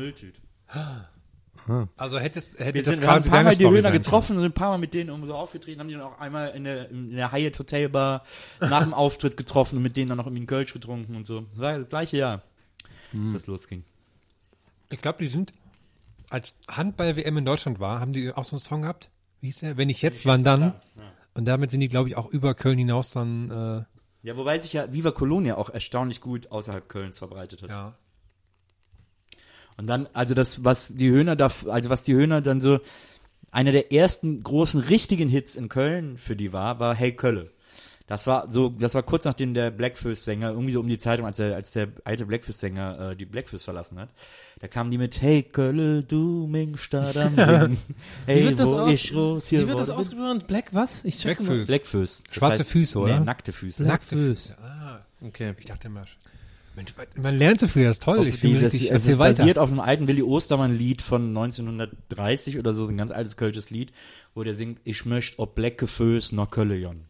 Mülltüt. 1.67 1.89
Also 1.97 2.19
hättest, 2.19 2.60
hätte 2.60 2.76
Wir 2.76 2.84
das 2.84 2.93
sind, 2.93 3.02
wir 3.04 3.08
haben 3.10 3.15
ein 3.15 3.19
quasi 3.21 3.30
paar 3.30 3.43
Mal 3.43 3.56
die 3.56 3.67
Höhner 3.67 3.91
getroffen 3.91 4.36
und 4.36 4.41
sind 4.41 4.52
ein 4.52 4.54
paar 4.54 4.69
Mal 4.71 4.78
mit 4.78 4.93
denen 4.93 5.10
irgendwo 5.10 5.28
so 5.28 5.36
aufgetreten, 5.36 5.80
haben 5.80 5.88
die 5.88 5.93
dann 5.93 6.04
auch 6.04 6.19
einmal 6.19 6.49
in 6.52 6.63
der, 6.63 6.89
in 6.89 7.12
der 7.15 7.32
Hyatt 7.32 7.58
Hotel 7.60 7.89
Bar 7.89 8.23
nach 8.60 8.84
dem 8.84 8.93
Auftritt 8.93 9.38
getroffen 9.38 9.78
und 9.78 9.84
mit 9.84 9.95
denen 9.97 10.10
dann 10.10 10.17
noch 10.17 10.26
irgendwie 10.26 10.41
einen 10.41 10.47
Kölsch 10.47 10.73
getrunken 10.73 11.15
und 11.15 11.26
so. 11.26 11.41
Das 11.52 11.60
war 11.60 11.80
das 11.80 11.89
gleiche 11.89 12.17
Jahr, 12.17 12.41
Hm. 13.12 13.26
als 13.26 13.34
das 13.34 13.47
losging. 13.47 13.84
Ich 14.89 15.02
glaube, 15.02 15.19
die 15.23 15.28
sind, 15.30 15.54
als 16.30 16.56
Handball-WM 16.69 17.38
in 17.38 17.45
Deutschland 17.45 17.80
war, 17.80 17.99
haben 17.99 18.12
die 18.12 18.32
auch 18.34 18.43
so 18.43 18.56
einen 18.56 18.62
Song 18.62 18.82
gehabt. 18.84 19.10
Wie 19.41 19.47
hieß 19.47 19.60
der? 19.60 19.78
Wenn 19.78 19.89
ich 19.89 20.02
jetzt, 20.02 20.26
wann 20.26 20.43
dann? 20.43 20.73
Und 21.36 21.45
damit 21.47 21.71
sind 21.71 21.80
die, 21.80 21.89
glaube 21.89 22.10
ich, 22.10 22.15
auch 22.17 22.30
über 22.30 22.54
Köln 22.54 22.78
hinaus 22.78 23.12
dann, 23.12 23.49
äh, 23.49 24.28
Ja, 24.28 24.38
wobei 24.38 24.58
sich 24.60 24.73
ja 24.73 24.91
Viva 24.93 25.12
Colonia 25.12 25.58
auch 25.58 25.69
erstaunlich 25.69 26.21
gut 26.21 26.52
außerhalb 26.52 26.88
Kölns 26.89 27.17
verbreitet 27.19 27.63
hat. 27.63 27.69
ja. 27.69 27.93
Und 29.78 29.88
dann, 29.88 30.08
also 30.14 30.34
das, 30.34 30.64
was 30.64 30.94
die 30.96 31.10
Höhner 31.10 31.36
da, 31.36 31.50
also 31.68 31.90
was 31.90 32.04
die 32.04 32.14
Höhner 32.14 32.42
dann 32.42 32.62
so, 32.62 32.80
einer 33.52 33.72
der 33.72 33.92
ersten 33.92 34.42
großen 34.42 34.82
richtigen 34.82 35.30
Hits 35.30 35.56
in 35.56 35.70
Köln 35.70 36.18
für 36.18 36.36
die 36.36 36.54
war, 36.54 36.80
war 36.80 36.96
Hey 36.96 37.14
Kölle. 37.16 37.50
Das 38.08 38.28
war 38.28 38.52
so, 38.52 38.70
das 38.70 38.96
war 38.96 39.04
kurz 39.04 39.24
nachdem 39.24 39.54
der 39.54 39.72
Blackfist-Sänger, 39.72 40.50
irgendwie 40.52 40.74
so 40.74 40.82
um 40.82 40.88
die 40.88 40.98
Zeitung, 40.98 41.26
als 41.26 41.38
der, 41.38 41.56
als 41.56 41.72
der 41.72 41.88
alte 42.04 42.26
Blackfist-Sänger 42.26 43.12
äh, 43.12 43.16
die 43.16 43.26
Blackfist 43.26 43.64
verlassen 43.64 43.98
hat, 43.98 44.10
da 44.60 44.68
kamen 44.68 44.92
die 44.92 44.98
mit 44.98 45.22
Hey 45.22 45.42
Kölle, 45.44 46.04
du 46.04 46.46
Mingstadt 46.48 47.16
am 47.16 47.40
Ring. 47.40 47.78
Hey, 48.26 48.58
wo 48.60 48.76
aus- 48.80 48.92
ich 48.92 49.12
groß 49.12 49.48
hier 49.48 49.62
Wie 49.64 49.68
wird 49.70 49.80
das 49.80 49.90
ausgesprochen? 49.90 50.44
Black 50.46 50.74
was? 50.74 51.06
Ich 51.06 51.18
check's. 51.18 51.42
Blackfist. 51.42 52.24
Das 52.28 52.36
Schwarze 52.36 52.66
Füße, 52.66 53.00
oder? 53.00 53.20
Nee, 53.20 53.26
nackte 53.26 53.54
Füße. 53.54 53.84
Nackte 53.86 54.18
Füße. 54.18 54.54
Füße. 54.54 54.58
Ah, 54.62 55.00
Okay. 55.26 55.54
ich 55.58 55.66
dachte 55.66 55.88
immer, 55.88 56.04
Mensch, 56.76 56.94
man 57.22 57.38
lernt 57.38 57.60
so 57.60 57.68
viel, 57.68 57.84
das 57.84 57.94
ist 57.94 58.04
toll. 58.04 58.26
ich 58.26 58.40
die, 58.40 58.60
das, 58.60 58.74
richtig, 58.74 58.92
also 58.92 59.18
basiert 59.18 59.60
auf 59.60 59.70
einem 59.70 59.80
alten 59.80 60.08
Willi 60.08 60.24
Ostermann-Lied 60.24 61.02
von 61.02 61.28
1930 61.28 62.58
oder 62.58 62.74
so, 62.74 62.88
ein 62.88 62.98
ganz 62.98 63.12
altes 63.12 63.38
kölsches 63.38 63.70
Lied, 63.70 63.92
wo 64.34 64.44
der 64.44 64.56
singt, 64.56 64.82
ich 64.84 65.06
möchte 65.06 65.40
ob 65.40 65.56
Blecke 65.56 65.86
Föß 65.86 66.32
nach 66.32 66.50
Köllejon. 66.50 67.06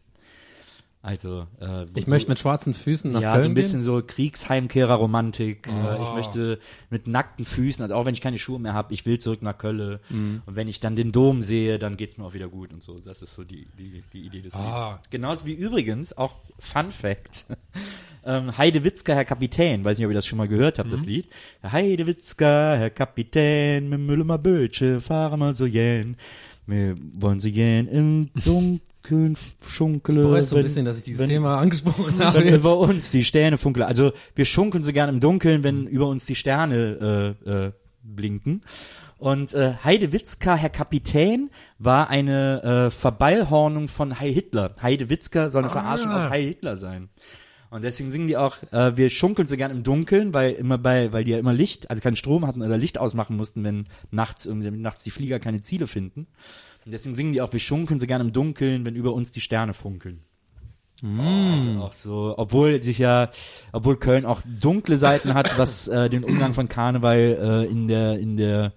Also, 1.06 1.46
äh, 1.60 1.84
Ich 1.94 2.06
so, 2.06 2.10
möchte 2.10 2.30
mit 2.30 2.38
schwarzen 2.38 2.72
Füßen 2.72 3.12
nach 3.12 3.20
ja, 3.20 3.32
Köln 3.32 3.42
so 3.42 3.48
ein 3.50 3.54
bisschen 3.54 3.80
gehen. 3.80 3.84
so 3.84 4.02
Kriegsheimkehrer-Romantik. 4.06 5.66
Äh, 5.68 5.70
Oh. 5.70 6.02
ich 6.04 6.14
möchte 6.14 6.58
mit 6.88 7.06
nackten 7.06 7.44
Füßen, 7.44 7.82
also 7.82 7.94
auch 7.94 8.06
wenn 8.06 8.14
ich 8.14 8.22
keine 8.22 8.38
Schuhe 8.38 8.58
mehr 8.58 8.72
habe, 8.72 8.94
ich 8.94 9.04
will 9.04 9.18
zurück 9.18 9.42
nach 9.42 9.58
Köln. 9.58 9.98
Mhm. 10.08 10.42
Und 10.46 10.56
wenn 10.56 10.66
ich 10.66 10.80
dann 10.80 10.96
den 10.96 11.12
Dom 11.12 11.42
sehe, 11.42 11.78
dann 11.78 11.98
geht's 11.98 12.16
mir 12.16 12.24
auch 12.24 12.32
wieder 12.32 12.48
gut 12.48 12.72
und 12.72 12.82
so. 12.82 12.98
Das 13.00 13.20
ist 13.20 13.34
so 13.34 13.44
die, 13.44 13.66
die, 13.78 14.02
die 14.14 14.20
Idee 14.24 14.40
des 14.40 14.54
Ah. 14.54 14.92
Lieds. 14.94 15.10
Genauso 15.10 15.44
wie 15.44 15.52
übrigens, 15.52 16.16
auch 16.16 16.36
Fun 16.58 16.90
Fact, 16.90 17.46
ähm, 18.24 18.56
Heidewitzka, 18.56 19.12
Herr 19.12 19.26
Kapitän, 19.26 19.84
weiß 19.84 19.98
nicht, 19.98 20.06
ob 20.06 20.10
ihr 20.10 20.14
das 20.16 20.26
schon 20.26 20.38
mal 20.38 20.48
gehört 20.48 20.78
habt, 20.78 20.90
das 20.90 21.04
Lied. 21.04 21.26
Heidewitzka, 21.62 22.76
Herr 22.76 22.90
Kapitän, 22.90 23.88
mit 23.90 24.00
Müllemer 24.00 24.38
Bötsche, 24.38 25.02
fahren 25.02 25.38
wir 25.40 25.52
so 25.52 25.66
jähn. 25.66 26.16
Wir 26.66 26.94
wollen 27.12 27.40
so 27.40 27.48
jähn 27.48 27.86
im 27.88 28.30
Dunkeln 28.44 28.80
schunkele. 29.66 30.20
Ich 30.20 30.26
bereue 30.26 30.42
so 30.42 30.54
ein 30.54 30.58
wenn- 30.58 30.62
bisschen, 30.64 30.84
dass 30.84 30.98
ich 30.98 31.04
dieses 31.04 31.20
wenn- 31.20 31.28
Thema 31.28 31.58
angesprochen 31.58 32.18
habe. 32.18 32.38
wenn 32.38 32.46
jetzt. 32.46 32.56
über 32.56 32.78
uns 32.78 33.10
die 33.10 33.24
Sterne 33.24 33.58
funkeln. 33.58 33.86
Also 33.86 34.12
wir 34.34 34.44
schunkeln 34.44 34.82
so 34.82 34.92
gern 34.92 35.08
im 35.08 35.20
Dunkeln, 35.20 35.62
wenn 35.62 35.86
über 35.86 36.06
uns 36.08 36.24
die 36.24 36.34
Sterne 36.34 37.36
äh, 37.46 37.50
äh, 37.50 37.72
blinken. 38.02 38.62
Und 39.18 39.54
äh, 39.54 39.74
Heidewitzka, 39.82 40.54
Herr 40.56 40.68
Kapitän, 40.70 41.50
war 41.78 42.10
eine 42.10 42.86
äh, 42.88 42.90
Verballhornung 42.90 43.88
von 43.88 44.18
Heil 44.20 44.32
Hitler. 44.32 44.72
Heidewitzka 44.82 45.48
soll 45.50 45.62
eine 45.62 45.70
Verarschung 45.70 46.10
auf 46.10 46.28
Heil 46.28 46.44
Hitler 46.46 46.76
sein. 46.76 47.08
Und 47.74 47.82
deswegen 47.82 48.12
singen 48.12 48.28
die 48.28 48.36
auch, 48.36 48.56
äh, 48.70 48.96
wir 48.96 49.10
schunkeln 49.10 49.48
so 49.48 49.56
gern 49.56 49.72
im 49.72 49.82
Dunkeln, 49.82 50.32
weil 50.32 50.52
immer 50.52 50.78
bei, 50.78 51.10
weil 51.10 51.24
die 51.24 51.32
ja 51.32 51.40
immer 51.40 51.52
Licht, 51.52 51.90
also 51.90 52.00
keinen 52.00 52.14
Strom 52.14 52.46
hatten 52.46 52.62
oder 52.62 52.78
Licht 52.78 52.98
ausmachen 52.98 53.36
mussten, 53.36 53.64
wenn 53.64 53.88
nachts 54.12 54.46
irgendwie 54.46 54.66
damit 54.66 54.80
nachts 54.80 55.02
die 55.02 55.10
Flieger 55.10 55.40
keine 55.40 55.60
Ziele 55.60 55.88
finden. 55.88 56.28
Und 56.84 56.92
deswegen 56.92 57.16
singen 57.16 57.32
die 57.32 57.42
auch, 57.42 57.52
wir 57.52 57.58
schunkeln 57.58 57.98
so 57.98 58.06
gern 58.06 58.20
im 58.20 58.32
Dunkeln, 58.32 58.86
wenn 58.86 58.94
über 58.94 59.12
uns 59.12 59.32
die 59.32 59.40
Sterne 59.40 59.74
funkeln. 59.74 60.20
Also 61.02 61.70
auch 61.80 61.92
so, 61.92 62.34
obwohl 62.36 62.80
sich 62.80 62.98
ja, 62.98 63.30
obwohl 63.72 63.96
Köln 63.96 64.24
auch 64.24 64.40
dunkle 64.60 64.96
Seiten 64.96 65.34
hat, 65.34 65.58
was 65.58 65.88
äh, 65.88 66.08
den 66.08 66.22
Umgang 66.22 66.54
von 66.54 66.68
Karneval 66.68 67.66
äh, 67.66 67.70
in 67.70 67.88
der 67.88 68.20
in 68.20 68.36
der 68.36 68.72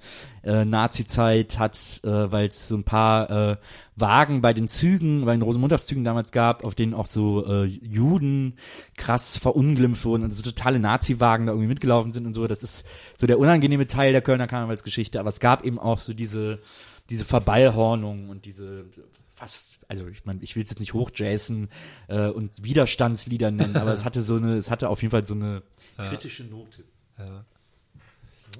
äh, 0.47 0.65
Nazi-Zeit 0.65 1.59
hat, 1.59 2.01
äh, 2.03 2.31
weil 2.31 2.47
es 2.47 2.67
so 2.67 2.75
ein 2.75 2.83
paar 2.83 3.29
äh, 3.29 3.57
Wagen 3.95 4.41
bei 4.41 4.53
den 4.53 4.67
Zügen, 4.67 5.25
bei 5.25 5.33
den 5.33 5.41
Rosenmontagszügen 5.41 6.03
damals 6.03 6.31
gab, 6.31 6.63
auf 6.63 6.73
denen 6.73 6.93
auch 6.93 7.05
so 7.05 7.45
äh, 7.45 7.65
Juden 7.65 8.55
krass 8.95 9.37
verunglimpft 9.37 10.05
wurden 10.05 10.23
und 10.23 10.31
so 10.31 10.43
totale 10.43 10.79
Nazi-Wagen 10.79 11.45
da 11.45 11.51
irgendwie 11.51 11.69
mitgelaufen 11.69 12.11
sind 12.11 12.25
und 12.25 12.33
so. 12.33 12.47
Das 12.47 12.63
ist 12.63 12.87
so 13.15 13.27
der 13.27 13.39
unangenehme 13.39 13.87
Teil 13.87 14.11
der 14.11 14.21
Kölner 14.21 14.47
Karnevalsgeschichte. 14.47 15.19
Aber 15.19 15.29
es 15.29 15.39
gab 15.39 15.63
eben 15.63 15.79
auch 15.79 15.99
so 15.99 16.13
diese 16.13 16.59
diese 17.09 17.25
Verballhornung 17.25 18.29
und 18.29 18.45
diese 18.45 18.85
fast, 19.33 19.79
also 19.87 20.07
ich 20.07 20.25
meine, 20.25 20.41
ich 20.41 20.55
will 20.55 20.63
es 20.63 20.69
jetzt 20.69 20.79
nicht 20.79 20.93
hochjazzen 20.93 21.69
äh, 22.07 22.27
und 22.27 22.63
Widerstandslieder 22.63 23.51
nennen, 23.51 23.75
aber 23.75 23.93
es 23.93 24.03
hatte 24.05 24.21
so 24.21 24.35
eine, 24.35 24.55
es 24.55 24.71
hatte 24.71 24.89
auf 24.89 25.01
jeden 25.01 25.11
Fall 25.11 25.23
so 25.23 25.35
eine 25.35 25.63
kritische 25.97 26.43
Note. 26.43 26.83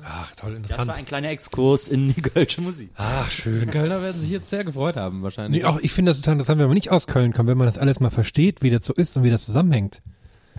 Ach, 0.04 0.32
toll, 0.36 0.52
Das 0.52 0.58
interessant. 0.72 0.88
war 0.90 0.96
ein 0.96 1.06
kleiner 1.06 1.30
Exkurs 1.30 1.88
in 1.88 2.14
die 2.14 2.22
kölsche 2.22 2.62
Musik. 2.62 2.90
Ach, 2.96 3.30
schön. 3.32 3.70
Kölner 3.72 4.02
werden 4.02 4.20
sich 4.22 4.30
jetzt 4.30 4.50
sehr 4.50 4.64
gefreut 4.64 4.96
haben, 4.96 5.22
wahrscheinlich. 5.24 5.62
Nee, 5.64 5.68
auch 5.68 5.80
ich 5.80 5.92
finde 5.92 6.12
das 6.12 6.18
total 6.18 6.34
interessant, 6.34 6.60
wenn 6.60 6.68
man 6.68 6.76
nicht 6.76 6.92
aus 6.92 7.08
Köln 7.08 7.34
kommt, 7.34 7.50
wenn 7.50 7.58
man 7.58 7.68
das 7.68 7.78
alles 7.78 8.00
mal 8.00 8.10
versteht, 8.10 8.62
wie 8.62 8.70
das 8.70 8.86
so 8.86 8.94
ist 8.94 9.16
und 9.18 9.24
wie 9.24 9.30
das 9.30 9.46
zusammenhängt. 9.46 10.02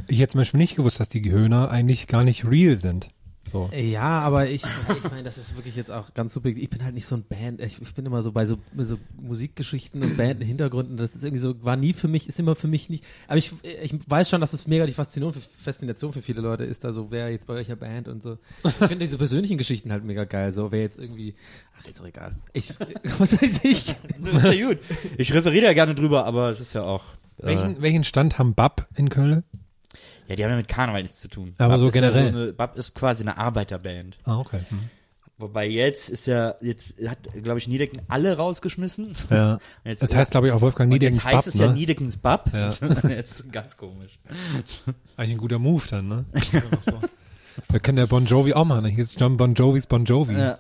Ich 0.07 0.21
hätte 0.21 0.33
zum 0.33 0.41
Beispiel 0.41 0.59
nicht 0.59 0.77
gewusst, 0.77 1.01
dass 1.01 1.09
die 1.09 1.21
Gehöhner 1.21 1.71
eigentlich 1.71 2.07
gar 2.07 2.25
nicht 2.25 2.49
real 2.49 2.77
sind. 2.77 3.09
So. 3.51 3.71
Ja, 3.75 4.21
aber 4.21 4.49
ich, 4.49 4.63
ich 4.65 5.05
meine, 5.05 5.23
das 5.23 5.39
ist 5.39 5.57
wirklich 5.57 5.77
jetzt 5.77 5.91
auch 5.91 6.15
ganz 6.15 6.35
subjektiv. 6.35 6.65
Ich 6.65 6.71
bin 6.71 6.85
halt 6.85 6.95
nicht 6.95 7.07
so 7.07 7.17
ein 7.17 7.23
Band. 7.23 7.61
Ich, 7.61 7.81
ich 7.81 7.95
bin 7.95 8.07
immer 8.07 8.23
so 8.23 8.33
bei 8.33 8.47
so, 8.47 8.59
so 8.77 8.99
Musikgeschichten 9.21 10.03
und 10.03 10.17
Band 10.17 10.43
Hintergründen. 10.43 10.97
Das 10.97 11.15
ist 11.15 11.25
irgendwie 11.25 11.43
so, 11.43 11.63
war 11.65 11.77
nie 11.77 11.93
für 11.93 12.09
mich, 12.09 12.29
ist 12.29 12.39
immer 12.39 12.55
für 12.57 12.69
mich 12.69 12.89
nicht. 12.89 13.05
Aber 13.27 13.39
ich, 13.39 13.53
ich 13.83 13.95
weiß 14.07 14.31
schon, 14.31 14.41
dass 14.41 14.53
es 14.53 14.67
mega 14.67 14.87
die 14.87 14.93
Faszination 14.93 15.33
für, 15.33 15.41
Faszination 15.63 16.13
für 16.13 16.23
viele 16.23 16.41
Leute 16.41 16.65
ist. 16.65 16.85
Also 16.85 17.11
wer 17.11 17.31
jetzt 17.31 17.47
bei 17.47 17.55
welcher 17.55 17.77
Band 17.77 18.09
und 18.09 18.23
so. 18.23 18.39
Ich 18.65 18.73
finde 18.73 18.99
diese 18.99 19.19
persönlichen 19.19 19.59
Geschichten 19.59 19.93
halt 19.93 20.05
mega 20.05 20.25
geil. 20.25 20.53
So 20.53 20.71
wer 20.71 20.81
jetzt 20.81 20.99
irgendwie, 20.99 21.35
ach 21.79 21.87
ist 21.87 22.01
doch 22.01 22.07
egal. 22.07 22.37
Ich, 22.53 22.73
was 23.19 23.41
weiß 23.41 23.61
ich? 23.65 23.95
Das 24.19 24.45
ist 24.45 24.53
ja 24.53 24.69
gut. 24.69 24.79
Ich 25.17 25.33
referiere 25.33 25.67
ja 25.67 25.73
gerne 25.73 25.95
drüber, 25.95 26.25
aber 26.27 26.51
es 26.51 26.61
ist 26.61 26.73
ja 26.73 26.85
auch. 26.85 27.05
Äh, 27.39 27.47
Welchen, 27.47 27.83
welchen 27.83 28.05
Stand 28.05 28.39
haben 28.39 28.55
Bab 28.55 28.89
in 28.97 29.09
Köln? 29.09 29.45
Ja, 30.29 30.37
die 30.37 30.45
haben 30.45 30.51
ja 30.51 30.57
mit 30.57 30.69
Karneval 30.69 31.03
nichts 31.03 31.19
zu 31.21 31.29
tun. 31.29 31.55
Aber 31.59 31.71
Bab 31.71 31.81
so 31.81 31.89
ist 31.89 31.95
ja 31.95 32.01
generell. 32.03 32.29
eine, 32.29 32.53
Bab 32.53 32.77
ist 32.77 32.95
quasi 32.95 33.23
eine 33.23 33.39
Arbeiterband. 33.39 34.19
Ah, 34.25 34.39
okay. 34.39 34.61
Hm. 34.69 34.91
Wobei 35.39 35.67
jetzt 35.69 36.11
ist 36.11 36.27
ja, 36.27 36.57
jetzt 36.61 36.95
hat, 37.07 37.19
glaube 37.43 37.59
ich, 37.59 37.69
Niedecken 37.69 38.03
alle 38.09 38.37
rausgeschmissen. 38.37 39.13
Ja. 39.31 39.59
Jetzt, 39.85 40.03
Das 40.03 40.13
heißt, 40.13 40.33
glaube 40.33 40.49
ich, 40.49 40.53
auch 40.53 40.61
Wolfgang 40.61 40.91
Niedeckens 40.91 41.19
jetzt 41.19 41.27
heißt 41.27 41.45
Bab, 41.47 41.55
es 41.55 41.61
ja 41.61 41.69
ne? 41.69 41.75
Niedeckens 41.75 42.17
Bab. 42.17 42.53
Ja. 42.53 42.71
jetzt 43.09 43.53
ganz 43.53 43.77
komisch. 43.77 44.19
Eigentlich 45.17 45.37
ein 45.37 45.39
guter 45.39 45.61
Move 45.61 45.85
dann, 45.89 46.09
ne? 46.09 46.25
so. 46.81 47.01
Wir 47.69 47.79
können 47.79 47.97
der 47.97 48.09
Bon 48.09 48.27
Jovi 48.27 48.53
auch 48.53 48.65
machen. 48.65 48.85
Hier 48.87 49.05
ist 49.05 49.19
John 49.21 49.37
Bon 49.37 49.55
Jovis 49.55 49.87
Bon 49.87 50.05
Jovi. 50.05 50.37
Ja. 50.37 50.59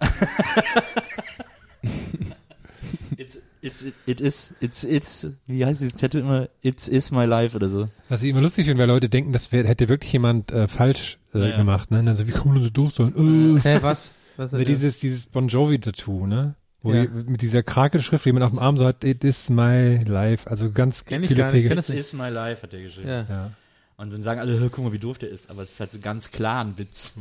it's, 3.16 3.38
it's, 3.68 3.82
it, 3.82 3.94
it 4.06 4.20
is, 4.20 4.54
it's, 4.60 4.84
it's, 4.84 5.28
wie 5.46 5.64
heißt 5.64 5.80
dieses 5.80 5.94
Tattoo 5.96 6.18
immer? 6.18 6.48
It's 6.62 6.88
is 6.88 7.10
my 7.10 7.24
life 7.24 7.54
oder 7.56 7.68
so. 7.68 7.88
Was 8.08 8.22
ich 8.22 8.30
immer 8.30 8.40
lustig 8.40 8.66
finde, 8.66 8.80
weil 8.80 8.88
Leute 8.88 9.08
denken, 9.08 9.32
das 9.32 9.52
wär, 9.52 9.64
hätte 9.66 9.88
wirklich 9.88 10.12
jemand 10.12 10.50
äh, 10.52 10.66
falsch 10.68 11.18
äh, 11.34 11.50
Ja. 11.50 11.56
gemacht, 11.56 11.90
ne? 11.90 12.00
Und 12.00 12.06
dann 12.06 12.16
so, 12.16 12.26
wie 12.26 12.32
kann 12.32 12.46
man 12.46 12.54
denn 12.54 12.64
so 12.64 12.70
doof 12.70 12.92
sein? 12.94 13.14
Äh. 13.16 13.60
Hä, 13.60 13.78
was? 13.82 14.14
Was 14.36 14.52
Ne, 14.52 14.64
dieses, 14.64 14.98
dieses 15.00 15.26
Bon 15.26 15.48
Jovi-Tattoo, 15.48 16.26
ne? 16.26 16.54
Wo 16.82 16.92
Ja. 16.92 17.06
die, 17.06 17.30
mit 17.30 17.42
dieser 17.42 17.62
Krakelschrift, 17.62 18.24
die 18.24 18.32
man 18.32 18.42
auf 18.42 18.50
dem 18.50 18.58
Arm 18.58 18.76
so 18.76 18.86
hat, 18.86 19.02
it 19.04 19.24
is 19.24 19.50
my 19.50 20.02
life. 20.06 20.48
Also 20.50 20.70
ganz 20.70 21.04
Kenn 21.04 21.22
ich 21.22 21.28
viele 21.28 21.42
gar 21.42 21.52
nicht, 21.52 21.66
kenn 21.66 21.76
das 21.76 21.88
It's 21.90 21.96
nicht. 21.96 21.98
is 22.06 22.12
my 22.12 22.28
life, 22.28 22.62
hat 22.62 22.72
er 22.72 22.82
geschrieben. 22.82 23.08
Ja. 23.08 23.26
Ja. 23.28 23.50
Und 23.96 24.12
dann 24.12 24.22
sagen 24.22 24.38
alle, 24.40 24.58
"Hör, 24.60 24.70
guck 24.70 24.84
mal, 24.84 24.92
wie 24.92 25.00
doof 25.00 25.18
der 25.18 25.28
ist. 25.28 25.50
Aber 25.50 25.62
es 25.62 25.72
ist 25.72 25.80
halt 25.80 25.90
so 25.90 25.98
ganz 25.98 26.30
klar 26.30 26.64
ein 26.64 26.78
Witz. 26.78 27.14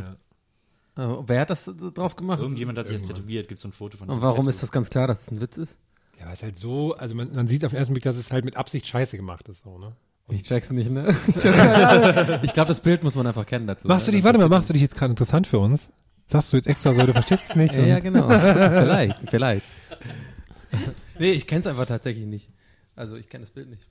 Oh, 0.95 1.23
wer 1.27 1.41
hat 1.41 1.49
das 1.51 1.65
so 1.65 1.91
drauf 1.91 2.15
gemacht? 2.15 2.39
Irgendjemand 2.39 2.77
hat 2.79 2.87
sich 2.87 2.97
das 2.97 3.07
tätowiert, 3.07 3.47
gibt 3.47 3.59
so 3.59 3.67
ein 3.67 3.71
Foto 3.71 3.97
von 3.97 4.09
Und 4.09 4.21
warum 4.21 4.37
Tattoo. 4.45 4.49
ist 4.49 4.63
das 4.63 4.71
ganz 4.71 4.89
klar, 4.89 5.07
dass 5.07 5.21
es 5.21 5.31
ein 5.31 5.41
Witz 5.41 5.57
ist? 5.57 5.75
Ja, 6.19 6.25
weil 6.25 6.33
es 6.33 6.43
halt 6.43 6.57
so, 6.57 6.95
also 6.95 7.13
man, 7.15 7.33
man 7.33 7.47
sieht 7.47 7.63
auf 7.63 7.71
den 7.71 7.77
ersten 7.77 7.93
Blick, 7.93 8.03
dass 8.03 8.15
es 8.17 8.31
halt 8.31 8.45
mit 8.45 8.57
Absicht 8.57 8.87
scheiße 8.87 9.17
gemacht 9.17 9.47
ist, 9.49 9.63
so, 9.63 9.77
ne? 9.77 9.93
Ich 10.29 10.43
check's 10.43 10.71
nicht, 10.71 10.89
ne? 10.91 11.15
Ich 12.41 12.53
glaube, 12.53 12.67
das 12.67 12.81
Bild 12.81 13.03
muss 13.03 13.15
man 13.15 13.25
einfach 13.27 13.45
kennen 13.45 13.65
dazu. 13.67 13.87
Machst 13.87 14.07
du 14.07 14.11
ne? 14.11 14.17
dich, 14.17 14.25
warte 14.25 14.37
mal, 14.39 14.49
machst 14.49 14.67
du 14.69 14.73
dich 14.73 14.81
jetzt 14.81 14.95
gerade 14.95 15.11
interessant 15.11 15.47
für 15.47 15.59
uns? 15.59 15.93
Sagst 16.25 16.51
du 16.51 16.57
jetzt 16.57 16.67
extra 16.67 16.93
so, 16.93 17.05
du 17.05 17.13
verstehst 17.13 17.51
es 17.51 17.55
nicht? 17.55 17.73
Ja, 17.75 17.81
ja, 17.85 17.95
und- 17.95 18.03
genau. 18.03 18.27
vielleicht, 18.29 19.17
vielleicht. 19.29 19.65
Nee, 21.19 21.31
ich 21.31 21.47
kenn's 21.47 21.65
einfach 21.65 21.87
tatsächlich 21.87 22.27
nicht. 22.27 22.49
Also, 22.95 23.15
ich 23.15 23.27
kenne 23.27 23.43
das 23.43 23.49
Bild 23.49 23.69
nicht. 23.71 23.87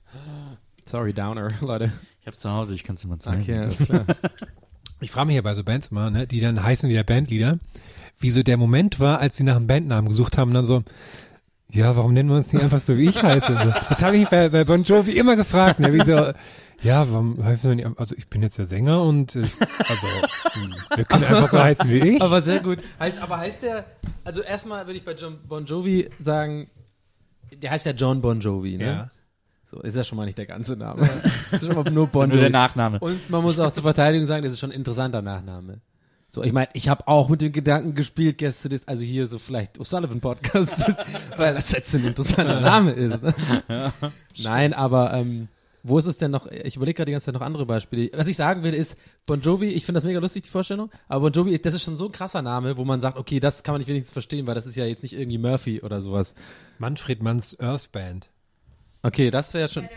Sorry, 0.85 1.11
Downer, 1.11 1.49
Leute. 1.59 1.91
Ich 2.21 2.27
hab's 2.27 2.39
zu 2.39 2.49
Hause, 2.49 2.73
ich 2.73 2.85
kann's 2.85 3.01
dir 3.01 3.09
mal 3.09 3.19
zeigen. 3.19 3.41
Okay, 3.41 3.57
alles 3.57 3.77
klar. 3.79 4.05
Ich 5.01 5.11
frage 5.11 5.27
mich 5.27 5.35
ja 5.35 5.41
bei 5.41 5.53
so 5.53 5.63
Bands 5.65 5.89
immer, 5.89 6.09
ne, 6.09 6.25
die 6.25 6.39
dann 6.39 6.63
heißen 6.63 6.89
wieder 6.89 7.03
Bandlieder, 7.03 7.59
wie 8.19 8.31
so 8.31 8.43
der 8.43 8.55
Moment 8.55 9.01
war, 9.01 9.19
als 9.19 9.35
sie 9.35 9.43
nach 9.43 9.57
einem 9.57 9.67
Bandnamen 9.67 10.07
gesucht 10.07 10.37
haben 10.37 10.51
und 10.51 10.55
dann 10.55 10.63
so, 10.63 10.83
ja, 11.71 11.95
warum 11.95 12.13
nennen 12.13 12.29
wir 12.29 12.37
uns 12.37 12.53
nicht 12.53 12.63
einfach 12.63 12.79
so, 12.79 12.97
wie 12.97 13.09
ich 13.09 13.21
heiße? 13.21 13.75
Das 13.89 14.01
habe 14.01 14.17
ich 14.17 14.27
bei, 14.29 14.49
bei 14.49 14.63
Bon 14.63 14.83
Jovi 14.83 15.11
immer 15.11 15.35
gefragt, 15.35 15.79
ne, 15.79 15.93
wie 15.93 16.03
so, 16.05 16.31
ja, 16.81 17.11
warum 17.11 17.43
heißen 17.43 17.69
wir 17.69 17.75
nicht, 17.75 17.99
also 17.99 18.15
ich 18.17 18.29
bin 18.29 18.41
jetzt 18.41 18.57
der 18.57 18.65
Sänger 18.65 19.01
und 19.01 19.35
äh, 19.35 19.39
also 19.39 20.07
hm, 20.51 20.75
wir 20.95 21.05
können 21.05 21.23
einfach 21.23 21.49
so 21.49 21.59
heißen 21.59 21.89
wie 21.89 22.15
ich. 22.15 22.21
Aber 22.21 22.41
sehr 22.41 22.59
gut. 22.59 22.79
Heißt, 22.99 23.21
aber 23.21 23.37
heißt 23.37 23.63
der, 23.63 23.85
also 24.23 24.41
erstmal 24.41 24.85
würde 24.85 24.97
ich 24.97 25.05
bei 25.05 25.13
John 25.13 25.39
Bon 25.47 25.65
Jovi 25.65 26.09
sagen, 26.19 26.69
der 27.53 27.71
heißt 27.71 27.85
ja 27.85 27.93
John 27.93 28.21
Bon 28.21 28.39
Jovi, 28.39 28.77
ne? 28.77 28.85
Ja. 28.85 29.09
So, 29.69 29.81
ist 29.81 29.97
ja 29.97 30.03
schon 30.05 30.17
mal 30.17 30.25
nicht 30.25 30.37
der 30.37 30.45
ganze 30.45 30.77
Name. 30.77 31.09
Das 31.51 31.61
ist 31.61 31.67
schon 31.67 31.83
mal 31.83 31.91
nur 31.91 32.07
Bon 32.07 32.29
Nur 32.29 32.37
der 32.37 32.45
Jovi. 32.45 32.53
Nachname. 32.53 32.99
Und 32.99 33.29
man 33.29 33.41
muss 33.41 33.59
auch 33.59 33.71
zur 33.71 33.83
Verteidigung 33.83 34.25
sagen, 34.25 34.43
das 34.43 34.53
ist 34.53 34.59
schon 34.59 34.71
ein 34.71 34.75
interessanter 34.77 35.21
Nachname. 35.21 35.81
So, 36.29 36.43
ich 36.43 36.51
meine, 36.51 36.69
ich 36.73 36.89
habe 36.89 37.07
auch 37.07 37.29
mit 37.29 37.41
dem 37.41 37.53
Gedanken 37.53 37.95
gespielt, 37.95 38.37
Gäste 38.37 38.67
des, 38.69 38.87
also 38.87 39.01
hier 39.03 39.27
so 39.27 39.39
vielleicht 39.39 39.79
O'Sullivan 39.79 40.19
Podcast, 40.19 40.85
weil 41.37 41.53
das 41.55 41.71
jetzt 41.71 41.95
ein 41.95 42.05
interessanter 42.05 42.59
Name 42.59 42.91
ist. 42.91 43.21
Ne? 43.23 43.33
Nein, 44.43 44.73
aber 44.73 45.13
ähm, 45.13 45.47
wo 45.83 45.97
ist 45.97 46.05
es 46.05 46.17
denn 46.17 46.31
noch? 46.31 46.47
Ich 46.47 46.75
überlege 46.75 46.97
gerade 46.97 47.05
die 47.05 47.11
ganze 47.13 47.25
Zeit 47.25 47.33
noch 47.33 47.41
andere 47.41 47.65
Beispiele. 47.65 48.09
Was 48.13 48.27
ich 48.27 48.35
sagen 48.35 48.61
will, 48.63 48.73
ist 48.73 48.97
Bon 49.25 49.39
Jovi. 49.39 49.67
Ich 49.67 49.85
finde 49.85 49.97
das 49.97 50.03
mega 50.03 50.19
lustig 50.19 50.43
die 50.43 50.49
Vorstellung, 50.49 50.91
aber 51.07 51.21
Bon 51.21 51.31
Jovi, 51.31 51.57
das 51.59 51.73
ist 51.73 51.83
schon 51.83 51.95
so 51.95 52.07
ein 52.07 52.11
krasser 52.11 52.41
Name, 52.41 52.75
wo 52.75 52.83
man 52.83 52.99
sagt, 52.99 53.17
okay, 53.17 53.39
das 53.39 53.63
kann 53.63 53.73
man 53.73 53.79
nicht 53.79 53.87
wenigstens 53.87 54.11
verstehen, 54.11 54.47
weil 54.47 54.55
das 54.55 54.65
ist 54.65 54.75
ja 54.75 54.85
jetzt 54.85 55.03
nicht 55.03 55.13
irgendwie 55.13 55.37
Murphy 55.37 55.81
oder 55.81 56.01
sowas. 56.01 56.33
Manfred 56.77 57.23
Manns 57.23 57.57
Earth 57.61 57.91
Band. 57.93 58.27
Okay, 59.01 59.31
das 59.31 59.53
wäre 59.53 59.69
schon 59.69 59.87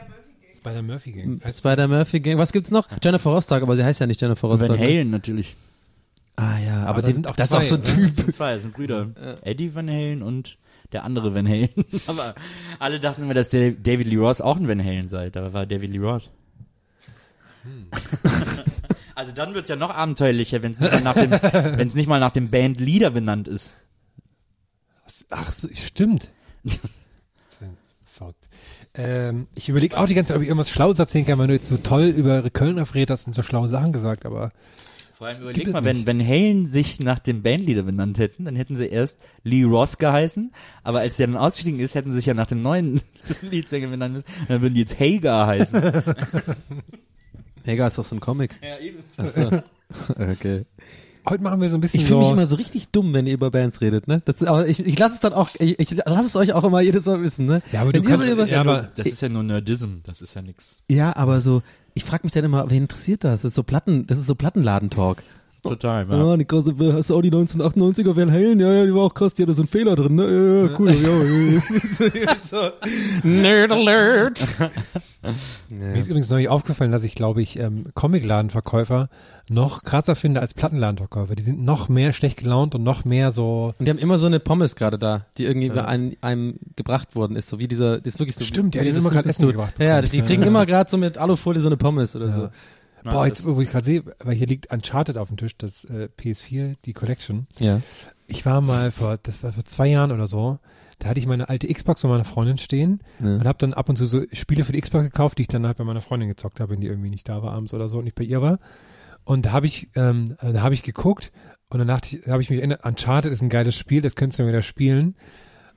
Spider 0.56 0.82
Murphy 0.82 1.10
Gang. 1.10 1.42
Spider 1.52 1.88
Murphy 1.88 2.20
Gang. 2.20 2.38
Was 2.38 2.52
gibt's 2.52 2.70
noch? 2.70 2.86
Jennifer 3.02 3.30
Rostock, 3.30 3.62
aber 3.62 3.74
sie 3.76 3.84
heißt 3.84 3.98
ja 3.98 4.06
nicht 4.06 4.20
Jennifer 4.20 4.46
Rostock. 4.46 4.68
Van 4.68 4.78
ne? 4.78 4.86
Halen 4.86 5.10
natürlich. 5.10 5.56
Ah 6.36 6.58
ja, 6.58 6.84
aber, 6.84 7.02
da 7.02 7.08
den, 7.08 7.14
sind 7.14 7.26
auch 7.26 7.36
das 7.36 7.48
zwei, 7.50 7.58
ist 7.58 7.64
auch 7.66 7.68
so 7.68 7.74
ein 7.76 7.80
ne? 7.82 7.86
Typ. 7.86 8.06
Das 8.06 8.16
sind 8.16 8.32
zwei, 8.32 8.54
das 8.54 8.62
sind 8.62 8.74
Brüder. 8.74 9.38
Eddie 9.42 9.74
Van 9.74 9.88
Halen 9.88 10.22
und 10.22 10.56
der 10.92 11.04
andere 11.04 11.34
Van 11.34 11.46
Halen. 11.46 11.68
Aber 12.06 12.34
alle 12.78 12.98
dachten 13.00 13.22
immer, 13.22 13.34
dass 13.34 13.50
der 13.50 13.72
David 13.72 14.06
Lee 14.06 14.16
Ross 14.16 14.40
auch 14.40 14.56
ein 14.56 14.68
Van 14.68 14.82
Halen 14.82 15.08
sei. 15.08 15.30
Da 15.30 15.52
war 15.52 15.66
David 15.66 15.90
Lee 15.90 15.98
Ross. 15.98 16.30
also 19.14 19.32
dann 19.32 19.54
wird's 19.54 19.68
ja 19.68 19.76
noch 19.76 19.90
abenteuerlicher, 19.90 20.62
wenn 20.62 20.72
es 20.72 20.80
nicht, 20.80 20.92
mal 20.92 21.02
nach 21.02 21.14
dem- 21.14 21.30
wenn's 21.78 21.94
nicht 21.94 22.06
mal 22.06 22.20
nach 22.20 22.30
dem 22.32 22.50
Bandleader 22.50 23.10
benannt 23.10 23.48
ist. 23.48 23.76
Ach, 25.28 25.52
so, 25.52 25.68
stimmt. 25.74 26.28
Verrückt. 28.04 28.48
Ähm, 28.94 29.46
ich 29.54 29.68
überlege 29.68 29.98
auch 29.98 30.06
die 30.06 30.14
ganze 30.14 30.28
Zeit, 30.28 30.36
ob 30.36 30.42
ich 30.42 30.48
irgendwas 30.48 30.70
Schlaues 30.70 30.98
erzählen 30.98 31.26
kann, 31.26 31.38
weil 31.38 31.48
du 31.48 31.54
jetzt 31.54 31.68
so 31.68 31.76
toll 31.76 32.06
über 32.06 32.48
Köln 32.50 32.80
hast 32.80 33.26
und 33.26 33.34
so 33.34 33.42
schlaue 33.42 33.68
Sachen 33.68 33.92
gesagt, 33.92 34.24
aber 34.26 34.52
Vor 35.20 35.26
allem 35.26 35.36
Gibt 35.52 35.58
überleg 35.58 35.66
es 35.66 35.72
mal, 35.74 35.84
wenn. 35.84 36.06
Van 36.06 36.26
Halen 36.26 36.64
sich 36.64 36.98
nach 36.98 37.18
dem 37.18 37.42
Bandleader 37.42 37.82
benannt 37.82 38.18
hätten, 38.18 38.46
dann 38.46 38.56
hätten 38.56 38.74
sie 38.74 38.86
erst 38.86 39.18
Lee 39.44 39.64
Ross 39.64 39.98
geheißen, 39.98 40.50
aber 40.82 41.00
als 41.00 41.18
der 41.18 41.26
dann 41.26 41.36
ausgestiegen 41.36 41.78
ist, 41.78 41.94
hätten 41.94 42.08
sie 42.08 42.16
sich 42.16 42.24
ja 42.24 42.32
nach 42.32 42.46
dem 42.46 42.62
neuen 42.62 43.02
Leadsänger 43.50 43.88
benannt 43.88 44.14
müssen, 44.14 44.24
dann 44.48 44.62
würden 44.62 44.72
die 44.72 44.80
jetzt 44.80 44.98
Hagar 44.98 45.46
heißen. 45.46 45.78
Helga 47.64 47.86
ist 47.88 47.98
doch 47.98 48.04
so 48.04 48.16
ein 48.16 48.20
Comic. 48.20 48.56
Ja, 48.62 48.78
eben. 48.78 49.00
Achso. 49.18 49.62
okay. 50.32 50.64
Heute 51.28 51.42
machen 51.42 51.60
wir 51.60 51.68
so 51.68 51.76
ein 51.76 51.82
bisschen 51.82 52.00
Ich 52.00 52.06
fühle 52.06 52.20
mich 52.20 52.28
so. 52.28 52.32
immer 52.32 52.46
so 52.46 52.56
richtig 52.56 52.88
dumm, 52.88 53.12
wenn 53.12 53.26
ihr 53.26 53.34
über 53.34 53.50
Bands 53.50 53.82
redet, 53.82 54.08
ne? 54.08 54.22
Das 54.24 54.36
ist, 54.40 54.48
aber 54.48 54.66
ich, 54.66 54.80
ich 54.80 54.98
lasse 54.98 55.16
es 55.16 55.20
dann 55.20 55.34
auch, 55.34 55.50
ich, 55.58 55.78
ich 55.78 55.90
lasse 56.06 56.26
es 56.26 56.34
euch 56.34 56.54
auch 56.54 56.64
immer 56.64 56.80
jedes 56.80 57.04
Mal 57.04 57.20
wissen, 57.20 57.44
ne? 57.44 57.60
Ja, 57.72 57.82
aber 57.82 57.92
wenn 57.92 58.02
du 58.02 58.08
kannst- 58.08 58.26
so 58.26 58.36
Das 58.36 58.46
ist 58.46 58.52
ja, 58.52 58.64
nur, 58.64 58.78
aber- 58.78 58.88
das 58.96 59.06
ist 59.06 59.20
ja 59.20 59.28
nur 59.28 59.42
Nerdism, 59.42 59.96
das 60.02 60.22
ist 60.22 60.32
ja 60.34 60.40
nix. 60.40 60.78
ja, 60.90 61.14
aber 61.14 61.42
so, 61.42 61.62
ich 61.94 62.04
frage 62.04 62.24
mich 62.24 62.32
dann 62.32 62.44
immer, 62.44 62.70
wen 62.70 62.82
interessiert 62.82 63.24
das? 63.24 63.42
Das 63.42 63.50
ist 63.50 63.54
so 63.54 63.62
Platten, 63.62 64.06
das 64.06 64.18
ist 64.18 64.26
so 64.26 64.34
Plattenladentalk. 64.34 65.22
Total, 65.62 66.06
Ja, 66.10 66.36
die 66.36 66.44
krasse, 66.44 66.74
hast 66.92 67.10
du 67.10 67.16
auch 67.16 67.22
die 67.22 67.30
1998er 67.30 68.16
Van 68.16 68.30
Halen? 68.32 68.60
Ja, 68.60 68.72
ja, 68.72 68.86
die 68.86 68.94
war 68.94 69.02
auch 69.02 69.14
krass, 69.14 69.34
die 69.34 69.42
hatte 69.42 69.54
so 69.54 69.62
einen 69.62 69.68
Fehler 69.68 69.94
drin, 69.96 70.14
ne? 70.14 70.24
Ja, 70.24 70.66
ja, 70.66 70.78
cool, 70.78 70.90
ja, 70.90 72.20
ja. 72.22 72.36
so. 72.42 73.28
Nerd 73.28 73.72
Alert. 73.72 74.40
Mir 75.68 75.96
ist 75.96 76.08
übrigens 76.08 76.30
neulich 76.30 76.48
aufgefallen, 76.48 76.92
dass 76.92 77.04
ich, 77.04 77.14
glaube 77.14 77.42
ich, 77.42 77.58
ähm, 77.58 77.84
Comicladenverkäufer 77.94 79.10
noch 79.50 79.82
krasser 79.82 80.14
finde 80.14 80.40
als 80.40 80.54
Plattenladenverkäufer. 80.54 81.34
Die 81.34 81.42
sind 81.42 81.62
noch 81.62 81.88
mehr 81.88 82.12
schlecht 82.14 82.38
gelaunt 82.38 82.74
und 82.74 82.82
noch 82.82 83.04
mehr 83.04 83.30
so. 83.30 83.74
Und 83.78 83.86
die 83.86 83.90
haben 83.90 83.98
immer 83.98 84.18
so 84.18 84.26
eine 84.26 84.40
Pommes 84.40 84.76
gerade 84.76 84.98
da, 84.98 85.26
die 85.36 85.44
irgendwie 85.44 85.70
einem, 85.72 86.16
einem 86.22 86.58
gebracht 86.76 87.14
worden 87.14 87.36
ist, 87.36 87.48
so 87.48 87.58
wie 87.58 87.68
dieser, 87.68 87.98
das 87.98 88.14
ist 88.14 88.18
wirklich 88.18 88.36
so. 88.36 88.44
Stimmt, 88.44 88.74
ja, 88.74 88.82
die 88.82 88.92
sind 88.92 89.02
immer 89.02 89.10
gerade 89.10 89.28
Essen 89.28 89.46
gebracht 89.46 89.74
Ja, 89.78 90.00
die 90.00 90.22
kriegen 90.22 90.42
immer 90.42 90.64
gerade 90.64 90.88
so 90.88 90.96
mit 90.96 91.18
Alufolie 91.18 91.60
so 91.60 91.68
eine 91.68 91.76
Pommes 91.76 92.16
oder 92.16 92.32
so. 92.32 92.48
Boah, 93.04 93.26
jetzt, 93.26 93.44
wo 93.46 93.60
ich 93.60 93.70
gerade 93.70 93.84
sehe, 93.84 94.02
weil 94.22 94.34
hier 94.34 94.46
liegt 94.46 94.72
Uncharted 94.72 95.16
auf 95.18 95.28
dem 95.28 95.36
Tisch, 95.36 95.56
das 95.56 95.84
äh, 95.84 96.08
PS4, 96.18 96.76
die 96.84 96.92
Collection. 96.92 97.46
Ja. 97.58 97.80
Ich 98.26 98.44
war 98.46 98.60
mal 98.60 98.90
vor, 98.90 99.18
das 99.22 99.42
war 99.42 99.52
vor 99.52 99.64
zwei 99.64 99.86
Jahren 99.88 100.12
oder 100.12 100.26
so, 100.26 100.58
da 100.98 101.08
hatte 101.08 101.18
ich 101.18 101.26
meine 101.26 101.48
alte 101.48 101.66
Xbox 101.72 102.02
von 102.02 102.10
meiner 102.10 102.24
Freundin 102.24 102.58
stehen 102.58 103.00
Ja. 103.20 103.34
und 103.36 103.44
habe 103.46 103.58
dann 103.58 103.72
ab 103.72 103.88
und 103.88 103.96
zu 103.96 104.06
so 104.06 104.22
Spiele 104.32 104.64
für 104.64 104.72
die 104.72 104.80
Xbox 104.80 105.04
gekauft, 105.04 105.38
die 105.38 105.42
ich 105.42 105.48
dann 105.48 105.66
halt 105.66 105.78
bei 105.78 105.84
meiner 105.84 106.02
Freundin 106.02 106.28
gezockt 106.28 106.60
habe, 106.60 106.72
wenn 106.72 106.80
die 106.80 106.86
irgendwie 106.88 107.10
nicht 107.10 107.28
da 107.28 107.42
war 107.42 107.52
abends 107.52 107.72
oder 107.74 107.88
so 107.88 107.98
und 107.98 108.04
nicht 108.04 108.14
bei 108.16 108.24
ihr 108.24 108.42
war. 108.42 108.58
Und 109.24 109.46
da 109.46 109.52
habe 109.52 109.66
ich, 109.66 109.88
ähm, 109.96 110.36
äh, 110.40 110.52
da 110.52 110.62
habe 110.62 110.74
ich 110.74 110.82
geguckt 110.82 111.32
und 111.70 111.78
dann 111.78 111.88
dachte 111.88 112.16
ich, 112.16 112.24
da 112.24 112.32
habe 112.32 112.42
ich 112.42 112.50
mich 112.50 112.58
erinnert, 112.58 112.84
Uncharted 112.84 113.32
ist 113.32 113.42
ein 113.42 113.48
geiles 113.48 113.76
Spiel, 113.76 114.02
das 114.02 114.14
könntest 114.14 114.38
du 114.38 114.42
mal 114.42 114.48
wieder 114.50 114.62
spielen. 114.62 115.16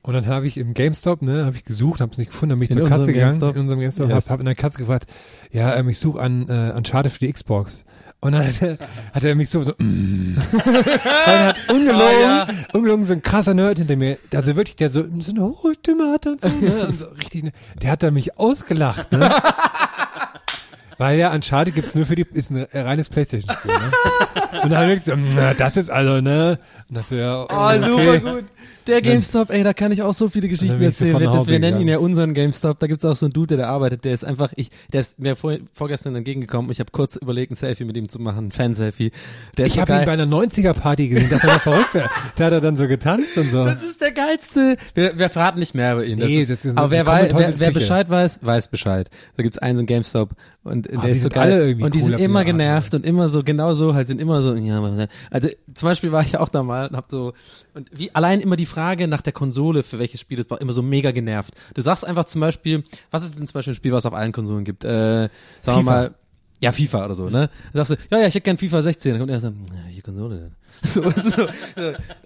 Und 0.03 0.13
dann 0.13 0.27
habe 0.27 0.47
ich 0.47 0.57
im 0.57 0.73
GameStop, 0.73 1.21
ne, 1.21 1.45
habe 1.45 1.55
ich 1.55 1.63
gesucht, 1.63 2.01
habe 2.01 2.11
es 2.11 2.17
nicht 2.17 2.31
gefunden, 2.31 2.51
dann 2.51 2.59
bin 2.59 2.65
ich 2.65 2.71
In 2.71 2.77
zur 2.77 2.89
Kasse 2.89 3.07
gegangen, 3.07 3.39
GameStop? 3.39 3.55
in 3.55 3.61
unserem 3.61 3.79
GameStop, 3.79 4.09
Yes. 4.09 4.25
hab, 4.25 4.31
hab 4.33 4.39
in 4.41 4.45
der 4.45 4.55
Kasse 4.55 4.77
gefragt, 4.77 5.05
ja, 5.51 5.73
ähm, 5.75 5.87
ich 5.87 5.97
suche 5.97 6.19
an 6.21 6.49
äh, 6.49 6.73
Uncharted 6.75 7.11
für 7.11 7.19
die 7.19 7.31
Xbox. 7.31 7.85
Und 8.19 8.33
dann 8.33 8.45
hat 8.47 8.61
er, 8.61 8.77
hat 9.13 9.23
er 9.23 9.35
mich 9.35 9.49
so, 9.49 9.63
so 9.63 9.73
mm. 9.77 10.37
Er 11.25 11.45
hat 11.47 11.55
ungelogen, 11.69 12.65
ungelogen 12.73 13.05
so 13.05 13.13
ein 13.13 13.21
krasser 13.21 13.53
Nerd 13.53 13.77
hinter 13.79 13.95
mir, 13.95 14.17
also 14.33 14.55
wirklich, 14.57 14.75
der 14.75 14.89
so, 14.89 15.03
so 15.19 15.31
eine 15.31 15.41
hohe 15.41 15.73
Stimme 15.73 16.11
hatte 16.11 16.33
und 16.33 16.41
so, 16.41 16.47
ne, 16.49 16.85
und 16.87 16.99
so 16.99 17.05
richtig, 17.05 17.43
ne, 17.43 17.51
der 17.81 17.91
hat 17.91 18.03
dann 18.03 18.13
mich 18.13 18.37
ausgelacht, 18.37 19.11
ne. 19.13 19.29
Weil 20.99 21.17
ja 21.17 21.33
Uncharted 21.33 21.73
gibt's 21.75 21.95
nur 21.95 22.05
für 22.05 22.15
die, 22.15 22.25
ist 22.33 22.51
ein 22.51 22.67
reines 22.71 23.09
Playstation-Spiel, 23.09 23.71
ne. 23.71 23.91
Und 24.63 24.69
dann 24.69 24.87
wirklich 24.87 25.05
so, 25.05 25.13
na, 25.35 25.53
das 25.53 25.75
ist 25.75 25.89
also, 25.89 26.21
ne, 26.21 26.59
und 26.89 26.97
das 26.97 27.09
wäre, 27.11 27.47
Oh, 27.49 27.71
super 27.81 28.19
gut. 28.19 28.43
Der 28.87 29.01
GameStop, 29.01 29.49
ey, 29.49 29.63
da 29.63 29.73
kann 29.73 29.91
ich 29.91 30.01
auch 30.01 30.13
so 30.13 30.29
viele 30.29 30.47
Geschichten 30.47 30.79
bin 30.79 30.89
ich 30.89 30.99
erzählen. 30.99 31.19
Das, 31.31 31.47
wir 31.47 31.59
nennen 31.59 31.79
ihn 31.81 31.87
ja 31.87 31.97
unseren 31.99 32.33
GameStop. 32.33 32.79
Da 32.79 32.87
gibt's 32.87 33.05
auch 33.05 33.15
so 33.15 33.25
einen 33.27 33.33
Dude, 33.33 33.55
der 33.55 33.65
da 33.65 33.69
arbeitet. 33.71 34.03
Der 34.05 34.13
ist 34.13 34.25
einfach, 34.25 34.51
ich, 34.55 34.69
der 34.91 35.01
ist 35.01 35.19
mir 35.19 35.35
vor, 35.35 35.57
vorgestern 35.73 36.15
entgegengekommen. 36.15 36.69
Ich 36.71 36.79
habe 36.79 36.91
kurz 36.91 37.15
überlegt, 37.15 37.51
ein 37.51 37.55
Selfie 37.55 37.85
mit 37.85 37.95
ihm 37.97 38.09
zu 38.09 38.19
machen, 38.19 38.47
ein 38.47 38.51
Fan-Selfie. 38.51 39.11
Der 39.57 39.65
Ich 39.67 39.79
habe 39.79 39.93
ihn 39.93 40.05
bei 40.05 40.11
einer 40.11 40.25
90er-Party 40.25 41.07
gesehen, 41.07 41.29
das 41.29 41.43
war 41.43 41.51
der 41.51 41.59
Verrückte. 41.59 42.03
Da 42.35 42.45
hat 42.45 42.53
er 42.53 42.61
dann 42.61 42.77
so 42.77 42.87
getanzt 42.87 43.37
und 43.37 43.51
so. 43.51 43.63
Das 43.63 43.83
ist 43.83 44.01
der 44.01 44.11
geilste. 44.11 44.77
Wir, 44.95 45.17
wir 45.17 45.29
verraten 45.29 45.59
nicht 45.59 45.75
mehr 45.75 45.93
über 45.93 46.05
ihn. 46.05 46.17
Das 46.19 46.27
Nee, 46.27 46.41
ist, 46.41 46.49
das 46.49 46.65
ist- 46.65 46.77
aber 46.77 46.89
wer, 46.91 47.05
weiß, 47.05 47.31
wer, 47.35 47.59
wer. 47.59 47.71
Bescheid 47.71 48.09
weiß, 48.09 48.39
weiß 48.41 48.67
Bescheid. 48.69 49.09
Da 49.37 49.43
gibt's 49.43 49.57
einen 49.57 49.75
so 49.77 49.79
einen 49.81 49.87
GameStop 49.87 50.31
und 50.63 50.85
der 50.89 50.99
Ah, 50.99 51.05
die 51.05 51.11
ist 51.11 51.17
so 51.19 51.23
sind 51.23 51.33
geil. 51.33 51.51
alle 51.53 51.65
irgendwie 51.67 51.85
und 51.85 51.93
die 51.93 51.99
cool 51.99 52.03
sind 52.11 52.19
immer 52.19 52.25
ihre 52.25 52.37
Art, 52.39 52.45
genervt 52.47 52.93
und 52.95 53.05
immer 53.05 53.29
so 53.29 53.43
genau 53.43 53.73
so 53.73 53.93
halt 53.93 54.07
sind 54.07 54.19
immer 54.21 54.41
so. 54.41 54.55
Ja, 54.55 54.81
also 55.29 55.49
zum 55.73 55.87
Beispiel 55.87 56.11
war 56.11 56.23
ich 56.23 56.37
auch 56.37 56.49
da 56.49 56.63
mal 56.63 56.87
und 56.87 56.95
hab 56.95 57.09
so 57.11 57.33
und 57.73 57.89
wie 57.91 58.13
allein 58.13 58.41
immer 58.41 58.55
die 58.55 58.65
Frage 58.65 59.07
nach 59.07 59.21
der 59.21 59.33
Konsole 59.33 59.83
für 59.83 59.99
welches 59.99 60.19
Spiel 60.19 60.39
es 60.39 60.49
war 60.49 60.61
immer 60.61 60.73
so 60.73 60.81
mega 60.81 61.11
genervt. 61.11 61.53
Du 61.73 61.81
sagst 61.81 62.05
einfach 62.05 62.25
zum 62.25 62.41
Beispiel, 62.41 62.83
was 63.11 63.23
ist 63.23 63.37
denn 63.37 63.47
zum 63.47 63.53
Beispiel 63.53 63.73
ein 63.73 63.75
Spiel, 63.75 63.91
was 63.91 64.03
es 64.03 64.05
auf 64.05 64.13
allen 64.13 64.31
Konsolen 64.31 64.63
gibt? 64.63 64.83
Äh, 64.83 64.87
sagen 64.87 65.31
wir 65.65 65.73
FIFA. 65.75 65.83
mal. 65.83 66.15
Ja, 66.63 66.71
FIFA 66.71 67.05
oder 67.05 67.15
so, 67.15 67.25
ne? 67.29 67.49
Dann 67.73 67.85
sagst 67.85 67.91
du, 67.91 67.95
ja, 68.15 68.21
ja, 68.21 68.27
ich 68.27 68.35
hätte 68.35 68.41
gern 68.45 68.57
FIFA 68.57 68.81
16. 68.83 69.11
Dann 69.11 69.19
kommt 69.19 69.31
er 69.31 69.39
so, 69.41 69.47
ja, 69.47 69.53
welche 69.85 70.01
Konsole 70.01 70.35
denn? 70.37 70.51
So, 70.93 71.03
so, 71.03 71.11
so. 71.11 71.47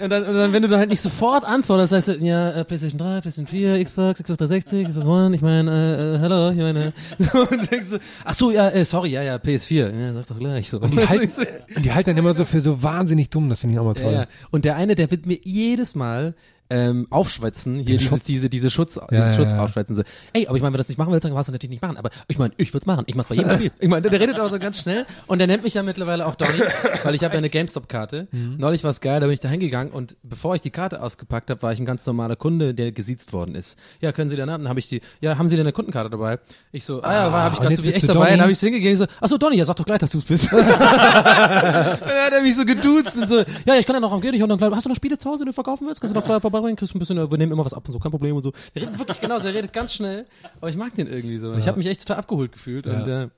Und, 0.02 0.10
dann, 0.10 0.24
und 0.24 0.34
dann, 0.36 0.54
wenn 0.54 0.62
du 0.62 0.70
da 0.70 0.78
halt 0.78 0.90
nicht 0.90 1.02
sofort 1.02 1.44
antwortest, 1.44 1.92
heißt 1.92 2.08
du, 2.08 2.12
ja, 2.24 2.52
äh, 2.52 2.64
PlayStation 2.64 2.98
3, 2.98 3.22
PlayStation 3.22 3.48
4, 3.48 3.84
Xbox, 3.84 4.22
Xbox 4.24 4.38
360, 4.38 4.88
Xbox 4.88 5.06
One, 5.06 5.36
ich 5.36 5.42
meine, 5.42 5.70
äh, 5.70 6.16
äh, 6.16 6.20
hallo, 6.20 6.52
ich 6.52 6.58
meine, 6.58 6.94
und 7.52 7.72
denkst 7.72 7.90
du, 7.90 7.98
ach 8.24 8.34
so, 8.34 8.52
ja, 8.52 8.70
äh, 8.70 8.86
sorry, 8.86 9.10
ja, 9.10 9.22
ja, 9.24 9.36
PS4, 9.36 9.92
ja, 9.94 10.14
sag 10.14 10.28
doch 10.28 10.40
gleich 10.40 10.70
so. 10.70 10.80
Und 10.80 10.92
die, 10.94 11.06
halten, 11.06 11.30
und 11.76 11.84
die 11.84 11.92
halten 11.92 12.12
dann 12.12 12.18
immer 12.18 12.34
so 12.34 12.46
für 12.46 12.62
so 12.62 12.82
wahnsinnig 12.82 13.30
dumm, 13.32 13.50
das 13.50 13.60
finde 13.60 13.74
ich 13.74 13.80
auch 13.80 13.84
mal 13.86 13.96
Ja, 13.98 14.04
toll. 14.04 14.14
ja. 14.14 14.26
Und 14.52 14.64
der 14.64 14.78
eine, 14.78 14.96
der 14.96 15.12
wird 15.12 15.26
mir 15.26 15.40
jedes 15.44 15.94
Mal 15.96 16.34
ähm, 16.70 17.08
aufschwätzen, 17.10 17.76
hier 17.76 17.86
dieses, 17.86 18.08
Schutz. 18.08 18.24
diese, 18.24 18.50
diese 18.50 18.70
Schutz, 18.70 18.96
Ja, 18.96 19.08
dieses 19.10 19.38
ja, 19.38 19.44
Schutz 19.44 19.52
ja. 19.52 19.64
aufschwätzen. 19.64 19.96
So, 19.96 20.04
ey, 20.34 20.48
aber 20.48 20.58
ich 20.58 20.62
meine, 20.62 20.74
wenn 20.74 20.74
du 20.74 20.78
das 20.80 20.90
nicht 20.90 20.98
machen 20.98 21.12
willst, 21.12 21.26
dann 21.26 21.34
kannst 21.34 21.48
du 21.48 21.52
natürlich 21.54 21.72
nicht 21.72 21.82
machen. 21.82 21.98
Aber 21.98 22.10
ich 22.28 22.38
meine, 22.38 22.54
ich 22.58 22.74
würde 22.74 22.84
es 22.84 22.86
machen. 22.86 23.04
Ich 23.08 23.16
mach's 23.16 23.30
bei 23.30 23.36
jedem 23.36 23.52
Spiel. 23.56 23.72
Ich 23.80 23.88
meine, 23.88 24.10
der 24.10 24.20
redet 24.20 24.40
aber 24.40 24.50
so 24.50 24.60
ganz 24.60 24.82
schnell 24.82 25.06
und 25.28 25.40
der 25.40 25.48
nennt 25.48 25.64
mich 25.64 25.74
ja 25.76 25.84
mittlerweile 25.84 26.26
auch 26.26 26.36
Donny, 26.36 26.60
weil 27.04 27.16
ich 27.16 27.24
habe 27.24 27.34
ja 27.34 27.40
eine 27.40 27.50
GameStop-Karte. 27.50 28.28
Mhm. 28.32 28.56
Neulich 28.58 28.84
war's 28.84 29.02
geil, 29.02 29.20
da 29.20 29.28
bin 29.28 29.34
ich 29.34 29.40
da 29.40 29.50
hingegangen 29.50 29.94
und 29.94 30.18
bevor 30.24 30.56
ich 30.56 30.62
die 30.62 30.72
Karte 30.72 31.02
ausgepackt 31.02 31.50
habe, 31.50 31.62
war 31.62 31.72
ich 31.74 31.80
ein 31.80 31.86
ganz 31.86 32.06
normaler 32.06 32.36
Kunde, 32.36 32.74
der 32.74 32.92
gesiezt 32.92 33.34
worden 33.34 33.56
ist. 33.56 33.78
Ja, 34.02 34.12
können 34.12 34.30
Sie 34.30 34.36
denn 34.36 34.50
haben? 34.52 34.64
Dann 34.64 34.70
habe 34.70 34.80
ich 34.80 34.90
die, 34.90 35.02
ja, 35.22 35.38
haben 35.38 35.48
Sie 35.48 35.56
denn 35.56 35.66
eine 35.66 35.74
Kundenkarte 35.74 36.10
dabei? 36.10 36.40
Ich 36.72 36.84
so, 36.84 37.02
ah, 37.02 37.14
ja, 37.14 37.32
war, 37.32 37.44
habe 37.44 37.56
ich 37.56 37.70
jetzt 37.70 37.78
so 37.78 37.84
viel 37.84 37.94
echt 37.94 38.04
dabei. 38.04 38.14
Donny? 38.14 38.30
Dann 38.32 38.42
habe 38.42 38.52
ich 38.52 38.60
hingegeben, 38.60 38.98
so, 38.98 39.06
ach 39.22 39.30
so, 39.30 39.38
Donny, 39.38 39.58
ja, 39.58 39.66
sag 39.66 39.76
doch 39.76 39.86
gleich, 39.86 40.00
dass 40.00 40.12
du's 40.12 40.26
bist. 40.26 40.52
dann 40.52 40.62
hat 40.62 42.34
er 42.34 42.42
mich 42.42 42.56
so 42.56 42.66
geduzt 42.66 43.18
und 43.18 43.30
so, 43.30 43.38
ja, 43.66 43.76
ich 43.80 43.86
kann 43.86 43.96
ja 43.96 44.00
noch 44.00 44.12
am 44.12 44.22
Geld, 44.22 44.36
ich 44.36 44.42
hab 44.42 44.50
noch, 44.50 44.60
hast 44.60 44.86
du 44.86 44.90
noch 44.90 44.96
Spiele 44.96 45.18
zu 45.18 45.30
Hause, 45.30 45.40
die 45.44 45.46
du 45.50 45.54
verkaufen 45.54 45.88
willst? 45.88 46.02
Kannst 46.02 46.16
du 46.16 46.20
noch 46.20 46.26
vorher 46.26 46.42
vorbeibringen? 46.58 46.78
Kriegst 46.78 46.94
du 46.94 46.98
ein 46.98 47.00
bisschen, 47.00 47.18
wir 47.32 47.38
nehmen 47.38 47.52
immer 47.52 47.66
was 47.66 47.74
ab 47.74 47.84
und 47.88 47.94
so, 47.94 48.00
kein 48.00 48.12
Problem 48.12 48.36
und 48.36 48.44
so. 48.44 48.52
Der 48.76 48.84
redet 48.84 49.00
wirklich 49.00 49.20
genau, 49.20 49.38
er 49.38 49.54
redet 49.54 49.74
ganz 49.74 49.94
schnell, 49.94 50.26
aber 50.60 50.70
ich 50.70 50.78
mag 50.78 50.94
den 50.96 51.08
irgendwie 51.08 51.38
so. 51.38 51.52
Und 51.52 51.60
Ich 51.60 51.68
habe 51.68 51.78
mich 51.78 51.88
echt 51.88 52.02
total 52.02 52.18
abgeholt 52.18 52.52
gefühlt 52.52 52.88
und 52.88 53.08
äh, 53.08 53.30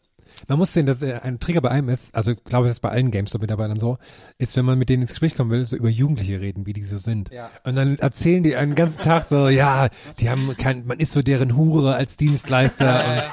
Man 0.47 0.57
muss 0.57 0.73
sehen, 0.73 0.85
dass 0.85 1.01
äh, 1.01 1.19
ein 1.23 1.39
Trigger 1.39 1.61
bei 1.61 1.69
einem 1.71 1.89
ist, 1.89 2.13
also 2.15 2.31
ich 2.31 2.43
glaube, 2.43 2.67
das 2.67 2.77
ist 2.77 2.79
bei 2.81 2.89
allen 2.89 3.11
GameStop-Mitarbeitern 3.11 3.79
so, 3.79 3.97
ist, 4.37 4.55
wenn 4.57 4.65
man 4.65 4.77
mit 4.79 4.89
denen 4.89 5.01
ins 5.03 5.11
Gespräch 5.11 5.35
kommen 5.35 5.51
will, 5.51 5.63
so 5.65 5.75
über 5.75 5.89
Jugendliche 5.89 6.39
reden, 6.41 6.65
wie 6.65 6.73
die 6.73 6.83
so 6.83 6.97
sind. 6.97 7.31
Ja. 7.31 7.49
Und 7.63 7.75
dann 7.75 7.97
erzählen 7.99 8.43
die 8.43 8.55
einen 8.55 8.75
ganzen 8.75 9.01
Tag 9.03 9.27
so, 9.27 9.49
ja, 9.49 9.89
die 10.19 10.29
haben 10.29 10.55
kein, 10.57 10.85
man 10.85 10.99
ist 10.99 11.11
so 11.11 11.21
deren 11.21 11.55
Hure 11.55 11.95
als 11.95 12.17
Dienstleister. 12.17 13.03
und 13.05 13.23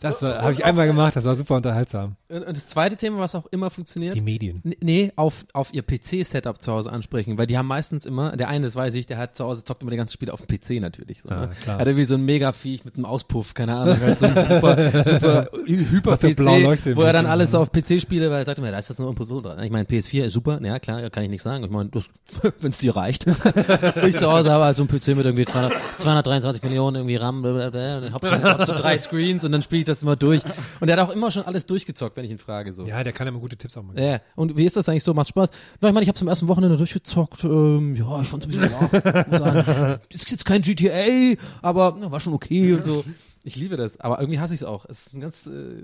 das 0.00 0.22
habe 0.22 0.52
ich 0.52 0.64
einmal 0.64 0.86
gemacht, 0.86 1.16
das 1.16 1.24
war 1.24 1.36
super 1.36 1.56
unterhaltsam. 1.56 2.16
und, 2.28 2.42
und 2.44 2.56
das 2.56 2.66
zweite 2.68 2.96
Thema, 2.96 3.18
was 3.18 3.34
auch 3.34 3.46
immer 3.46 3.70
funktioniert, 3.70 4.14
Die 4.14 4.20
Medien. 4.20 4.62
Nee, 4.80 5.12
auf, 5.16 5.44
auf 5.52 5.72
ihr 5.72 5.82
PC-Setup 5.82 6.60
zu 6.60 6.72
Hause 6.72 6.92
ansprechen, 6.92 7.38
weil 7.38 7.46
die 7.46 7.56
haben 7.56 7.66
meistens 7.66 8.06
immer, 8.06 8.36
der 8.36 8.48
eine, 8.48 8.66
das 8.66 8.74
weiß 8.76 8.94
ich, 8.94 9.06
der 9.06 9.18
hat 9.18 9.36
zu 9.36 9.44
Hause, 9.44 9.64
zockt 9.64 9.82
immer 9.82 9.90
die 9.90 9.96
ganzen 9.96 10.12
Spiele 10.14 10.32
auf 10.32 10.42
dem 10.42 10.46
PC 10.58 10.80
natürlich. 10.80 11.22
So, 11.22 11.28
Ah, 11.30 11.48
ne? 11.66 11.78
Hat 11.78 11.86
er 11.86 11.96
wie 11.96 12.04
so 12.04 12.14
ein 12.14 12.24
Mega-Viech 12.24 12.84
mit 12.84 12.96
einem 12.96 13.04
Auspuff, 13.04 13.54
keine 13.54 13.76
Ahnung, 13.76 14.00
halt 14.00 14.18
so 14.18 14.26
ein 14.26 14.34
super, 14.48 15.02
super 15.04 15.48
Hyper-PC, 15.66 16.36
im 16.48 16.96
wo 16.96 17.02
er 17.02 17.12
dann 17.12 17.26
Hintergrund. 17.26 17.28
alles 17.28 17.54
auf 17.54 17.72
PC 17.72 18.00
spiele, 18.00 18.30
weil 18.30 18.40
er 18.40 18.44
sagt 18.44 18.58
immer, 18.58 18.70
da 18.70 18.78
ist 18.78 18.90
das 18.90 18.98
nur 18.98 19.08
ein 19.08 19.14
Konsole 19.14 19.42
dran. 19.42 19.62
Ich 19.62 19.70
meine, 19.70 19.84
PS4 19.84 20.24
ist 20.24 20.32
super, 20.32 20.60
ja 20.62 20.78
klar, 20.78 21.08
kann 21.10 21.24
ich 21.24 21.30
nichts 21.30 21.44
sagen. 21.44 21.64
Ich 21.64 21.70
meine, 21.70 21.90
wenn 22.60 22.70
es 22.70 22.78
dir 22.78 22.96
reicht. 22.96 23.26
ich 24.04 24.18
zu 24.18 24.30
Hause 24.30 24.50
habe 24.50 24.64
halt 24.64 24.76
so 24.76 24.82
einen 24.82 24.88
PC 24.88 25.08
mit 25.08 25.26
irgendwie 25.26 25.44
200, 25.44 25.72
223 25.98 26.62
Millionen 26.62 26.96
irgendwie 26.96 27.16
RAM, 27.16 27.42
dann 27.42 28.12
hab 28.12 28.22
hab 28.22 28.66
so 28.66 28.74
drei 28.74 28.98
Screens 28.98 29.44
und 29.44 29.52
dann 29.52 29.62
spiele 29.62 29.80
ich 29.80 29.86
das 29.86 30.02
immer 30.02 30.16
durch. 30.16 30.42
Und 30.80 30.86
der 30.86 30.96
hat 30.96 31.08
auch 31.08 31.12
immer 31.12 31.30
schon 31.30 31.42
alles 31.44 31.66
durchgezockt, 31.66 32.16
wenn 32.16 32.24
ich 32.24 32.30
ihn 32.30 32.38
frage. 32.38 32.72
So. 32.72 32.84
Ja, 32.84 33.02
der 33.02 33.12
kann 33.12 33.26
immer 33.26 33.40
gute 33.40 33.56
Tipps 33.56 33.76
auch 33.76 33.82
mal 33.82 33.94
geben. 33.94 34.06
Ja, 34.06 34.20
und 34.34 34.56
wie 34.56 34.64
ist 34.64 34.76
das 34.76 34.88
eigentlich 34.88 35.04
so? 35.04 35.14
Macht 35.14 35.28
Spaß? 35.28 35.50
Na, 35.80 35.88
ich 35.88 35.94
meine, 35.94 36.02
ich 36.02 36.08
habe 36.08 36.18
zum 36.18 36.28
ersten 36.28 36.48
Wochenende 36.48 36.76
durchgezockt. 36.76 37.44
Ähm, 37.44 37.94
ja, 37.96 38.20
ich 38.20 38.28
fand's 38.28 38.46
ein 38.46 38.52
bisschen 38.52 38.70
ja, 38.70 39.24
muss 39.28 39.38
sagen, 39.38 40.00
ist 40.10 40.30
jetzt 40.30 40.44
kein 40.44 40.62
GTA, 40.62 41.36
aber 41.62 41.96
na, 42.00 42.10
war 42.10 42.20
schon 42.20 42.32
okay 42.32 42.74
und 42.74 42.84
so. 42.84 43.04
Ich 43.46 43.54
liebe 43.54 43.76
das, 43.76 44.00
aber 44.00 44.18
irgendwie 44.18 44.40
hasse 44.40 44.54
ich 44.54 44.60
es 44.60 44.66
auch. 44.66 44.86
Es 44.86 45.06
ist 45.06 45.14
ein 45.14 45.20
ganz, 45.20 45.46
äh, 45.46 45.82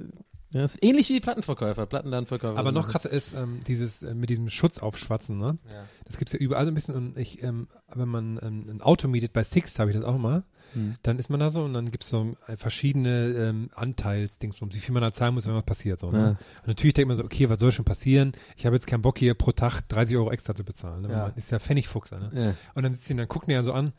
ja, 0.53 0.63
es 0.63 0.75
ist 0.75 0.85
ähnlich 0.85 1.09
wie 1.09 1.21
Plattenverkäufer, 1.21 1.87
Plattenladenverkäufer. 1.87 2.59
Aber 2.59 2.73
noch 2.73 2.89
krasser 2.89 3.11
ist 3.11 3.35
ähm, 3.35 3.61
dieses 3.67 4.03
äh, 4.03 4.15
mit 4.15 4.31
diesem 4.31 4.51
Schutz 4.51 4.79
aufschwatzen, 4.79 5.39
ne? 5.39 5.59
Ja. 5.73 5.85
Das 6.05 6.19
gibt's 6.19 6.33
ja 6.33 6.39
überall 6.39 6.65
so 6.65 6.71
ein 6.71 6.75
bisschen. 6.75 6.95
Und 6.95 7.19
ich, 7.19 7.43
ähm, 7.43 7.69
wenn 7.95 8.09
man 8.09 8.39
ähm, 8.43 8.67
ein 8.69 8.83
Auto 8.83 9.09
mietet, 9.09 9.33
bei 9.33 9.45
Six 9.45 9.79
habe 9.79 9.91
ich 9.91 9.97
das 9.97 10.05
auch 10.05 10.19
mal, 10.19 10.45
Hm. 10.75 10.95
dann 11.03 11.19
ist 11.19 11.29
man 11.29 11.39
da 11.39 11.51
so 11.51 11.65
und 11.65 11.75
dann 11.75 11.91
gibt's 11.91 12.09
so 12.09 12.35
äh, 12.47 12.57
verschiedene 12.57 13.27
ähm, 13.37 13.69
Anteilsdingsbums, 13.75 14.75
wie 14.75 14.79
viel 14.79 14.95
man 14.95 15.03
da 15.03 15.13
zahlen 15.13 15.35
muss, 15.35 15.47
wenn 15.47 15.55
was 15.55 15.65
passiert. 15.65 16.01
So, 16.01 16.11
ne? 16.11 16.19
Ja. 16.19 16.29
Und 16.61 16.67
natürlich 16.67 16.95
denkt 16.95 17.09
man 17.09 17.17
so, 17.17 17.25
okay, 17.25 17.49
was 17.51 17.61
soll 17.61 17.73
schon 17.73 17.85
passieren? 17.85 18.33
Ich 18.57 18.65
habe 18.65 18.75
jetzt 18.77 18.87
keinen 18.87 19.03
Bock 19.03 19.19
hier 19.19 19.35
pro 19.35 19.53
Tag 19.53 19.83
30 19.89 20.17
Euro 20.17 20.31
extra 20.31 20.55
zu 20.55 20.65
bezahlen. 20.65 21.03
Ne? 21.03 21.11
Ja. 21.11 21.19
Man 21.25 21.35
ist 21.37 21.51
ja 21.51 21.59
Pfennigfuchser, 21.59 22.19
ne? 22.19 22.31
Ja. 22.35 22.55
Und 22.75 22.85
dann 22.85 22.95
sitzen 22.95 23.15
die, 23.15 23.19
dann 23.19 23.29
gucken 23.29 23.49
die 23.49 23.55
ja 23.55 23.63
so 23.63 23.73
an, 23.73 23.93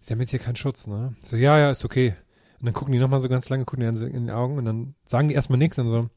sie 0.00 0.12
haben 0.12 0.20
jetzt 0.20 0.30
hier 0.30 0.40
keinen 0.40 0.56
Schutz, 0.56 0.86
ne? 0.86 1.14
So, 1.22 1.36
ja, 1.36 1.58
ja, 1.58 1.70
ist 1.70 1.84
okay. 1.84 2.14
Und 2.60 2.66
dann 2.66 2.74
gucken 2.74 2.92
die 2.92 2.98
nochmal 2.98 3.20
so 3.20 3.28
ganz 3.28 3.48
lange, 3.48 3.64
gucken 3.64 3.94
die 3.94 4.04
in 4.04 4.26
die 4.26 4.32
Augen 4.32 4.58
und 4.58 4.64
dann 4.64 4.94
sagen 5.06 5.28
die 5.28 5.34
erstmal 5.34 5.58
nichts 5.58 5.78
und 5.78 5.86
so, 5.86 6.08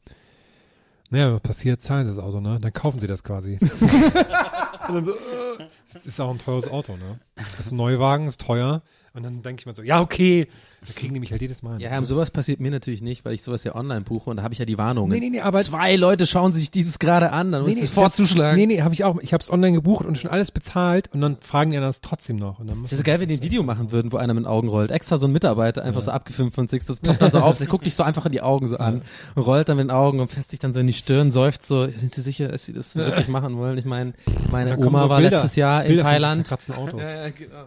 naja, 1.10 1.38
passiert, 1.38 1.82
zahlen 1.82 2.06
sie 2.06 2.14
das 2.14 2.24
Auto, 2.24 2.40
ne? 2.40 2.58
Dann 2.60 2.72
kaufen 2.72 2.98
sie 2.98 3.06
das 3.06 3.22
quasi. 3.22 3.58
und 4.88 4.94
dann 4.94 5.04
so, 5.04 5.12
äh, 5.12 5.68
das 5.92 6.06
ist 6.06 6.20
auch 6.20 6.30
ein 6.30 6.38
teures 6.38 6.68
Auto, 6.68 6.96
ne? 6.96 7.20
Das 7.36 7.66
ist 7.66 7.72
ein 7.72 7.76
Neuwagen, 7.76 8.26
ist 8.26 8.40
teuer, 8.40 8.82
Und 9.14 9.24
dann 9.24 9.42
denke 9.42 9.60
ich 9.60 9.66
mir 9.66 9.74
so, 9.74 9.82
ja, 9.82 10.00
okay. 10.00 10.48
Da 10.86 10.92
kriegen 10.94 11.12
die 11.14 11.20
mich 11.20 11.30
halt 11.30 11.42
jedes 11.42 11.62
Mal. 11.62 11.80
Ja, 11.82 11.96
um 11.98 12.04
sowas 12.04 12.30
passiert 12.30 12.58
mir 12.58 12.70
natürlich 12.70 13.02
nicht, 13.02 13.24
weil 13.26 13.34
ich 13.34 13.42
sowas 13.42 13.62
ja 13.62 13.74
online 13.76 14.00
buche 14.00 14.30
und 14.30 14.38
da 14.38 14.42
habe 14.42 14.54
ich 14.54 14.58
ja 14.58 14.64
die 14.64 14.78
Warnung. 14.78 15.10
Nee, 15.10 15.20
nee, 15.20 15.28
nee, 15.30 15.40
aber- 15.40 15.60
Zwei 15.62 15.94
Leute 15.96 16.26
schauen 16.26 16.52
sich 16.54 16.70
dieses 16.70 16.98
gerade 16.98 17.30
an, 17.30 17.52
dann 17.52 17.62
muss 17.62 17.72
ich 17.76 17.82
sofort 17.82 18.06
das- 18.06 18.16
zuschlagen. 18.16 18.56
Nee, 18.58 18.66
nee, 18.66 18.80
habe 18.82 18.94
ich 18.94 19.04
auch. 19.04 19.18
Ich 19.20 19.32
habe 19.34 19.42
es 19.42 19.50
online 19.52 19.74
gebucht 19.76 20.06
und 20.06 20.16
schon 20.18 20.30
alles 20.30 20.50
bezahlt 20.50 21.08
und 21.12 21.20
dann 21.20 21.36
fragen 21.40 21.70
die 21.72 21.76
das 21.76 22.00
trotzdem 22.00 22.36
noch. 22.36 22.58
Und 22.58 22.68
dann 22.68 22.78
muss 22.78 22.90
Das 22.90 22.98
ist 23.00 23.04
geil, 23.04 23.20
wenn 23.20 23.28
die 23.28 23.36
ein 23.36 23.42
Video 23.42 23.62
machen 23.62 23.92
würden, 23.92 24.10
wo 24.12 24.16
einer 24.16 24.32
mit 24.34 24.44
den 24.44 24.48
Augen 24.48 24.68
rollt. 24.68 24.90
Extra 24.90 25.18
so 25.18 25.26
ein 25.26 25.32
Mitarbeiter, 25.32 25.84
einfach 25.84 26.02
so 26.02 26.10
abgefilmt 26.10 26.54
von 26.54 26.66
Six, 26.66 26.86
das 26.86 26.98
ploppt 27.00 27.20
dann 27.20 27.30
so 27.32 27.40
auf, 27.40 27.58
der 27.58 27.66
guckt 27.68 27.84
dich 27.86 27.94
so 27.94 28.02
einfach 28.02 28.24
in 28.26 28.32
die 28.32 28.40
Augen 28.40 28.66
so 28.68 28.78
an 28.78 29.02
und 29.36 29.42
rollt 29.46 29.68
dann 29.68 29.76
mit 29.76 29.84
den 29.84 29.90
Augen 29.90 30.18
und 30.20 30.28
fässt 30.32 30.48
sich 30.50 30.58
dann 30.58 30.72
so 30.72 30.80
in 30.80 30.86
die 30.86 30.92
Stirn, 30.94 31.30
seufzt 31.30 31.68
so, 31.68 31.86
sind 31.86 32.14
Sie 32.14 32.22
sicher, 32.22 32.48
dass 32.48 32.64
Sie 32.64 32.72
das 32.72 32.96
wirklich 32.96 33.28
machen 33.28 33.56
wollen? 33.58 33.76
Ich 33.78 33.84
meine, 33.84 34.14
meine 34.50 34.76
Oma 34.78 35.02
so 35.02 35.08
war 35.10 35.18
Bilder- 35.20 35.36
letztes 35.36 35.54
Jahr 35.54 35.82
in 35.82 35.88
Bilder 35.88 36.02
von 36.04 36.10
Thailand. 36.12 36.46
zerkratzten 36.46 36.74
Autos. 36.74 37.02
Ja, 37.02 37.24
ja, 37.26 37.30
genau. 37.30 37.64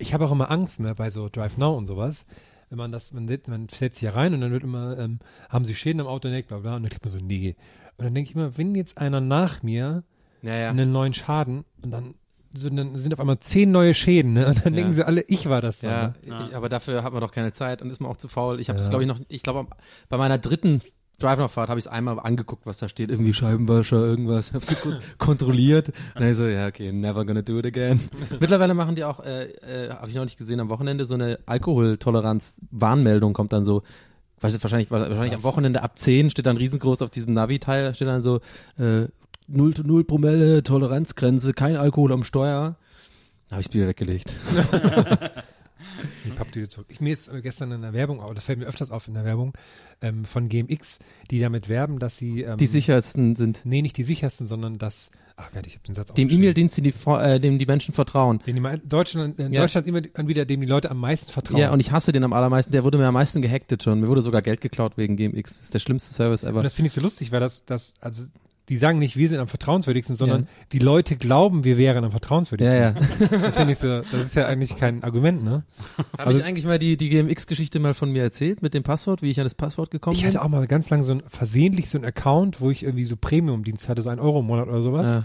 Ich 0.00 0.14
habe 0.14 0.24
auch 0.24 0.32
immer 0.32 0.50
Angst, 0.50 0.80
ne, 0.80 0.94
bei 0.94 1.10
so 1.10 1.28
Drive 1.28 1.56
Now 1.58 1.76
und 1.76 1.86
sowas. 1.86 2.24
Wenn 2.68 2.78
man 2.78 2.92
das, 2.92 3.12
man, 3.12 3.26
setzt- 3.28 3.48
man 3.48 3.68
setzt 3.68 3.96
sich 3.98 4.08
hier 4.08 4.14
rein 4.16 4.32
und 4.32 4.40
dann 4.40 4.52
wird 4.52 4.62
immer, 4.62 4.98
ähm, 4.98 5.18
haben 5.48 5.64
Sie 5.64 5.74
Schäden 5.74 6.00
am 6.00 6.06
Auto, 6.06 6.28
ne, 6.28 6.42
bla 6.42 6.58
bla, 6.58 6.76
und 6.76 6.82
dann 6.84 6.90
klickt 6.90 7.04
man 7.04 7.12
so, 7.12 7.18
nee. 7.24 7.56
Und 7.98 8.04
dann 8.04 8.14
denke 8.14 8.30
ich 8.30 8.36
immer, 8.36 8.56
wenn 8.56 8.74
jetzt 8.74 8.96
einer 8.98 9.20
nach 9.20 9.62
mir 9.62 10.04
Ja, 10.42 10.54
ja. 10.54 10.70
einen 10.70 10.92
neuen 10.92 11.12
Schaden 11.12 11.64
und 11.82 11.90
dann, 11.90 12.14
so, 12.54 12.70
dann 12.70 12.96
sind 12.96 13.12
auf 13.12 13.20
einmal 13.20 13.40
zehn 13.40 13.70
neue 13.72 13.92
Schäden, 13.94 14.32
ne, 14.34 14.46
und 14.46 14.64
dann 14.64 14.72
Ja. 14.72 14.78
denken 14.78 14.92
sie 14.94 15.04
alle, 15.06 15.22
ich 15.28 15.48
war 15.48 15.60
das. 15.60 15.80
dann, 15.80 16.14
Ja, 16.26 16.38
ne? 16.38 16.46
Ich, 16.48 16.56
aber 16.56 16.68
dafür 16.68 17.02
hat 17.02 17.12
man 17.12 17.20
doch 17.20 17.32
keine 17.32 17.52
Zeit 17.52 17.82
und 17.82 17.90
ist 17.90 18.00
man 18.00 18.10
auch 18.10 18.16
zu 18.16 18.28
faul. 18.28 18.60
Ich 18.60 18.68
habe 18.68 18.78
es, 18.78 18.84
Ja. 18.84 18.90
glaube 18.90 19.02
ich, 19.04 19.08
noch, 19.08 19.20
ich 19.28 19.42
glaube, 19.42 19.66
bei 20.08 20.16
meiner 20.16 20.38
dritten 20.38 20.80
Drive-Fahrt 21.20 21.68
habe 21.68 21.78
ich 21.78 21.86
es 21.86 21.90
einmal 21.90 22.18
angeguckt, 22.18 22.66
was 22.66 22.78
da 22.78 22.88
steht. 22.88 23.10
Irgendwie 23.10 23.32
Scheibenwascher, 23.32 23.96
irgendwas. 23.96 24.52
Habe 24.52 24.64
kurz 24.66 24.96
kontrolliert. 25.18 25.88
Und 26.14 26.22
dann 26.22 26.34
so, 26.34 26.46
ja, 26.46 26.66
okay, 26.66 26.92
never 26.92 27.24
gonna 27.24 27.42
do 27.42 27.58
it 27.58 27.66
again. 27.66 28.00
Mittlerweile 28.40 28.74
machen 28.74 28.96
die 28.96 29.04
auch, 29.04 29.20
äh, 29.20 29.44
äh, 29.44 29.90
habe 29.90 30.08
ich 30.08 30.14
noch 30.16 30.24
nicht 30.24 30.38
gesehen, 30.38 30.60
am 30.60 30.68
Wochenende 30.68 31.06
so 31.06 31.14
eine 31.14 31.38
Alkoholtoleranz-Warnmeldung 31.46 33.32
kommt 33.32 33.52
dann 33.52 33.64
so. 33.64 33.82
Weiß 34.40 34.54
ich, 34.54 34.62
wahrscheinlich, 34.62 34.90
wahrscheinlich 34.90 35.34
am 35.34 35.42
Wochenende 35.42 35.82
ab 35.82 35.98
10 35.98 36.30
steht 36.30 36.46
dann 36.46 36.56
riesengroß 36.56 37.02
auf 37.02 37.10
diesem 37.10 37.34
Navi-Teil, 37.34 37.94
steht 37.94 38.08
dann 38.08 38.22
so, 38.22 38.40
äh, 38.78 39.06
0 39.48 39.74
zu 39.74 39.82
0 39.84 40.04
Promille, 40.04 40.62
Toleranzgrenze, 40.62 41.52
kein 41.52 41.76
Alkohol 41.76 42.12
am 42.12 42.24
Steuer. 42.24 42.76
Da 43.48 43.56
habe 43.56 43.60
ich 43.60 43.66
das 43.66 43.72
Bier 43.72 43.88
weggelegt. 43.88 44.32
Die 46.24 46.68
zurück. 46.68 46.86
Ich, 46.88 47.00
mir 47.00 47.12
ist 47.12 47.28
äh, 47.28 47.40
gestern 47.42 47.72
in 47.72 47.82
der 47.82 47.92
Werbung, 47.92 48.20
aber 48.20 48.34
das 48.34 48.44
fällt 48.44 48.58
mir 48.58 48.66
öfters 48.66 48.90
auf 48.90 49.08
in 49.08 49.14
der 49.14 49.24
Werbung, 49.24 49.52
ähm, 50.02 50.24
von 50.24 50.48
GMX, 50.48 50.98
die 51.30 51.40
damit 51.40 51.68
werben, 51.68 51.98
dass 51.98 52.16
sie, 52.16 52.42
ähm, 52.42 52.58
Die 52.58 52.66
sichersten 52.66 53.36
sind. 53.36 53.60
nee, 53.64 53.82
nicht 53.82 53.96
die 53.96 54.02
sichersten, 54.04 54.46
sondern 54.46 54.78
das, 54.78 55.10
ach, 55.36 55.52
werde 55.54 55.68
ich 55.68 55.74
habe 55.74 55.84
den 55.86 55.94
Satz 55.94 56.12
Dem. 56.14 56.30
E-Mail-Dienst, 56.30 56.76
die, 56.78 56.94
äh, 57.06 57.40
dem 57.40 57.58
die 57.58 57.66
Menschen 57.66 57.94
vertrauen. 57.94 58.40
Den 58.46 58.56
die 58.56 58.88
Deutschland, 58.88 59.38
in 59.38 59.52
Ja. 59.52 59.60
Deutschland 59.62 59.86
immer 59.86 60.00
Anbieter, 60.14 60.44
dem 60.44 60.60
die 60.60 60.66
Leute 60.66 60.90
am 60.90 60.98
meisten 60.98 61.30
vertrauen. 61.30 61.60
Ja, 61.60 61.72
und 61.72 61.80
ich 61.80 61.92
hasse 61.92 62.12
den 62.12 62.24
am 62.24 62.32
allermeisten. 62.32 62.72
Der 62.72 62.84
wurde 62.84 62.98
mir 62.98 63.06
am 63.06 63.14
meisten 63.14 63.42
gehacktet 63.42 63.82
schon. 63.82 64.00
Mir 64.00 64.08
wurde 64.08 64.22
sogar 64.22 64.42
Geld 64.42 64.60
geklaut 64.60 64.96
wegen 64.96 65.16
GMX. 65.16 65.54
Das 65.56 65.62
ist 65.62 65.74
der 65.74 65.78
schlimmste 65.80 66.12
Service 66.14 66.42
ever. 66.42 66.58
Und 66.58 66.64
das 66.64 66.74
finde 66.74 66.88
ich 66.88 66.92
so 66.92 67.00
lustig, 67.00 67.32
weil 67.32 67.40
das, 67.40 67.64
das, 67.64 67.94
also 68.00 68.24
die 68.70 68.76
sagen 68.78 68.98
nicht, 68.98 69.16
wir 69.18 69.28
sind 69.28 69.38
am 69.40 69.48
vertrauenswürdigsten, 69.48 70.16
sondern 70.16 70.42
Ja. 70.42 70.46
die 70.72 70.78
Leute 70.78 71.16
glauben, 71.16 71.64
wir 71.64 71.76
wären 71.76 72.04
am 72.04 72.10
vertrauenswürdigsten. 72.12 72.78
ja, 72.78 72.90
ja. 72.90 72.94
Das 73.30 73.48
ist 73.50 73.58
ja 73.58 73.64
nicht 73.66 73.78
so, 73.78 74.00
das 74.00 74.14
ist 74.14 74.34
ja 74.36 74.46
eigentlich 74.46 74.76
kein 74.76 75.02
Argument, 75.04 75.44
ne? 75.44 75.64
Habe 76.16 76.26
Also- 76.28 76.38
ich 76.38 76.44
eigentlich 76.46 76.64
mal 76.64 76.78
die, 76.78 76.96
die 76.96 77.10
GMX-Geschichte 77.10 77.80
mal 77.80 77.92
von 77.92 78.10
mir 78.12 78.22
erzählt 78.22 78.62
mit 78.62 78.72
dem 78.72 78.82
Passwort, 78.84 79.20
wie 79.20 79.30
ich 79.30 79.38
an 79.40 79.44
das 79.44 79.54
Passwort 79.54 79.90
gekommen 79.90 80.14
Ich 80.16 80.22
bin? 80.22 80.28
hatte 80.30 80.42
auch 80.42 80.48
mal 80.48 80.66
ganz 80.66 80.88
lang 80.88 81.02
so 81.02 81.12
ein, 81.12 81.22
versehentlich 81.28 81.90
so 81.90 81.98
ein 81.98 82.04
Account, 82.04 82.60
wo 82.60 82.70
ich 82.70 82.84
irgendwie 82.84 83.04
so 83.04 83.16
Premium-Dienst 83.16 83.88
hatte, 83.88 84.00
so 84.02 84.08
ein 84.08 84.20
Euro 84.20 84.40
im 84.40 84.46
Monat 84.46 84.68
oder 84.68 84.80
sowas. 84.82 85.06
Ja. 85.06 85.24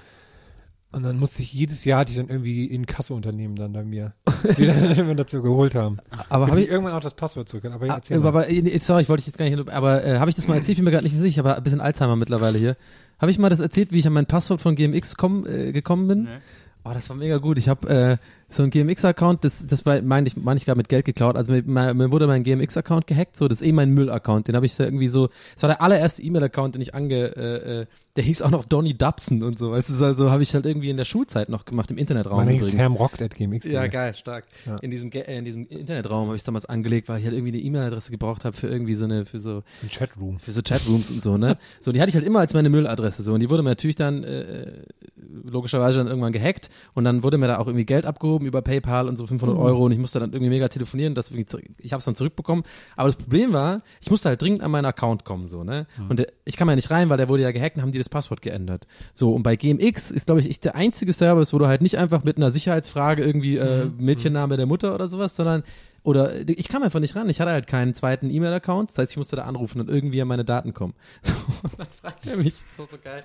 Und 0.92 1.04
dann 1.04 1.20
musste 1.20 1.42
ich, 1.42 1.52
jedes 1.52 1.84
Jahr 1.84 2.00
hatte 2.00 2.12
ich 2.12 2.18
dann 2.18 2.30
irgendwie 2.30 2.66
in 2.68 2.86
Kasseunternehmen 2.86 3.58
dann 3.58 3.74
bei 3.74 3.84
mir, 3.84 4.14
die 4.58 4.66
dann 4.66 4.92
immer 4.98 5.14
dazu 5.14 5.42
geholt 5.42 5.76
haben. 5.76 5.98
Aber 6.30 6.48
habe 6.48 6.58
ich 6.60 6.68
ich, 6.68 6.72
irgendwann 6.72 6.94
auch 6.94 7.02
das 7.02 7.16
Passwort 7.16 7.50
zurück. 7.50 7.66
Aber 7.66 7.86
ah, 7.90 8.00
mal. 8.10 8.26
aber, 8.26 8.50
äh, 8.50 8.80
sorry, 8.82 9.02
ich 9.02 9.10
wollte 9.10 9.22
dich 9.22 9.28
jetzt 9.28 9.38
gar 9.38 9.50
nicht, 9.50 9.70
aber 9.70 10.06
äh, 10.06 10.20
habe 10.20 10.30
ich 10.30 10.38
das 10.38 10.48
mal 10.48 10.54
erzählt? 10.56 10.70
Ich 10.70 10.78
bin 10.78 10.86
mir 10.86 10.92
gerade 10.92 11.04
nicht 11.04 11.20
sicher, 11.20 11.42
aber 11.42 11.58
ein 11.58 11.64
bisschen 11.64 11.82
Alzheimer 11.82 12.16
mittlerweile 12.16 12.58
hier. 12.58 12.78
Habe 13.20 13.32
ich 13.32 13.40
mal 13.40 13.50
das 13.50 13.60
erzählt, 13.60 13.92
wie 13.92 14.00
ich 14.00 14.08
an 14.08 14.14
mein 14.14 14.26
Passwort 14.26 14.62
von 14.62 14.76
GMX 14.76 15.16
komm, 15.16 15.46
äh, 15.48 15.72
gekommen 15.72 16.08
bin? 16.08 16.24
Nee. 16.24 16.38
Oh, 16.84 16.92
das 16.94 17.10
war 17.10 17.16
mega 17.16 17.38
gut. 17.38 17.58
Ich 17.58 17.68
habe 17.68 17.90
äh, 17.90 18.18
so 18.56 18.64
ein 18.64 18.70
GMX-Account, 18.70 19.44
das, 19.44 19.66
das 19.68 19.84
meine 19.86 20.28
ich, 20.28 20.38
meine 20.38 20.58
ich 20.58 20.66
gerade 20.66 20.78
mit 20.78 20.90
Geld 20.90 21.06
geklaut. 21.06 21.36
Also 21.36 21.52
mir, 21.52 21.94
mir 21.94 22.12
wurde 22.12 22.28
mein 22.28 22.44
GMX-Account 22.44 23.08
gehackt, 23.08 23.38
so, 23.38 23.48
das 23.48 23.62
ist 23.62 23.68
eh 23.68 23.72
mein 23.72 23.92
Müll-Account. 23.92 24.48
Den 24.48 24.56
habe 24.56 24.66
ich 24.66 24.74
so 24.74 24.84
irgendwie 24.84 25.08
so, 25.08 25.30
das 25.54 25.64
war 25.64 25.70
der 25.70 25.82
allererste 25.82 26.22
E-Mail-Account, 26.22 26.76
den 26.76 26.82
ich 26.82 26.94
ange, 26.96 27.36
äh, 27.36 27.82
äh, 27.82 27.86
der 28.16 28.24
hieß 28.24 28.44
auch 28.44 28.52
noch 28.52 28.64
Donny 28.64 28.94
Dubson 28.94 29.44
und 29.44 29.60
so, 29.60 29.72
weißt 29.72 29.90
du, 29.90 30.06
also 30.06 30.32
habe 30.32 30.42
ich 30.42 30.54
halt 30.54 30.66
irgendwie 30.66 30.90
in 30.90 30.96
der 30.96 31.04
Schulzeit 31.04 31.50
noch 31.50 31.66
gemacht, 31.66 31.92
im 31.92 31.98
Internetraum 31.98 32.46
Mein 32.46 32.56
übrigens. 32.56 32.80
Hermrockt.gmx. 32.80 33.66
Ja, 33.66 33.88
geil, 33.88 34.16
stark. 34.16 34.46
Ja. 34.66 34.78
In 34.78 34.90
diesem 34.90 35.12
äh, 35.12 35.38
in 35.38 35.44
diesem 35.44 35.68
Internetraum 35.68 36.28
habe 36.28 36.38
ich 36.38 36.44
damals 36.44 36.66
angelegt, 36.66 37.10
weil 37.10 37.20
ich 37.20 37.26
halt 37.26 37.36
irgendwie 37.36 37.54
eine 37.54 37.62
E-Mail-Adresse 37.62 38.12
gebraucht 38.12 38.46
habe 38.46 38.56
für 38.56 38.68
irgendwie 38.68 38.96
so 38.96 39.04
eine 39.04 39.26
für 39.26 39.42
so 39.42 39.64
Ein 39.84 39.90
Chatroom. 39.90 40.40
für 40.40 40.54
so 40.54 40.62
Chatrooms 40.62 41.10
und 41.10 41.24
so, 41.24 41.38
ne? 41.38 41.58
So, 41.82 41.92
die 41.92 42.00
hatte 42.00 42.10
ich 42.10 42.16
halt 42.16 42.26
immer 42.26 42.40
als 42.40 42.54
meine 42.54 42.70
Mülladresse 42.70 43.22
so 43.22 43.34
und 43.34 43.42
die 43.42 43.50
wurde 43.50 43.64
mir 43.64 43.70
natürlich 43.70 43.98
dann 43.98 44.24
äh, 44.24 44.84
logischerweise 45.44 45.98
dann 45.98 46.08
irgendwann 46.08 46.32
gehackt 46.32 46.70
und 46.94 47.04
dann 47.04 47.22
wurde 47.22 47.38
mir 47.38 47.48
da 47.48 47.58
auch 47.58 47.68
irgendwie 47.68 47.86
Geld 47.86 48.06
abgehoben 48.06 48.45
über 48.46 48.62
PayPal 48.62 49.08
und 49.08 49.16
so 49.16 49.28
500 49.28 49.58
Euro 49.58 49.86
und 49.86 49.92
ich 49.92 49.98
musste 49.98 50.20
dann 50.20 50.32
irgendwie 50.32 50.50
mega 50.50 50.68
telefonieren, 50.68 51.16
das 51.16 51.30
irgendwie 51.30 51.46
zurück, 51.46 51.66
ich 51.80 51.94
habe 51.94 52.00
es 52.00 52.06
dann 52.06 52.16
zurückbekommen, 52.16 52.64
aber 52.96 53.10
das 53.10 53.16
Problem 53.18 53.54
war, 53.54 53.82
ich 54.02 54.10
musste 54.10 54.30
halt 54.30 54.42
dringend 54.42 54.62
an 54.62 54.72
meinen 54.72 54.86
Account 54.86 55.26
kommen 55.26 55.48
so, 55.48 55.64
ne? 55.64 55.88
Und 56.10 56.20
der, 56.20 56.28
ich 56.46 56.58
kam 56.58 56.70
ja 56.70 56.76
nicht 56.76 56.92
rein, 56.92 57.10
weil 57.10 57.18
der 57.18 57.30
wurde 57.30 57.44
ja 57.44 57.52
gehackt 57.52 57.76
und 57.78 57.82
haben 57.82 57.92
die 57.92 57.98
das 57.98 58.10
Passwort 58.10 58.42
geändert. 58.42 58.88
So 59.14 59.34
und 59.34 59.44
bei 59.44 59.56
GMX 59.56 60.12
ist 60.12 60.26
glaube 60.28 60.42
ich 60.42 60.50
ich 60.50 60.60
der 60.60 60.76
einzige 60.76 61.14
Service, 61.14 61.54
wo 61.54 61.58
du 61.58 61.68
halt 61.68 61.82
nicht 61.82 61.98
einfach 61.98 62.24
mit 62.24 62.38
einer 62.38 62.52
Sicherheitsfrage 62.52 63.24
irgendwie 63.24 63.58
äh, 63.58 63.86
Mädchenname 63.98 64.58
der 64.58 64.66
Mutter 64.66 64.94
oder 64.94 65.08
sowas, 65.08 65.36
sondern 65.36 65.64
oder 66.06 66.48
ich 66.48 66.68
kam 66.68 66.84
einfach 66.84 67.00
nicht 67.00 67.16
ran. 67.16 67.28
Ich 67.30 67.42
hatte 67.42 67.52
halt 67.52 67.66
keinen 67.66 67.96
zweiten 67.96 68.30
E-Mail-Account. 68.30 68.92
Das 68.92 69.00
heißt, 69.00 69.12
ich 69.14 69.18
musste 69.18 69.38
da 69.38 69.46
anrufen 69.46 69.82
und 69.82 69.90
irgendwie 69.90 70.22
an 70.22 70.28
meine 70.28 70.46
Daten 70.46 70.74
kommen. 70.74 70.94
So, 71.24 71.34
und 71.64 71.80
dann 71.80 71.88
fragt 72.00 72.28
er 72.28 72.38
mich, 72.38 72.54
das 72.54 72.64
ist 72.64 72.80
doch 72.80 72.90
so 72.90 72.98
geil. 73.04 73.24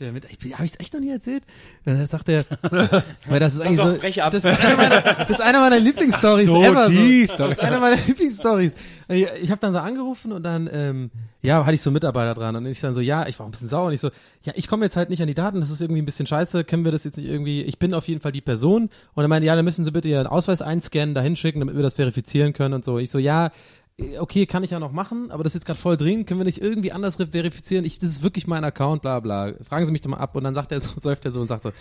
Der 0.00 0.12
mit, 0.12 0.24
ich, 0.24 0.54
habe 0.54 0.64
ich 0.64 0.72
es 0.72 0.80
echt 0.80 0.94
noch 0.94 1.00
nie 1.00 1.10
erzählt? 1.10 1.42
Dann 1.84 2.06
sagt 2.06 2.28
er, 2.28 2.44
weil 3.28 3.40
das 3.40 3.54
ist 3.54 3.60
eigentlich 3.60 3.80
so, 3.80 3.92
das 4.30 4.44
ist 4.44 4.46
einer 4.46 4.76
meiner, 4.76 5.00
das 5.00 5.30
ist 5.30 5.40
einer 5.40 5.60
meiner 5.60 5.78
Lieblingsstories 5.78 6.46
so, 6.46 6.62
ever. 6.62 6.86
die 6.86 7.26
so. 7.26 7.34
Story. 7.34 7.48
Das 7.50 7.58
ist 7.58 7.64
einer 7.64 7.80
meiner 7.80 7.96
Lieblingsstories. 7.96 8.74
Ich, 9.08 9.26
ich 9.42 9.50
habe 9.50 9.60
dann 9.60 9.72
da 9.72 9.82
angerufen 9.82 10.32
und 10.32 10.42
dann, 10.42 10.68
ähm, 10.72 11.10
ja, 11.42 11.64
hatte 11.64 11.74
ich 11.74 11.82
so 11.82 11.90
einen 11.90 11.94
Mitarbeiter 11.94 12.34
dran 12.34 12.56
und 12.56 12.66
ich 12.66 12.80
dann 12.80 12.94
so, 12.94 13.00
ja, 13.00 13.26
ich 13.26 13.38
war 13.38 13.46
ein 13.46 13.50
bisschen 13.50 13.68
sauer 13.68 13.86
und 13.86 13.94
ich 13.94 14.00
so, 14.00 14.10
ja, 14.42 14.52
ich 14.56 14.68
komme 14.68 14.84
jetzt 14.84 14.96
halt 14.96 15.10
nicht 15.10 15.20
an 15.20 15.28
die 15.28 15.34
Daten, 15.34 15.60
das 15.60 15.70
ist 15.70 15.80
irgendwie 15.80 16.02
ein 16.02 16.06
bisschen 16.06 16.26
scheiße, 16.26 16.64
können 16.64 16.84
wir 16.84 16.92
das 16.92 17.04
jetzt 17.04 17.16
nicht 17.16 17.28
irgendwie, 17.28 17.62
ich 17.62 17.78
bin 17.78 17.94
auf 17.94 18.08
jeden 18.08 18.20
Fall 18.20 18.32
die 18.32 18.40
Person 18.40 18.90
und 19.14 19.24
er 19.24 19.28
meinte, 19.28 19.46
ja, 19.46 19.56
dann 19.56 19.64
müssen 19.64 19.84
Sie 19.84 19.90
bitte 19.90 20.08
Ihren 20.08 20.26
Ausweis 20.26 20.62
einscannen, 20.62 21.14
da 21.14 21.20
hinschicken, 21.20 21.60
damit 21.60 21.76
wir 21.76 21.82
das 21.82 21.94
verifizieren 21.94 22.52
können 22.52 22.74
und 22.74 22.84
so. 22.84 22.98
Ich 22.98 23.10
so, 23.10 23.18
ja, 23.18 23.50
okay, 24.18 24.46
kann 24.46 24.62
ich 24.62 24.70
ja 24.70 24.78
noch 24.78 24.92
machen, 24.92 25.30
aber 25.30 25.42
das 25.42 25.52
ist 25.52 25.60
jetzt 25.60 25.66
gerade 25.66 25.78
voll 25.78 25.96
dringend, 25.96 26.26
können 26.26 26.40
wir 26.40 26.44
nicht 26.44 26.62
irgendwie 26.62 26.92
anders 26.92 27.16
verifizieren? 27.16 27.84
Ich, 27.84 27.98
das 27.98 28.10
ist 28.10 28.22
wirklich 28.22 28.46
mein 28.46 28.64
Account, 28.64 29.02
bla 29.02 29.20
bla. 29.20 29.54
Fragen 29.62 29.86
Sie 29.86 29.92
mich 29.92 30.02
doch 30.02 30.10
mal 30.10 30.18
ab 30.18 30.36
und 30.36 30.44
dann 30.44 30.54
sagt 30.54 30.72
er 30.72 30.80
so, 30.80 30.90
säuft 31.00 31.24
er 31.24 31.30
so 31.30 31.40
und 31.40 31.48
sagt 31.48 31.64
so, 31.64 31.72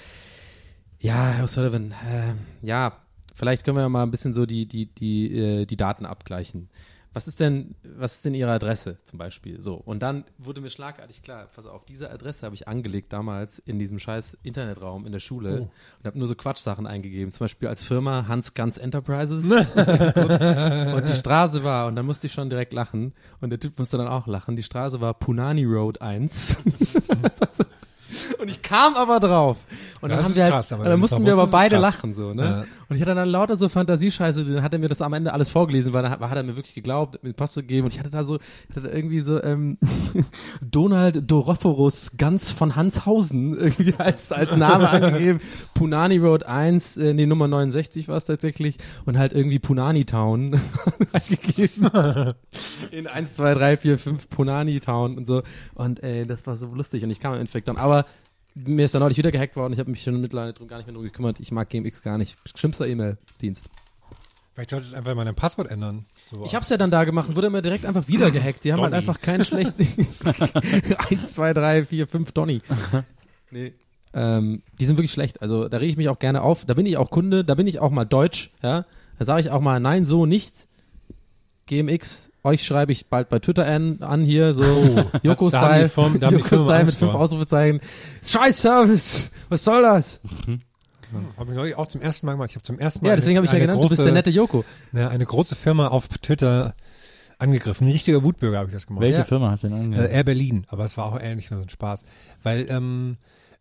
ja, 0.99 1.28
Herr 1.28 1.47
Sullivan, 1.47 1.91
äh, 1.91 2.34
ja, 2.63 2.97
vielleicht 3.36 3.63
können 3.63 3.78
wir 3.78 3.82
ja 3.82 3.89
mal 3.89 4.03
ein 4.03 4.11
bisschen 4.11 4.34
so 4.34 4.45
die, 4.45 4.65
die, 4.65 4.88
die, 4.88 5.38
äh, 5.38 5.65
die 5.65 5.78
Daten 5.78 6.05
abgleichen. 6.05 6.70
Was 7.18 7.28
ist 7.28 7.39
denn, 7.39 7.74
was 7.84 8.18
ist 8.18 8.26
denn 8.26 8.36
Ihre 8.36 8.51
Adresse 8.51 8.99
zum 9.05 9.18
Beispiel? 9.18 9.59
So. 9.59 9.74
Und 9.74 10.03
dann 10.03 10.24
wurde 10.38 10.61
mir 10.61 10.70
schlagartig 10.70 11.24
klar, 11.24 11.47
pass 11.55 11.65
auf, 11.65 11.84
diese 11.84 12.11
Adresse 12.11 12.45
habe 12.45 12.53
ich 12.53 12.68
angelegt 12.68 13.11
damals 13.11 13.57
in 13.57 13.80
diesem 13.80 13.97
scheiß 13.97 14.38
Internetraum 14.43 15.03
in 15.07 15.13
der 15.13 15.20
Schule 15.20 15.61
und 15.61 16.05
habe 16.05 16.15
nur 16.15 16.28
so 16.28 16.36
Quatschsachen 16.36 16.86
eingegeben. 16.86 17.32
Zum 17.32 17.45
Beispiel 17.45 17.70
als 17.70 17.82
Firma 17.82 18.28
Hans 18.28 18.53
Ganz 18.53 18.78
Enterprises. 18.78 19.45
und 19.51 21.09
die 21.09 21.15
Straße 21.15 21.63
war, 21.63 21.88
und 21.88 21.95
dann 21.95 22.05
musste 22.05 22.28
ich 22.28 22.34
schon 22.34 22.51
direkt 22.51 22.72
lachen. 22.72 23.13
Und 23.41 23.49
der 23.49 23.59
Typ 23.59 23.80
musste 23.80 23.97
dann 23.97 24.07
auch 24.07 24.28
lachen. 24.28 24.55
Die 24.55 24.61
Straße 24.61 25.01
war 25.01 25.15
Punani 25.15 25.65
Road 25.65 26.03
1. 26.03 26.57
Und 28.39 28.49
ich 28.49 28.61
kam 28.61 28.95
aber 28.95 29.20
drauf. 29.20 29.57
Und 30.01 30.09
Ja, 30.09 30.18
dann 30.18 30.26
haben 30.26 30.36
wir 30.36 30.43
halt, 30.43 30.53
krass, 30.53 30.70
dann 30.70 30.99
mussten 30.99 31.26
wir 31.26 31.34
aber 31.34 31.47
beide 31.47 31.76
krass. 31.76 31.95
lachen 31.95 32.13
so, 32.13 32.34
ne? 32.34 32.43
Ja. 32.43 32.65
Und 32.89 32.95
ich 32.95 33.01
hatte 33.01 33.15
dann 33.15 33.29
lauter 33.29 33.57
so 33.57 33.67
Fantasiescheiße, 33.67 34.45
dann 34.45 34.63
hat 34.63 34.71
er 34.71 34.79
mir 34.79 34.88
das 34.88 35.01
am 35.01 35.13
Ende 35.13 35.33
alles 35.33 35.49
vorgelesen, 35.49 35.91
weil 35.91 36.03
dann 36.03 36.11
hat, 36.11 36.21
hat 36.21 36.38
er 36.38 36.43
mir 36.43 36.55
wirklich 36.55 36.73
geglaubt, 36.73 37.21
mir 37.21 37.31
den 37.31 37.35
Pass 37.35 37.55
gegeben 37.55 37.85
und 37.85 37.93
ich 37.93 37.99
hatte 37.99 38.09
da 38.09 38.23
so, 38.23 38.38
ich 38.69 38.75
hatte 38.75 38.88
da 38.88 38.93
irgendwie 38.93 39.19
so, 39.19 39.43
ähm, 39.43 39.77
Donald 40.61 41.29
Dorophorus 41.29 42.15
ganz 42.17 42.49
von 42.49 42.75
Hanshausen 42.75 43.57
irgendwie 43.59 43.93
als, 43.97 44.31
als 44.31 44.55
Name 44.55 44.89
angegeben. 44.89 45.41
Punani 45.73 46.17
Road 46.17 46.43
1, 46.43 46.97
äh, 46.97 47.13
nee, 47.13 47.25
Nummer 47.25 47.47
69 47.47 48.07
war 48.07 48.17
es 48.17 48.23
tatsächlich 48.23 48.77
und 49.05 49.17
halt 49.17 49.33
irgendwie 49.33 49.59
Punani 49.59 50.05
Town 50.05 50.59
eingegeben. 51.11 51.89
In 52.91 53.07
1, 53.07 53.33
2, 53.33 53.53
3, 53.53 53.77
4, 53.77 53.99
5 53.99 54.29
Punani 54.29 54.79
Town 54.79 55.17
und 55.17 55.27
so. 55.27 55.43
Und 55.73 56.01
äh, 56.03 56.25
das 56.25 56.47
war 56.47 56.55
so 56.55 56.67
lustig 56.67 57.03
und 57.03 57.09
ich 57.09 57.19
kam 57.19 57.33
im 57.33 57.41
Endeffekt 57.41 57.67
dann, 57.67 57.77
aber 57.77 58.05
mir 58.65 58.85
ist 58.85 58.93
dann 58.93 59.01
neulich 59.01 59.17
wieder 59.17 59.31
gehackt 59.31 59.55
worden. 59.55 59.73
Ich 59.73 59.79
habe 59.79 59.91
mich 59.91 60.01
schon 60.01 60.19
mittlerweile 60.19 60.53
drum 60.53 60.67
gar 60.67 60.77
nicht 60.77 60.87
mehr 60.87 60.93
drum 60.93 61.03
gekümmert. 61.03 61.39
Ich 61.39 61.51
mag 61.51 61.69
GameX 61.69 62.01
gar 62.01 62.17
nicht. 62.17 62.37
Schlimmster 62.55 62.87
E-Mail-Dienst. 62.87 63.69
Vielleicht 64.53 64.71
solltest 64.71 64.93
du 64.93 64.97
einfach 64.97 65.13
mal 65.13 65.25
dein 65.25 65.35
Passwort 65.35 65.69
ändern. 65.69 66.05
So. 66.25 66.43
Ich 66.45 66.55
hab's 66.55 66.69
ja 66.69 66.77
dann 66.77 66.89
da 66.89 67.03
gemacht, 67.03 67.35
wurde 67.35 67.51
mir 67.51 67.61
direkt 67.61 67.85
einfach 67.85 68.07
wieder 68.07 68.31
gehackt. 68.31 68.63
Die 68.63 68.73
haben 68.73 68.81
halt 68.81 68.91
Donny. 68.91 69.01
einfach 69.01 69.21
keinen 69.21 69.45
schlechten. 69.45 69.87
Eins, 71.09 71.33
zwei, 71.33 71.53
drei, 71.53 71.85
vier, 71.85 72.07
fünf 72.07 72.31
Donny. 72.31 72.61
Nee. 73.51 73.73
Ähm, 74.13 74.63
die 74.79 74.85
sind 74.85 74.97
wirklich 74.97 75.11
schlecht. 75.11 75.43
Also 75.43 75.69
da 75.69 75.77
rege 75.77 75.91
ich 75.91 75.97
mich 75.97 76.09
auch 76.09 76.17
gerne 76.17 76.41
auf. 76.41 76.65
Da 76.65 76.73
bin 76.73 76.87
ich 76.87 76.97
auch 76.97 77.11
Kunde, 77.11 77.45
da 77.45 77.53
bin 77.53 77.67
ich 77.67 77.79
auch 77.79 77.91
mal 77.91 78.05
deutsch, 78.05 78.51
ja. 78.63 78.85
Da 79.19 79.25
sage 79.25 79.41
ich 79.41 79.51
auch 79.51 79.61
mal, 79.61 79.79
nein, 79.79 80.03
so 80.05 80.25
nicht. 80.25 80.67
GMX, 81.67 82.26
euch 82.47 82.63
schreibe 82.65 82.91
ich 82.91 83.07
bald 83.07 83.29
bei 83.29 83.39
Twitter 83.39 83.65
an, 83.65 83.97
an 84.01 84.23
hier, 84.23 84.53
so 84.53 84.63
Oh, 84.63 85.03
Joko-Style, 85.23 85.91
Joko-Style 85.95 86.85
mit 86.85 86.95
fünf. 86.95 87.13
Ausrufezeichen. 87.13 87.81
Scheiß 88.23 88.61
Service, 88.61 89.31
was 89.49 89.63
soll 89.63 89.81
das? 89.83 90.19
Habe 91.37 91.51
ich 91.51 91.55
neulich 91.55 91.75
auch 91.75 91.87
zum 91.87 92.01
ersten 92.01 92.25
Mal 92.25 92.33
gemacht. 92.33 92.49
Ich 92.49 92.55
habe 92.55 92.63
zum 92.63 92.79
ersten 92.79 93.03
Mal 93.05 93.11
Ja, 93.11 93.15
deswegen 93.15 93.37
habe 93.37 93.45
ich 93.45 93.51
ja 93.53 93.59
genannt, 93.59 93.79
große, 93.79 93.95
du 93.95 93.97
bist 93.97 94.05
der 94.05 94.13
nette 94.13 94.29
Joko. 94.29 94.65
Ja, 94.91 95.07
eine 95.09 95.25
große 95.25 95.55
Firma 95.55 95.87
auf 95.87 96.07
Twitter 96.09 96.75
angegriffen. 97.39 97.87
Ein 97.87 97.91
richtiger 97.91 98.23
Wutbürger 98.23 98.57
habe 98.57 98.69
ich 98.69 98.73
das 98.73 98.87
gemacht. 98.87 99.01
Welche 99.03 99.19
Ja. 99.19 99.23
Firma 99.23 99.51
hast 99.51 99.63
du 99.63 99.67
denn 99.69 99.77
Äh, 99.77 99.83
angehört? 99.83 100.11
Air 100.11 100.23
Berlin, 100.23 100.65
aber 100.69 100.85
es 100.85 100.97
war 100.97 101.05
auch 101.05 101.19
ähnlich 101.19 101.49
nur 101.51 101.59
so 101.59 101.65
ein 101.65 101.69
Spaß. 101.69 102.03
Weil 102.43 102.65
ähm, 102.69 103.15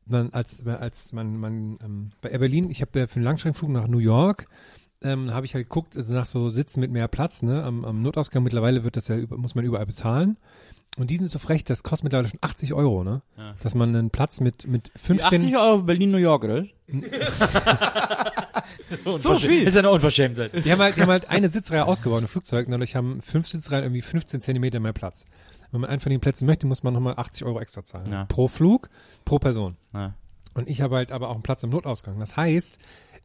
man, 0.07 0.31
als, 0.33 0.65
als 0.67 1.13
man, 1.13 1.37
man 1.37 1.79
ähm, 1.85 2.11
bei 2.21 2.31
Air 2.31 2.39
Berlin, 2.41 2.71
ich 2.71 2.81
habe 2.81 2.99
ja 2.99 3.07
für 3.07 3.17
einen 3.17 3.25
Langstreckenflug 3.25 3.71
nach 3.71 3.87
New 3.87 3.99
York, 3.99 4.47
ähm, 5.03 5.33
habe 5.33 5.47
ich 5.47 5.55
halt 5.55 5.65
geguckt, 5.65 5.97
also 5.97 6.15
nach 6.15 6.27
so 6.27 6.49
Sitzen 6.49 6.81
mit 6.81 6.91
mehr 6.91 7.09
Platz, 7.09 7.43
ne, 7.43 7.63
am, 7.63 7.85
am 7.85 8.03
Notausgang 8.03 8.43
mittlerweile 8.43 8.85
wird 8.85 8.97
das 8.97 9.09
ja, 9.09 9.17
über, 9.17 9.37
muss 9.37 9.55
man 9.55 9.65
überall 9.65 9.87
bezahlen. 9.87 10.39
Und 10.97 11.11
die 11.11 11.19
sind 11.19 11.27
so 11.27 11.39
frech, 11.39 11.63
das 11.63 11.83
kostet 11.83 12.05
mittlerweile 12.05 12.29
schon 12.29 12.39
80 12.41 12.73
Euro, 12.73 13.05
ne? 13.05 13.21
Ja. 13.37 13.55
Dass 13.61 13.75
man 13.75 13.95
einen 13.95 14.09
Platz 14.09 14.41
mit, 14.41 14.67
mit 14.67 14.91
Die 14.95 14.99
15, 14.99 15.41
80 15.41 15.57
Euro 15.59 15.83
Berlin, 15.83 16.11
New 16.11 16.17
York, 16.17 16.45
oder? 16.45 16.63
so 19.17 19.35
viel. 19.35 19.67
Ist 19.67 19.75
ja 19.75 19.81
eine 19.81 19.91
Unverschämtheit. 19.91 20.53
Die 20.65 20.73
haben 20.73 20.81
halt, 20.81 20.97
die 20.97 21.03
haben 21.03 21.11
halt 21.11 21.29
eine 21.29 21.51
Sitzreihe 21.51 21.85
ausgebaut 21.85 22.23
im 22.23 22.29
Flugzeug 22.29 22.67
und 22.67 22.73
dadurch 22.73 22.97
haben 22.97 23.21
fünf 23.21 23.47
Sitzreihen 23.47 23.85
irgendwie 23.85 24.01
15 24.01 24.41
Zentimeter 24.41 24.81
mehr 24.81 24.95
Platz. 24.95 25.27
Wenn 25.71 25.83
man 25.83 25.91
einen 25.91 26.01
von 26.01 26.09
den 26.09 26.21
Plätzen 26.21 26.47
möchte, 26.47 26.67
muss 26.67 26.83
man 26.83 26.95
nochmal 26.95 27.13
80 27.19 27.45
Euro 27.45 27.61
extra 27.61 27.85
zahlen. 27.85 28.11
Ja. 28.11 28.25
Pro 28.25 28.49
Flug, 28.49 28.89
pro 29.27 29.39
Person. 29.39 29.77
Ja. 29.93 30.15
Und 30.55 30.71
ich 30.71 30.81
habe 30.81 30.97
halt 30.97 31.13
aber 31.13 31.29
auch 31.29 31.35
einen 31.35 31.43
Platz 31.43 31.63
im 31.63 31.69
Notausgang. 31.71 32.19
Das 32.19 32.39
heißt, 32.39 32.79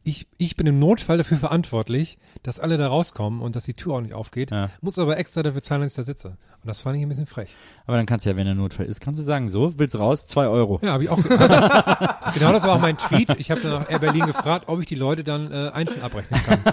ich, 0.04 0.26
ich 0.38 0.56
bin 0.56 0.66
im 0.66 0.78
Notfall 0.78 1.18
dafür 1.18 1.36
verantwortlich, 1.38 2.18
dass 2.42 2.58
alle 2.58 2.76
da 2.76 2.88
rauskommen 2.88 3.40
und 3.40 3.56
dass 3.56 3.64
die 3.64 3.74
Tür 3.74 3.94
auch 3.94 4.00
nicht 4.00 4.14
aufgeht. 4.14 4.50
Ja. 4.50 4.70
Muss 4.80 4.98
aber 4.98 5.16
extra 5.16 5.42
dafür 5.42 5.62
zahlen, 5.62 5.82
dass 5.82 5.92
ich 5.92 5.96
da 5.96 6.02
sitze. 6.02 6.28
Und 6.28 6.66
das 6.66 6.80
fand 6.80 6.96
ich 6.96 7.02
ein 7.02 7.08
bisschen 7.08 7.26
frech. 7.26 7.54
Aber 7.86 7.96
dann 7.96 8.06
kannst 8.06 8.26
du 8.26 8.30
ja, 8.30 8.36
wenn 8.36 8.46
der 8.46 8.54
Notfall 8.54 8.86
ist, 8.86 9.00
kannst 9.00 9.20
du 9.20 9.24
sagen, 9.24 9.48
so, 9.48 9.78
willst 9.78 9.98
raus, 9.98 10.26
zwei 10.26 10.46
Euro. 10.46 10.80
Ja, 10.82 10.92
habe 10.92 11.04
ich 11.04 11.10
auch. 11.10 11.22
genau 12.34 12.52
das 12.52 12.64
war 12.64 12.72
auch 12.74 12.80
mein 12.80 12.96
Tweet. 12.96 13.30
Ich 13.38 13.50
habe 13.50 13.60
dann 13.60 13.72
nach 13.72 13.90
Air 13.90 14.00
Berlin 14.00 14.26
gefragt, 14.26 14.68
ob 14.68 14.80
ich 14.80 14.86
die 14.86 14.94
Leute 14.94 15.24
dann 15.24 15.52
äh, 15.52 15.70
einzeln 15.72 16.02
abrechnen 16.02 16.42
kann. 16.42 16.60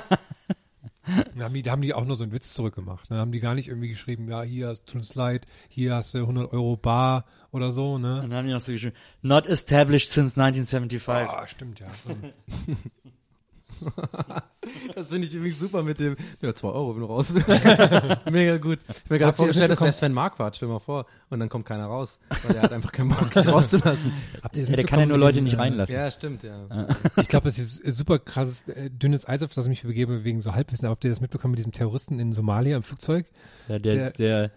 Da 1.36 1.46
haben, 1.46 1.54
die, 1.54 1.64
da 1.64 1.72
haben 1.72 1.82
die 1.82 1.94
auch 1.94 2.06
nur 2.06 2.16
so 2.16 2.24
einen 2.24 2.34
Witz 2.34 2.54
zurückgemacht. 2.54 3.10
Da 3.10 3.16
haben 3.16 3.32
die 3.32 3.40
gar 3.40 3.56
nicht 3.56 3.68
irgendwie 3.68 3.90
geschrieben, 3.90 4.30
ja, 4.30 4.44
hier 4.44 4.76
tut 4.86 4.98
uns 4.98 5.16
leid, 5.16 5.48
hier 5.68 5.96
hast 5.96 6.14
du 6.14 6.20
100 6.20 6.54
Euro 6.54 6.78
bar 6.78 7.26
oder 7.52 7.72
so, 7.72 7.98
ne? 7.98 8.22
Und 8.22 8.30
dann 8.30 8.40
haben 8.40 8.48
die 8.48 8.54
noch 8.54 8.60
so 8.60 8.72
geschrieben, 8.72 8.96
not 9.22 9.48
established 9.48 10.12
since 10.12 10.40
1975. 10.40 11.30
Ah, 11.30 11.48
stimmt 11.48 11.80
ja. 11.80 11.88
Das 14.94 15.10
finde 15.10 15.26
ich 15.28 15.34
übrigens 15.34 15.60
super 15.60 15.82
mit 15.82 16.00
dem, 16.00 16.16
ja, 16.42 16.54
zwei 16.54 16.68
Euro, 16.68 16.94
wenn 16.94 17.02
du 17.02 17.08
raus 17.08 17.34
willst. 17.34 17.48
Mega 18.32 18.58
gut. 18.58 18.78
Ich 18.88 18.96
habe 18.96 19.00
mir 19.10 19.18
gerade 19.20 19.32
das 19.32 19.36
vorgestellt, 19.38 19.72
das 19.72 19.82
wäre? 19.82 19.94
Sven 19.94 20.14
Marquardt, 20.14 20.58
stell 20.58 20.68
dir 20.68 20.74
mal 20.74 20.80
vor. 20.80 21.06
Und 21.30 21.40
dann 21.40 21.50
kommt 21.50 21.66
keiner 21.66 21.86
raus, 21.86 22.20
weil 22.44 22.54
der 22.54 22.62
hat 22.64 22.74
einfach 22.74 22.92
keinen 22.92 23.10
Bock, 23.10 23.32
dich 23.34 23.48
rauszulassen. 23.48 24.12
Habt 24.44 24.58
ihr 24.58 24.64
das 24.64 24.70
Ja, 24.70 24.76
der 24.76 24.86
kann 24.86 25.00
ja 25.00 25.06
nur 25.08 25.18
Leute 25.18 25.40
dem, 25.40 25.46
nicht 25.46 25.54
äh, 25.56 25.58
reinlassen. 25.58 25.96
Ja, 25.96 26.12
stimmt, 26.12 26.44
ja. 26.44 26.88
Ich 27.18 27.28
glaube, 27.30 27.46
das 27.48 27.58
ist 27.58 27.84
ein 27.84 27.92
super 27.94 28.20
krasses, 28.20 28.68
äh, 28.68 28.90
dünnes 28.92 29.28
Eis, 29.28 29.42
auf 29.42 29.54
das 29.54 29.66
ich 29.66 29.70
mich 29.70 29.82
begebe, 29.84 30.24
wegen 30.24 30.40
so 30.42 30.54
Halbwissen. 30.54 30.86
Aber 30.86 30.92
habt 30.92 31.04
ihr 31.04 31.10
das 31.10 31.22
mitbekommen 31.22 31.52
mit 31.52 31.60
diesem 31.60 31.72
Terroristen 31.72 32.20
in 32.20 32.34
Somalia 32.34 32.76
im 32.78 32.84
Flugzeug? 32.84 33.26
Ja, 33.70 33.80
der, 33.80 33.96
Der- 33.96 34.12
der, 34.12 34.52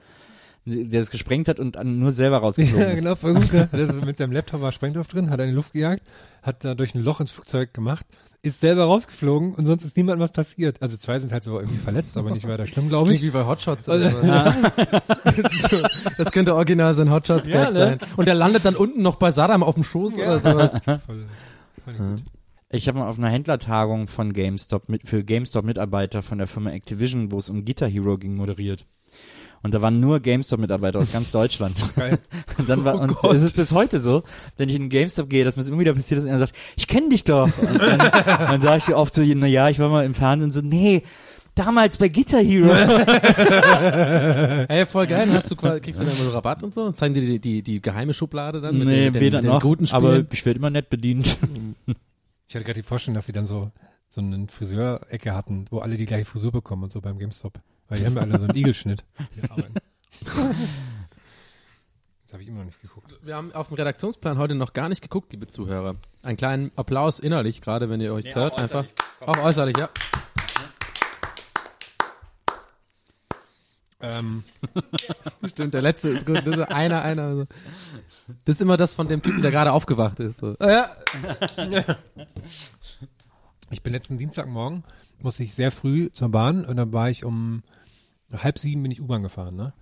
der, 0.66 1.00
das 1.00 1.10
gesprengt 1.10 1.48
hat 1.48 1.58
und 1.58 1.76
nur 1.82 2.12
selber 2.12 2.38
rausgeflogen 2.38 2.80
Ja, 2.86 2.92
ist. 2.92 2.98
genau, 3.02 3.14
voll 3.14 3.34
gut. 3.34 3.52
Ne? 3.52 3.68
Der 3.72 3.80
ist 3.80 4.04
mit 4.04 4.18
seinem 4.18 4.32
Laptop 4.32 4.60
war 4.60 4.72
Sprengstoff 4.72 5.06
drin, 5.08 5.30
hat 5.30 5.38
er 5.40 5.44
in 5.46 5.50
die 5.52 5.56
Luft 5.56 5.72
gejagt, 5.72 6.02
hat 6.42 6.64
da 6.64 6.74
durch 6.74 6.94
ein 6.94 7.02
Loch 7.02 7.20
ins 7.20 7.32
Flugzeug 7.32 7.72
gemacht, 7.74 8.06
ist 8.44 8.58
selber 8.60 8.84
rausgeflogen 8.84 9.54
und 9.54 9.66
sonst 9.66 9.84
ist 9.84 9.96
niemandem 9.96 10.20
was 10.20 10.32
passiert. 10.32 10.82
Also 10.82 10.96
zwei 10.96 11.18
sind 11.20 11.32
halt 11.32 11.44
so 11.44 11.60
irgendwie 11.60 11.78
verletzt, 11.78 12.16
aber 12.16 12.32
nicht 12.32 12.46
weiter 12.48 12.66
schlimm, 12.66 12.88
glaube 12.88 13.04
Klingt 13.06 13.20
ich. 13.22 13.28
wie 13.28 13.30
bei 13.30 13.46
Hotshots. 13.46 13.88
Oder 13.88 14.10
so. 14.10 14.20
das, 14.22 15.62
so, 15.70 15.82
das 16.18 16.32
könnte 16.32 16.54
original 16.54 16.92
so 16.94 17.02
ein 17.02 17.10
Hotshots-Gag 17.10 17.54
Ja, 17.54 17.64
ne? 17.66 17.72
sein. 17.72 17.98
Und 18.16 18.26
der 18.26 18.34
landet 18.34 18.64
dann 18.64 18.74
unten 18.74 19.00
noch 19.02 19.14
bei 19.16 19.30
Saddam 19.30 19.62
auf 19.62 19.74
dem 19.74 19.84
Schoß 19.84 20.14
oder 20.14 20.40
sowas. 20.40 20.72
Voll, 21.06 21.26
voll 21.84 21.94
gut. 21.94 22.22
Ich 22.74 22.88
habe 22.88 22.98
mal 22.98 23.08
auf 23.08 23.18
einer 23.18 23.28
Händlertagung 23.28 24.08
von 24.08 24.32
GameStop 24.32 24.88
mit, 24.88 25.06
für 25.06 25.22
GameStop-Mitarbeiter 25.22 26.22
von 26.22 26.38
der 26.38 26.46
Firma 26.46 26.70
Activision, 26.70 27.30
wo 27.30 27.38
es 27.38 27.50
um 27.50 27.64
Guitar 27.64 27.88
Hero 27.88 28.16
ging, 28.16 28.34
moderiert. 28.34 28.86
Und 29.62 29.74
da 29.74 29.80
waren 29.80 30.00
nur 30.00 30.20
GameStop-Mitarbeiter 30.20 30.98
aus 30.98 31.12
ganz 31.12 31.30
Deutschland. 31.30 31.76
Geil. 31.96 32.18
Und 32.58 32.68
dann 32.68 32.84
war, 32.84 33.00
und 33.00 33.34
es 33.34 33.42
ist 33.42 33.54
bis 33.54 33.72
heute 33.72 33.98
so, 33.98 34.24
wenn 34.56 34.68
ich 34.68 34.74
in 34.74 34.88
GameStop 34.88 35.28
gehe, 35.28 35.44
dass 35.44 35.56
mir 35.56 35.64
immer 35.66 35.78
wieder 35.78 35.94
passiert 35.94 36.18
ist 36.18 36.24
und 36.24 36.30
er 36.30 36.38
sagt, 36.38 36.54
ich 36.76 36.88
kenne 36.88 37.10
dich 37.10 37.24
doch. 37.24 37.48
Und 37.58 37.80
dann, 37.80 37.98
dann 38.26 38.60
sage 38.60 38.82
ich 38.86 38.94
oft 38.94 39.14
so, 39.14 39.22
na 39.22 39.46
ja, 39.46 39.68
ich 39.68 39.78
war 39.78 39.88
mal 39.88 40.04
im 40.04 40.14
Fernsehen 40.14 40.50
so, 40.50 40.62
nee, 40.62 41.02
damals 41.54 41.96
bei 41.96 42.08
Guitar 42.08 42.40
Hero. 42.42 42.72
Ey, 44.68 44.84
voll 44.86 45.06
geil. 45.06 45.32
Hast 45.32 45.50
du, 45.50 45.56
kriegst 45.56 46.00
du 46.00 46.04
dann 46.04 46.14
immer 46.14 46.24
so 46.24 46.30
Rabatt 46.30 46.62
und 46.62 46.74
so? 46.74 46.84
Und 46.84 46.96
zeigen 46.96 47.14
dir 47.14 47.20
die, 47.20 47.38
die, 47.38 47.62
die 47.62 47.80
geheime 47.80 48.14
Schublade 48.14 48.60
dann 48.60 48.78
mit 48.78 48.88
nee, 48.88 49.04
den, 49.04 49.12
den, 49.12 49.20
weder 49.20 49.40
den 49.42 49.50
noch, 49.50 49.62
guten 49.62 49.86
Spielen? 49.86 50.04
aber 50.04 50.24
ich 50.32 50.44
werde 50.44 50.58
immer 50.58 50.70
nett 50.70 50.90
bedient. 50.90 51.38
Ich 52.48 52.54
hatte 52.54 52.64
gerade 52.64 52.80
die 52.80 52.86
Vorstellung, 52.86 53.14
dass 53.14 53.26
sie 53.26 53.32
dann 53.32 53.46
so 53.46 53.70
so 54.12 54.20
eine 54.20 54.46
Friseurecke 54.46 55.34
hatten, 55.34 55.64
wo 55.70 55.78
alle 55.78 55.96
die 55.96 56.04
gleiche 56.04 56.26
Frisur 56.26 56.52
bekommen 56.52 56.82
und 56.82 56.92
so 56.92 57.00
beim 57.00 57.18
GameStop. 57.18 57.60
Weil 57.92 57.98
die 57.98 58.06
haben 58.06 58.16
ja 58.16 58.22
alle 58.22 58.38
so 58.38 58.46
einen 58.46 58.56
Igelschnitt. 58.56 59.04
Jetzt 59.36 60.32
habe 62.32 62.42
ich 62.42 62.48
immer 62.48 62.60
noch 62.60 62.64
nicht 62.64 62.80
geguckt. 62.80 63.20
Wir 63.22 63.36
haben 63.36 63.52
auf 63.52 63.68
dem 63.68 63.74
Redaktionsplan 63.74 64.38
heute 64.38 64.54
noch 64.54 64.72
gar 64.72 64.88
nicht 64.88 65.02
geguckt, 65.02 65.30
liebe 65.32 65.46
Zuhörer. 65.46 65.96
Einen 66.22 66.38
kleinen 66.38 66.72
Applaus 66.74 67.18
innerlich, 67.18 67.60
gerade 67.60 67.90
wenn 67.90 68.00
ihr 68.00 68.14
euch 68.14 68.24
Nee, 68.24 68.34
hört, 68.34 68.54
auch 68.54 68.58
einfach. 68.58 68.86
äußerlich. 68.86 69.28
Auch 69.28 69.44
äußerlich, 69.44 69.76
ja. 69.76 69.90
Ähm, 74.00 74.42
Stimmt, 75.46 75.74
der 75.74 75.82
letzte 75.82 76.08
ist 76.08 76.24
gut. 76.24 76.46
Das 76.46 76.56
ist 76.56 76.72
einer, 76.72 77.02
einer. 77.02 77.34
So. 77.36 77.46
Das 78.46 78.54
ist 78.54 78.62
immer 78.62 78.78
das 78.78 78.94
von 78.94 79.06
dem 79.08 79.20
Typen, 79.20 79.42
der 79.42 79.50
gerade 79.50 79.70
aufgewacht 79.70 80.18
ist. 80.18 80.38
So. 80.38 80.56
Ah, 80.60 80.96
ja. 81.58 81.98
Ich 83.68 83.82
bin 83.82 83.92
letzten 83.92 84.16
Dienstagmorgen, 84.16 84.82
musste 85.20 85.42
ich 85.42 85.54
sehr 85.54 85.70
früh 85.70 86.10
zur 86.10 86.30
Bahn 86.30 86.64
und 86.64 86.76
dann 86.78 86.94
war 86.94 87.10
ich 87.10 87.26
um 87.26 87.62
halb 88.32 88.58
sieben 88.58 88.82
bin 88.82 88.90
ich 88.92 89.00
U-Bahn 89.00 89.22
gefahren, 89.22 89.56
ne? 89.56 89.72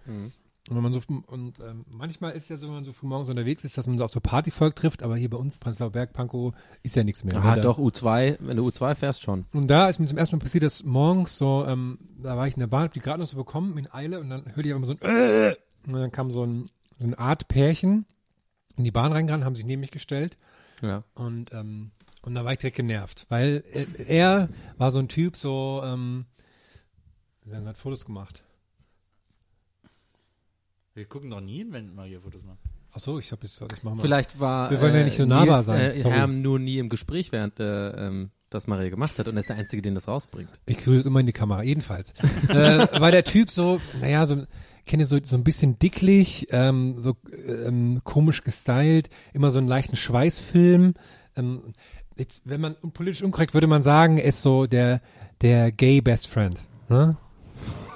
Und 0.69 0.77
wenn 0.77 0.83
man 0.83 0.93
so 0.93 1.01
und 1.27 1.59
ähm, 1.61 1.85
manchmal 1.89 2.33
ist 2.33 2.49
ja 2.49 2.57
so, 2.57 2.67
wenn 2.69 2.75
man 2.75 2.85
so 2.85 2.93
früh 2.93 3.07
morgens 3.07 3.29
unterwegs 3.29 3.65
ist, 3.65 3.77
dass 3.79 3.87
man 3.87 3.97
so 3.99 4.05
auf 4.05 4.13
so 4.13 4.21
Partyvolk 4.21 4.77
trifft, 4.77 5.03
aber 5.03 5.17
hier 5.17 5.31
bei 5.31 5.39
uns 5.39 5.59
Prenzlauer 5.59 5.91
Berg, 5.91 6.13
Pankow 6.13 6.55
ist 6.83 6.95
ja 6.97 7.03
nichts 7.03 7.25
mehr. 7.25 7.43
Ah, 7.43 7.57
ne? 7.57 7.63
Doch, 7.63 7.79
U2. 7.79 8.37
Wenn 8.41 8.57
du 8.57 8.69
U2 8.69 8.95
fährst, 8.95 9.23
schon. 9.23 9.47
Und 9.55 9.69
da 9.71 9.89
ist 9.89 9.99
mir 9.99 10.07
zum 10.07 10.19
ersten 10.19 10.37
Mal 10.37 10.41
passiert, 10.43 10.63
dass 10.63 10.85
morgens 10.85 11.39
so, 11.39 11.65
ähm, 11.67 11.99
da 12.23 12.37
war 12.37 12.47
ich 12.47 12.55
in 12.55 12.61
der 12.61 12.67
Bahn, 12.67 12.85
hab 12.85 12.93
die 12.93 13.01
gerade 13.01 13.21
noch 13.21 13.27
so 13.27 13.37
bekommen 13.37 13.77
in 13.79 13.93
Eile 13.93 14.21
und 14.21 14.31
dann 14.31 14.45
hörte 14.55 14.69
ich 14.69 14.75
einfach 14.75 14.87
so 14.89 14.95
ein 15.01 15.01
äh, 15.03 15.57
und 15.87 15.93
dann 15.95 16.13
kam 16.13 16.31
so 16.31 16.45
ein 16.45 16.69
so 16.99 17.07
eine 17.07 17.19
Art 17.19 17.49
Pärchen 17.49 18.05
in 18.77 18.85
die 18.85 18.91
Bahn 18.93 19.13
reingerannt, 19.13 19.45
haben 19.45 19.57
sich 19.57 19.65
neben 19.65 19.81
mich 19.81 19.91
gestellt 19.91 20.37
Ja. 20.83 21.03
und 21.15 21.53
ähm, 21.53 21.91
und 22.23 22.35
da 22.35 22.45
war 22.45 22.53
ich 22.53 22.59
direkt 22.59 22.77
genervt, 22.77 23.25
weil 23.31 23.65
äh, 23.73 23.87
er 24.07 24.51
war 24.77 24.91
so 24.91 24.99
ein 24.99 25.09
Typ, 25.09 25.39
so, 25.39 25.81
ähm, 25.83 26.27
wir 27.51 27.57
haben 27.57 27.65
gerade 27.65 27.79
Fotos 27.79 28.05
gemacht. 28.05 28.43
Wir 30.95 31.05
gucken 31.05 31.31
doch 31.31 31.41
nie, 31.41 31.67
wenn 31.71 31.95
wir 31.95 32.05
hier 32.05 32.21
Fotos 32.21 32.43
machen. 32.45 32.59
Ach 32.93 32.99
so, 32.99 33.19
ich 33.19 33.31
hab 33.31 33.43
jetzt, 33.43 33.61
ich 33.61 33.83
mach 33.83 33.95
mal. 33.95 34.03
Vielleicht 34.03 34.41
war 34.41 34.71
Wir 34.71 34.81
wollen 34.81 34.95
ja 34.95 35.05
nicht 35.05 35.17
so 35.17 35.25
nahbar 35.25 35.57
Nils, 35.57 35.67
sein. 35.67 35.81
Äh. 35.81 36.03
Herm 36.03 36.43
nur 36.43 36.59
nie 36.59 36.79
im 36.79 36.89
Gespräch, 36.89 37.31
während 37.31 37.61
äh, 37.61 37.91
ähm, 37.91 38.31
das 38.51 38.67
Maria 38.67 38.91
gemacht 38.91 39.17
hat 39.19 39.29
und 39.29 39.37
er 39.37 39.41
ist 39.41 39.49
der 39.49 39.57
Einzige, 39.57 39.81
den 39.81 39.95
das 39.95 40.09
rausbringt. 40.09 40.51
Ich 40.67 40.79
grüße 40.79 41.07
immer 41.07 41.21
in 41.21 41.27
die 41.27 41.33
Kamera, 41.33 41.63
jedenfalls. 41.63 42.13
äh, 42.49 43.01
war 43.01 43.13
der 43.13 43.23
Typ 43.23 43.51
so, 43.51 43.81
naja, 44.01 44.27
so, 44.27 44.45
kenne 44.87 45.07
so, 45.07 45.19
so 45.23 45.37
ein 45.37 45.45
bisschen 45.45 45.79
dicklich, 45.79 46.49
ähm, 46.51 46.99
so 46.99 47.17
ähm, 47.47 48.01
komisch 48.03 48.43
gestylt, 48.43 49.09
immer 49.33 49.53
so 49.53 49.59
einen 49.59 49.69
leichten 49.69 49.95
Schweißfilm. 49.95 50.95
Ähm, 51.37 51.75
jetzt, 52.17 52.43
wenn 52.45 52.61
man 52.61 52.75
politisch 52.93 53.23
unkorrekt 53.23 53.55
würde 53.55 53.69
man 53.69 53.83
sagen, 53.83 54.19
er 54.19 54.25
ist 54.25 54.43
so 54.43 54.67
der, 54.67 55.01
der 55.43 55.71
gay 55.71 56.01
Best 56.01 56.27
Friend. 56.27 56.57
Ne? 56.89 57.17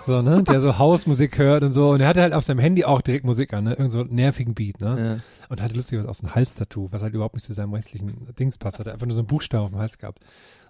So, 0.04 0.22
ne? 0.22 0.42
Der 0.42 0.60
so 0.60 0.78
Hausmusik 0.78 1.38
hört 1.38 1.64
und 1.64 1.72
so. 1.72 1.90
Und 1.90 2.00
er 2.00 2.08
hatte 2.08 2.20
halt 2.20 2.34
auf 2.34 2.44
seinem 2.44 2.58
Handy 2.58 2.84
auch 2.84 3.00
direkt 3.00 3.24
Musik 3.24 3.54
an, 3.54 3.64
ne? 3.64 3.70
Irgend 3.70 3.90
so 3.90 4.00
einen 4.00 4.14
nervigen 4.14 4.54
Beat, 4.54 4.80
ne? 4.80 5.22
Und 5.48 5.62
hatte 5.62 5.74
lustigerweise 5.74 6.10
auch 6.10 6.14
so 6.14 6.26
ein 6.26 6.34
Halstattoo, 6.34 6.88
was 6.90 7.02
halt 7.02 7.14
überhaupt 7.14 7.34
nicht 7.34 7.46
zu 7.46 7.54
seinem 7.54 7.72
restlichen 7.72 8.34
Dings 8.38 8.58
passt. 8.58 8.78
Hat 8.78 8.86
er 8.86 8.92
einfach 8.92 9.06
nur 9.06 9.14
so 9.14 9.22
einen 9.22 9.28
Buchstaben 9.28 9.64
auf 9.64 9.70
dem 9.70 9.78
Hals 9.78 9.98
gehabt. 9.98 10.20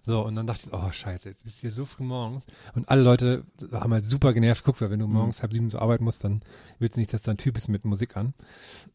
So, 0.03 0.25
und 0.25 0.37
dann 0.37 0.47
dachte 0.47 0.67
ich, 0.67 0.73
oh 0.73 0.93
scheiße, 0.93 1.29
jetzt 1.31 1.45
bist 1.45 1.59
du 1.59 1.61
hier 1.63 1.71
so 1.71 1.85
früh 1.85 2.05
morgens. 2.05 2.45
Und 2.75 2.89
alle 2.89 3.03
Leute 3.03 3.45
haben 3.73 3.93
halt 3.93 4.05
super 4.05 4.33
genervt. 4.33 4.63
Guck, 4.65 4.81
weil 4.81 4.91
wenn 4.91 5.01
du 5.01 5.07
morgens 5.07 5.43
halb 5.43 5.53
sieben 5.53 5.71
zur 5.71 5.83
Arbeit 5.83 6.01
musst, 6.01 6.23
dann 6.25 6.43
willst 6.79 6.97
du 6.97 7.01
nicht, 7.01 7.13
dass 7.13 7.23
da 7.23 7.33
ein 7.33 7.39
Typ 7.39 7.57
ist 7.57 7.69
mit 7.69 7.85
Musik 7.85 8.17
an. 8.17 8.35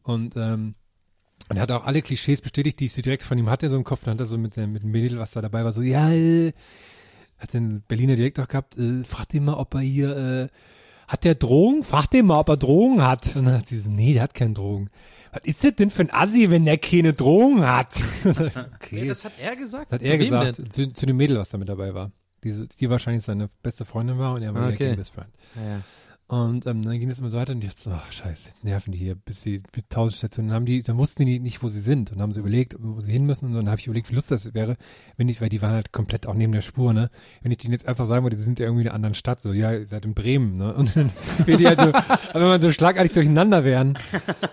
Und, 0.02 0.36
ähm, 0.36 0.74
und 1.48 1.56
er 1.56 1.62
hat 1.62 1.72
auch 1.72 1.84
alle 1.84 2.00
Klischees 2.00 2.40
bestätigt, 2.40 2.78
die 2.78 2.86
ich 2.86 2.92
so 2.92 3.02
direkt 3.02 3.24
von 3.24 3.36
ihm 3.36 3.50
hatte, 3.50 3.68
so 3.68 3.76
im 3.76 3.84
Kopf. 3.84 4.04
Dann 4.04 4.14
hat 4.14 4.20
er 4.20 4.26
so 4.26 4.38
mit, 4.38 4.56
mit 4.56 4.82
dem 4.84 4.90
Mädel, 4.90 5.18
was 5.18 5.32
da 5.32 5.40
dabei 5.40 5.64
war, 5.64 5.72
so, 5.72 5.82
ja, 5.82 6.10
äh, 6.10 6.52
hat 7.40 7.54
den 7.54 7.82
Berliner 7.88 8.16
Direktor 8.16 8.46
gehabt, 8.46 8.76
äh, 8.78 9.02
fragt 9.04 9.34
ihn 9.34 9.44
mal, 9.44 9.54
ob 9.54 9.74
er 9.74 9.80
hier, 9.80 10.16
äh, 10.16 10.48
hat 11.08 11.24
der 11.24 11.34
Drogen? 11.34 11.82
Fragt 11.82 12.14
ihn 12.14 12.26
mal, 12.26 12.38
ob 12.38 12.48
er 12.50 12.56
Drogen 12.56 13.02
hat. 13.02 13.34
Und 13.34 13.46
dann 13.46 13.58
hat 13.58 13.68
sie 13.68 13.80
so, 13.80 13.90
nee, 13.90 14.12
der 14.12 14.22
hat 14.22 14.34
keine 14.34 14.54
Drogen. 14.54 14.90
Was 15.32 15.42
ist 15.44 15.64
das 15.64 15.74
denn 15.74 15.90
für 15.90 16.02
ein 16.02 16.12
Assi, 16.12 16.50
wenn 16.50 16.64
der 16.64 16.78
keine 16.78 17.12
Drogen 17.12 17.66
hat? 17.66 17.88
okay. 18.74 19.08
das 19.08 19.24
hat 19.24 19.32
er 19.40 19.56
gesagt. 19.56 19.90
hat 19.90 20.00
Zu 20.02 20.06
er 20.08 20.18
gesagt, 20.18 20.72
zu, 20.72 20.92
zu 20.92 21.06
dem 21.06 21.16
Mädel, 21.16 21.38
was 21.38 21.48
da 21.48 21.58
mit 21.58 21.68
dabei 21.68 21.94
war. 21.94 22.12
die, 22.44 22.68
die 22.78 22.90
wahrscheinlich 22.90 23.24
seine 23.24 23.48
beste 23.62 23.84
Freundin 23.84 24.18
war 24.18 24.34
und 24.34 24.42
er 24.42 24.54
war 24.54 24.62
Ah, 24.62 24.68
ihr 24.68 24.74
okay. 24.74 24.86
Gang 24.86 24.96
Best 24.98 25.12
Friend. 25.14 25.28
Ja, 25.56 25.62
ja. 25.62 25.80
Und 26.30 26.64
ähm, 26.66 26.82
dann 26.82 27.00
ging 27.00 27.10
es 27.10 27.18
immer 27.18 27.28
so 27.28 27.38
weiter 27.38 27.52
und 27.52 27.64
jetzt, 27.64 27.88
oh, 27.88 28.00
scheiße, 28.08 28.46
jetzt 28.46 28.62
nerven 28.62 28.92
die 28.92 28.98
hier, 28.98 29.16
bis 29.16 29.42
sie 29.42 29.60
mit 29.74 29.90
tausend 29.90 30.16
Stationen. 30.16 30.50
Dann 30.50 30.54
haben 30.54 30.64
die, 30.64 30.80
dann 30.80 30.96
wussten 30.96 31.26
die 31.26 31.40
nicht, 31.40 31.60
wo 31.60 31.68
sie 31.68 31.80
sind 31.80 32.12
und 32.12 32.22
haben 32.22 32.30
sie 32.30 32.38
überlegt, 32.38 32.76
wo 32.78 33.00
sie 33.00 33.10
hin 33.10 33.26
müssen 33.26 33.46
und 33.46 33.54
dann 33.54 33.68
habe 33.68 33.80
ich 33.80 33.88
überlegt, 33.88 34.12
wie 34.12 34.14
lustig 34.14 34.40
das 34.40 34.54
wäre, 34.54 34.76
wenn 35.16 35.28
ich, 35.28 35.40
weil 35.40 35.48
die 35.48 35.60
waren 35.60 35.72
halt 35.72 35.90
komplett 35.90 36.28
auch 36.28 36.34
neben 36.34 36.52
der 36.52 36.60
Spur, 36.60 36.92
ne, 36.92 37.10
wenn 37.42 37.50
ich 37.50 37.58
denen 37.58 37.72
jetzt 37.72 37.88
einfach 37.88 38.06
sagen 38.06 38.24
würde, 38.24 38.36
die 38.36 38.42
sind 38.44 38.60
ja 38.60 38.66
irgendwie 38.66 38.82
in 38.82 38.86
einer 38.86 38.94
anderen 38.94 39.14
Stadt, 39.14 39.42
so, 39.42 39.52
ja, 39.52 39.72
ihr 39.72 39.86
seid 39.86 40.04
in 40.04 40.14
Bremen, 40.14 40.56
ne, 40.56 40.72
und 40.76 40.94
dann 40.94 41.10
wäre 41.46 41.58
die 41.58 41.66
halt 41.66 41.80
so, 41.80 41.88
aber 41.88 42.40
wenn 42.40 42.48
man 42.48 42.60
so 42.60 42.70
schlagartig 42.70 43.10
durcheinander 43.10 43.64
wären 43.64 43.98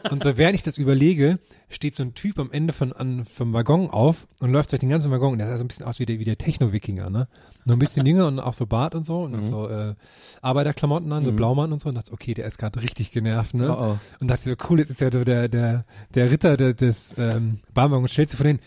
und 0.09 0.23
so, 0.23 0.35
während 0.35 0.55
ich 0.55 0.63
das 0.63 0.79
überlege, 0.79 1.37
steht 1.69 1.95
so 1.95 2.03
ein 2.03 2.13
Typ 2.13 2.39
am 2.39 2.51
Ende 2.51 2.71
von, 2.71 2.93
an, 2.93 3.25
vom 3.25 3.53
Waggon 3.53 3.89
auf 3.89 4.27
und 4.39 4.51
läuft 4.51 4.71
durch 4.71 4.79
den 4.79 4.89
ganzen 4.89 5.11
Waggon 5.11 5.33
und 5.33 5.37
der 5.39 5.47
sah 5.47 5.57
so 5.57 5.63
ein 5.63 5.67
bisschen 5.67 5.85
aus 5.85 5.99
wie 5.99 6.05
der, 6.05 6.17
wie 6.19 6.25
der 6.25 6.37
Techno-Wikinger, 6.37 7.09
ne, 7.09 7.27
nur 7.65 7.75
ein 7.75 7.79
bisschen 7.79 8.05
jünger 8.07 8.27
und 8.27 8.39
auch 8.39 8.53
so 8.53 8.65
Bart 8.65 8.95
und 8.95 9.05
so 9.05 9.23
und 9.23 9.35
hat 9.35 9.45
so, 9.45 9.67
äh, 9.67 9.95
Arbeiterklamotten 10.41 11.11
an, 11.11 11.25
so 11.25 11.33
Blaumann 11.33 11.73
und 11.73 11.81
so 11.81 11.89
und 11.89 11.95
dachte, 11.95 12.13
okay, 12.13 12.33
der 12.33 12.45
ist 12.45 12.57
gerade 12.57 12.81
richtig 12.81 13.11
genervt, 13.11 13.53
ne? 13.53 13.75
Oh, 13.75 13.81
oh. 13.81 13.97
Und 14.19 14.29
dachte 14.29 14.49
so, 14.49 14.55
cool, 14.69 14.79
jetzt 14.79 14.91
ist 14.91 15.01
ja 15.01 15.11
so 15.11 15.23
der, 15.23 15.49
der, 15.49 15.85
der 16.13 16.31
Ritter 16.31 16.55
des, 16.55 16.75
des 16.77 17.17
ähm, 17.17 17.59
Bahnwagens 17.73 18.03
und 18.03 18.13
stellt 18.13 18.29
sich 18.29 18.37
vor 18.37 18.45
den, 18.45 18.59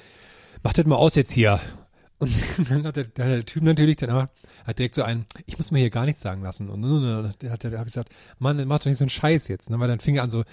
mach 0.63 0.75
das 0.75 0.85
mal 0.85 0.97
aus 0.97 1.15
jetzt 1.15 1.33
hier. 1.33 1.61
Und 2.19 2.31
dann 2.69 2.85
hat 2.85 2.97
der, 2.97 3.05
der, 3.05 3.29
der 3.29 3.47
Typ 3.47 3.63
natürlich 3.63 3.97
dann 3.97 4.11
aber, 4.11 4.31
hat 4.67 4.79
direkt 4.79 4.95
so 4.95 5.03
einen, 5.03 5.25
ich 5.47 5.57
muss 5.59 5.71
mir 5.71 5.79
hier 5.81 5.91
gar 5.91 6.05
nichts 6.05 6.21
sagen 6.21 6.43
lassen. 6.43 6.69
Und 6.69 6.83
dann 6.83 7.29
hat, 7.29 7.43
der- 7.43 7.51
hat, 7.51 7.63
der- 7.65 7.73
hab 7.79 7.87
ich 7.87 7.93
gesagt, 7.93 8.11
Mann, 8.39 8.59
dann 8.59 8.69
mach 8.69 8.79
doch 8.81 8.87
nicht 8.87 8.99
so 8.99 9.05
einen 9.05 9.11
Scheiß 9.11 9.49
jetzt. 9.49 9.71
Ne? 9.71 9.79
Weil 9.81 9.89
dann 9.89 10.01
fing 10.01 10.17
er 10.17 10.23
an 10.25 10.31
so, 10.31 10.45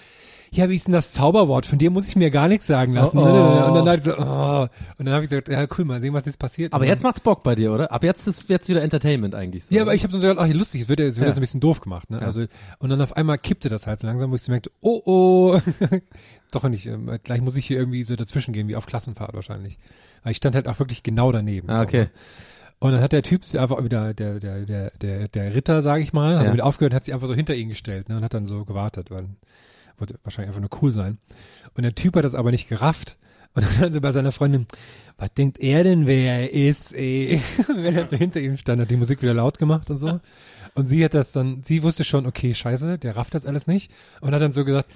ja, 0.51 0.69
wie 0.69 0.75
ist 0.75 0.87
denn 0.87 0.93
das 0.93 1.11
Zauberwort? 1.11 1.65
Von 1.65 1.77
dir 1.77 1.91
muss 1.91 2.07
ich 2.07 2.15
mir 2.15 2.31
gar 2.31 2.47
nichts 2.47 2.67
sagen 2.67 2.93
lassen. 2.93 3.17
Oh, 3.17 3.25
Ne, 3.25 3.31
ne, 3.31 3.37
ne. 3.37 3.63
oh. 3.65 3.67
Und 3.69 3.75
dann 3.75 3.85
dachte 3.85 3.99
ich 3.99 4.03
so, 4.05 4.17
oh. 4.17 4.67
Und 4.97 5.05
dann 5.05 5.13
habe 5.13 5.23
ich 5.25 5.29
gesagt, 5.29 5.49
ja 5.49 5.65
cool, 5.77 5.83
mal 5.85 5.99
sehen, 6.01 6.13
was 6.13 6.25
jetzt 6.25 6.39
passiert. 6.39 6.73
Aber 6.73 6.83
Und 6.83 6.87
jetzt 6.87 7.03
macht's 7.03 7.19
Bock 7.19 7.43
bei 7.43 7.53
dir, 7.55 7.73
oder? 7.73 7.91
Ab 7.91 8.03
jetzt 8.03 8.25
ist 8.27 8.47
jetzt 8.49 8.69
wieder 8.69 8.81
Entertainment 8.81 9.35
eigentlich. 9.35 9.65
So. 9.65 9.75
ja, 9.75 9.81
aber 9.81 9.93
ich 9.93 10.03
habe 10.03 10.13
so 10.13 10.19
gesagt, 10.19 10.39
ach, 10.39 10.47
lustig, 10.47 10.81
es 10.83 10.87
wird, 10.89 10.99
ja- 11.01 11.05
es 11.07 11.15
wird 11.17 11.23
Ja. 11.25 11.29
jetzt 11.29 11.37
ein 11.37 11.41
bisschen 11.41 11.59
doof 11.59 11.81
gemacht, 11.81 12.09
ne? 12.09 12.21
Also 12.21 12.45
und 12.79 12.89
dann 12.89 13.01
auf 13.01 13.17
einmal 13.17 13.37
kippte 13.37 13.67
das 13.69 13.87
halt 13.87 13.99
so 13.99 14.07
langsam, 14.07 14.31
wo 14.31 14.35
ich 14.35 14.41
so 14.43 14.51
merkte, 14.51 14.71
oh 14.81 15.01
oh, 15.05 15.59
doch 16.51 16.63
nicht, 16.69 16.85
ähm, 16.85 17.11
gleich 17.23 17.41
muss 17.41 17.57
ich 17.57 17.65
hier 17.65 17.77
irgendwie 17.77 18.03
so 18.03 18.15
dazwischen 18.15 18.53
gehen, 18.53 18.67
wie 18.69 18.75
auf 18.77 18.85
Klassenfahrt 18.85 19.33
wahrscheinlich. 19.33 19.77
Weil 20.23 20.31
ich 20.31 20.37
stand 20.37 20.55
halt 20.55 20.67
auch 20.67 20.79
wirklich 20.79 21.03
genau 21.03 21.31
daneben. 21.31 21.69
Ah, 21.69 21.77
so, 21.77 21.81
okay. 21.83 22.01
ne? 22.03 22.09
Und 22.79 22.91
dann 22.91 23.01
hat 23.01 23.11
der 23.11 23.23
Typ 23.23 23.43
sich 23.43 23.59
einfach 23.59 23.83
wieder, 23.83 24.13
der, 24.13 24.39
der, 24.39 24.65
der, 24.65 24.91
der, 24.91 25.27
der 25.27 25.55
Ritter, 25.55 25.81
sage 25.81 26.03
ich 26.03 26.13
mal, 26.13 26.37
hat 26.37 26.45
Ja. 26.45 26.53
wieder 26.53 26.65
aufgehört, 26.65 26.93
hat 26.93 27.05
sich 27.05 27.13
einfach 27.13 27.27
so 27.27 27.33
hinter 27.33 27.55
ihn 27.55 27.69
gestellt, 27.69 28.07
ne? 28.09 28.17
Und 28.17 28.23
hat 28.23 28.33
dann 28.33 28.45
so 28.45 28.65
gewartet, 28.65 29.09
weil 29.09 29.25
wollte 29.97 30.19
wahrscheinlich 30.23 30.49
einfach 30.49 30.61
nur 30.61 30.81
cool 30.83 30.91
sein. 30.91 31.17
Und 31.75 31.83
der 31.83 31.95
Typ 31.95 32.15
hat 32.15 32.23
das 32.23 32.35
aber 32.35 32.51
nicht 32.51 32.69
gerafft. 32.69 33.17
Und 33.55 33.65
dann 33.81 33.91
so 33.91 33.99
bei 34.01 34.11
seiner 34.11 34.31
Freundin, 34.31 34.67
was 35.17 35.33
denkt 35.33 35.59
er 35.59 35.83
denn, 35.83 36.05
wer 36.05 36.41
er 36.41 36.53
ist, 36.53 36.93
ey? 36.93 37.41
Und 37.67 37.81
wenn 37.81 37.95
er 37.95 38.07
so 38.07 38.15
hinter 38.15 38.39
ihm 38.39 38.57
stand, 38.57 38.79
hat 38.79 38.91
die 38.91 38.97
Musik 38.97 39.23
wieder 39.23 39.33
laut 39.33 39.57
gemacht 39.57 39.89
und 39.89 39.97
so. 39.97 40.19
Und 40.75 40.85
sie 40.87 41.03
hat 41.03 41.15
das 41.15 41.31
dann, 41.31 41.63
sie 41.63 41.81
wusste 41.81 42.03
schon, 42.03 42.27
okay, 42.27 42.53
scheiße, 42.53 42.99
der 42.99 43.15
rafft 43.17 43.33
das 43.33 43.47
alles 43.47 43.65
nicht. 43.65 43.91
Und 44.21 44.35
hat 44.35 44.41
dann 44.43 44.53
so 44.53 44.63
gesagt, 44.63 44.91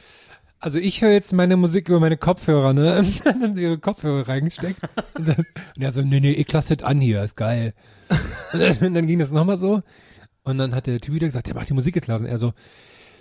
also 0.61 0.77
ich 0.77 1.01
höre 1.01 1.11
jetzt 1.11 1.33
meine 1.33 1.57
Musik 1.57 1.89
über 1.89 1.99
meine 1.99 2.17
Kopfhörer, 2.17 2.73
ne? 2.73 2.99
Und 2.99 3.25
dann 3.25 3.41
hat 3.41 3.55
sie 3.55 3.63
ihre 3.63 3.79
Kopfhörer 3.79 4.27
reingesteckt. 4.27 4.79
Und, 5.15 5.27
dann, 5.27 5.45
und 5.75 5.81
er 5.81 5.91
so, 5.91 6.01
nee, 6.01 6.19
nee, 6.19 6.31
ich 6.31 6.51
lasse 6.51 6.77
das 6.77 6.87
an 6.87 7.01
hier, 7.01 7.23
ist 7.23 7.35
geil. 7.35 7.73
Und 8.53 8.59
dann, 8.61 8.77
und 8.77 8.93
dann 8.93 9.07
ging 9.07 9.19
das 9.19 9.31
nochmal 9.31 9.57
so. 9.57 9.81
Und 10.43 10.57
dann 10.57 10.73
hat 10.73 10.87
der 10.87 10.99
Typ 11.01 11.15
wieder 11.15 11.27
gesagt, 11.27 11.47
der 11.47 11.55
macht 11.55 11.69
die 11.69 11.73
Musik 11.73 11.95
jetzt. 11.95 12.09
Und 12.09 12.25
er 12.25 12.37
so, 12.37 12.53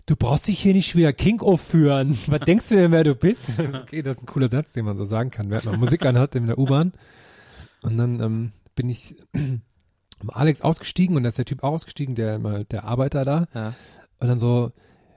du 0.07 0.17
brauchst 0.17 0.49
dich 0.49 0.61
hier 0.61 0.75
nicht 0.75 0.95
wieder 0.97 1.13
King 1.13 1.41
aufführen. 1.41 2.17
Was 2.27 2.41
denkst 2.41 2.69
du 2.69 2.77
denn, 2.77 2.93
wer 2.93 3.05
du 3.05 3.15
bist? 3.15 3.59
Okay, 3.59 4.03
das 4.03 4.19
ist 4.19 4.23
ein 4.23 4.27
cooler 4.27 4.51
Satz, 4.51 4.73
den 4.73 4.85
man 4.85 4.97
so 4.97 5.05
sagen 5.05 5.31
kann, 5.31 5.51
während 5.51 5.65
man 5.65 5.81
Musik 5.81 6.05
anhat 6.05 6.35
in 6.35 6.47
der 6.47 6.59
U-Bahn. 6.59 6.93
Und 7.83 7.97
dann 7.97 8.21
ähm, 8.21 8.53
bin 8.75 8.91
ich 8.91 9.15
mit 9.33 9.61
Alex 10.29 10.61
ausgestiegen 10.61 11.17
und 11.17 11.23
da 11.23 11.31
ist 11.31 11.39
der 11.39 11.47
Typ 11.47 11.63
auch 11.63 11.73
ausgestiegen, 11.73 12.15
der 12.15 12.39
mal 12.39 12.65
der 12.67 12.85
Arbeiter 12.85 13.25
da. 13.25 13.47
Ja. 13.55 13.75
Und 14.19 14.29
dann 14.29 14.39
so, 14.39 14.73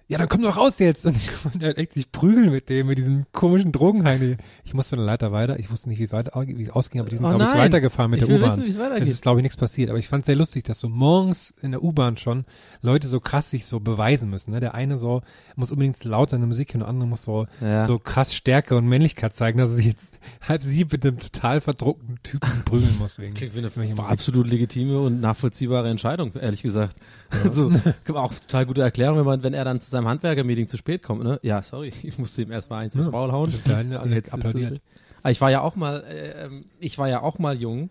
ja, 0.07 0.17
dann 0.17 0.27
komm 0.27 0.41
doch 0.41 0.57
raus 0.57 0.79
jetzt. 0.79 1.05
Und, 1.05 1.15
er 1.61 1.69
hat 1.69 1.77
echt 1.77 1.93
sich 1.93 2.11
prügeln 2.11 2.51
mit 2.51 2.69
dem, 2.69 2.87
mit 2.87 2.97
diesem 2.97 3.25
komischen 3.31 3.71
Drogenheini. 3.71 4.37
Ich 4.63 4.73
musste 4.73 4.95
dann 4.97 5.05
leider 5.05 5.31
weiter. 5.31 5.57
Ich 5.59 5.71
wusste 5.71 5.89
nicht, 5.89 5.99
wie, 5.99 6.03
es 6.03 6.11
weiter, 6.11 6.31
wie 6.45 6.61
es 6.61 6.69
ausging, 6.69 6.99
aber 7.01 7.09
die 7.09 7.15
sind, 7.15 7.25
Oh 7.25 7.29
glaube 7.29 7.45
ich, 7.45 7.53
weitergefahren 7.53 8.11
mit 8.11 8.21
Ich 8.21 8.27
der 8.27 8.37
U-Bahn. 8.37 8.61
es 8.61 8.77
weitergeht. 8.77 9.03
Es 9.03 9.09
ist, 9.09 9.21
glaube 9.21 9.39
ich, 9.39 9.43
nichts 9.43 9.57
passiert. 9.57 9.89
Aber 9.89 9.99
ich 9.99 10.07
fand 10.09 10.23
es 10.23 10.25
sehr 10.27 10.35
lustig, 10.35 10.63
dass 10.63 10.79
so 10.79 10.89
morgens 10.89 11.53
in 11.61 11.71
der 11.71 11.83
U-Bahn 11.83 12.17
schon 12.17 12.45
Leute 12.81 13.07
so 13.07 13.19
krass 13.19 13.49
sich 13.49 13.65
so 13.65 13.79
beweisen 13.79 14.29
müssen. 14.29 14.51
Ne? 14.51 14.59
Der 14.59 14.73
eine 14.73 14.99
so 14.99 15.21
muss 15.55 15.71
unbedingt 15.71 16.03
laut 16.03 16.29
seine 16.29 16.45
Musik 16.47 16.73
hören, 16.73 16.79
der 16.81 16.89
andere 16.89 17.07
muss 17.07 17.23
so, 17.23 17.47
Ja. 17.61 17.85
so 17.85 17.97
krass 17.97 18.35
Stärke 18.35 18.75
und 18.75 18.85
Männlichkeit 18.85 19.33
zeigen, 19.33 19.57
dass 19.57 19.69
er 19.69 19.75
sich 19.75 19.85
jetzt 19.85 20.19
halb 20.47 20.63
sieben 20.63 20.89
mit 20.91 21.05
einem 21.05 21.19
total 21.19 21.61
verdruckten 21.61 22.19
Typen 22.23 22.63
prügeln 22.65 22.97
muss. 22.99 23.19
Wegen 23.19 23.33
Klingt 23.33 23.55
wie 23.55 23.59
eine 23.59 23.99
absolut 24.07 24.47
legitime 24.47 24.99
und 24.99 25.21
nachvollziehbare 25.21 25.89
Entscheidung, 25.89 26.33
ehrlich 26.35 26.61
gesagt. 26.61 26.95
Also, 27.43 27.71
auch 28.13 28.33
total 28.33 28.65
gute 28.65 28.81
Erklärung, 28.81 29.17
wenn 29.19 29.25
man, 29.25 29.43
wenn 29.43 29.53
er 29.53 29.65
dann 29.65 29.81
zu 29.81 29.89
seinem 29.89 30.07
Handwerker-Meeting 30.07 30.67
zu 30.67 30.77
spät 30.77 31.03
kommt, 31.03 31.23
ne? 31.23 31.39
Ja, 31.43 31.61
sorry, 31.63 31.93
ich 32.03 32.17
musste 32.17 32.41
ihm 32.41 32.51
erstmal 32.51 32.83
eins 32.83 32.95
ins 32.95 33.05
Ja. 33.05 33.11
Maul 33.11 33.31
hauen. 33.31 33.53
Der 33.65 33.77
eine 33.77 33.99
alle 33.99 34.15
Jetzt 34.15 34.27
ist 34.27 34.33
applaudiert. 34.33 34.81
Aber 35.21 35.31
ich 35.31 35.39
war 35.39 35.51
ja 35.51 35.61
auch 35.61 35.75
mal, 35.77 36.03
äh, 36.03 36.45
ähm, 36.45 36.65
ich 36.79 36.97
war 36.97 37.07
ja 37.07 37.21
auch 37.21 37.39
mal 37.39 37.55
jung. 37.55 37.89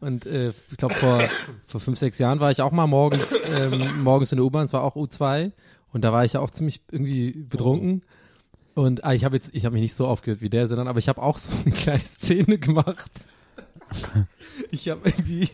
und 0.00 0.26
äh, 0.26 0.50
ich 0.70 0.76
glaube 0.76 0.94
vor, 0.94 1.22
vor 1.66 1.80
fünf, 1.80 1.98
sechs 1.98 2.18
Jahren 2.18 2.40
war 2.40 2.50
ich 2.50 2.60
auch 2.60 2.72
mal 2.72 2.86
morgens, 2.86 3.34
ähm, 3.58 4.02
morgens 4.02 4.30
in 4.30 4.36
der 4.36 4.44
U-Bahn, 4.44 4.66
es 4.66 4.72
war 4.74 4.82
auch 4.82 4.96
U2. 4.96 5.52
Und 5.92 6.02
da 6.02 6.12
war 6.12 6.24
ich 6.24 6.34
ja 6.34 6.40
auch 6.40 6.50
ziemlich 6.50 6.82
irgendwie 6.90 7.32
betrunken. 7.48 8.02
Und 8.74 9.04
ah, 9.04 9.14
ich 9.14 9.24
habe 9.24 9.36
jetzt, 9.36 9.54
ich 9.54 9.64
habe 9.64 9.74
mich 9.74 9.82
nicht 9.82 9.94
so 9.94 10.06
aufgehört 10.06 10.40
wie 10.42 10.50
der, 10.50 10.66
sondern 10.66 10.88
aber 10.88 10.98
ich 10.98 11.08
habe 11.08 11.22
auch 11.22 11.38
so 11.38 11.50
eine 11.64 11.72
kleine 11.72 12.00
Szene 12.00 12.58
gemacht. 12.58 13.10
Ich 14.72 14.88
habe 14.88 15.08
irgendwie, 15.08 15.48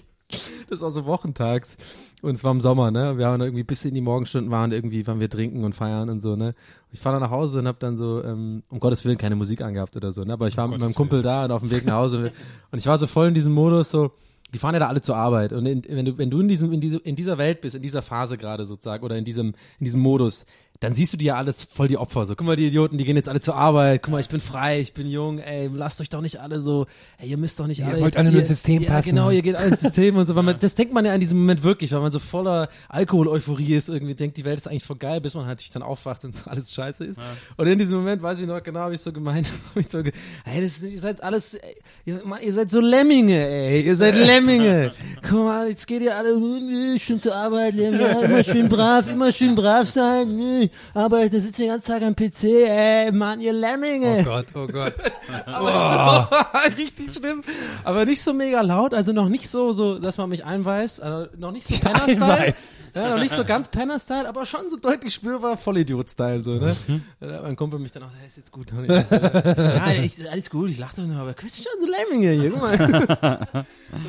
das 0.69 0.81
war 0.81 0.91
so 0.91 1.07
wochentags 1.07 1.77
und 2.23 2.35
es 2.35 2.45
war 2.45 2.53
im 2.53 2.61
Sommer, 2.61 2.91
ne? 2.91 3.19
Wir 3.19 3.27
haben 3.27 3.41
irgendwie 3.41 3.63
bis 3.63 3.85
in 3.85 3.95
die 3.95 4.01
Morgenstunden 4.01 4.51
waren 4.51 4.73
irgendwie, 4.73 5.07
waren 5.07 5.21
wir 5.21 5.31
trinken 5.31 5.65
und 5.65 5.75
feiern 5.75 6.11
und 6.11 6.21
so, 6.21 6.37
ne? 6.37 6.53
Ich 6.93 7.01
fahre 7.01 7.17
dann 7.17 7.23
nach 7.23 7.31
Hause 7.31 7.61
und 7.61 7.67
habe 7.69 7.79
dann 7.81 7.97
so, 7.97 8.23
ähm, 8.25 8.63
um 8.69 8.81
Gottes 8.81 9.05
Willen 9.05 9.19
keine 9.19 9.37
Musik 9.37 9.63
angehabt 9.63 9.97
oder 9.97 10.13
so, 10.13 10.23
ne? 10.25 10.33
Aber 10.33 10.49
ich 10.49 10.57
war 10.57 10.67
mit 10.67 10.79
Gottes 10.79 10.89
meinem 10.89 10.95
Kumpel 10.95 11.23
da 11.23 11.45
und 11.45 11.53
auf 11.53 11.63
dem 11.63 11.71
Weg 11.71 11.85
nach 11.87 11.95
Hause 11.95 12.33
und 12.71 12.79
ich 12.79 12.87
war 12.87 12.99
so 12.99 13.07
voll 13.07 13.29
in 13.29 13.35
diesem 13.35 13.53
Modus 13.53 13.91
so, 13.91 14.13
die 14.53 14.59
fahren 14.59 14.75
ja 14.75 14.81
da 14.81 14.89
alle 14.89 15.01
zur 15.01 15.17
Arbeit 15.17 15.53
und 15.53 15.67
in, 15.67 15.83
wenn 15.89 16.05
du 16.05 16.19
wenn 16.19 16.31
du 16.31 16.41
in 16.41 16.49
diesem 16.49 16.73
in 16.73 16.81
diese 16.81 16.99
in 16.99 17.17
dieser 17.17 17.39
Welt 17.39 17.61
bist, 17.61 17.77
in 17.77 17.83
dieser 17.83 18.03
Phase 18.03 18.37
gerade 18.37 18.65
sozusagen 18.65 19.05
oder 19.05 19.17
in 19.17 19.25
diesem 19.25 19.55
in 19.79 19.85
diesem 19.85 20.01
Modus, 20.01 20.47
dann 20.81 20.95
siehst 20.95 21.13
du 21.13 21.19
dir 21.19 21.27
ja 21.27 21.35
alles 21.37 21.63
voll 21.63 21.89
die 21.89 21.99
Opfer. 21.99 22.25
So, 22.25 22.35
guck 22.35 22.47
mal, 22.47 22.57
die 22.57 22.67
Idioten, 22.67 22.97
die 22.97 23.05
gehen 23.05 23.17
jetzt 23.17 23.29
alle 23.29 23.43
zur 23.43 23.55
Arbeit. 23.55 24.03
Guck 24.03 24.13
mal, 24.13 24.21
ich 24.21 24.31
bin 24.31 24.41
frei, 24.41 24.81
ich 24.81 24.95
bin 24.95 25.11
jung. 25.11 25.39
Ey, 25.39 25.69
lasst 25.71 26.01
euch 26.01 26.09
doch 26.09 26.23
nicht 26.23 26.41
alle 26.41 26.63
so. 26.63 26.87
Ey, 27.19 27.29
ihr 27.29 27.37
müsst 27.37 27.61
doch 27.61 27.67
nicht 27.67 27.81
Ihr 27.81 27.87
alle. 27.87 28.01
wollt 28.01 28.17
alle 28.17 28.31
nur 28.31 28.39
ins 28.39 28.49
System 28.49 28.83
ja, 28.83 28.89
passen. 28.89 29.11
Genau, 29.11 29.29
ihr 29.29 29.43
geht 29.43 29.57
alle 29.57 29.69
ins 29.69 29.81
System 29.81 30.17
und 30.17 30.27
so. 30.27 30.37
Weil 30.37 30.43
man, 30.43 30.59
das 30.61 30.75
denkt 30.75 30.95
man 30.95 31.05
ja 31.05 31.13
in 31.13 31.21
diesem 31.21 31.39
Moment 31.39 31.63
wirklich, 31.63 31.93
weil 31.93 32.01
man 32.01 32.13
so 32.13 32.19
voller 32.19 32.71
Alkohol-Euphorie 32.89 33.75
ist. 33.75 33.91
Irgendwie 33.91 34.15
denkt, 34.15 34.39
die 34.39 34.47
Welt 34.47 34.59
ist 34.59 34.69
eigentlich 34.69 34.85
voll 34.85 34.97
geil, 34.97 35.21
bis 35.21 35.35
man 35.35 35.45
halt 35.45 35.59
natürlich 35.59 35.71
dann 35.71 35.83
aufwacht 35.83 36.25
und 36.25 36.35
alles 36.47 36.73
scheiße 36.73 37.05
ist. 37.05 37.19
Und 37.59 37.67
in 37.67 37.79
diesem 37.79 37.99
Moment 37.99 38.23
weiß 38.23 38.41
ich 38.41 38.47
noch 38.47 38.63
genau, 38.63 38.89
wie 38.89 38.95
ich 38.95 39.03
so 39.03 39.13
gemeint 39.13 39.49
habe. 39.71 39.81
Ich 39.81 39.89
so, 39.91 39.99
ey, 39.99 40.63
das, 40.63 40.81
ihr 40.81 40.99
seid 40.99 41.23
alles, 41.23 41.55
ey, 41.55 41.77
ihr, 42.07 42.23
Mann, 42.25 42.41
ihr 42.43 42.55
seid 42.55 42.71
so 42.71 42.81
Lemminge, 42.81 43.37
ey. 43.37 43.83
Ihr 43.83 43.97
seid 43.97 44.15
Lemminge. 44.15 44.93
Guck 45.29 45.45
mal, 45.45 45.69
jetzt 45.69 45.87
geht 45.87 46.01
ihr 46.01 46.17
alle 46.17 46.99
schön 46.99 47.21
zur 47.21 47.35
Arbeit, 47.35 47.75
Lemminge. 47.75 48.03
Ja, 48.03 48.21
immer 48.21 48.43
schön 48.43 48.71
brav, 48.71 49.11
immer 49.13 49.31
schön 49.31 49.55
brav 49.55 49.87
sein. 49.91 50.70
Arbeit, 50.95 51.35
da 51.35 51.39
sitzt 51.39 51.59
den 51.59 51.69
ganzen 51.69 51.87
Tag 51.87 52.03
am 52.03 52.15
PC, 52.15 52.45
ey, 52.45 53.13
Mann, 53.13 53.41
ihr 53.41 53.53
Lemminge. 53.53 54.21
Oh 54.21 54.25
Gott, 54.25 54.47
oh 54.55 54.67
Gott. 54.67 54.95
Richtig 56.77 57.15
schlimm. 57.15 57.43
Aber 57.85 58.05
nicht 58.05 58.23
so 58.23 58.33
mega 58.33 58.61
laut, 58.61 58.95
also 58.95 59.13
noch 59.13 59.29
nicht 59.29 59.49
so, 59.49 59.73
so, 59.73 59.99
dass 59.99 60.19
man 60.19 60.29
mich 60.29 60.45
einweist, 60.45 61.03
also 61.03 61.29
noch 61.37 61.53
nicht 61.53 61.67
so 61.67 61.79
Penner-Style. 61.79 62.55
Ja, 62.95 63.11
noch 63.11 63.23
nicht 63.23 63.35
so 63.35 63.45
ganz 63.45 63.69
Penner-Style, 63.69 64.29
aber 64.29 64.47
schon 64.47 64.69
so 64.71 64.77
deutlich 64.77 65.15
spürbar 65.15 65.57
Vollidiot-Style, 65.57 66.43
so, 66.43 66.55
ne? 66.55 66.77
Da 67.21 67.35
hat 67.35 67.43
mein 67.43 67.57
Kumpel 67.57 67.79
mich 67.79 67.93
dann 67.93 68.03
auch, 68.03 68.11
hey, 68.19 68.27
ist 68.27 68.37
jetzt 68.37 68.53
gut, 68.53 68.69
Tony. 68.69 68.89
ja, 69.11 69.93
ich, 69.93 70.31
alles 70.31 70.51
gut, 70.51 70.71
ich 70.71 70.79
lach 70.79 70.93
doch 70.95 71.05
nur, 71.05 71.17
aber 71.17 71.33
du 71.33 71.43
bist 71.43 71.57
schon 71.57 71.81
so 71.81 71.87
Lemminge 71.87 72.33
hier, 72.33 72.51
guck 72.51 72.61
mal. 72.61 72.79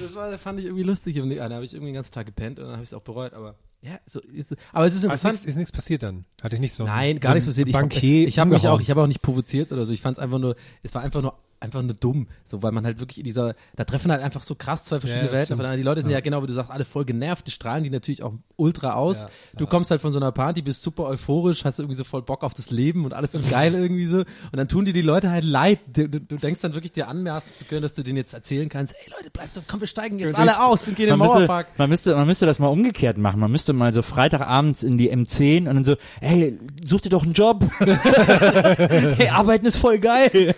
Das 0.02 0.16
war, 0.16 0.38
fand 0.38 0.60
ich 0.60 0.66
irgendwie 0.66 0.84
lustig. 0.84 1.20
Und 1.22 1.30
da 1.36 1.50
habe 1.50 1.66
ich 1.66 1.74
irgendwie 1.74 1.92
den 1.92 1.96
ganzen 1.96 2.12
Tag 2.12 2.26
gepennt 2.26 2.60
und 2.60 2.66
dann 2.66 2.74
habe 2.74 2.84
ich 2.84 2.90
es 2.90 2.94
auch 2.94 3.02
bereut, 3.02 3.34
aber 3.34 3.56
ja, 3.82 4.00
so 4.06 4.20
ist. 4.22 4.56
Aber 4.72 4.86
es 4.86 4.94
ist 4.94 5.00
Also 5.00 5.08
interessant. 5.08 5.34
nichts, 5.34 5.46
ist 5.46 5.56
nichts 5.58 5.72
passiert 5.72 6.04
dann? 6.04 6.26
Hatte 6.42 6.56
ich 6.56 6.62
nicht 6.62 6.74
so. 6.74 6.86
Nein, 6.86 7.20
gar 7.20 7.32
so 7.32 7.34
nichts 7.36 7.48
passiert. 7.48 7.68
Ich, 7.68 7.74
Bankier 7.74 8.28
ich 8.28 8.38
habe 8.40 8.52
mich 8.52 8.68
auch, 8.68 8.80
ich 8.80 8.90
habe 8.90 9.02
auch 9.02 9.08
nicht 9.08 9.22
provoziert 9.22 9.72
oder 9.72 9.86
so. 9.86 9.94
Ich 9.94 10.02
fand 10.02 10.18
es 10.18 10.24
einfach 10.24 10.38
nur, 10.40 10.56
es 10.84 10.94
war 10.94 11.02
einfach 11.02 11.22
nur, 11.22 11.34
einfach 11.62 11.82
nur 11.82 11.94
dumm, 11.94 12.28
so 12.46 12.64
weil 12.64 12.72
man 12.72 12.86
halt 12.86 13.00
wirklich 13.00 13.20
in 13.20 13.24
dieser, 13.24 13.56
da 13.76 13.84
treffen 13.86 14.12
halt 14.12 14.22
einfach 14.22 14.42
so 14.42 14.56
krass 14.56 14.84
zwei 14.84 15.00
verschiedene 15.00 15.28
Ja, 15.28 15.32
Welten. 15.34 15.54
aufeinander. 15.54 15.78
Die 15.78 15.84
Leute 15.84 16.02
sind 16.02 16.10
ja. 16.12 16.18
Ja. 16.18 16.22
genau, 16.22 16.42
wie 16.44 16.48
du 16.48 16.54
sagst, 16.54 16.72
alle 16.72 16.86
voll 16.86 17.06
genervt, 17.06 17.46
die 17.48 17.52
strahlen 17.52 17.84
die 17.84 17.90
natürlich 17.90 18.24
auch 18.24 18.34
ultra 18.56 18.94
aus. 18.94 19.22
Ja, 19.22 19.30
du 19.58 19.68
kommst 19.68 19.92
halt 19.92 20.02
von 20.02 20.12
so 20.12 20.20
einer 20.20 20.32
Party, 20.32 20.62
bist 20.62 20.82
super 20.82 21.06
euphorisch, 21.06 21.64
hast 21.64 21.80
irgendwie 21.80 21.96
so 21.96 22.04
voll 22.04 22.22
Bock 22.24 22.44
auf 22.44 22.54
das 22.54 22.72
Leben 22.72 23.06
und 23.06 23.14
alles 23.14 23.34
ist 23.36 23.50
geil 23.52 23.74
irgendwie 23.74 24.06
so. 24.08 24.18
Und 24.18 24.28
dann 24.54 24.68
tun 24.68 24.86
dir 24.86 24.94
die 24.94 25.02
Leute 25.02 25.30
halt 25.30 25.44
leid. 25.44 25.80
Du, 25.94 26.10
du, 26.10 26.20
du 26.20 26.36
denkst 26.36 26.62
dann 26.62 26.74
wirklich 26.74 26.92
dir 26.92 27.08
anmaßen 27.08 27.54
zu 27.56 27.66
können, 27.66 27.82
dass 27.84 27.94
du 27.94 28.04
denen 28.04 28.18
jetzt 28.18 28.34
erzählen 28.34 28.68
kannst, 28.68 28.94
ey 28.94 29.12
Leute, 29.18 29.30
bleibt 29.32 29.56
doch, 29.56 29.62
komm, 29.68 29.82
wir 29.82 29.88
steigen 29.88 30.20
jetzt 30.20 30.36
alle 30.38 30.60
aus 30.64 30.88
und 30.88 30.96
gehen 30.96 31.06
in 31.10 31.14
den 31.14 31.20
Man 31.20 31.28
müsste, 31.28 31.40
Mauerpark. 31.40 31.68
man 31.78 31.90
müsste, 31.90 32.16
man 32.16 32.26
müsste 32.28 32.46
das 32.46 32.60
mal 32.60 32.68
umgekehrt 32.68 33.18
machen. 33.18 33.40
Man 33.40 33.52
müsste 33.52 33.74
mal 33.74 33.94
so 33.94 34.02
Freitagabends 34.02 34.84
in 34.84 34.98
die 34.98 35.12
M10 35.16 35.60
und 35.70 35.76
dann 35.76 35.84
so, 35.84 35.96
hey, 36.22 36.58
such 36.84 37.02
dir 37.02 37.10
doch 37.10 37.24
einen 37.24 37.34
Job. 37.34 37.64
hey, 37.80 39.30
arbeiten 39.30 39.66
ist 39.66 39.78
voll 39.78 40.00
geil. 40.00 40.56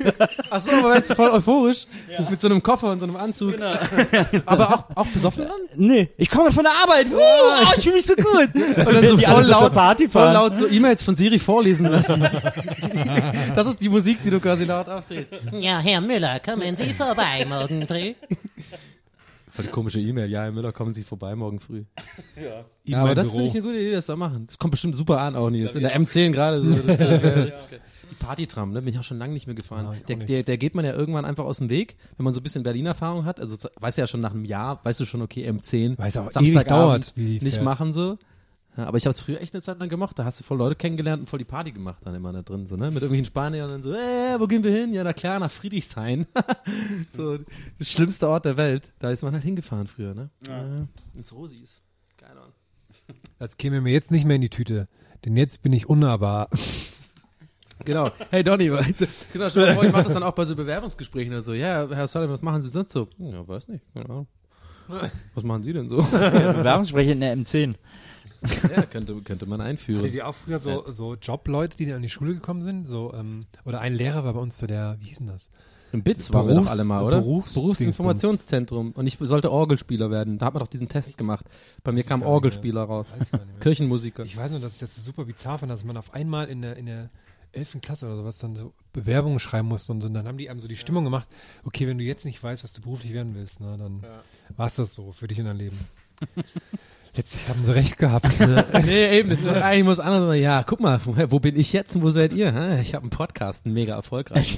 Ach 0.50 0.60
so, 0.60 0.72
aber 0.72 0.93
aber 0.94 1.00
jetzt 1.00 1.14
voll 1.14 1.30
euphorisch. 1.30 1.86
Mit 2.30 2.40
so 2.42 2.48
einem 2.48 2.62
Koffer 2.64 2.92
und 2.92 3.00
so 3.00 3.06
einem 3.06 3.16
Anzug. 3.16 3.56
Aber 4.46 4.70
auch, 4.74 4.98
auch 4.98 5.08
besoffen 5.08 5.44
dann? 5.48 5.60
Nee, 5.76 6.10
ich 6.18 6.30
komme 6.30 6.52
von 6.52 6.64
der 6.64 6.74
Arbeit. 6.74 7.08
Uh, 7.12 7.16
oh, 7.18 7.74
ich 7.76 7.84
fühle 7.84 7.96
mich 7.96 8.06
so 8.06 8.16
gut. 8.16 8.50
Und 8.56 8.94
dann 8.94 9.06
so 9.08 9.18
Die 9.18 9.26
voll 9.26 9.44
laut, 9.46 9.74
Party 9.74 10.08
voll 10.08 10.22
fahren. 10.24 10.34
laut 10.34 10.56
so 10.56 10.68
E-Mails 10.68 11.04
von 11.04 11.16
Siri 11.16 11.40
vorlesen 11.40 11.88
lassen. 11.88 12.28
Das 13.56 13.68
ist 13.68 13.82
die 13.82 13.90
Musik, 13.90 14.20
die 14.24 14.30
du 14.30 14.40
quasi 14.40 14.64
laut 14.66 14.88
aufdrehst. 14.88 15.32
Ja, 15.52 15.80
Herr 15.80 16.02
Müller, 16.02 16.40
kommen 16.40 16.76
Sie 16.76 16.94
vorbei 16.94 17.46
morgen 17.48 17.86
früh. 17.88 18.14
Voll 19.52 19.66
die 19.66 19.72
komische 19.72 20.00
E-Mail. 20.00 20.30
Ja, 20.30 20.44
Herr 20.44 20.52
Müller, 20.52 20.72
kommen 20.72 20.94
Sie 20.94 21.04
vorbei 21.04 21.36
morgen 21.36 21.60
früh. 21.60 21.84
In 22.36 22.44
Ja, 22.86 23.00
aber 23.02 23.16
das 23.16 23.28
Büro. 23.28 23.38
finde 23.38 23.50
ich 23.50 23.54
eine 23.56 23.64
gute 23.64 23.78
Idee, 23.78 23.92
das 23.92 24.06
zu 24.08 24.18
machen. 24.18 24.48
Das 24.48 24.58
kommt 24.58 24.72
bestimmt 24.72 24.96
super 24.96 25.20
an 25.22 25.36
auch 25.36 25.50
jetzt. 25.52 25.76
In 25.76 25.84
der 25.84 26.00
M10 26.00 26.32
gerade. 26.32 26.62
So, 26.62 26.70
das 26.72 27.00
richtig 27.00 27.22
geil. 27.22 27.54
Die 28.12 28.16
Partytram, 28.16 28.72
ne? 28.72 28.82
Bin 28.82 28.94
ich 28.94 29.00
auch 29.00 29.04
schon 29.04 29.18
lange 29.18 29.34
nicht 29.34 29.48
mehr 29.48 29.56
gefahren. 29.56 29.86
Ja, 29.86 30.00
der, 30.08 30.18
nicht. 30.18 30.30
der, 30.30 30.44
der 30.44 30.58
geht 30.58 30.76
man 30.76 30.86
ja 30.86 30.94
irgendwann 30.94 31.26
einfach 31.26 31.46
aus 31.46 31.58
dem 31.58 31.70
Weg, 31.70 31.96
wenn 32.18 32.24
man 32.24 32.34
so 32.34 32.40
ein 32.40 32.44
bisschen 32.44 32.64
Berlin-Erfahrung 32.64 33.26
hat. 33.26 33.40
Also 33.40 33.58
weißt 33.80 33.98
du 33.98 34.02
ja 34.02 34.08
schon 34.08 34.22
nach 34.22 34.32
einem 34.32 34.46
Jahr, 34.46 34.80
weißt 34.84 35.00
du 35.00 35.06
schon, 35.06 35.22
okay, 35.22 35.50
M10. 35.50 35.98
Weil 35.98 36.10
es 36.10 36.18
auch 36.18 36.24
ewig 36.24 36.34
Samstagabend 36.34 36.72
dauert, 36.72 37.14
wie 37.16 37.40
die 37.40 37.46
Nicht 37.46 37.56
fährt. 37.56 37.66
machen 37.66 37.94
so. 37.94 38.18
Ja, 38.76 38.86
aber 38.86 38.98
ich 38.98 39.06
habe 39.06 39.12
es 39.16 39.22
früher 39.22 39.40
echt 39.40 39.54
eine 39.54 39.62
Zeit 39.62 39.80
lang 39.80 39.90
gemacht. 39.90 40.18
Da 40.18 40.26
hast 40.26 40.40
du 40.40 40.44
voll 40.44 40.58
Leute 40.58 40.76
kennengelernt 40.76 41.22
und 41.22 41.30
voll 41.30 41.38
die 41.40 41.46
Party 41.46 41.72
gemacht 41.72 42.00
dann 42.04 42.16
immer 42.16 42.34
da 42.34 42.42
drin. 42.42 42.66
So, 42.66 42.76
ne? 42.76 42.86
Mit 42.86 42.96
irgendwelchen 42.96 43.26
Spaniern 43.26 43.66
und 43.70 43.72
dann 43.72 43.84
so, 43.84 43.94
äh, 43.94 44.40
wo 44.40 44.48
gehen 44.48 44.64
wir 44.64 44.72
hin? 44.72 44.94
Ja, 44.94 45.04
na 45.04 45.14
klar, 45.14 45.40
nach 45.40 45.52
Friedrichshain. 45.52 46.26
so, 47.16 47.38
das 47.78 47.92
schlimmste 47.92 48.28
Ort 48.28 48.46
der 48.46 48.58
Welt. 48.58 48.92
Da 49.00 49.12
ist 49.12 49.22
man 49.22 49.34
halt 49.34 49.44
hingefahren 49.44 49.86
früher, 49.86 50.16
ne? 50.16 50.30
Ja. 50.48 50.88
ins 51.14 51.32
Rosis. 51.34 51.84
Geil, 52.18 52.32
Mann. 52.36 52.52
Das 53.38 53.58
käme 53.58 53.82
mir 53.82 53.92
jetzt 53.92 54.12
nicht 54.12 54.26
mehr 54.26 54.38
in 54.38 54.42
die 54.42 54.50
Tüte. 54.50 54.88
Denn 55.26 55.38
jetzt 55.38 55.62
bin 55.62 55.74
ich 55.74 55.88
unnahbar. 55.88 56.50
Genau. 57.86 58.12
Hey 58.30 58.44
Donny, 58.44 58.66
genau, 59.34 59.50
stell 59.50 59.68
dir 59.68 59.74
vor, 59.74 59.84
ich 59.84 59.92
mache 59.92 60.04
das 60.06 60.14
dann 60.14 60.24
auch 60.24 60.34
bei 60.34 60.46
so 60.46 60.56
Bewerbungsgesprächen 60.56 61.34
und 61.34 61.42
so. 61.44 61.54
Ja, 61.54 61.88
Herr 61.90 62.08
Sullivan, 62.08 62.34
was 62.34 62.42
machen 62.42 62.62
Sie 62.62 62.70
sonst 62.70 62.92
so? 62.94 63.08
Hm, 63.18 63.32
Ja, 63.34 63.48
weiß 63.48 63.68
nicht. 63.68 63.84
Keine 63.94 64.10
Ahnung. 64.10 64.28
Was 65.34 65.44
machen 65.46 65.64
Sie 65.64 65.72
denn 65.72 65.88
so? 65.88 65.98
Bewerbungssprecher 66.04 67.14
in 67.14 67.22
der 67.22 67.38
M10. 67.38 67.76
ja, 68.76 68.82
könnte, 68.84 69.16
könnte 69.22 69.46
man 69.46 69.62
einführen. 69.62 70.02
Hattet 70.02 70.14
ihr 70.16 70.28
auch 70.28 70.36
früher 70.36 70.60
so, 70.60 70.84
so 70.92 71.16
Jobleute, 71.16 71.78
die 71.78 71.86
dann 71.86 71.96
an 71.96 72.02
die 72.02 72.10
Schule 72.10 72.34
gekommen 72.34 72.62
sind? 72.62 72.90
So, 72.90 73.14
ähm, 73.14 73.46
oder 73.64 73.80
ein 73.80 73.94
Lehrer 73.94 74.26
war 74.26 74.34
bei 74.34 74.40
uns 74.42 74.58
so 74.58 74.68
der, 74.68 74.98
wie 75.00 75.06
hieß 75.06 75.20
denn 75.20 75.28
das? 75.28 75.50
Im 75.94 76.04
BITS 76.04 76.34
waren 76.34 76.48
wir 76.50 76.56
doch 76.56 76.68
alle 76.68 76.84
mal, 76.84 77.02
oder? 77.04 77.20
Berufs- 77.20 77.54
Berufsinformationszentrum. 77.54 78.92
Und 78.92 79.08
ich 79.08 79.18
sollte 79.22 79.52
Orgelspieler 79.52 80.12
werden. 80.12 80.38
Da 80.40 80.48
hat 80.48 80.54
man 80.54 80.62
doch 80.62 80.68
diesen 80.68 80.90
Test 80.90 81.18
gemacht. 81.18 81.46
Bei 81.84 81.92
mir 81.92 82.04
kam 82.04 82.22
Orgelspieler 82.24 82.84
raus. 82.84 83.14
Ich. 83.22 83.30
Kirchenmusiker. 83.62 84.24
Ich 84.24 84.36
weiß 84.36 84.52
nur, 84.52 84.60
dass 84.60 84.74
ich 84.74 84.80
das 84.80 84.96
so 84.96 85.02
super 85.02 85.26
bizarr 85.26 85.60
fand, 85.60 85.72
dass 85.72 85.84
man 85.86 85.96
auf 85.96 86.14
einmal 86.14 86.48
in 86.50 86.62
der, 86.62 86.76
in 86.78 86.88
der 86.88 87.10
11. 87.54 87.78
Klasse 87.82 88.06
oder 88.08 88.18
sowas 88.18 88.38
dann 88.40 88.56
so 88.56 88.74
Bewerbungen 88.92 89.40
schreiben 89.40 89.68
musste 89.68 89.92
und 89.94 90.02
so. 90.02 90.08
Und 90.08 90.14
dann 90.14 90.28
haben 90.28 90.38
die 90.38 90.50
einem 90.50 90.60
so 90.60 90.68
die 90.68 90.76
Stimmung 90.76 91.04
gemacht, 91.04 91.28
okay, 91.64 91.88
wenn 91.88 91.98
du 91.98 92.04
jetzt 92.04 92.26
nicht 92.26 92.42
weißt, 92.42 92.64
was 92.64 92.74
du 92.74 92.82
beruflich 92.82 93.14
werden 93.14 93.36
willst, 93.36 93.60
na, 93.60 93.78
dann 93.78 94.04
war's 94.58 94.76
das 94.76 94.94
so 94.94 95.12
für 95.12 95.28
dich 95.28 95.40
in 95.40 95.46
deinem 95.46 95.58
Leben. 95.58 95.80
Letztlich 97.16 97.48
haben 97.48 97.64
sie 97.64 97.76
recht 97.76 97.98
gehabt. 97.98 98.40
Ne? 98.40 98.66
nee, 98.86 99.20
eben. 99.20 99.30
Jetzt, 99.30 99.46
eigentlich 99.46 99.84
muss 99.84 100.00
anders 100.00 100.22
sagen, 100.22 100.42
ja, 100.42 100.64
guck 100.64 100.80
mal, 100.80 101.00
wo, 101.06 101.40
bin 101.40 101.56
ich 101.56 101.72
jetzt 101.72 101.96
und 101.96 102.02
wo 102.02 102.10
seid 102.10 102.34
ihr? 102.34 102.52
Hä? 102.52 102.82
Ich 102.82 102.96
habe 102.96 103.04
einen 103.04 103.12
Podcast, 103.12 103.66
einen 103.66 103.76
mega 103.76 103.94
erfolgreich. 103.94 104.58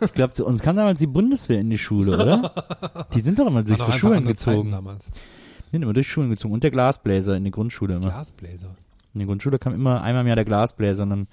Ich 0.00 0.12
glaube, 0.12 0.32
zu 0.34 0.44
uns 0.44 0.62
kam 0.62 0.74
damals 0.76 0.98
die 0.98 1.06
Bundeswehr 1.06 1.60
in 1.60 1.70
die 1.70 1.78
Schule, 1.78 2.14
oder? 2.14 3.06
Die 3.14 3.20
sind 3.20 3.38
doch 3.38 3.46
immer 3.46 3.62
durch 3.62 3.78
War 3.78 3.86
so 3.86 3.92
Schulen 3.92 4.14
Zeiten 4.14 4.26
gezogen. 4.26 4.70
damals. 4.72 5.06
Die 5.06 5.70
sind 5.70 5.82
immer 5.82 5.92
durch 5.92 6.10
Schulen 6.10 6.30
gezogen. 6.30 6.52
Und 6.52 6.64
der 6.64 6.72
Glasbläser 6.72 7.36
in 7.36 7.44
die 7.44 7.52
Grundschule 7.52 7.94
immer. 7.94 8.02
Glasbläser. 8.10 8.74
In 9.14 9.20
die 9.20 9.26
Grundschule 9.26 9.58
kam 9.58 9.74
immer 9.74 10.02
einmal 10.02 10.22
im 10.22 10.26
Jahr 10.26 10.36
der 10.36 10.44
Glasbläser 10.44 11.04
und 11.04 11.10
dann 11.10 11.28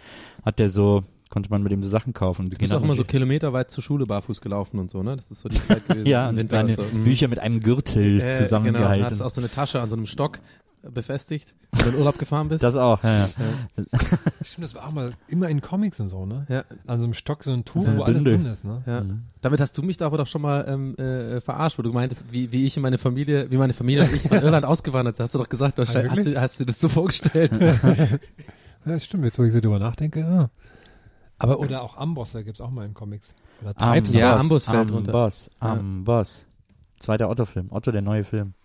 hat 0.45 0.59
der 0.59 0.69
so, 0.69 1.01
konnte 1.29 1.49
man 1.49 1.63
mit 1.63 1.71
dem 1.71 1.81
so 1.81 1.89
Sachen 1.89 2.13
kaufen. 2.13 2.45
Du 2.45 2.55
bist 2.57 2.73
auch 2.73 2.83
immer 2.83 2.93
so 2.95 3.03
kilometerweit 3.03 3.71
zur 3.71 3.83
Schule 3.83 4.05
barfuß 4.05 4.39
gelaufen 4.41 4.79
und 4.79 4.91
so, 4.91 5.01
ne? 5.01 5.15
Das 5.15 5.31
ist 5.31 5.41
so 5.41 5.49
die 5.49 5.57
Zeit 5.59 5.85
gewesen. 5.87 6.05
Ja, 6.05 6.29
und 6.29 6.37
Winter. 6.37 6.57
meine 6.57 6.75
so, 6.75 6.83
mm. 6.83 7.03
Bücher 7.03 7.27
mit 7.27 7.39
einem 7.39 7.59
Gürtel 7.59 8.17
Äh, 8.17 8.21
Genau, 8.21 8.35
zusammengehalten. 8.35 9.05
hattest 9.05 9.21
auch 9.23 9.29
so 9.31 9.41
eine 9.41 9.49
Tasche 9.49 9.81
an 9.81 9.89
so 9.89 9.95
einem 9.95 10.05
Stock 10.05 10.39
befestigt, 10.83 11.53
wenn 11.71 11.83
du 11.85 11.89
in 11.91 11.95
Urlaub 11.99 12.17
gefahren 12.17 12.49
bist. 12.49 12.63
das 12.63 12.75
auch, 12.75 13.03
ja, 13.03 13.19
ja. 13.25 13.29
Stimmt, 14.41 14.65
das 14.65 14.75
war 14.75 14.87
auch 14.87 14.91
mal 14.91 15.11
immer 15.27 15.47
in 15.49 15.61
Comics 15.61 15.99
und 15.99 16.07
so, 16.07 16.25
ne? 16.25 16.45
ja, 16.49 16.63
An 16.87 16.99
so 16.99 17.05
einem 17.05 17.13
Stock 17.13 17.43
so 17.43 17.51
ein 17.51 17.65
Tuch, 17.65 17.83
So 17.83 17.95
wo 17.97 18.01
alles 18.03 18.23
drin 18.23 18.45
ist, 18.45 18.65
ne? 18.65 18.81
ja. 18.85 19.01
Mhm. 19.01 19.23
Damit 19.41 19.59
hast 19.59 19.77
du 19.77 19.83
mich 19.83 19.97
da 19.97 20.07
aber 20.07 20.17
doch 20.17 20.27
schon 20.27 20.41
mal 20.41 20.65
ähm, 20.67 20.95
äh, 20.95 21.39
verarscht, 21.41 21.77
wo 21.77 21.83
du 21.83 21.91
meintest, 21.93 22.25
wie, 22.31 22.51
wie 22.51 22.65
ich 22.65 22.75
und 22.77 22.81
meine 22.83 22.97
Familie, 22.97 23.49
wie 23.51 23.57
meine 23.57 23.73
Familie 23.73 24.03
und 24.05 24.13
ich 24.13 24.23
von 24.23 24.37
Irland 24.41 24.65
ausgewandert 24.65 25.17
sind. 25.17 25.23
Hast 25.25 25.35
du 25.35 25.39
doch 25.39 25.49
gesagt, 25.49 25.77
du 25.77 25.83
hast, 25.83 25.95
Ah, 25.95 26.03
hast, 26.09 26.25
du, 26.25 26.41
hast 26.41 26.59
du 26.59 26.65
das 26.65 26.79
so 26.79 26.89
vorgestellt? 26.89 27.51
Ja, 28.83 28.93
das 28.93 29.05
stimmt, 29.05 29.25
jetzt 29.25 29.37
wo 29.37 29.43
ich 29.43 29.53
so 29.53 29.59
drüber 29.59 29.77
nachdenke, 29.77 30.21
ja. 30.21 30.49
Aber, 31.37 31.59
oder 31.59 31.83
auch 31.83 31.97
Amboss, 31.97 32.31
da 32.31 32.41
gibt's 32.41 32.61
auch 32.61 32.71
mal 32.71 32.83
in 32.85 32.95
Comics. 32.95 33.27
Oder 33.61 33.69
Am 33.69 33.75
Treibs 33.75 34.13
Ja, 34.13 34.31
Boss, 34.31 34.41
Amboss 34.41 34.65
fällt 34.65 34.89
am 34.89 34.95
runter. 34.95 35.11
Boss, 35.11 35.49
Ja. 35.61 35.71
am 35.73 36.03
Boss. 36.03 36.47
Zweiter 36.99 37.29
Otto-Film. 37.29 37.67
Otto, 37.69 37.91
der 37.91 38.01
neue 38.01 38.23
Film. 38.23 38.55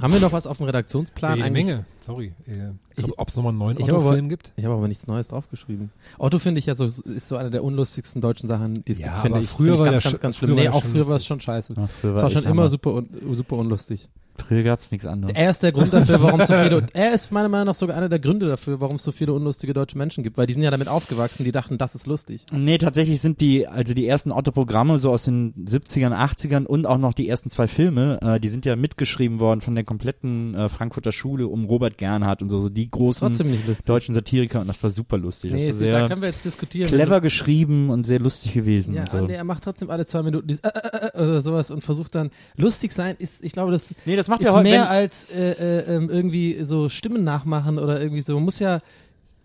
Haben 0.00 0.14
wir 0.14 0.20
noch 0.20 0.32
was 0.32 0.46
auf 0.46 0.56
dem 0.56 0.66
Redaktionsplan? 0.66 1.40
Eigentlich? 1.42 1.66
Menge. 1.66 1.84
Sorry. 2.00 2.34
Äh, 2.46 2.70
Ich- 2.96 3.18
Ob 3.18 3.28
es 3.28 3.36
nochmal 3.36 3.50
einen 3.50 3.58
neuen 3.58 3.80
Otto-Film 3.80 4.28
gibt? 4.28 4.52
Ich 4.56 4.64
habe 4.64 4.74
aber 4.74 4.88
nichts 4.88 5.06
Neues 5.06 5.28
draufgeschrieben. 5.28 5.90
Otto 6.18 6.38
finde 6.40 6.58
ich 6.58 6.66
ja 6.66 6.74
so, 6.74 6.86
ist 6.86 7.28
so 7.28 7.36
eine 7.36 7.50
der 7.50 7.62
unlustigsten 7.62 8.20
deutschen 8.20 8.48
Sachen, 8.48 8.82
die 8.84 8.92
es 8.92 8.98
Ja, 8.98 9.08
gibt, 9.08 9.18
finde 9.20 9.40
ich. 9.40 9.48
früher 9.48 9.74
Finde 9.74 9.74
ich 9.74 9.78
war 9.80 9.92
ganz, 9.92 10.04
ganz, 10.04 10.16
sch- 10.16 10.20
ganz 10.20 10.36
schlimm. 10.38 10.54
Nee, 10.56 10.68
auch 10.68 10.82
früher 10.84 11.06
war 11.06 11.16
es 11.16 11.24
schon 11.26 11.40
scheiße. 11.40 11.74
Es 11.74 12.04
war 12.04 12.30
schon 12.30 12.42
immer 12.44 12.68
super, 12.68 12.94
un, 12.94 13.08
super 13.32 13.56
unlustig. 13.56 14.08
Früher 14.36 14.62
gab's 14.62 14.90
nichts 14.90 15.06
anderes. 15.06 15.36
Er 15.36 15.50
ist 15.50 15.62
der 15.62 15.72
Grund 15.72 15.92
dafür, 15.92 16.22
warum 16.22 16.40
es 16.40 16.48
so 16.48 16.54
viele, 16.54 16.86
er 16.92 17.14
ist 17.14 17.30
meiner 17.32 17.48
Meinung 17.48 17.66
nach 17.66 17.74
sogar 17.74 17.96
einer 17.96 18.08
der 18.08 18.18
Gründe 18.18 18.48
dafür, 18.48 18.80
warum 18.80 18.96
es 18.96 19.02
so 19.02 19.12
viele 19.12 19.32
unlustige 19.32 19.74
deutsche 19.74 19.96
Menschen 19.98 20.24
gibt, 20.24 20.36
weil 20.36 20.46
die 20.46 20.54
sind 20.54 20.62
ja 20.62 20.70
damit 20.70 20.88
aufgewachsen, 20.88 21.44
die 21.44 21.52
dachten, 21.52 21.78
das 21.78 21.94
ist 21.94 22.06
lustig. 22.06 22.44
Nee, 22.52 22.78
tatsächlich 22.78 23.20
sind 23.20 23.40
die, 23.40 23.66
also 23.66 23.94
die 23.94 24.06
ersten 24.06 24.32
Otto-Programme 24.32 24.98
so 24.98 25.10
aus 25.10 25.24
den 25.24 25.54
70ern, 25.66 26.12
80ern 26.12 26.64
und 26.64 26.86
auch 26.86 26.98
noch 26.98 27.14
die 27.14 27.28
ersten 27.28 27.50
zwei 27.50 27.68
Filme, 27.68 28.18
äh, 28.22 28.40
die 28.40 28.48
sind 28.48 28.64
ja 28.64 28.76
mitgeschrieben 28.76 29.40
worden 29.40 29.60
von 29.60 29.74
der 29.74 29.84
kompletten 29.84 30.54
äh, 30.54 30.68
Frankfurter 30.68 31.12
Schule 31.12 31.46
um 31.46 31.64
Robert 31.64 31.98
Gernhardt 31.98 32.42
und 32.42 32.48
so, 32.48 32.58
so 32.58 32.68
die 32.68 32.88
Das 32.88 32.98
großen 32.98 33.38
deutschen 33.86 34.14
Satiriker 34.14 34.60
und 34.60 34.68
das 34.68 34.82
war 34.82 34.90
super 34.90 35.18
lustig. 35.18 35.52
Das 35.52 35.78
nee, 35.78 35.92
war 35.92 36.00
da 36.00 36.08
können 36.08 36.22
wir 36.22 36.28
jetzt 36.28 36.44
diskutieren. 36.44 36.88
clever 36.88 37.20
geschrieben 37.20 37.90
und 37.90 38.06
sehr 38.06 38.18
lustig 38.18 38.52
gewesen. 38.52 38.94
Ja, 38.94 39.02
und 39.02 39.10
so. 39.10 39.26
nee, 39.26 39.34
er 39.34 39.44
macht 39.44 39.64
trotzdem 39.64 39.90
alle 39.90 40.06
zwei 40.06 40.22
Minuten 40.22 40.48
dieses 40.48 40.62
äh, 40.64 40.68
äh, 40.68 41.06
äh, 41.14 41.22
oder 41.22 41.42
sowas 41.42 41.70
und 41.70 41.82
versucht 41.82 42.14
dann 42.14 42.30
lustig 42.56 42.92
sein 42.92 43.16
ist, 43.18 43.44
ich 43.44 43.52
glaube, 43.52 43.72
das 43.72 43.92
Nee, 44.04 44.16
das 44.16 44.21
macht 44.28 44.40
ist 44.40 44.46
ja 44.46 44.52
heute 44.52 44.62
mehr 44.62 44.88
als 44.90 45.28
äh, 45.30 45.52
äh, 45.52 45.96
ähm, 45.96 46.10
irgendwie 46.10 46.62
so 46.64 46.88
Stimmen 46.88 47.24
nachmachen 47.24 47.78
oder 47.78 48.00
irgendwie 48.00 48.22
so. 48.22 48.34
Man 48.34 48.44
muss 48.44 48.58
ja, 48.58 48.80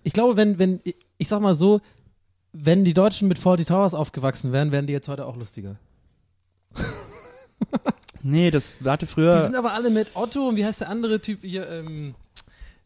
ich 0.04 0.14
glaube, 0.14 0.36
wenn, 0.38 0.60
wenn, 0.60 0.82
ich 1.18 1.28
sag 1.28 1.42
mal 1.42 1.56
so, 1.56 1.82
wenn 2.54 2.86
die 2.86 2.94
Deutschen 2.94 3.28
mit 3.28 3.40
Forty 3.40 3.66
Towers 3.66 3.94
aufgewachsen 3.94 4.52
wären, 4.52 4.72
wären 4.72 4.88
die 4.88 4.94
jetzt 4.94 5.08
heute 5.08 5.26
auch 5.26 5.36
lustiger. 5.38 5.76
Nee, 8.24 8.52
das 8.52 8.76
hatte 8.84 9.06
Die 9.06 9.12
früher. 9.12 9.38
sind 9.46 9.56
aber 9.56 9.74
alle 9.74 9.90
mit 9.90 10.10
Otto 10.16 10.50
und 10.50 10.56
wie 10.56 10.66
heißt 10.66 10.82
der 10.82 10.90
andere 10.90 11.22
Typ 11.22 11.42
hier, 11.42 11.70
ähm, 11.70 12.16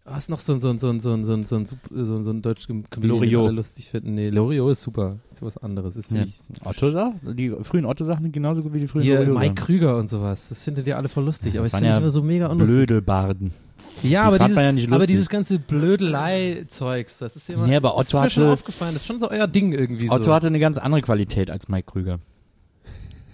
was 0.04 0.30
noch 0.30 0.40
so 0.40 0.54
ein, 0.54 0.60
so 0.60 0.70
ein, 0.70 0.80
so 0.80 0.90
ein, 0.90 1.00
so 1.00 1.14
ein, 1.14 1.24
so 1.26 1.34
ein, 1.34 1.44
so 1.46 1.56
ein, 1.56 1.66
Sup- 1.66 1.78
so 1.92 2.16
ein, 2.16 2.24
so 2.24 2.32
ein 2.32 2.42
deutscher 2.42 2.68
Comedian, 2.68 3.02
den 3.02 3.10
Loriot. 3.10 3.48
alle 3.48 3.56
lustig 3.58 3.90
finden. 3.90 4.16
Nee, 4.16 4.30
Loriot 4.30 4.72
ist 4.72 4.82
super. 4.82 5.18
Ist 5.32 5.42
was 5.42 5.58
anderes. 5.58 5.96
Ist 5.96 6.12
Ja. 6.12 6.26
wie 6.26 6.34
Otto-Sachen? 6.64 7.36
Die 7.36 7.52
frühen 7.62 7.86
Otto-Sachen 7.86 8.24
sind 8.24 8.32
genauso 8.32 8.64
gut 8.64 8.74
wie 8.74 8.80
die 8.80 8.88
frühen 8.88 9.04
hier 9.04 9.20
Loriot-Sachen. 9.20 9.40
Mike 9.50 9.62
Krüger 9.64 9.98
und 9.98 10.10
sowas. 10.10 10.50
Das 10.50 10.64
findet 10.64 10.88
ihr 10.88 10.98
alle 10.98 11.08
voll 11.08 11.24
lustig. 11.26 11.54
Aber 11.54 11.64
Das 11.64 11.72
das 11.72 11.74
waren 11.74 11.80
finde 11.82 11.90
ich 11.90 11.94
ja 11.96 12.00
immer 12.02 12.10
so 12.10 12.24
mega 12.24 12.48
unlustig. 12.48 12.76
Blödelbarden. 12.76 13.54
Ja, 14.04 14.24
aber 14.24 14.40
dieses, 14.40 14.56
ja 14.56 14.72
nicht 14.72 14.92
aber 14.92 15.06
dieses 15.08 15.30
ganze 15.30 15.60
Blödelei-Zeugs, 15.60 17.18
das 17.20 17.36
ist 17.36 17.50
immer, 17.50 17.68
Nee, 17.68 17.76
aber 17.76 17.90
das 17.90 17.98
Otto 17.98 18.18
ist 18.18 18.24
mir 18.24 18.30
schon 18.30 18.44
hatte- 18.44 18.54
aufgefallen. 18.54 18.94
Das 18.94 19.04
ist 19.04 19.08
schon 19.08 19.20
so 19.20 19.30
euer 19.30 19.48
Ding 19.48 19.74
irgendwie 19.74 20.10
Otto 20.10 20.24
so. 20.24 20.34
hatte 20.34 20.48
eine 20.48 20.60
ganz 20.60 20.78
andere 20.78 21.02
Qualität 21.02 21.50
als 21.52 21.68
Mike 21.70 21.92
Krüger. 21.92 22.20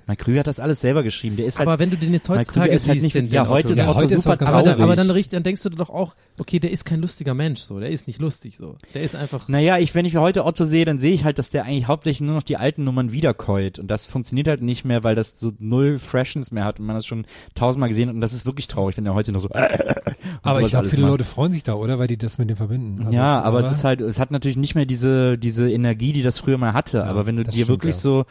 Mike 0.07 0.23
Krüger 0.23 0.39
hat 0.39 0.47
das 0.47 0.59
alles 0.59 0.79
selber 0.81 1.03
geschrieben. 1.03 1.35
Der 1.35 1.45
ist 1.45 1.59
halt, 1.59 1.67
aber 1.67 1.79
wenn 1.79 1.89
du 1.89 1.97
den 1.97 2.13
jetzt 2.13 2.29
heutzutage 2.29 2.71
ist 2.71 2.87
halt 2.87 3.01
siehst, 3.01 3.03
nicht, 3.03 3.15
den, 3.15 3.25
ja, 3.33 3.43
den 3.43 3.49
heute 3.49 3.67
Otto, 3.67 3.73
ist 3.73 3.77
Ja, 3.79 3.89
Otto 3.89 3.95
heute 3.99 4.15
ist 4.15 4.23
super 4.23 4.33
aber, 4.35 4.45
traurig. 4.45 4.65
dann, 4.65 4.81
aber 4.81 4.95
dann, 4.95 5.11
richt- 5.11 5.33
dann 5.33 5.43
denkst 5.43 5.63
du 5.63 5.69
doch 5.69 5.89
auch, 5.89 6.15
okay, 6.39 6.59
der 6.59 6.71
ist 6.71 6.85
kein 6.85 7.01
lustiger 7.01 7.33
Mensch, 7.33 7.59
so. 7.59 7.79
Der 7.79 7.89
ist 7.89 8.07
nicht 8.07 8.19
lustig, 8.19 8.57
so. 8.57 8.77
Der 8.93 9.03
ist 9.03 9.15
einfach, 9.15 9.47
Naja, 9.49 9.77
ich, 9.79 9.93
wenn 9.95 10.05
ich 10.05 10.15
heute 10.15 10.45
Otto 10.45 10.63
sehe, 10.63 10.85
dann 10.85 10.97
sehe 10.97 11.13
ich 11.13 11.23
halt, 11.25 11.37
dass 11.39 11.49
der 11.49 11.65
eigentlich 11.65 11.87
hauptsächlich 11.87 12.25
nur 12.25 12.35
noch 12.35 12.43
die 12.43 12.57
alten 12.57 12.83
Nummern 12.85 13.11
wiederkäut. 13.11 13.79
Und 13.79 13.91
das 13.91 14.05
funktioniert 14.07 14.47
halt 14.47 14.61
nicht 14.61 14.85
mehr, 14.85 15.03
weil 15.03 15.15
das 15.15 15.39
so 15.39 15.51
null 15.59 15.99
Freshness 15.99 16.51
mehr 16.51 16.63
hat 16.65 16.79
und 16.79 16.85
man 16.85 16.95
das 16.95 17.05
schon 17.05 17.25
tausendmal 17.55 17.89
gesehen 17.89 18.07
hat. 18.09 18.15
Und 18.15 18.21
das 18.21 18.33
ist 18.33 18.45
wirklich 18.45 18.67
traurig, 18.67 18.95
wenn 18.97 19.05
er 19.05 19.13
heute 19.13 19.31
noch 19.33 19.41
so. 19.41 19.49
Aber 20.41 20.61
ich 20.61 20.69
glaube, 20.69 20.87
viele 20.89 21.01
macht. 21.03 21.11
Leute 21.11 21.23
freuen 21.23 21.51
sich 21.51 21.63
da, 21.63 21.73
oder? 21.73 21.99
Weil 21.99 22.07
die 22.07 22.17
das 22.17 22.37
mit 22.37 22.49
dem 22.49 22.57
verbinden. 22.57 22.99
Also 23.05 23.11
ja, 23.17 23.39
es- 23.39 23.45
aber 23.45 23.59
es 23.59 23.65
oder? 23.67 23.75
ist 23.75 23.83
halt, 23.83 24.01
es 24.01 24.19
hat 24.19 24.31
natürlich 24.31 24.57
nicht 24.57 24.75
mehr 24.75 24.85
diese, 24.85 25.37
diese 25.37 25.69
Energie, 25.71 26.13
die 26.13 26.21
das 26.21 26.39
früher 26.39 26.57
mal 26.57 26.73
hatte. 26.73 27.03
aber 27.05 27.25
wenn 27.25 27.35
du 27.35 27.43
dir 27.43 27.51
stimmt, 27.51 27.67
wirklich 27.69 27.95
ja. 27.95 28.01
so 28.01 28.25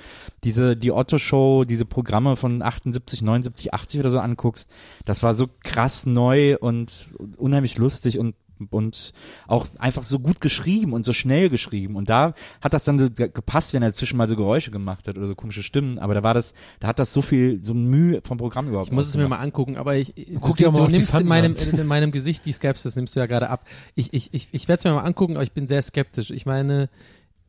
diese, 0.45 0.77
die 0.77 0.93
Otto-Show, 0.93 1.64
diese 1.67 1.85
Programme 1.85 2.37
von 2.37 2.62
78, 2.62 3.23
79, 3.23 3.75
80 3.75 4.01
oder 4.01 4.11
so 4.11 4.19
anguckst, 4.19 4.71
das 5.05 5.23
war 5.23 5.35
so 5.35 5.49
krass 5.62 6.07
neu 6.07 6.57
und 6.59 7.09
unheimlich 7.39 7.79
lustig 7.79 8.19
und 8.19 8.35
und 8.71 9.12
auch 9.49 9.67
einfach 9.79 10.03
so 10.03 10.19
gut 10.19 10.41
geschrieben 10.41 10.95
und 10.95 11.05
so 11.05 11.12
schnell 11.12 11.51
geschrieben 11.51 11.95
und 11.95 12.09
da 12.09 12.33
hat 12.62 12.73
das 12.73 12.85
dann 12.85 12.99
so 12.99 13.11
ge- 13.11 13.29
gepasst, 13.29 13.75
wenn 13.75 13.83
er 13.83 13.93
zwischen 13.93 14.17
mal 14.17 14.27
so 14.29 14.35
Geräusche 14.35 14.71
gemacht 14.71 15.07
hat 15.09 15.19
oder 15.19 15.27
so 15.27 15.35
komische 15.35 15.62
Stimmen, 15.62 15.99
aber 15.99 16.14
da 16.14 16.23
war 16.23 16.33
das, 16.33 16.55
da 16.81 16.89
hat 16.89 16.99
das 16.99 17.12
so 17.12 17.21
viel, 17.21 17.62
so 17.62 17.75
Mühe 17.75 18.23
vom 18.25 18.39
Programm 18.39 18.69
überhaupt 18.69 18.89
ich 18.89 18.95
muss 18.95 19.09
es 19.09 19.14
mir 19.19 19.29
mal 19.29 19.41
angucken, 19.41 19.77
aber 19.77 19.97
ich, 19.97 20.14
Guck 20.41 20.57
du, 20.57 20.64
dir 20.64 20.71
mal 20.71 20.87
du 20.87 20.89
nimmst 20.91 21.12
in 21.12 21.27
meinem, 21.27 21.55
an. 21.55 21.79
in 21.81 21.87
meinem 21.87 22.12
Gesicht 22.12 22.47
die 22.47 22.53
Skepsis, 22.53 22.97
nimmst 22.97 23.14
du 23.14 23.21
ja 23.21 23.27
gerade 23.27 23.51
ab. 23.51 23.67
Ich, 23.95 24.14
ich, 24.14 24.33
ich, 24.33 24.49
ich 24.53 24.69
werde 24.69 24.79
es 24.79 24.85
mir 24.85 24.95
mal 24.95 25.03
angucken, 25.05 25.35
aber 25.35 25.43
ich 25.43 25.53
bin 25.53 25.67
sehr 25.67 25.83
skeptisch. 25.83 26.31
Ich 26.31 26.47
meine, 26.47 26.89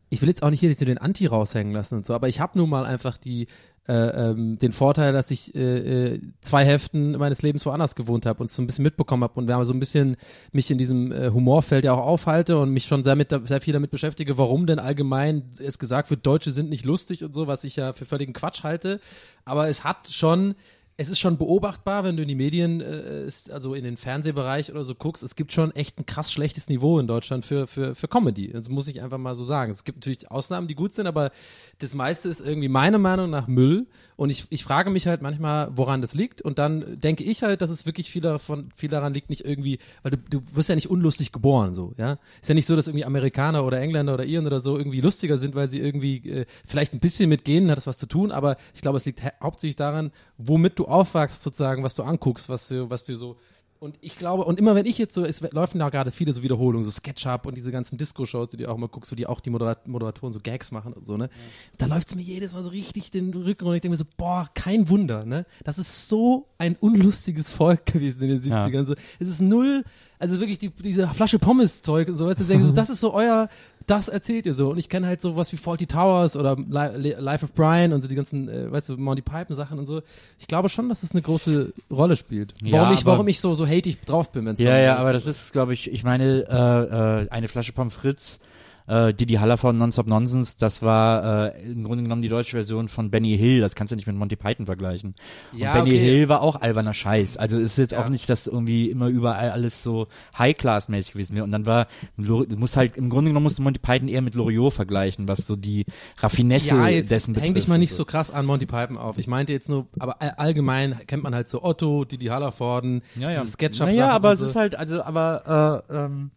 ich 0.09 0.22
will 0.22 0.28
jetzt 0.28 0.43
auch 0.43 0.49
nicht 0.49 0.59
hier 0.59 0.76
so 0.76 0.84
den 0.84 0.97
Anti 0.97 1.26
raushängen 1.26 1.72
lassen 1.72 1.95
und 1.95 2.05
so, 2.05 2.15
aber 2.15 2.28
ich 2.28 2.41
habe 2.41 2.57
nun 2.57 2.70
mal 2.70 2.86
einfach 2.86 3.18
die 3.18 3.47
äh, 3.88 3.93
ähm, 4.31 4.59
den 4.59 4.73
Vorteil, 4.73 5.13
dass 5.13 5.31
ich 5.31 5.55
äh, 5.55 6.15
äh, 6.15 6.21
zwei 6.41 6.65
Hälften 6.65 7.11
meines 7.13 7.41
Lebens 7.41 7.65
woanders 7.65 7.95
gewohnt 7.95 8.25
habe 8.25 8.41
und 8.41 8.51
so 8.51 8.61
ein 8.61 8.67
bisschen 8.67 8.83
mitbekommen 8.83 9.23
habe 9.23 9.39
und 9.39 9.47
wir 9.47 9.55
haben 9.55 9.65
so 9.65 9.73
ein 9.73 9.79
bisschen 9.79 10.17
mich 10.51 10.69
in 10.69 10.77
diesem 10.77 11.11
äh, 11.11 11.29
Humorfeld 11.29 11.85
ja 11.85 11.93
auch 11.93 12.05
aufhalte 12.05 12.57
und 12.57 12.71
mich 12.71 12.85
schon 12.85 13.03
sehr, 13.03 13.15
mit, 13.15 13.33
sehr 13.45 13.61
viel 13.61 13.73
damit 13.73 13.91
beschäftige, 13.91 14.38
warum 14.38 14.67
denn 14.67 14.79
allgemein 14.79 15.53
es 15.59 15.79
gesagt 15.79 16.09
wird, 16.09 16.25
Deutsche 16.25 16.51
sind 16.51 16.69
nicht 16.69 16.85
lustig 16.85 17.23
und 17.23 17.33
so, 17.33 17.47
was 17.47 17.63
ich 17.63 17.77
ja 17.77 17.93
für 17.93 18.05
völligen 18.05 18.33
Quatsch 18.33 18.63
halte. 18.63 18.99
Aber 19.45 19.69
es 19.69 19.83
hat 19.83 20.09
schon 20.09 20.55
es 20.99 21.09
ist 21.09 21.19
schon 21.19 21.37
beobachtbar, 21.37 22.03
wenn 22.03 22.17
du 22.17 22.23
in 22.23 22.27
die 22.27 22.35
Medien, 22.35 22.81
äh, 22.81 23.29
also 23.51 23.75
in 23.75 23.83
den 23.83 23.97
Fernsehbereich 23.97 24.71
oder 24.71 24.83
so 24.83 24.95
guckst, 24.95 25.21
es 25.21 25.35
gibt 25.35 25.53
schon 25.53 25.71
echt 25.75 25.99
ein 25.99 26.07
krass 26.07 26.31
schlechtes 26.31 26.69
Niveau 26.69 26.97
in 26.97 27.05
Deutschland 27.05 27.45
für, 27.45 27.67
für, 27.67 27.93
für 27.93 28.07
Comedy. 28.07 28.51
Das 28.51 28.67
muss 28.67 28.87
ich 28.87 29.01
einfach 29.03 29.19
mal 29.19 29.35
so 29.35 29.43
sagen. 29.43 29.71
Es 29.71 29.83
gibt 29.83 29.99
natürlich 29.99 30.31
Ausnahmen, 30.31 30.67
die 30.67 30.73
gut 30.73 30.93
sind, 30.93 31.05
aber 31.05 31.31
das 31.77 31.93
meiste 31.93 32.29
ist 32.29 32.41
irgendwie 32.41 32.67
meiner 32.67 32.97
Meinung 32.97 33.29
nach 33.29 33.47
Müll. 33.47 33.85
Und 34.18 34.32
ich, 34.32 34.45
ich 34.49 34.63
frage 34.63 34.89
mich 34.89 35.07
halt 35.07 35.22
manchmal, 35.22 35.70
woran 35.78 36.01
das 36.01 36.13
liegt. 36.15 36.41
Und 36.41 36.57
dann 36.59 36.99
denke 36.99 37.24
ich 37.24 37.43
halt, 37.43 37.61
dass 37.61 37.70
es 37.70 37.86
wirklich 37.86 38.09
viel 38.09 38.22
davon, 38.24 38.72
viel 38.76 38.89
daran 38.89 39.13
liegt, 39.13 39.30
nicht 39.30 39.45
irgendwie, 39.45 39.78
weil 40.01 40.11
du, 40.11 40.18
du 40.18 40.41
wirst 40.53 40.70
ja 40.70 40.76
nicht 40.76 40.89
unlustig 40.89 41.32
geboren, 41.32 41.76
so, 41.76 41.93
ja. 41.97 42.18
Ist 42.41 42.49
ja 42.49 42.55
nicht 42.55 42.65
so, 42.65 42.76
dass 42.76 42.88
irgendwie 42.88 43.05
Amerikaner 43.05 43.63
oder 43.63 43.80
Engländer 43.80 44.15
oder 44.15 44.26
Iren 44.26 44.47
oder 44.47 44.59
so 44.59 44.76
irgendwie 44.76 45.01
lustiger 45.01 45.38
sind, 45.38 45.53
weil 45.55 45.70
sie 45.70 45.80
irgendwie 45.80 46.18
äh, 46.30 46.45
vielleicht 46.65 46.93
ein 46.93 46.99
bisschen 46.99 47.30
mit 47.30 47.45
gehen, 47.45 47.70
hat 47.70 47.78
das 47.78 47.88
was 47.88 47.99
zu 47.99 48.07
tun, 48.07 48.32
aber 48.32 48.57
ich 48.74 48.82
glaube, 48.82 48.97
es 48.97 49.05
liegt 49.05 49.24
ha- 49.24 49.34
hauptsächlich 49.41 49.76
daran, 49.76 50.11
womit 50.38 50.80
du 50.80 50.86
aufwachst, 50.86 51.43
sozusagen, 51.43 51.84
was 51.84 51.93
du 51.93 52.01
anguckst, 52.03 52.49
was 52.49 52.68
du, 52.68 52.89
was 52.89 53.05
du 53.05 53.15
so 53.15 53.38
und 53.80 53.97
ich 54.01 54.17
glaube, 54.17 54.45
und 54.45 54.59
immer 54.59 54.75
wenn 54.75 54.86
ich 54.86 54.97
jetzt 54.97 55.13
so, 55.13 55.23
es 55.23 55.41
laufen 55.51 55.80
ja 55.80 55.89
gerade 55.89 56.11
viele 56.11 56.34
so 56.34 56.43
Wiederholungen, 56.43 56.86
so 56.86 56.91
Sketchup 56.91 57.45
und 57.45 57.55
diese 57.55 57.71
ganzen 57.71 57.97
Disco-Shows, 57.97 58.49
die 58.49 58.57
du 58.57 58.69
auch 58.69 58.75
immer 58.75 58.88
guckst, 58.88 59.11
wo 59.11 59.15
die 59.15 59.28
auch 59.28 59.39
die 59.39 59.49
Moderat 59.49 59.88
Moderatoren 59.88 60.34
so 60.34 60.39
Gags 60.39 60.71
machen 60.71 60.93
und 60.93 61.05
so, 61.05 61.17
ne? 61.17 61.30
Da 61.78 61.86
läuft's 61.86 62.15
mir 62.15 62.21
jedes 62.21 62.53
Mal 62.53 62.63
so 62.63 62.69
richtig 62.69 63.11
den 63.11 63.34
Rücken 63.34 63.65
und 63.65 63.75
ich 63.75 63.82
denke 63.82 63.91
mir 63.91 63.97
so, 63.97 64.05
boah, 64.17 64.49
kein 64.53 64.89
Wunder, 64.89 65.25
ne? 65.25 65.45
Das 65.63 65.78
ist 65.78 66.07
so 66.09 66.47
ein 66.57 66.75
unlustiges 66.80 67.49
Volk 67.49 67.86
gewesen 67.86 68.23
in 68.23 68.30
den 68.30 68.39
70ern. 68.39 68.86
So, 68.86 68.95
es 69.19 69.30
ist 69.30 69.41
null, 69.41 69.84
also 70.19 70.39
wirklich 70.39 70.57
die, 70.57 70.69
diese 70.69 71.07
Flasche 71.09 71.39
Pommes-Zeug 71.39 72.07
und 72.09 72.17
so, 72.17 72.28
weißt 72.28 72.39
du, 72.39 72.43
denkst, 72.45 72.65
so, 72.65 72.71
das 72.73 72.89
ist 72.89 72.99
so 72.99 73.13
euer, 73.13 73.49
das 73.88 74.09
erzählt 74.09 74.45
ihr 74.45 74.53
so. 74.53 74.69
Und 74.69 74.77
ich 74.77 74.89
kenne 74.89 75.07
halt 75.07 75.21
sowas 75.21 75.51
wie 75.53 75.57
Faulty 75.57 75.88
Towers 75.88 76.35
oder 76.35 76.57
Li 76.57 77.15
Life 77.17 77.43
of 77.45 77.53
Brian 77.53 77.93
und 77.93 78.01
so 78.01 78.07
die 78.07 78.15
ganzen, 78.15 78.49
äh, 78.49 78.71
weißt 78.71 78.89
du, 78.89 78.97
Monty 78.97 79.21
Python 79.21 79.55
Sachen 79.55 79.79
und 79.79 79.85
so. 79.85 80.01
Ich 80.39 80.47
glaube 80.47 80.67
schon, 80.67 80.89
dass 80.89 81.03
es 81.03 81.11
eine 81.11 81.21
große 81.21 81.73
Rolle 81.89 82.17
spielt. 82.17 82.53
Ja, 82.61 82.81
Warum 82.81 82.93
ich, 82.93 83.05
warum 83.05 83.27
ich 83.29 83.39
so, 83.39 83.55
so 83.55 83.65
hatig 83.65 84.01
drauf 84.01 84.31
bin, 84.31 84.45
wenn's 84.45 84.59
Ja, 84.59 84.77
ja, 84.77 84.97
aber 84.97 85.13
das 85.13 85.25
ist, 85.25 85.53
glaube 85.53 85.73
ich, 85.73 85.91
ich 85.91 86.03
meine, 86.03 86.45
äh, 86.49 87.23
äh, 87.23 87.29
eine 87.29 87.47
Flasche 87.47 87.71
Pommes 87.71 87.93
frites, 87.93 88.39
äh, 88.88 89.13
Didi 89.13 89.35
Haller 89.35 89.57
von 89.57 89.77
Nonstop 89.77 90.07
Nonsense, 90.07 90.55
das 90.59 90.81
war 90.81 91.53
äh, 91.53 91.61
im 91.71 91.83
Grunde 91.83 92.03
genommen 92.03 92.21
die 92.21 92.29
deutsche 92.29 92.51
Version 92.57 92.88
von 92.88 93.11
Benny 93.11 93.38
Hill, 93.38 93.59
das 93.59 93.75
kannst 93.75 93.91
du 93.91 93.95
nicht 93.95 94.07
mit 94.07 94.15
Monty 94.15 94.35
Python 94.35 94.65
vergleichen. 94.65 95.15
Und 95.51 95.59
Ja, 95.59 95.73
Benny 95.73 95.91
okay. 95.91 95.99
Hill 95.99 96.29
war 96.29 96.41
auch 96.41 96.59
alberner 96.61 96.93
Scheiß, 96.93 97.38
also 97.38 97.57
ist 97.59 97.77
jetzt 97.77 97.91
Ja. 97.91 98.03
auch 98.03 98.09
nicht, 98.09 98.29
dass 98.29 98.47
irgendwie 98.47 98.89
immer 98.89 99.07
überall 99.07 99.51
alles 99.51 99.83
so 99.83 100.07
High-Class-mäßig 100.38 101.13
gewesen 101.13 101.35
wäre 101.35 101.43
und 101.43 101.51
dann 101.51 101.65
war, 101.65 101.88
musst 102.15 102.77
halt, 102.77 102.97
im 102.97 103.09
Grunde 103.09 103.29
genommen 103.29 103.43
musst 103.43 103.59
du 103.59 103.63
Monty 103.63 103.79
Python 103.79 104.07
eher 104.07 104.21
mit 104.21 104.35
Loriot 104.35 104.73
vergleichen, 104.73 105.27
was 105.27 105.45
so 105.45 105.55
die 105.55 105.85
Raffinesse 106.19 106.69
ja, 106.75 106.88
jetzt 106.88 107.11
dessen 107.11 107.33
betrifft. 107.33 107.47
häng 107.47 107.55
dich 107.55 107.67
mal 107.67 107.75
und 107.75 107.81
nicht 107.81 107.93
so 107.93 108.05
krass 108.05 108.31
an 108.31 108.45
Monty 108.45 108.65
Python 108.65 108.97
auf. 108.97 109.17
Ich 109.17 109.27
meinte 109.27 109.51
jetzt 109.51 109.69
nur, 109.69 109.85
aber 109.99 110.21
all- 110.21 110.31
allgemein 110.38 110.97
kennt 111.07 111.23
man 111.23 111.35
halt 111.35 111.49
so 111.49 111.63
Otto, 111.63 112.05
Didi 112.05 112.27
Hallervorden, 112.27 113.01
Ja, 113.15 113.31
ja. 113.31 113.43
Sketchup 113.45 113.88
naja, 113.88 114.09
aber 114.11 114.29
und 114.29 114.33
es 114.35 114.39
so. 114.39 114.45
ist 114.45 114.55
halt, 114.55 114.75
also, 114.75 115.01
aber, 115.03 115.83
äh, 115.89 115.95
ähm, 115.95 116.31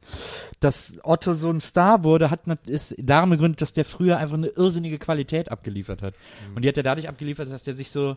dass 0.61 0.95
Otto 1.03 1.35
so 1.35 1.49
ein 1.51 1.61
Star 1.61 2.05
wurde, 2.05 2.31
hat, 2.31 2.40
nat- 2.47 2.69
ist 2.69 2.95
daran 2.99 3.31
begründet, 3.31 3.61
dass 3.61 3.73
der 3.73 3.85
früher 3.85 4.19
einfach 4.19 4.37
eine 4.37 4.49
irrsinnige 4.49 4.99
Qualität 4.99 5.51
abgeliefert 5.51 6.03
hat. 6.03 6.15
Mhm. 6.49 6.57
Und 6.57 6.63
die 6.63 6.69
hat 6.69 6.77
er 6.77 6.83
dadurch 6.83 7.09
abgeliefert, 7.09 7.51
dass 7.51 7.65
der 7.65 7.75
sich 7.75 7.91
so, 7.91 8.17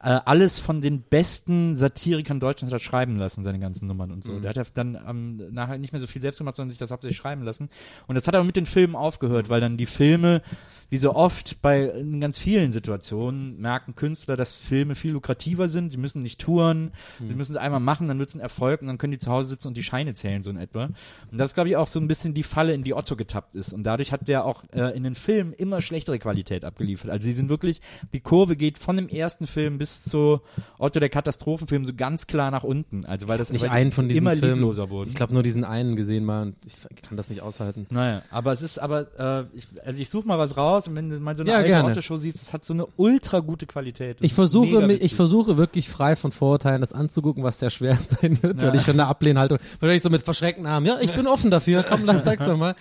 äh, 0.00 0.20
alles 0.24 0.58
von 0.58 0.80
den 0.80 1.02
besten 1.02 1.74
Satirikern 1.74 2.38
Deutschlands 2.38 2.74
hat 2.74 2.82
schreiben 2.82 3.16
lassen, 3.16 3.42
seine 3.42 3.58
ganzen 3.58 3.88
Nummern 3.88 4.10
und 4.10 4.22
so. 4.22 4.32
Mhm. 4.32 4.42
Der 4.42 4.50
hat 4.50 4.56
ja 4.56 4.64
dann 4.74 4.98
ähm, 5.08 5.52
nachher 5.52 5.78
nicht 5.78 5.92
mehr 5.92 6.00
so 6.00 6.06
viel 6.06 6.20
selbst 6.20 6.38
gemacht, 6.38 6.54
sondern 6.54 6.70
sich 6.70 6.78
das 6.78 6.90
hauptsächlich 6.90 7.16
schreiben 7.16 7.42
lassen. 7.42 7.70
Und 8.06 8.14
das 8.14 8.26
hat 8.26 8.34
aber 8.34 8.44
mit 8.44 8.56
den 8.56 8.66
Filmen 8.66 8.94
aufgehört, 8.94 9.48
weil 9.48 9.60
dann 9.60 9.76
die 9.76 9.86
Filme, 9.86 10.42
wie 10.90 10.98
so 10.98 11.14
oft 11.14 11.62
bei 11.62 11.84
in 11.84 12.20
ganz 12.20 12.38
vielen 12.38 12.72
Situationen, 12.72 13.58
merken 13.58 13.94
Künstler, 13.94 14.36
dass 14.36 14.54
Filme 14.54 14.94
viel 14.94 15.12
lukrativer 15.12 15.68
sind. 15.68 15.90
Sie 15.90 15.96
müssen 15.96 16.22
nicht 16.22 16.40
touren, 16.40 16.92
sie 17.26 17.34
müssen 17.34 17.52
es 17.52 17.58
einmal 17.58 17.80
machen, 17.80 18.08
dann 18.08 18.18
wird 18.18 18.28
es 18.28 18.34
ein 18.34 18.40
Erfolg 18.40 18.82
und 18.82 18.88
dann 18.88 18.98
können 18.98 19.12
die 19.12 19.18
zu 19.18 19.30
Hause 19.30 19.48
sitzen 19.48 19.68
und 19.68 19.76
die 19.76 19.82
Scheine 19.82 20.12
zählen, 20.12 20.42
so 20.42 20.50
in 20.50 20.58
etwa. 20.58 20.84
Und 20.84 21.38
das 21.38 21.50
ist, 21.50 21.54
glaube 21.54 21.70
ich, 21.70 21.76
auch 21.76 21.86
so 21.86 22.00
ein 22.00 22.08
bisschen 22.08 22.34
die 22.34 22.42
Falle, 22.42 22.74
in 22.74 22.82
die 22.82 22.94
Otto 22.94 23.16
getappt 23.16 23.54
ist. 23.54 23.72
Und 23.72 23.84
dadurch 23.84 24.12
hat 24.12 24.28
der 24.28 24.44
auch 24.44 24.64
äh, 24.72 24.94
in 24.96 25.04
den 25.04 25.14
Filmen 25.14 25.52
immer 25.54 25.80
schlechtere 25.80 26.18
Qualität 26.18 26.64
abgeliefert. 26.64 27.10
Also 27.10 27.24
sie 27.24 27.32
sind 27.32 27.48
wirklich, 27.48 27.80
die 28.12 28.20
Kurve 28.20 28.56
geht 28.56 28.78
von 28.78 28.96
dem 28.96 29.08
ersten 29.08 29.46
Film 29.46 29.75
bis 29.78 30.04
zu 30.04 30.40
Otto 30.78 31.00
der 31.00 31.08
Katastrophenfilm 31.08 31.84
so 31.84 31.92
ganz 31.94 32.26
klar 32.26 32.50
nach 32.50 32.64
unten. 32.64 33.04
Also 33.04 33.28
weil 33.28 33.38
das 33.38 33.50
nicht 33.52 33.68
einen 33.68 33.92
von 33.92 34.08
diesen 34.08 34.18
immer 34.22 34.34
Filmen. 34.36 34.54
liebloser 34.56 34.90
wurden. 34.90 35.10
Ich 35.10 35.16
glaube 35.16 35.34
nur 35.34 35.42
diesen 35.42 35.64
einen 35.64 35.96
gesehen 35.96 36.24
mal 36.24 36.42
und 36.42 36.56
ich 36.64 36.74
kann 37.02 37.16
das 37.16 37.28
nicht 37.28 37.40
aushalten. 37.42 37.86
Naja, 37.90 38.22
aber 38.30 38.52
es 38.52 38.62
ist 38.62 38.78
aber, 38.78 39.06
äh, 39.18 39.56
ich, 39.56 39.66
also 39.84 40.00
ich 40.00 40.08
suche 40.10 40.26
mal 40.28 40.38
was 40.38 40.56
raus 40.56 40.88
und 40.88 40.96
wenn 40.96 41.10
du 41.10 41.18
mal 41.20 41.36
so 41.36 41.42
eine 41.42 41.50
Ja, 41.50 41.56
alte 41.58 41.68
gerne. 41.68 41.90
Otto-Show 41.90 42.16
siehst, 42.16 42.40
es 42.42 42.52
hat 42.52 42.64
so 42.64 42.74
eine 42.74 42.86
ultra 42.96 43.40
gute 43.40 43.66
Qualität. 43.66 44.18
Das 44.20 44.24
Ich 44.26 44.34
versuche, 44.34 44.92
ich 44.92 45.14
versuche 45.14 45.56
wirklich 45.56 45.88
frei 45.88 46.16
von 46.16 46.32
Vorurteilen 46.32 46.80
das 46.80 46.92
anzugucken, 46.92 47.42
was 47.44 47.58
sehr 47.58 47.70
schwer 47.70 47.98
sein 48.20 48.42
wird, 48.42 48.62
Ja. 48.62 48.68
weil 48.68 48.76
ich 48.76 48.82
schon 48.82 48.94
eine 48.98 49.06
Ablehnhaltung, 49.06 49.58
wahrscheinlich 49.80 50.02
so 50.02 50.10
mit 50.10 50.22
verschreckten 50.22 50.66
Armen, 50.66 50.86
ja, 50.86 50.98
ich 51.00 51.12
bin 51.14 51.26
offen 51.26 51.50
dafür, 51.50 51.84
komm, 51.88 52.06
dann 52.06 52.22
sag's 52.24 52.44
doch 52.44 52.56
mal. 52.56 52.74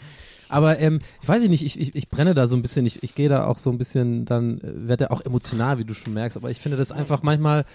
Aber 0.56 0.80
ähm, 0.80 1.02
ich 1.22 1.28
weiß 1.28 1.44
nicht, 1.44 1.66
ich, 1.66 1.78
ich, 1.78 1.96
ich 1.96 2.08
brenne 2.08 2.34
da 2.34 2.48
so 2.48 2.56
ein 2.56 2.62
bisschen, 2.62 2.86
ich, 2.86 3.04
ich 3.04 3.14
gehe 3.14 3.28
da 3.28 3.46
auch 3.46 3.58
so 3.58 3.70
ein 3.70 3.78
bisschen, 3.78 4.24
dann 4.24 4.60
äh, 4.60 4.88
werde 4.88 5.12
auch 5.12 5.20
emotional, 5.20 5.80
wie 5.80 5.84
du 5.84 5.94
schon 5.94 6.14
merkst, 6.14 6.38
aber 6.38 6.50
ich 6.50 6.62
finde 6.62 6.78
das 6.78 6.94
einfach 6.94 7.24
manchmal, 7.24 7.66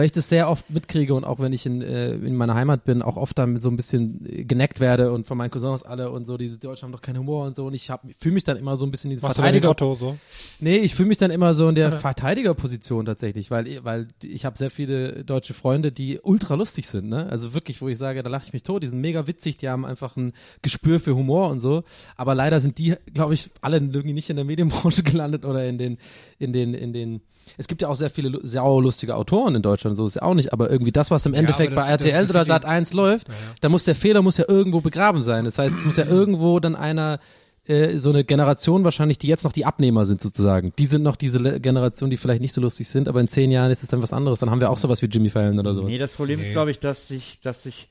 weil 0.00 0.06
ich 0.06 0.12
das 0.12 0.30
sehr 0.30 0.48
oft 0.48 0.70
mitkriege 0.70 1.12
und 1.12 1.24
auch 1.24 1.40
wenn 1.40 1.52
ich 1.52 1.66
in, 1.66 1.82
äh, 1.82 2.12
in 2.14 2.34
meiner 2.34 2.54
Heimat 2.54 2.86
bin, 2.86 3.02
auch 3.02 3.18
oft 3.18 3.36
dann 3.36 3.60
so 3.60 3.68
ein 3.68 3.76
bisschen 3.76 4.24
äh, 4.24 4.44
geneckt 4.44 4.80
werde 4.80 5.12
und 5.12 5.26
von 5.26 5.36
meinen 5.36 5.50
Cousins 5.50 5.82
alle 5.82 6.10
und 6.10 6.24
so, 6.24 6.38
diese 6.38 6.56
Deutschen 6.56 6.86
haben 6.86 6.92
doch 6.92 7.02
keinen 7.02 7.18
Humor 7.18 7.44
und 7.44 7.54
so 7.54 7.66
und 7.66 7.74
ich 7.74 7.92
fühle 8.16 8.32
mich 8.32 8.44
dann 8.44 8.56
immer 8.56 8.78
so 8.78 8.86
ein 8.86 8.90
bisschen 8.90 9.10
diese 9.10 9.20
Machst 9.20 9.36
du 9.36 9.42
Verteidiger, 9.42 9.68
Otto 9.68 9.94
so? 9.94 10.16
Nee, 10.58 10.78
ich 10.78 10.94
fühle 10.94 11.08
mich 11.08 11.18
dann 11.18 11.30
immer 11.30 11.52
so 11.52 11.68
in 11.68 11.74
der 11.74 11.92
Verteidigerposition 11.92 13.04
tatsächlich, 13.04 13.50
weil, 13.50 13.84
weil 13.84 14.08
ich 14.22 14.46
habe 14.46 14.56
sehr 14.56 14.70
viele 14.70 15.22
deutsche 15.22 15.52
Freunde, 15.52 15.92
die 15.92 16.18
ultra 16.18 16.54
lustig 16.54 16.88
sind, 16.88 17.10
ne? 17.10 17.26
Also 17.28 17.52
wirklich, 17.52 17.82
wo 17.82 17.88
ich 17.88 17.98
sage, 17.98 18.22
da 18.22 18.30
lache 18.30 18.46
ich 18.46 18.54
mich 18.54 18.62
tot, 18.62 18.82
die 18.82 18.88
sind 18.88 19.02
mega 19.02 19.26
witzig, 19.26 19.58
die 19.58 19.68
haben 19.68 19.84
einfach 19.84 20.16
ein 20.16 20.32
Gespür 20.62 20.98
für 21.00 21.14
Humor 21.14 21.50
und 21.50 21.60
so. 21.60 21.84
Aber 22.16 22.34
leider 22.34 22.58
sind 22.58 22.78
die, 22.78 22.94
glaube 23.12 23.34
ich, 23.34 23.50
alle 23.60 23.76
irgendwie 23.76 24.14
nicht 24.14 24.30
in 24.30 24.36
der 24.36 24.46
Medienbranche 24.46 25.02
gelandet 25.04 25.44
oder 25.44 25.66
in 25.66 25.76
den, 25.76 25.98
in 26.38 26.54
den, 26.54 26.72
in 26.72 26.94
den. 26.94 27.20
Es 27.56 27.68
gibt 27.68 27.82
ja 27.82 27.88
auch 27.88 27.94
sehr 27.96 28.10
viele 28.10 28.28
lu- 28.30 28.40
saulustige 28.42 29.14
Autoren 29.16 29.54
in 29.54 29.62
Deutschland, 29.62 29.96
so 29.96 30.06
ist 30.06 30.14
ja 30.16 30.22
auch 30.22 30.34
nicht, 30.34 30.52
aber 30.52 30.70
irgendwie 30.70 30.92
das, 30.92 31.10
was 31.10 31.26
im 31.26 31.34
Endeffekt 31.34 31.72
das- 31.76 31.84
bei 31.84 31.90
RTL 31.90 32.12
das- 32.12 32.22
das 32.26 32.30
oder 32.30 32.44
Sat 32.44 32.64
1 32.64 32.92
läuft, 32.92 33.26
da 33.60 33.68
muss 33.68 33.84
der 33.84 33.94
Fehler 33.94 34.22
muss 34.22 34.36
ja 34.38 34.44
irgendwo 34.48 34.80
begraben 34.80 35.22
sein. 35.22 35.44
Das 35.44 35.58
heißt, 35.58 35.76
es 35.78 35.84
muss 35.84 35.96
ja 35.96 36.06
irgendwo 36.06 36.60
dann 36.60 36.74
einer 36.76 37.20
äh, 37.66 37.98
so 37.98 38.08
eine 38.08 38.24
Generation 38.24 38.84
wahrscheinlich, 38.84 39.18
die 39.18 39.28
jetzt 39.28 39.44
noch 39.44 39.52
die 39.52 39.64
Abnehmer 39.66 40.04
sind 40.06 40.20
sozusagen. 40.22 40.72
Die 40.78 40.86
sind 40.86 41.02
noch 41.02 41.14
diese 41.14 41.38
Le- 41.38 41.60
Generation, 41.60 42.08
die 42.10 42.16
vielleicht 42.16 42.40
nicht 42.40 42.54
so 42.54 42.60
lustig 42.60 42.88
sind, 42.88 43.06
aber 43.06 43.20
in 43.20 43.28
zehn 43.28 43.50
Jahren 43.52 43.70
ist 43.70 43.82
es 43.82 43.88
dann 43.90 44.02
was 44.02 44.12
anderes. 44.14 44.40
Dann 44.40 44.50
haben 44.50 44.60
wir 44.60 44.70
auch 44.70 44.78
sowas 44.78 45.02
wie 45.02 45.06
Jimmy 45.06 45.28
Fallon 45.28 45.58
oder 45.58 45.74
so. 45.74 45.82
Nee, 45.82 45.98
das 45.98 46.10
Problem 46.12 46.40
ist, 46.40 46.50
glaube 46.52 46.70
ich, 46.72 46.80
dass 46.80 47.06
sich, 47.06 47.38
dass 47.40 47.62
sich 47.62 47.88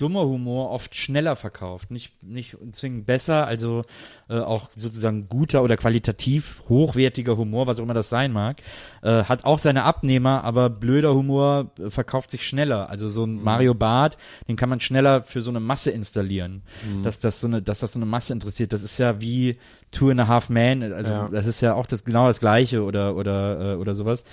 dummer 0.00 0.22
Humor 0.24 0.70
oft 0.70 0.94
schneller 0.94 1.36
verkauft. 1.36 1.90
Nicht, 1.90 2.22
nicht 2.22 2.56
zwingend 2.72 3.06
besser, 3.06 3.46
also 3.46 3.84
äh, 4.28 4.38
auch 4.38 4.70
sozusagen 4.74 5.28
guter 5.28 5.62
oder 5.62 5.76
qualitativ 5.76 6.62
hochwertiger 6.68 7.36
Humor, 7.36 7.66
was 7.66 7.78
auch 7.78 7.84
immer 7.84 7.94
das 7.94 8.08
sein 8.08 8.32
mag, 8.32 8.56
äh, 9.02 9.24
hat 9.24 9.44
auch 9.44 9.58
seine 9.58 9.84
Abnehmer, 9.84 10.44
aber 10.44 10.70
blöder 10.70 11.14
Humor 11.14 11.70
äh, 11.78 11.90
verkauft 11.90 12.30
sich 12.30 12.46
schneller. 12.46 12.88
Also 12.88 13.10
so 13.10 13.24
ein 13.24 13.42
Mario 13.42 13.74
Barth, 13.74 14.16
den 14.48 14.56
kann 14.56 14.68
man 14.68 14.80
schneller 14.80 15.22
für 15.22 15.42
so 15.42 15.50
eine 15.50 15.60
Masse 15.60 15.90
installieren. 15.90 16.62
Dass 17.02 17.18
das 17.18 17.40
so 17.40 17.46
eine, 17.46 17.60
dass 17.62 17.80
das 17.80 17.92
so 17.92 17.98
eine 17.98 18.06
Masse 18.06 18.32
interessiert. 18.32 18.72
Das 18.72 18.82
ist 18.82 18.98
ja 18.98 19.20
wie 19.20 19.58
Two 19.90 20.10
and 20.10 20.20
a 20.20 20.28
Half 20.28 20.48
Man, 20.50 20.82
also 20.92 21.12
Ja. 21.12 21.28
das 21.28 21.46
ist 21.46 21.60
ja 21.60 21.74
auch 21.74 21.86
das 21.86 22.04
genau 22.04 22.26
das 22.28 22.38
gleiche 22.40 22.82
oder 22.84 23.16
oder 23.16 23.72
äh, 23.72 23.76
oder 23.76 23.94
sowas. 23.94 24.24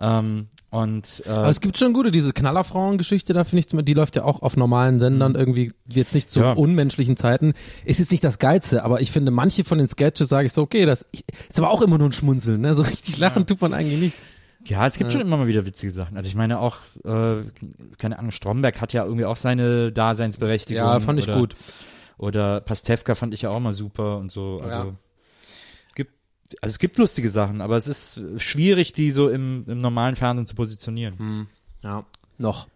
Ähm, 0.00 0.48
und 0.70 1.22
äh, 1.26 1.30
Aber 1.30 1.48
es 1.48 1.60
gibt 1.60 1.78
schon 1.78 1.92
gute, 1.92 2.10
diese 2.10 2.32
Knallerfrauen-Geschichte, 2.32 3.32
da 3.32 3.44
finde 3.44 3.60
ich, 3.60 3.84
die 3.84 3.94
läuft 3.94 4.16
ja 4.16 4.24
auch 4.24 4.42
auf 4.42 4.56
normalen 4.56 4.98
Sendern 4.98 5.34
irgendwie, 5.34 5.72
jetzt 5.88 6.14
nicht 6.14 6.30
zu 6.30 6.40
Ja. 6.40 6.52
unmenschlichen 6.52 7.16
Zeiten. 7.16 7.54
Ist 7.84 8.00
jetzt 8.00 8.10
nicht 8.10 8.24
das 8.24 8.38
Geilste, 8.38 8.84
aber 8.84 9.00
ich 9.00 9.12
finde, 9.12 9.30
manche 9.30 9.64
von 9.64 9.78
den 9.78 9.88
Sketches 9.88 10.28
sage 10.28 10.46
ich 10.46 10.52
so, 10.52 10.62
okay, 10.62 10.84
das 10.84 11.06
ich, 11.12 11.24
ist 11.48 11.58
aber 11.58 11.70
auch 11.70 11.82
immer 11.82 11.98
nur 11.98 12.08
ein 12.08 12.12
Schmunzeln, 12.12 12.60
ne? 12.60 12.74
So 12.74 12.82
richtig 12.82 13.16
lachen 13.18 13.46
tut 13.46 13.60
man 13.60 13.72
eigentlich 13.74 14.00
nicht. 14.00 14.16
Ja, 14.66 14.84
es 14.86 14.98
gibt 14.98 15.12
schon 15.12 15.20
immer 15.20 15.36
mal 15.36 15.46
wieder 15.46 15.64
witzige 15.64 15.92
Sachen. 15.92 16.16
Also 16.16 16.28
ich 16.28 16.34
meine 16.34 16.58
auch, 16.58 16.78
äh, 17.04 17.44
keine 17.98 18.18
Ahnung, 18.18 18.32
Stromberg 18.32 18.80
hat 18.80 18.92
ja 18.92 19.04
irgendwie 19.04 19.24
auch 19.24 19.36
seine 19.36 19.92
Daseinsberechtigung. 19.92 20.82
Ja, 20.82 20.98
fand 20.98 21.20
ich 21.20 21.26
oder, 21.28 21.38
gut. 21.38 21.54
Oder 22.18 22.60
Pastewka 22.62 23.14
fand 23.14 23.32
ich 23.34 23.42
ja 23.42 23.50
auch 23.50 23.60
mal 23.60 23.72
super 23.72 24.18
und 24.18 24.30
so. 24.32 24.60
Also 24.62 24.78
Ja. 24.78 24.92
Also 26.60 26.72
es 26.72 26.78
gibt 26.78 26.98
lustige 26.98 27.28
Sachen, 27.30 27.60
aber 27.60 27.76
es 27.76 27.86
ist 27.86 28.20
schwierig, 28.38 28.92
die 28.92 29.10
so 29.10 29.28
im, 29.28 29.64
im 29.66 29.78
normalen 29.78 30.16
Fernsehen 30.16 30.46
zu 30.46 30.54
positionieren. 30.54 31.48
Ja, 31.82 32.04
noch. 32.38 32.68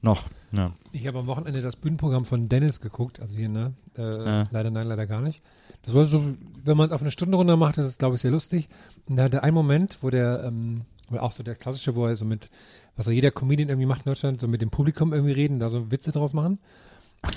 Noch. 0.00 0.28
Ja. 0.56 0.72
Ich 0.92 1.06
habe 1.06 1.18
am 1.18 1.26
Wochenende 1.26 1.60
das 1.60 1.76
Bühnenprogramm 1.76 2.24
von 2.24 2.48
Dennis 2.48 2.80
geguckt, 2.80 3.20
also 3.20 3.36
hier, 3.36 3.48
ne? 3.48 3.72
Äh, 3.96 4.02
Ja. 4.02 4.48
Leider 4.50 4.70
nein, 4.70 4.86
leider 4.86 5.06
gar 5.06 5.20
nicht. 5.20 5.42
Das 5.84 5.94
war 5.94 6.04
so, 6.04 6.22
wenn 6.64 6.76
man 6.76 6.86
es 6.86 6.92
auf 6.92 7.00
eine 7.00 7.10
Stunde 7.10 7.36
runter 7.36 7.56
macht, 7.56 7.78
ist 7.78 7.86
es, 7.86 7.98
glaube 7.98 8.14
ich, 8.14 8.20
sehr 8.20 8.30
lustig. 8.30 8.68
Und 9.08 9.16
da 9.16 9.24
hatte 9.24 9.42
ein 9.42 9.54
Moment, 9.54 9.98
wo 10.02 10.10
der, 10.10 10.44
ähm, 10.44 10.82
auch 11.18 11.32
so 11.32 11.42
der 11.42 11.56
klassische, 11.56 11.96
wo 11.96 12.06
er 12.06 12.14
so 12.16 12.24
mit, 12.24 12.50
was 12.96 13.06
ja 13.06 13.12
jeder 13.12 13.30
Comedian 13.32 13.68
irgendwie 13.68 13.86
macht 13.86 14.06
in 14.06 14.10
Deutschland, 14.10 14.40
so 14.40 14.46
mit 14.46 14.62
dem 14.62 14.70
Publikum 14.70 15.12
irgendwie 15.12 15.32
reden, 15.32 15.58
da 15.58 15.68
so 15.68 15.90
Witze 15.90 16.12
draus 16.12 16.34
machen. 16.34 16.58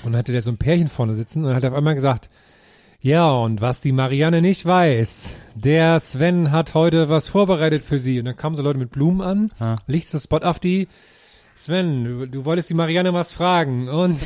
Und 0.04 0.12
dann 0.12 0.16
hatte 0.16 0.32
der 0.32 0.42
so 0.42 0.50
ein 0.50 0.58
Pärchen 0.58 0.88
vorne 0.88 1.14
sitzen 1.14 1.44
und 1.44 1.54
hat 1.54 1.64
er 1.64 1.70
auf 1.72 1.76
einmal 1.76 1.94
gesagt, 1.94 2.30
ja, 3.00 3.30
und 3.30 3.60
was 3.60 3.80
die 3.80 3.92
Marianne 3.92 4.40
nicht 4.42 4.64
weiß, 4.66 5.34
der 5.54 6.00
Sven 6.00 6.50
hat 6.50 6.74
heute 6.74 7.08
was 7.08 7.28
vorbereitet 7.28 7.84
für 7.84 7.98
sie. 7.98 8.18
Und 8.18 8.24
dann 8.24 8.36
kamen 8.36 8.54
so 8.56 8.62
Leute 8.62 8.78
mit 8.78 8.90
Blumen 8.90 9.20
an, 9.20 9.50
Ah. 9.60 9.76
Licht 9.86 10.08
so 10.08 10.18
Spot 10.18 10.38
auf 10.38 10.58
die, 10.58 10.88
Sven, 11.54 12.04
du, 12.04 12.26
du 12.26 12.44
wolltest 12.44 12.68
die 12.70 12.74
Marianne 12.74 13.12
was 13.14 13.32
fragen. 13.32 13.88
Und, 13.88 14.18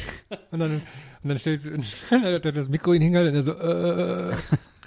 und 0.50 0.58
dann, 0.58 0.82
und 1.22 1.28
dann 1.28 1.38
stellt 1.38 1.62
sie, 1.62 1.70
dann 2.10 2.22
hat 2.24 2.44
das 2.56 2.68
Mikro 2.68 2.92
ihn 2.92 3.02
hingehalten 3.02 3.32
und 3.34 3.36
er 3.38 3.42
so, 3.42 3.52
äh, 3.52 4.34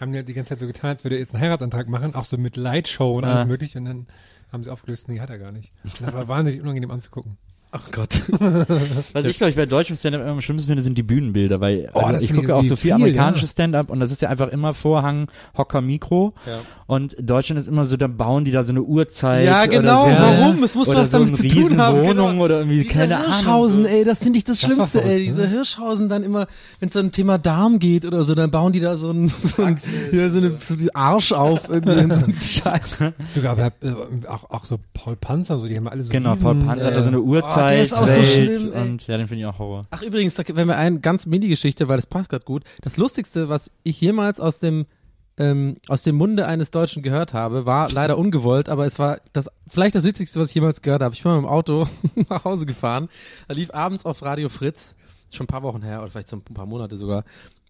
haben 0.01 0.11
die 0.11 0.23
die 0.25 0.33
ganze 0.33 0.49
Zeit 0.49 0.59
so 0.59 0.67
getan, 0.67 0.89
als 0.91 1.03
würde 1.03 1.15
er 1.15 1.19
jetzt 1.19 1.33
einen 1.35 1.43
Heiratsantrag 1.43 1.87
machen, 1.87 2.15
auch 2.15 2.25
so 2.25 2.37
mit 2.37 2.57
Lightshow 2.57 3.13
und 3.13 3.25
alles 3.25 3.43
Ah. 3.43 3.45
mögliche. 3.45 3.77
Und 3.77 3.85
dann 3.85 4.07
haben 4.51 4.63
sie 4.63 4.69
aufgelöst, 4.71 5.07
nee, 5.07 5.19
hat 5.19 5.29
er 5.29 5.39
gar 5.39 5.51
nicht. 5.51 5.71
Das 6.01 6.13
war 6.13 6.27
wahnsinnig 6.27 6.61
unangenehm 6.61 6.91
anzugucken. 6.91 7.37
Ach 7.75 7.89
Gott. 7.91 8.21
Was 9.13 9.25
ich, 9.25 9.37
glaube 9.37 9.49
ich, 9.49 9.55
bei 9.55 9.65
deutschem 9.65 9.95
Stand-up 9.97 10.21
immer 10.21 10.31
am 10.31 10.41
schlimmsten 10.41 10.67
finde, 10.67 10.83
sind 10.83 10.95
die 10.97 11.01
Bühnenbilder, 11.03 11.59
weil 11.59 11.89
Oh, 11.95 12.01
also 12.01 12.23
ich 12.23 12.31
gucke 12.33 12.55
auch 12.55 12.63
so 12.63 12.75
viel 12.75 12.89
viel, 12.89 12.91
amerikanisches 12.93 13.49
ja. 13.49 13.53
Stand-up 13.53 13.89
und 13.89 13.99
das 13.99 14.11
ist 14.11 14.21
ja 14.21 14.29
einfach 14.29 14.49
immer 14.49 14.75
Vorhang, 14.75 15.25
Hocker, 15.57 15.81
Mikro. 15.81 16.33
Ja. 16.45 16.59
Und 16.85 17.15
Deutschland 17.19 17.59
ist 17.59 17.67
immer 17.67 17.85
so, 17.85 17.97
da 17.97 18.05
bauen 18.07 18.45
die 18.45 18.51
da 18.51 18.63
so 18.63 18.71
eine 18.73 18.83
Uhrzeit. 18.83 19.45
Ja, 19.47 19.65
genau, 19.65 20.05
Oder 20.05 20.15
so, 20.15 20.21
warum? 20.21 20.63
Es 20.63 20.75
muss 20.75 20.93
was 20.93 21.09
so 21.09 21.17
damit 21.17 21.35
zu 21.37 21.47
tun 21.47 21.81
haben, 21.81 21.95
Riesenwohnung 21.97 22.31
genau. 22.33 22.43
oder 22.43 22.57
irgendwie, 22.59 22.83
Diese 22.83 22.93
keine 22.93 23.17
Ahnung. 23.17 23.31
Hirschhausen, 23.33 23.83
so. 23.85 23.89
ey, 23.89 24.03
das 24.03 24.19
finde 24.19 24.37
ich 24.37 24.43
das 24.43 24.59
Das 24.59 24.69
Schlimmste, 24.71 24.99
ey. 25.01 25.03
verrückt, 25.07 25.25
Diese 25.29 25.41
ne? 25.41 25.47
Hirschhausen 25.47 26.09
dann 26.09 26.23
immer, 26.23 26.45
wenn 26.79 26.87
es 26.89 26.93
dann 26.93 27.11
Thema 27.11 27.39
Darm 27.39 27.79
geht 27.79 28.05
oder 28.05 28.23
so, 28.23 28.35
dann 28.35 28.51
bauen 28.51 28.71
die 28.73 28.81
da 28.81 28.97
so 28.97 29.09
ein, 29.09 29.29
so 29.57 29.63
ein 29.63 29.77
ja, 30.11 30.29
so 30.29 30.37
eine 30.37 30.57
so 30.59 30.75
die 30.75 30.93
Arsch 30.93 31.31
auf 31.31 31.69
irgendwie 31.69 32.15
so 32.15 32.25
einen 32.25 32.35
Scheiß. 32.39 33.03
Sogar 33.31 33.53
aber, 33.53 33.67
äh, 33.81 34.27
auch, 34.27 34.49
auch 34.51 34.65
so 34.65 34.77
Paul 34.93 35.15
Panzer, 35.15 35.57
so, 35.57 35.65
die 35.65 35.75
haben 35.75 35.87
alle 35.87 36.03
so 36.03 36.11
Genau, 36.11 36.35
Paul 36.35 36.53
riesen- 36.53 36.67
Panzer 36.67 36.85
hat 36.87 36.93
äh, 36.93 36.95
da 36.97 37.01
so 37.01 37.09
eine 37.09 37.21
Uhrzeit, 37.21 37.62
der 37.69 37.81
ist 37.81 37.93
auch 37.93 38.07
so 38.07 38.15
Welt 38.21 38.57
schlimm, 38.57 38.73
ey. 38.73 38.81
und 38.81 39.07
ja, 39.07 39.17
den 39.17 39.27
finde 39.27 39.41
ich 39.41 39.45
auch 39.47 39.59
Horror. 39.59 39.85
Ach 39.91 40.01
übrigens, 40.01 40.33
da- 40.35 40.43
wenn 40.47 40.67
wir 40.67 40.77
ein 40.77 41.01
ganz 41.01 41.25
Mini-Geschichte, 41.25 41.87
weil 41.87 41.97
das 41.97 42.05
passt 42.07 42.29
gerade 42.29 42.45
gut. 42.45 42.63
Das 42.81 42.97
Lustigste, 42.97 43.49
was 43.49 43.71
ich 43.83 43.99
jemals 44.01 44.39
aus 44.39 44.59
dem 44.59 44.85
ähm, 45.37 45.77
aus 45.87 46.03
dem 46.03 46.15
Munde 46.15 46.45
eines 46.45 46.69
Deutschen 46.69 47.01
gehört 47.01 47.33
habe, 47.33 47.65
war 47.65 47.89
leider 47.89 48.19
ungewollt, 48.19 48.69
aber 48.69 48.85
es 48.85 48.99
war 48.99 49.17
das 49.33 49.49
vielleicht 49.67 49.95
das 49.95 50.03
Witzigste, 50.03 50.39
was 50.39 50.49
ich 50.49 50.55
jemals 50.55 50.83
gehört 50.83 51.01
habe. 51.01 51.15
Ich 51.15 51.23
bin 51.23 51.31
mal 51.31 51.37
mit 51.41 51.45
dem 51.45 51.49
Auto 51.51 51.87
nach 52.29 52.43
Hause 52.45 52.67
gefahren. 52.67 53.09
Da 53.47 53.55
lief 53.55 53.71
abends 53.73 54.05
auf 54.05 54.21
Radio 54.21 54.49
Fritz, 54.49 54.95
schon 55.31 55.45
ein 55.45 55.47
paar 55.47 55.63
Wochen 55.63 55.81
her 55.81 56.01
oder 56.03 56.11
vielleicht 56.11 56.27
so 56.27 56.35
ein 56.35 56.41
paar 56.43 56.67
Monate 56.67 56.97
sogar. 56.97 57.23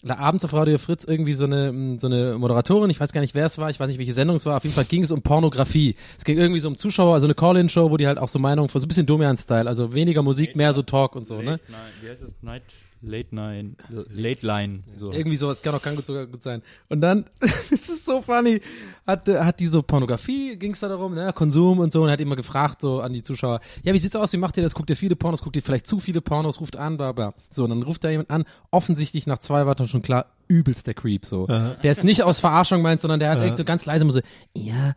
Abends 0.05 0.43
auf 0.43 0.53
Radio 0.53 0.77
Fritz 0.77 1.03
irgendwie 1.05 1.33
so 1.33 1.45
eine 1.45 1.71
mm, 1.71 1.99
so 1.99 2.07
eine 2.07 2.37
Moderatorin, 2.37 2.89
ich 2.89 2.99
weiß 2.99 3.13
gar 3.13 3.21
nicht 3.21 3.35
wer 3.35 3.45
es 3.45 3.57
war, 3.57 3.69
ich 3.69 3.79
weiß 3.79 3.87
nicht 3.87 3.97
welche 3.99 4.13
Sendung 4.13 4.35
es 4.35 4.45
war. 4.45 4.57
Auf 4.57 4.63
jeden 4.63 4.75
Fall 4.75 4.85
ging 4.85 5.03
es 5.03 5.11
um 5.11 5.21
Pornografie. 5.21 5.95
Es 6.17 6.25
ging 6.25 6.37
irgendwie 6.37 6.59
so 6.59 6.67
um 6.67 6.77
Zuschauer, 6.77 7.13
also 7.13 7.25
eine 7.25 7.35
Call-in-Show, 7.35 7.89
wo 7.89 7.97
die 7.97 8.07
halt 8.07 8.17
auch 8.17 8.29
so 8.29 8.39
Meinungen 8.39 8.69
von 8.69 8.81
so 8.81 8.85
ein 8.85 8.89
bisschen 8.89 9.05
Domian-Style, 9.05 9.67
also 9.67 9.93
weniger 9.93 10.21
Musik, 10.21 10.55
mehr 10.55 10.73
so 10.73 10.81
Talk 10.81 11.15
und 11.15 11.25
so, 11.25 11.41
ne? 11.41 11.59
Night, 11.69 11.93
wie 12.01 12.09
heißt 12.09 12.23
es? 12.23 12.35
Night, 12.41 12.63
Late 13.03 13.35
Night, 13.35 13.65
Late 13.89 14.45
Line, 14.45 14.79
so. 14.95 15.11
Irgendwie 15.11 15.35
sowas 15.35 15.61
kann 15.61 15.75
auch 15.75 15.81
kann 15.81 15.95
gut 15.95 16.05
sogar 16.05 16.25
gut 16.25 16.43
sein. 16.43 16.61
Und 16.89 17.01
dann, 17.01 17.25
es 17.71 17.89
ist 17.89 18.05
so 18.05 18.21
funny, 18.21 18.61
hat, 19.05 19.27
hat 19.27 19.59
die 19.59 19.67
so 19.67 19.81
Pornografie, 19.81 20.55
ging 20.57 20.71
es 20.71 20.79
da 20.79 20.87
darum, 20.87 21.13
ne, 21.13 21.31
Konsum 21.33 21.79
und 21.79 21.91
so, 21.91 22.03
und 22.03 22.09
hat 22.09 22.21
immer 22.21 22.35
gefragt 22.35 22.81
so 22.81 23.01
an 23.01 23.13
die 23.13 23.23
Zuschauer, 23.23 23.59
ja, 23.83 23.93
wie 23.93 23.97
sieht's 23.97 24.15
aus, 24.15 24.33
wie 24.33 24.37
macht 24.37 24.57
ihr 24.57 24.63
das, 24.63 24.73
guckt 24.73 24.89
ihr 24.89 24.97
viele 24.97 25.15
Pornos, 25.15 25.41
guckt 25.41 25.55
ihr 25.55 25.63
vielleicht 25.63 25.87
zu 25.87 25.99
viele 25.99 26.21
Pornos, 26.21 26.61
ruft 26.61 26.77
an, 26.77 26.97
bla 26.97 27.11
bla. 27.11 27.33
So, 27.49 27.63
und 27.65 27.69
dann 27.69 27.83
ruft 27.83 28.03
da 28.03 28.09
jemand 28.09 28.29
an, 28.29 28.45
offensichtlich 28.71 29.27
nach 29.27 29.39
zwei 29.39 29.65
Wörtern 29.65 29.87
schon 29.87 30.01
klar, 30.01 30.27
übelst 30.47 30.87
der 30.87 30.93
Creep, 30.93 31.25
so. 31.25 31.47
Der 31.47 31.91
ist 31.91 32.03
nicht 32.03 32.23
aus 32.23 32.39
Verarschung 32.39 32.81
meint, 32.81 33.01
sondern 33.01 33.19
der 33.19 33.29
hat 33.29 33.41
echt 33.41 33.57
so 33.57 33.63
ganz 33.63 33.85
leise, 33.85 34.05
muss 34.05 34.15
so, 34.15 34.21
ja, 34.53 34.93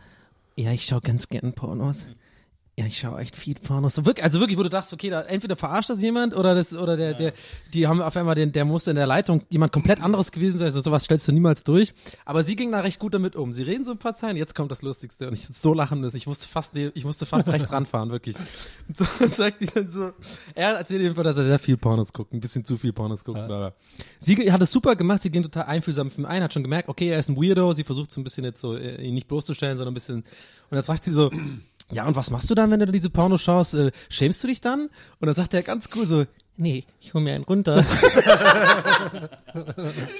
ja, 0.56 0.72
ich 0.72 0.84
schau 0.84 1.00
ganz 1.00 1.28
gern 1.28 1.52
Pornos. 1.52 2.08
Ja, 2.78 2.84
ich 2.84 2.98
schaue 2.98 3.18
echt 3.20 3.36
viel 3.36 3.54
Pornos. 3.54 3.94
So 3.94 4.04
wirklich, 4.04 4.22
also 4.22 4.38
wirklich, 4.38 4.58
wo 4.58 4.62
du 4.62 4.68
dachtest, 4.68 4.92
okay, 4.92 5.08
da 5.08 5.22
entweder 5.22 5.56
verarscht 5.56 5.88
das 5.88 6.02
jemand 6.02 6.36
oder 6.36 6.54
das 6.54 6.74
oder 6.76 6.98
der 6.98 7.14
der 7.14 7.32
die 7.72 7.86
haben 7.86 8.02
auf 8.02 8.14
einmal 8.18 8.34
den 8.34 8.52
der 8.52 8.66
musste 8.66 8.90
in 8.90 8.96
der 8.96 9.06
Leitung 9.06 9.42
jemand 9.48 9.72
komplett 9.72 10.02
anderes 10.02 10.30
gewesen 10.30 10.58
sein. 10.58 10.66
Also 10.66 10.82
sowas 10.82 11.04
stellst 11.04 11.26
du 11.26 11.32
niemals 11.32 11.64
durch. 11.64 11.94
Aber 12.26 12.42
sie 12.42 12.54
ging 12.54 12.70
da 12.72 12.80
recht 12.80 12.98
gut 12.98 13.14
damit 13.14 13.34
um. 13.34 13.54
Sie 13.54 13.62
reden 13.62 13.82
so 13.82 13.92
ein 13.92 13.98
paar 13.98 14.12
Zeilen. 14.12 14.36
Jetzt 14.36 14.54
kommt 14.54 14.70
das 14.70 14.82
Lustigste 14.82 15.26
und 15.26 15.32
ich 15.32 15.46
so 15.46 15.72
lachen 15.72 16.00
müssen. 16.02 16.18
Ich 16.18 16.26
musste 16.26 16.46
fast 16.48 16.76
ich 16.76 17.04
musste 17.06 17.24
fast 17.24 17.48
recht 17.48 17.72
ranfahren, 17.72 18.10
wirklich. 18.10 18.36
Und 18.88 18.96
so 18.98 19.06
sagt 19.26 19.62
die 19.62 19.66
dann 19.68 19.88
so. 19.88 20.12
Er 20.54 20.74
erzählt 20.74 21.00
jedenfalls, 21.00 21.28
dass 21.28 21.38
er 21.38 21.44
sehr 21.46 21.58
viel 21.58 21.78
Pornos 21.78 22.12
guckt, 22.12 22.34
ein 22.34 22.40
bisschen 22.40 22.66
zu 22.66 22.76
viel 22.76 22.92
Pornos 22.92 23.24
guckt. 23.24 23.38
Aber 23.38 23.72
sie 24.18 24.52
hat 24.52 24.60
es 24.60 24.70
super 24.70 24.96
gemacht. 24.96 25.22
Sie 25.22 25.30
ging 25.30 25.42
total 25.42 25.64
einfühlsam 25.64 26.10
für 26.10 26.28
ein, 26.28 26.42
hat 26.42 26.52
schon 26.52 26.62
gemerkt, 26.62 26.90
okay, 26.90 27.08
er 27.08 27.20
ist 27.20 27.30
ein 27.30 27.38
Weirdo. 27.38 27.72
Sie 27.72 27.84
versucht 27.84 28.10
so 28.10 28.20
ein 28.20 28.24
bisschen 28.24 28.44
jetzt 28.44 28.60
so 28.60 28.76
äh, 28.76 29.02
ihn 29.02 29.14
nicht 29.14 29.28
bloßzustellen, 29.28 29.78
sondern 29.78 29.92
ein 29.92 29.94
bisschen. 29.94 30.16
Und 30.16 30.24
dann 30.72 30.84
fragt 30.84 31.04
sie 31.04 31.12
so. 31.12 31.30
Ja, 31.90 32.06
und 32.06 32.16
was 32.16 32.30
machst 32.30 32.50
du 32.50 32.54
dann, 32.54 32.70
wenn 32.70 32.80
du 32.80 32.86
diese 32.86 33.10
Pornos 33.10 33.42
schaust? 33.42 33.74
Äh, 33.74 33.92
schämst 34.08 34.42
du 34.42 34.48
dich 34.48 34.60
dann? 34.60 34.88
Und 35.20 35.26
dann 35.26 35.34
sagt 35.34 35.54
er 35.54 35.62
ganz 35.62 35.88
cool 35.94 36.06
so, 36.06 36.24
Nee, 36.58 36.84
ich 37.00 37.12
hol 37.12 37.20
mir 37.20 37.34
einen 37.34 37.44
runter. 37.44 37.80
ich 37.80 37.84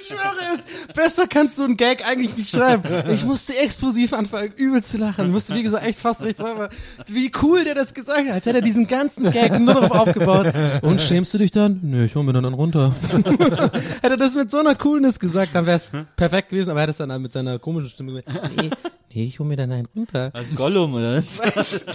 schwöre 0.05 0.35
es, 0.53 0.93
besser 0.93 1.25
kannst 1.25 1.57
du 1.57 1.63
einen 1.63 1.77
Gag 1.77 2.05
eigentlich 2.05 2.37
nicht 2.37 2.51
schreiben. 2.51 2.83
Ich 3.09 3.25
musste 3.25 3.57
explosiv 3.57 4.13
anfangen, 4.13 4.53
übel 4.55 4.83
zu 4.83 4.99
lachen. 4.99 5.31
Musste, 5.31 5.55
wie 5.55 5.63
gesagt, 5.63 5.83
echt 5.83 5.97
fast 5.97 6.21
recht 6.21 6.37
sagen. 6.37 6.67
Wie 7.07 7.31
cool 7.41 7.63
der 7.63 7.73
das 7.73 7.95
gesagt 7.95 8.27
hat, 8.27 8.35
als 8.35 8.45
hätte 8.45 8.59
er 8.59 8.61
diesen 8.61 8.85
ganzen 8.85 9.31
Gag 9.31 9.59
nur 9.59 9.73
darauf 9.73 10.07
aufgebaut. 10.07 10.53
Und 10.83 11.01
schämst 11.01 11.33
du 11.33 11.39
dich 11.39 11.49
dann? 11.49 11.79
Nö, 11.81 12.05
ich 12.05 12.13
hol 12.13 12.21
mir 12.21 12.33
dann 12.33 12.45
einen 12.45 12.53
runter. 12.53 12.93
hätte 13.09 14.13
er 14.13 14.17
das 14.17 14.35
mit 14.35 14.51
so 14.51 14.59
einer 14.59 14.75
Coolness 14.75 15.19
gesagt, 15.19 15.55
dann 15.55 15.65
wäre 15.65 15.77
es 15.77 15.91
perfekt 16.15 16.49
gewesen, 16.49 16.69
aber 16.69 16.81
er 16.81 16.83
hat 16.83 16.91
es 16.91 16.97
dann 16.97 17.19
mit 17.19 17.31
seiner 17.31 17.57
komischen 17.57 17.89
Stimme 17.89 18.21
gesagt. 18.21 18.55
Nee, 18.55 18.69
nee, 19.13 19.25
ich 19.25 19.39
hol 19.39 19.47
mir 19.47 19.55
dann 19.55 19.71
einen 19.71 19.87
runter. 19.95 20.31
Als 20.33 20.53
Gollum, 20.53 20.93
oder 20.93 21.17
was? 21.17 21.41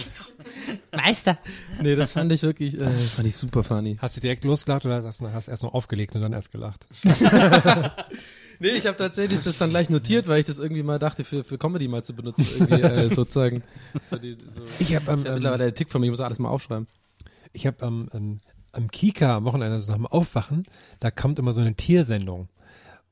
Meister. 0.91 1.37
Nee, 1.81 1.95
das 1.95 2.11
fand 2.11 2.31
ich 2.31 2.41
wirklich, 2.43 2.79
äh, 2.79 2.89
fand 2.89 3.27
ich 3.27 3.35
super 3.35 3.63
funny. 3.63 3.97
Hast 3.99 4.17
du 4.17 4.21
direkt 4.21 4.43
losgelacht 4.45 4.85
oder 4.85 5.03
hast 5.03 5.21
du 5.21 5.31
hast 5.31 5.47
erst 5.47 5.63
noch 5.63 5.73
aufgelegt 5.73 6.15
und 6.15 6.21
dann 6.21 6.33
erst 6.33 6.51
gelacht? 6.51 6.87
Nee, 8.59 8.69
ich 8.69 8.85
habe 8.87 8.97
tatsächlich 8.97 9.41
das 9.43 9.57
dann 9.57 9.71
gleich 9.71 9.89
notiert, 9.89 10.27
weil 10.27 10.39
ich 10.39 10.45
das 10.45 10.59
irgendwie 10.59 10.83
mal 10.83 10.99
dachte, 10.99 11.23
für, 11.23 11.43
für 11.43 11.57
Comedy 11.57 11.87
mal 11.87 12.03
zu 12.03 12.13
benutzen, 12.13 12.45
irgendwie 12.53 12.81
äh, 12.81 13.13
sozusagen. 13.13 13.63
So 14.09 14.17
die, 14.17 14.33
so. 14.33 14.61
Ich 14.79 14.95
habe 14.95 15.11
ähm, 15.11 15.23
ja 15.23 15.29
ähm, 15.29 15.33
mittlerweile 15.35 15.63
der 15.65 15.73
Tick 15.73 15.91
von 15.91 16.01
mir, 16.01 16.07
ich 16.07 16.11
muss 16.11 16.21
alles 16.21 16.39
mal 16.39 16.49
aufschreiben. 16.49 16.87
ich 17.51 17.67
habe 17.67 17.85
am, 17.85 18.09
am, 18.13 18.39
am 18.71 18.89
Kika 18.89 19.37
am 19.37 19.43
Wochenende, 19.45 19.73
also 19.73 19.91
nach 19.91 19.97
dem 19.97 20.07
Aufwachen, 20.07 20.63
da 20.99 21.11
kommt 21.11 21.39
immer 21.39 21.51
so 21.51 21.61
eine 21.61 21.75
Tiersendung. 21.75 22.47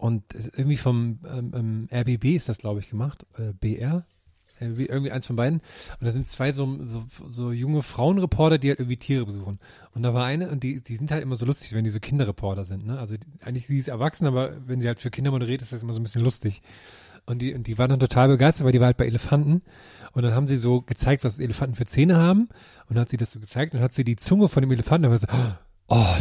Und 0.01 0.23
irgendwie 0.33 0.77
vom 0.77 1.19
ähm, 1.31 1.51
ähm, 1.53 1.89
RBB 1.93 2.35
ist 2.35 2.49
das, 2.49 2.57
glaube 2.57 2.79
ich, 2.79 2.89
gemacht. 2.89 3.27
Äh, 3.37 3.53
BR. 3.53 4.03
Irgendwie, 4.59 4.87
irgendwie 4.87 5.11
eins 5.11 5.27
von 5.27 5.35
beiden. 5.35 5.59
Und 5.59 6.07
da 6.07 6.11
sind 6.11 6.27
zwei 6.27 6.53
so, 6.53 6.85
so, 6.85 7.05
so 7.29 7.51
junge 7.51 7.83
Frauenreporter, 7.83 8.57
die 8.57 8.69
halt 8.69 8.79
irgendwie 8.79 8.97
Tiere 8.97 9.27
besuchen. 9.27 9.59
Und 9.93 10.01
da 10.01 10.15
war 10.15 10.25
eine, 10.25 10.49
und 10.49 10.63
die, 10.63 10.83
die 10.83 10.95
sind 10.95 11.11
halt 11.11 11.21
immer 11.21 11.35
so 11.35 11.45
lustig, 11.45 11.73
wenn 11.73 11.83
die 11.83 11.91
so 11.91 11.99
Kinderreporter 11.99 12.65
sind. 12.65 12.87
Ne? 12.87 12.97
Also 12.97 13.15
die, 13.15 13.27
eigentlich 13.43 13.67
sie 13.67 13.77
ist 13.77 13.89
erwachsen, 13.89 14.25
aber 14.25 14.57
wenn 14.65 14.81
sie 14.81 14.87
halt 14.87 14.99
für 14.99 15.11
Kinder 15.11 15.29
moderiert, 15.29 15.61
ist 15.61 15.71
das 15.71 15.83
immer 15.83 15.93
so 15.93 15.99
ein 15.99 16.03
bisschen 16.03 16.23
lustig. 16.23 16.63
Und 17.27 17.43
die, 17.43 17.53
und 17.53 17.67
die 17.67 17.77
waren 17.77 17.91
dann 17.91 17.99
total 17.99 18.27
begeistert, 18.27 18.65
weil 18.65 18.73
die 18.73 18.79
war 18.79 18.87
halt 18.87 18.97
bei 18.97 19.05
Elefanten. 19.05 19.61
Und 20.13 20.23
dann 20.23 20.33
haben 20.33 20.47
sie 20.47 20.57
so 20.57 20.81
gezeigt, 20.81 21.23
was 21.23 21.39
Elefanten 21.39 21.75
für 21.75 21.85
Zähne 21.85 22.17
haben. 22.17 22.49
Und 22.87 22.95
dann 22.95 23.01
hat 23.01 23.09
sie 23.09 23.17
das 23.17 23.31
so 23.31 23.39
gezeigt 23.39 23.75
und 23.75 23.81
hat 23.81 23.93
sie 23.93 24.03
die 24.03 24.15
Zunge 24.15 24.49
von 24.49 24.61
dem 24.61 24.71
Elefanten, 24.71 25.05
und 25.05 25.21
dann 25.21 25.29
war 25.29 25.39
oh, 25.39 25.70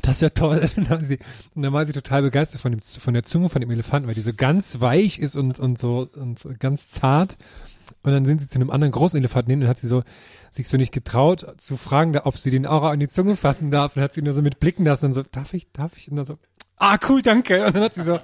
das 0.02 0.16
ist 0.16 0.22
ja 0.22 0.30
toll. 0.30 0.68
Und 0.76 0.90
dann, 0.90 1.04
sie, 1.04 1.18
und 1.54 1.62
dann 1.62 1.72
war 1.72 1.86
sie 1.86 1.92
total 1.92 2.22
begeistert 2.22 2.60
von, 2.60 2.72
dem, 2.72 2.80
von 2.80 3.14
der 3.14 3.24
Zunge 3.24 3.48
von 3.48 3.60
dem 3.60 3.70
Elefanten, 3.70 4.08
weil 4.08 4.14
die 4.14 4.20
so 4.20 4.32
ganz 4.34 4.80
weich 4.80 5.18
ist 5.18 5.36
und, 5.36 5.60
und 5.60 5.78
so 5.78 6.08
und 6.14 6.38
so 6.38 6.50
ganz 6.58 6.90
zart. 6.90 7.36
Und 8.02 8.12
dann 8.12 8.24
sind 8.24 8.40
sie 8.40 8.48
zu 8.48 8.56
einem 8.56 8.70
anderen 8.70 8.92
großen 8.92 9.18
Elefanten 9.18 9.50
hin 9.50 9.62
und 9.62 9.68
hat 9.68 9.78
sie 9.78 9.88
so 9.88 10.02
sich 10.50 10.68
so 10.68 10.76
nicht 10.76 10.92
getraut 10.92 11.54
zu 11.58 11.76
fragen, 11.76 12.16
ob 12.18 12.36
sie 12.36 12.50
den 12.50 12.66
auch 12.66 12.82
an 12.84 12.98
die 12.98 13.08
Zunge 13.08 13.36
fassen 13.36 13.70
darf. 13.70 13.96
Und 13.96 14.02
hat 14.02 14.14
sie 14.14 14.22
nur 14.22 14.32
so 14.32 14.42
mit 14.42 14.58
blicken 14.58 14.84
lassen 14.84 15.06
und 15.06 15.14
so, 15.14 15.22
darf 15.22 15.54
ich, 15.54 15.70
darf 15.72 15.96
ich? 15.96 16.10
Und 16.10 16.16
dann 16.16 16.24
so, 16.24 16.38
ah, 16.80 16.98
cool, 17.08 17.22
danke. 17.22 17.64
Und 17.66 17.76
dann 17.76 17.84
hat 17.84 17.94
sie 17.94 18.02
so, 18.02 18.18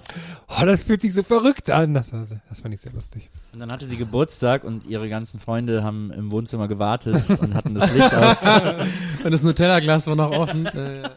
oh, 0.49 0.65
das 0.65 0.83
fühlt 0.83 1.03
sich 1.03 1.15
so 1.15 1.23
verrückt 1.23 1.71
an. 1.71 1.95
Das, 1.95 2.13
war, 2.13 2.27
das 2.49 2.61
fand 2.61 2.75
ich 2.75 2.81
sehr 2.81 2.93
lustig. 2.93 3.31
Und 3.53 3.61
dann 3.61 3.71
hatte 3.71 3.87
sie 3.87 3.97
Geburtstag 3.97 4.65
und 4.65 4.87
ihre 4.87 5.09
ganzen 5.09 5.39
Freunde 5.39 5.85
haben 5.85 6.11
im 6.11 6.31
Wohnzimmer 6.33 6.67
gewartet 6.67 7.23
und 7.41 7.55
hatten 7.55 7.75
das 7.75 7.93
Licht 7.93 8.15
aus. 8.15 8.47
Und 9.25 9.33
das 9.33 9.43
Nutella-Glas 9.43 10.07
war 10.07 10.17
noch 10.17 10.33
offen. 10.33 10.67
Äh, 10.77 11.09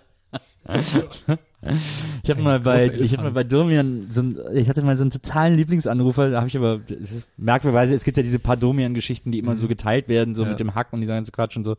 Ich 2.24 2.30
habe 2.30 2.42
mal 2.42 2.62
bei, 2.62 2.90
ich 2.90 3.12
habe 3.14 3.24
mal 3.24 3.32
bei 3.34 3.44
Domian 3.44 4.06
so 4.08 4.22
ein, 4.22 4.38
ich 4.54 4.70
hatte 4.70 4.82
mal 4.82 4.96
so 4.96 5.04
einen 5.04 5.12
totalen 5.12 5.56
Lieblingsanrufer, 5.58 6.30
da 6.30 6.38
habe 6.38 6.48
ich 6.48 6.56
aber, 6.56 6.80
es 6.90 7.12
ist 7.12 7.28
merkwürdigerweise, 7.38 7.94
es 7.94 8.06
gibt 8.06 8.16
ja 8.16 8.24
diese 8.24 8.40
paar 8.40 8.56
Domian-Geschichten, 8.56 9.32
die 9.34 9.40
immer 9.40 9.58
so 9.58 9.68
geteilt 9.68 10.08
werden, 10.08 10.36
so 10.36 10.44
Ja. 10.44 10.50
mit 10.52 10.60
dem 10.62 10.74
Hack 10.74 10.94
und 10.94 11.02
dieser 11.02 11.16
ganze 11.16 11.34
Quatsch 11.34 11.58
und 11.58 11.66
so. 11.66 11.76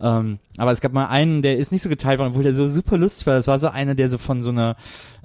Ähm, 0.00 0.38
aber 0.58 0.70
es 0.70 0.80
gab 0.80 0.92
mal 0.92 1.06
einen, 1.06 1.42
der 1.42 1.58
ist 1.58 1.72
nicht 1.72 1.82
so 1.82 1.88
geteilt 1.88 2.20
worden, 2.20 2.30
obwohl 2.30 2.44
der 2.44 2.54
so 2.54 2.68
super 2.68 2.98
lustig 2.98 3.26
war. 3.26 3.34
Das 3.34 3.48
war 3.48 3.58
so 3.58 3.68
einer, 3.68 3.96
der 3.96 4.08
so 4.08 4.18
von 4.18 4.40
so 4.40 4.50
einer, 4.50 4.76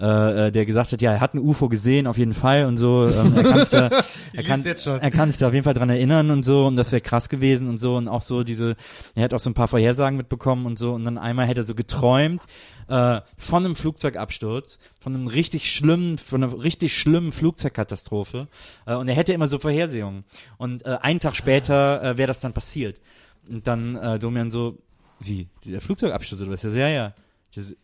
äh, 0.02 0.48
äh, 0.48 0.52
der 0.52 0.66
gesagt 0.66 0.92
hat, 0.92 1.02
ja, 1.04 1.14
er 1.14 1.20
hat 1.20 1.36
ein 1.36 1.40
UFO 1.40 1.70
gesehen, 1.70 2.08
auf 2.08 2.18
jeden 2.18 2.34
Fall 2.34 2.66
und 2.66 2.78
so. 2.78 3.06
Ähm, 3.06 3.36
er 3.36 3.44
kann 3.44 3.60
sich 3.60 3.70
da, 3.70 3.90
er 4.34 4.44
kann, 4.44 4.66
er 4.66 5.12
kann 5.12 5.30
sich 5.30 5.38
da 5.38 5.48
auf 5.48 5.54
jeden 5.54 5.64
Fall 5.64 5.76
dran 5.76 5.92
erinnern 5.92 6.32
und 6.32 6.44
so 6.44 6.66
und 6.66 6.76
das 6.76 6.92
wäre 6.92 7.02
krass 7.02 7.30
gewesen 7.30 7.70
und 7.70 7.78
so 7.78 7.98
und 7.98 8.08
auch 8.08 8.24
so 8.24 8.44
diese, 8.44 8.76
er 9.14 9.24
hat 9.24 9.34
auch 9.36 9.40
so 9.40 9.52
ein 9.52 9.54
paar 9.54 9.68
Vorhersagen 9.68 10.18
mitbekommen 10.18 10.66
und 10.66 10.80
so 10.80 10.94
und 10.94 11.04
dann 11.04 11.20
einmal 11.20 11.46
hätte 11.46 11.62
er 11.62 11.66
so 11.66 11.76
geträumt 11.76 12.46
äh, 12.88 13.22
von 13.38 13.64
einem 13.64 13.76
Flugzeugabsturz, 13.76 14.80
von 15.00 15.14
einem 15.14 15.28
richtig 15.28 15.72
schlimmen, 15.72 16.18
von 16.18 16.44
einer 16.44 16.64
richtig 16.64 16.98
schlimmen 16.98 17.32
Flugzeugkatastrophe 17.32 18.48
äh, 18.88 18.96
und 18.96 19.08
er 19.08 19.14
hätte 19.14 19.34
immer 19.34 19.46
so 19.46 19.60
Vorhersehungen 19.60 20.24
und 20.58 20.84
äh, 20.84 20.98
einen 21.02 21.20
Tag 21.20 21.36
später 21.36 22.02
äh, 22.02 22.18
wäre 22.18 22.28
das 22.28 22.40
dann 22.40 22.54
passiert 22.54 23.00
und 23.48 23.68
dann 23.68 23.96
äh, 23.98 24.18
Domian 24.18 24.50
so, 24.50 24.80
wie, 25.20 25.48
der 25.64 25.80
Flugzeugabsturz 25.80 26.42
oder 26.42 26.52
was? 26.52 26.64
Ja, 26.64 26.72
ja, 26.72 26.90
ja. 26.90 27.14
Das, 27.54 27.76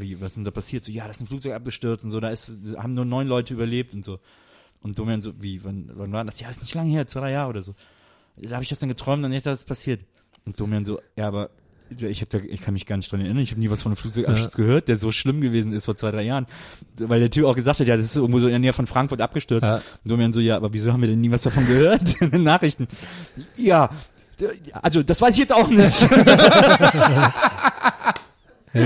wie, 0.00 0.20
was 0.20 0.30
ist 0.30 0.36
denn 0.36 0.44
da 0.44 0.50
passiert? 0.50 0.84
So, 0.84 0.92
ja, 0.92 1.04
da 1.04 1.10
ist 1.10 1.20
ein 1.20 1.26
Flugzeug 1.26 1.54
abgestürzt 1.54 2.04
und 2.04 2.10
so, 2.10 2.20
da 2.20 2.30
ist, 2.30 2.52
haben 2.76 2.92
nur 2.92 3.04
neun 3.04 3.28
Leute 3.28 3.54
überlebt 3.54 3.94
und 3.94 4.04
so. 4.04 4.18
Und 4.80 4.98
Domian 4.98 5.20
so, 5.20 5.32
wie, 5.40 5.64
wann, 5.64 5.90
wann 5.94 6.12
war 6.12 6.24
das? 6.24 6.40
Ja, 6.40 6.50
ist 6.50 6.62
nicht 6.62 6.74
lange 6.74 6.90
her, 6.90 7.06
zwei, 7.06 7.20
drei 7.20 7.32
Jahre 7.32 7.50
oder 7.50 7.62
so. 7.62 7.74
Da 8.36 8.52
habe 8.52 8.62
ich 8.62 8.68
das 8.68 8.78
dann 8.78 8.88
geträumt, 8.88 9.24
dann 9.24 9.32
ist 9.32 9.46
das 9.46 9.64
passiert. 9.64 10.00
Und 10.44 10.60
Domian 10.60 10.84
so, 10.84 11.00
ja, 11.16 11.26
aber 11.26 11.50
ich 11.90 12.20
hab 12.20 12.30
da, 12.30 12.38
ich 12.38 12.60
kann 12.60 12.74
mich 12.74 12.86
gar 12.86 12.96
nicht 12.96 13.10
dran 13.10 13.20
erinnern, 13.20 13.42
ich 13.42 13.50
habe 13.50 13.60
nie 13.60 13.70
was 13.70 13.82
von 13.82 13.92
einem 13.92 13.96
Flugzeugabsturz 13.96 14.56
gehört, 14.56 14.88
der 14.88 14.96
so 14.96 15.10
schlimm 15.10 15.40
gewesen 15.40 15.72
ist 15.72 15.86
vor 15.86 15.96
zwei, 15.96 16.10
drei 16.10 16.22
Jahren. 16.22 16.46
Weil 16.98 17.20
der 17.20 17.30
Typ 17.30 17.46
auch 17.46 17.54
gesagt 17.54 17.80
hat, 17.80 17.86
ja, 17.86 17.96
das 17.96 18.06
ist 18.06 18.16
irgendwo 18.16 18.38
so 18.38 18.46
in 18.46 18.52
der 18.52 18.58
Nähe 18.58 18.72
von 18.72 18.86
Frankfurt 18.86 19.20
abgestürzt. 19.20 19.66
Ja. 19.66 19.76
Und 19.76 19.82
Domian 20.04 20.32
so, 20.32 20.40
ja, 20.40 20.56
aber 20.56 20.72
wieso 20.72 20.92
haben 20.92 21.00
wir 21.00 21.08
denn 21.08 21.20
nie 21.20 21.30
was 21.30 21.42
davon 21.42 21.66
gehört 21.66 22.16
in 22.20 22.30
den 22.30 22.42
Nachrichten? 22.42 22.86
Ja, 23.56 23.90
also 24.72 25.02
das 25.02 25.20
weiß 25.20 25.34
ich 25.34 25.40
jetzt 25.40 25.52
auch 25.52 25.68
nicht. 25.68 26.08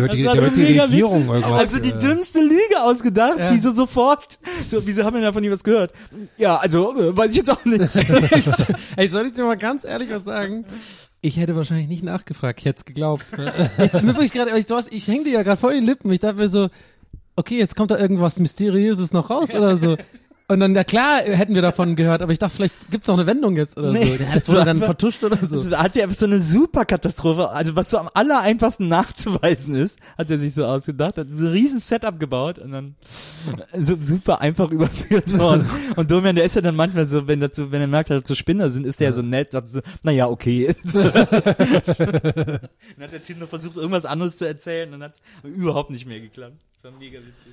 Wird 0.00 0.12
die, 0.14 0.22
Das 0.22 0.36
war 0.36 0.42
da 0.42 0.48
so 0.50 0.54
die 0.56 0.78
Regierung 0.78 1.20
witzig. 1.28 1.34
irgendwas. 1.42 1.60
Also 1.60 1.78
die 1.78 1.92
dümmste 1.92 2.40
Lüge 2.40 2.82
ausgedacht, 2.82 3.38
Ja. 3.38 3.52
die 3.52 3.58
so 3.58 3.70
sofort, 3.70 4.38
so, 4.68 4.86
wieso 4.86 5.04
haben 5.04 5.14
wir 5.16 5.22
davon 5.22 5.42
nie 5.42 5.50
was 5.50 5.62
gehört? 5.64 5.92
Ja, 6.38 6.56
also, 6.56 6.96
äh, 6.98 7.16
weiß 7.16 7.30
ich 7.32 7.36
jetzt 7.38 7.50
auch 7.50 7.64
nicht. 7.64 7.80
Ey, 8.96 9.08
soll 9.08 9.26
ich 9.26 9.32
dir 9.34 9.44
mal 9.44 9.56
ganz 9.56 9.84
ehrlich 9.84 10.10
was 10.10 10.24
sagen? 10.24 10.64
Ich 11.20 11.36
hätte 11.36 11.54
wahrscheinlich 11.54 11.88
nicht 11.88 12.02
nachgefragt, 12.02 12.60
ich 12.60 12.64
hätte 12.66 12.78
es 12.80 12.84
geglaubt. 12.84 13.24
ich, 13.78 14.32
gerade, 14.32 14.58
ich, 14.58 14.66
ich 14.92 15.08
häng 15.08 15.24
dir 15.24 15.32
ja 15.32 15.42
gerade 15.42 15.60
voll 15.60 15.74
in 15.74 15.80
die 15.82 15.86
Lippen. 15.86 16.10
Ich 16.12 16.20
dachte 16.20 16.36
mir 16.36 16.48
so, 16.48 16.68
okay, 17.36 17.58
jetzt 17.58 17.76
kommt 17.76 17.90
da 17.90 17.98
irgendwas 17.98 18.38
Mysteriöses 18.38 19.12
noch 19.12 19.30
raus 19.30 19.54
oder 19.54 19.76
so. 19.76 19.96
Und 20.52 20.60
dann, 20.60 20.74
ja 20.74 20.84
klar, 20.84 21.20
hätten 21.22 21.54
wir 21.54 21.62
davon 21.62 21.96
gehört, 21.96 22.20
aber 22.20 22.30
ich 22.32 22.38
dachte, 22.38 22.54
vielleicht 22.56 22.74
gibt's 22.90 23.06
noch 23.06 23.14
eine 23.16 23.26
Wendung 23.26 23.56
jetzt 23.56 23.76
oder 23.78 23.90
Nee, 23.92 24.16
so. 24.18 24.24
Das 24.24 24.34
hat 24.34 24.48
wurde 24.48 24.58
dann 24.58 24.68
einfach- 24.68 24.86
vertuscht 24.86 25.24
oder 25.24 25.38
so. 25.40 25.68
Das 25.70 25.80
hat 25.80 25.96
ja 25.96 26.02
einfach 26.04 26.16
so 26.18 26.26
eine 26.26 26.40
super 26.40 26.84
Katastrophe, 26.84 27.48
also 27.48 27.74
was 27.74 27.88
so 27.90 27.96
am 27.98 28.10
aller 28.12 28.40
einfachsten 28.42 28.88
nachzuweisen 28.88 29.74
ist, 29.74 29.98
hat 30.18 30.30
er 30.30 30.38
sich 30.38 30.52
so 30.52 30.66
ausgedacht, 30.66 31.16
hat 31.16 31.30
so 31.30 31.46
ein 31.46 31.52
riesen 31.52 31.78
Setup 31.80 32.20
gebaut 32.20 32.58
und 32.58 32.72
dann 32.72 32.94
so 33.80 33.96
super 34.00 34.40
einfach 34.42 34.70
überführt 34.72 35.38
worden. 35.38 35.68
Und 35.96 36.10
Domian, 36.10 36.36
der 36.36 36.44
ist 36.44 36.54
ja 36.56 36.60
dann 36.62 36.76
manchmal 36.76 37.08
so, 37.08 37.26
wenn 37.28 37.40
dazu, 37.40 37.72
wenn 37.72 37.80
er 37.80 37.86
merkt, 37.86 38.10
dass 38.10 38.20
das 38.22 38.28
so 38.28 38.34
Spinner 38.34 38.68
sind, 38.68 38.84
ist 38.86 39.00
der 39.00 39.08
ja 39.08 39.12
so 39.14 39.22
nett, 39.22 39.52
sagt 39.52 39.68
so, 39.68 39.80
naja, 40.02 40.28
okay. 40.28 40.74
dann 40.84 41.14
hat 43.00 43.12
der 43.12 43.22
Typ 43.24 43.38
noch 43.38 43.48
versucht, 43.48 43.76
irgendwas 43.76 44.04
anderes 44.04 44.36
zu 44.36 44.46
erzählen 44.46 44.92
und 44.92 45.02
hat 45.02 45.20
überhaupt 45.44 45.90
nicht 45.90 46.06
mehr 46.06 46.20
geklappt. 46.20 46.56
Das 46.82 46.92
war 46.92 46.98
mega 46.98 47.18
witzig. 47.18 47.52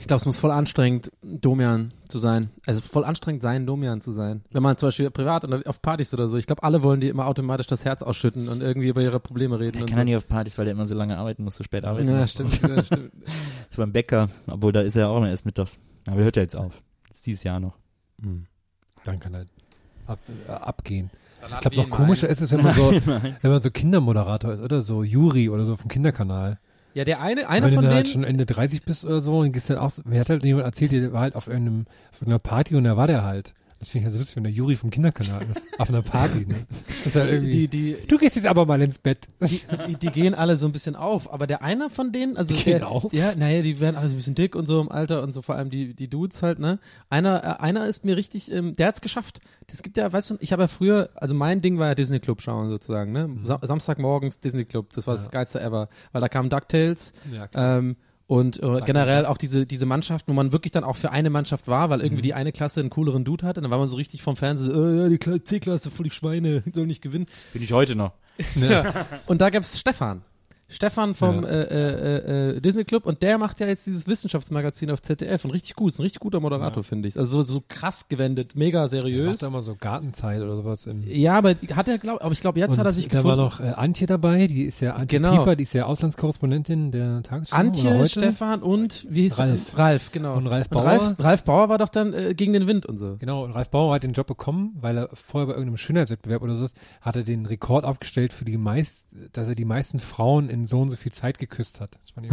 Ich 0.00 0.06
glaube, 0.06 0.20
es 0.20 0.26
muss 0.26 0.38
voll 0.38 0.52
anstrengend, 0.52 1.10
Domian 1.22 1.92
zu 2.08 2.18
sein. 2.18 2.50
Also 2.66 2.80
voll 2.80 3.04
anstrengend 3.04 3.42
sein, 3.42 3.66
Domian 3.66 4.00
zu 4.00 4.12
sein. 4.12 4.42
Wenn 4.50 4.62
man 4.62 4.76
zum 4.78 4.88
Beispiel 4.88 5.10
privat 5.10 5.44
oder 5.44 5.60
auf 5.66 5.82
Partys 5.82 6.14
oder 6.14 6.28
so, 6.28 6.36
ich 6.36 6.46
glaube, 6.46 6.62
alle 6.62 6.82
wollen 6.82 7.00
die 7.00 7.08
immer 7.08 7.26
automatisch 7.26 7.66
das 7.66 7.84
Herz 7.84 8.02
ausschütten 8.02 8.48
und 8.48 8.62
irgendwie 8.62 8.88
über 8.88 9.02
ihre 9.02 9.18
Probleme 9.20 9.58
reden. 9.58 9.80
Und 9.82 9.86
kann 9.86 9.96
so. 9.96 9.98
ja 10.00 10.04
nicht 10.04 10.16
auf 10.16 10.28
Partys, 10.28 10.56
weil 10.56 10.66
der 10.66 10.72
immer 10.72 10.86
so 10.86 10.94
lange 10.94 11.18
arbeiten 11.18 11.42
muss, 11.44 11.56
so 11.56 11.64
spät 11.64 11.84
arbeiten 11.84 12.08
Ja, 12.08 12.18
muss. 12.18 12.30
stimmt, 12.30 12.62
ja, 12.62 12.84
stimmt. 12.84 13.12
War 13.76 13.86
beim 13.86 13.92
Bäcker, 13.92 14.28
obwohl 14.46 14.72
da 14.72 14.80
ist 14.80 14.96
er 14.96 15.02
ja 15.02 15.08
auch 15.08 15.18
immer 15.18 15.28
erst 15.30 15.44
mittags. 15.46 15.78
Aber 16.06 16.16
hört 16.22 16.36
ja 16.36 16.42
jetzt 16.42 16.56
auf. 16.56 16.80
Ist 17.10 17.26
dieses 17.26 17.42
Jahr 17.42 17.60
noch. 17.60 17.76
Hm. 18.22 18.46
Dann 19.04 19.20
kann 19.20 19.34
er 19.34 19.46
ab, 20.06 20.18
äh, 20.46 20.50
abgehen. 20.50 21.10
Ich 21.52 21.60
glaube, 21.60 21.76
noch 21.76 21.90
komischer 21.90 22.26
ein. 22.26 22.32
ist 22.32 22.40
es, 22.40 22.50
wenn 22.50 22.62
man 22.62 22.74
so, 22.74 22.90
wenn 22.90 23.50
man 23.50 23.62
so 23.62 23.70
Kindermoderator 23.70 24.52
ist, 24.54 24.60
oder 24.60 24.80
so 24.80 25.02
Juri 25.02 25.48
oder 25.48 25.64
so 25.64 25.76
vom 25.76 25.88
Kinderkanal. 25.88 26.58
Ja, 26.94 27.04
der 27.04 27.20
eine, 27.20 27.48
einer 27.48 27.66
wenn 27.66 27.74
von 27.74 27.82
du 27.82 27.88
dann 27.88 27.96
denen, 27.96 27.96
halt 27.96 28.08
schon 28.08 28.24
Ende 28.24 28.46
30 28.46 28.82
bist 28.82 29.04
oder 29.04 29.20
so, 29.20 29.42
dann 29.42 29.52
gehst 29.52 29.68
du 29.68 29.74
dann 29.74 29.82
auch, 29.82 29.92
mir 30.04 30.20
hat 30.20 30.30
halt 30.30 30.44
jemand 30.44 30.64
erzählt, 30.64 30.92
der 30.92 31.12
war 31.12 31.20
halt 31.20 31.36
auf 31.36 31.48
einem, 31.48 31.86
auf 32.12 32.26
einer 32.26 32.38
Party 32.38 32.74
und 32.76 32.84
da 32.84 32.96
war 32.96 33.06
der 33.06 33.24
halt. 33.24 33.54
Das 33.78 33.90
finde 33.90 34.00
ich 34.00 34.04
ja 34.06 34.10
so 34.10 34.18
lustig, 34.18 34.34
wenn 34.36 34.42
der 34.42 34.52
Juri 34.52 34.74
vom 34.74 34.90
Kinderkanal 34.90 35.42
ist. 35.50 35.66
Auf 35.78 35.88
einer 35.88 36.02
Party, 36.02 36.40
ne? 36.46 36.66
Das 37.04 37.06
ist 37.06 37.14
halt 37.16 37.30
irgendwie, 37.30 37.68
die, 37.68 37.94
die, 37.94 38.06
du 38.08 38.18
gehst 38.18 38.34
jetzt 38.34 38.46
aber 38.46 38.66
mal 38.66 38.82
ins 38.82 38.98
Bett. 38.98 39.28
die, 39.40 39.60
die, 39.86 39.94
die 39.96 40.08
gehen 40.10 40.34
alle 40.34 40.56
so 40.56 40.66
ein 40.66 40.72
bisschen 40.72 40.96
auf, 40.96 41.32
aber 41.32 41.46
der 41.46 41.62
einer 41.62 41.88
von 41.88 42.10
denen, 42.10 42.36
also 42.36 42.52
Die 42.54 42.64
der, 42.64 42.88
auf? 42.88 43.12
ja, 43.12 43.34
naja, 43.36 43.62
die 43.62 43.78
werden 43.78 43.94
alle 43.94 44.08
so 44.08 44.14
ein 44.14 44.18
bisschen 44.18 44.34
dick 44.34 44.56
und 44.56 44.66
so 44.66 44.80
im 44.80 44.90
Alter 44.90 45.22
und 45.22 45.30
so, 45.32 45.42
vor 45.42 45.54
allem 45.54 45.70
die, 45.70 45.94
die 45.94 46.08
Dudes 46.08 46.42
halt, 46.42 46.58
ne? 46.58 46.80
Einer, 47.08 47.44
äh, 47.44 47.62
einer 47.62 47.86
ist 47.86 48.04
mir 48.04 48.16
richtig, 48.16 48.50
ähm, 48.50 48.74
der 48.74 48.88
hat's 48.88 49.00
geschafft. 49.00 49.40
Das 49.68 49.82
gibt 49.84 49.96
ja, 49.96 50.12
weißt 50.12 50.30
du, 50.30 50.36
ich 50.40 50.50
habe 50.52 50.62
ja 50.62 50.68
früher, 50.68 51.10
also 51.14 51.34
mein 51.36 51.60
Ding 51.62 51.78
war 51.78 51.86
ja 51.86 51.94
Disney 51.94 52.18
Club 52.18 52.42
schauen 52.42 52.68
sozusagen, 52.70 53.12
ne? 53.12 53.30
Sa 53.44 53.60
Samstagmorgens 53.62 54.40
Disney 54.40 54.64
Club, 54.64 54.92
das 54.92 55.06
war 55.06 55.14
das 55.14 55.22
Mhm. 55.22 55.26
Ja. 55.26 55.30
geilste 55.30 55.60
ever, 55.60 55.88
weil 56.10 56.20
da 56.20 56.28
kam 56.28 56.48
DuckTales, 56.48 57.12
Ja, 57.32 57.48
ähm, 57.54 57.96
und 58.28 58.62
äh, 58.62 58.80
generell 58.86 59.26
auch 59.26 59.38
diese 59.38 59.66
diese 59.66 59.86
Mannschaft, 59.86 60.28
wo 60.28 60.32
man 60.34 60.52
wirklich 60.52 60.70
dann 60.70 60.84
auch 60.84 60.94
für 60.96 61.10
eine 61.10 61.30
Mannschaft 61.30 61.66
war, 61.66 61.90
weil 61.90 61.98
Mhm. 61.98 62.04
irgendwie 62.04 62.22
die 62.22 62.34
eine 62.34 62.52
Klasse 62.52 62.78
einen 62.80 62.90
cooleren 62.90 63.24
Dude 63.24 63.44
hatte, 63.44 63.60
dann 63.60 63.70
war 63.72 63.78
man 63.78 63.88
so 63.88 63.96
richtig 63.96 64.22
vom 64.22 64.36
Fernseher, 64.36 64.66
so, 64.72 64.84
äh, 64.86 64.96
ja, 65.02 65.08
die 65.08 65.16
Kla- 65.18 65.42
C-Klasse, 65.42 65.90
voll 65.90 66.04
die 66.04 66.10
Schweine, 66.14 66.62
soll 66.72 66.86
nicht 66.86 67.02
gewinnen. 67.02 67.26
Bin 67.52 67.62
ich 67.62 67.72
heute 67.72 67.96
noch. 67.96 68.12
Und 69.26 69.40
da 69.40 69.50
gab's 69.50 69.80
Stefan. 69.80 70.22
Stefan 70.70 71.14
vom 71.14 71.42
Ja. 71.44 71.48
äh, 71.48 71.62
äh, 71.62 72.56
äh, 72.56 72.60
Disney 72.60 72.84
Club 72.84 73.06
und 73.06 73.22
der 73.22 73.38
macht 73.38 73.58
ja 73.60 73.66
jetzt 73.66 73.86
dieses 73.86 74.06
Wissenschaftsmagazin 74.06 74.90
auf 74.90 75.00
ZDF 75.00 75.44
und 75.46 75.52
richtig 75.52 75.74
gut, 75.76 75.92
ist 75.92 75.98
ein 75.98 76.02
richtig 76.02 76.20
guter 76.20 76.40
Moderator, 76.40 76.84
finde 76.84 77.08
ich. 77.08 77.16
Also 77.18 77.42
so, 77.42 77.54
so 77.54 77.62
krass 77.68 78.08
gewendet, 78.08 78.54
mega 78.54 78.82
Er 78.82 78.88
seriös. 78.88 79.26
macht 79.30 79.42
da 79.42 79.46
immer 79.46 79.62
so 79.62 79.76
Gartenzeit 79.80 80.42
oder 80.42 80.56
sowas 80.56 80.86
im 80.86 81.02
Ja, 81.06 81.38
aber 81.38 81.54
hat 81.74 81.88
er 81.88 81.96
glaub, 81.98 82.22
aber 82.22 82.32
ich 82.32 82.40
glaube 82.40 82.58
jetzt 82.58 82.72
und 82.72 82.78
hat 82.78 82.86
er 82.86 82.92
sich 82.92 83.08
da 83.08 83.24
war 83.24 83.36
gefunden. 83.36 83.40
noch 83.44 83.60
äh, 83.60 83.74
Antje 83.74 84.06
dabei, 84.06 84.46
die 84.46 84.64
ist 84.64 84.80
ja 84.80 84.94
Antje 84.94 85.18
Genau. 85.20 85.38
Pieper, 85.38 85.56
die 85.56 85.62
ist 85.62 85.72
ja 85.72 85.86
Auslandskorrespondentin 85.86 86.92
der 86.92 87.22
Tagesschau. 87.22 87.56
Antje. 87.56 88.06
Stefan 88.06 88.62
und 88.62 89.06
wie 89.08 89.22
hieß 89.22 89.38
Ralf. 89.38 89.60
Er? 89.72 89.78
Ralf, 89.78 90.12
genau. 90.12 90.36
Und 90.36 90.46
Ralf 90.48 90.68
Bauer. 90.68 90.84
Ralf, 90.84 91.14
Ralf 91.18 91.44
Bauer 91.44 91.68
war 91.68 91.78
doch 91.78 91.88
dann 91.88 92.12
äh, 92.12 92.34
gegen 92.34 92.52
den 92.52 92.66
Wind 92.66 92.84
und 92.86 92.98
so. 92.98 93.16
Genau, 93.18 93.44
und 93.44 93.52
Ralf 93.52 93.70
Bauer 93.70 93.94
hat 93.94 94.02
den 94.02 94.12
Job 94.12 94.26
bekommen, 94.26 94.76
weil 94.80 94.98
er 94.98 95.08
vorher 95.14 95.46
bei 95.46 95.52
irgendeinem 95.54 95.78
Schönheitswettbewerb 95.78 96.42
oder 96.42 96.56
so 96.56 96.64
ist, 96.66 96.76
hat 97.00 97.16
er 97.16 97.22
den 97.22 97.46
Rekord 97.46 97.84
aufgestellt 97.84 98.32
für 98.32 98.44
die 98.44 98.56
meist, 98.58 99.06
dass 99.32 99.48
er 99.48 99.54
die 99.54 99.64
meisten 99.64 99.98
Frauen 99.98 100.50
in 100.50 100.57
so 100.66 100.80
und 100.80 100.90
so 100.90 100.96
viel 100.96 101.12
Zeit 101.12 101.38
geküsst 101.38 101.80
hat. 101.80 101.96
Das 102.00 102.10
fand 102.10 102.26
ich. 102.26 102.32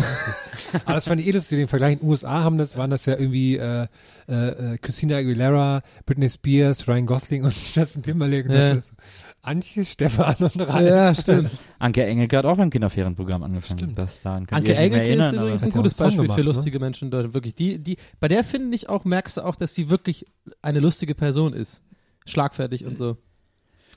Aber 0.85 0.93
das 0.95 1.07
fand 1.07 1.21
ich 1.21 1.27
eh 1.27 1.31
lustig. 1.31 1.57
Den 1.59 1.67
Vergleich 1.67 1.93
in 1.93 1.99
den 1.99 2.09
USA 2.09 2.43
haben 2.43 2.57
das, 2.57 2.77
waren 2.77 2.89
das 2.89 3.05
ja 3.05 3.13
irgendwie 3.17 3.57
äh, 3.57 3.87
äh, 4.27 4.73
äh, 4.73 4.77
Christina 4.77 5.17
Aguilera, 5.17 5.81
Britney 6.05 6.29
Spears, 6.29 6.87
Ryan 6.87 7.05
Gosling 7.05 7.43
und 7.43 7.53
Justin 7.75 8.03
Timberlake. 8.03 8.49
Und 8.49 8.55
Ja. 8.55 8.73
das 8.75 8.85
ist 8.85 8.93
Antje, 9.41 9.85
Stefan 9.85 10.35
und 10.39 10.59
Ralf. 10.59 10.87
Ja, 10.87 11.13
stimmt. 11.13 11.51
Anke 11.79 12.03
Engelke 12.03 12.37
hat 12.37 12.45
auch 12.45 12.57
beim 12.57 12.69
Kinderferienprogramm 12.71 13.43
angefangen. 13.43 13.79
Stimmt. 13.79 13.97
Das 13.97 14.21
daran 14.21 14.47
kann 14.47 14.57
Anke 14.57 14.75
Engelke 14.75 15.03
ist 15.03 15.07
erinnern, 15.09 15.35
übrigens 15.35 15.61
aber- 15.63 15.71
ein 15.71 15.77
gutes 15.77 15.97
Beispiel 15.97 16.17
für 16.17 16.23
gemacht, 16.23 16.37
ne? 16.39 16.43
lustige 16.45 16.79
Menschen 16.79 17.05
in 17.05 17.11
Deutschland. 17.11 17.33
Wirklich, 17.35 17.53
die, 17.55 17.77
die, 17.77 17.97
bei 18.19 18.27
der 18.27 18.43
finde 18.43 18.75
ich 18.75 18.89
auch, 18.89 19.05
merkst 19.05 19.37
du 19.37 19.41
auch, 19.41 19.55
dass 19.55 19.75
sie 19.75 19.89
wirklich 19.89 20.25
eine 20.63 20.79
lustige 20.79 21.13
Person 21.13 21.53
ist. 21.53 21.83
Schlagfertig 22.25 22.85
und 22.85 22.97
so. 22.97 23.17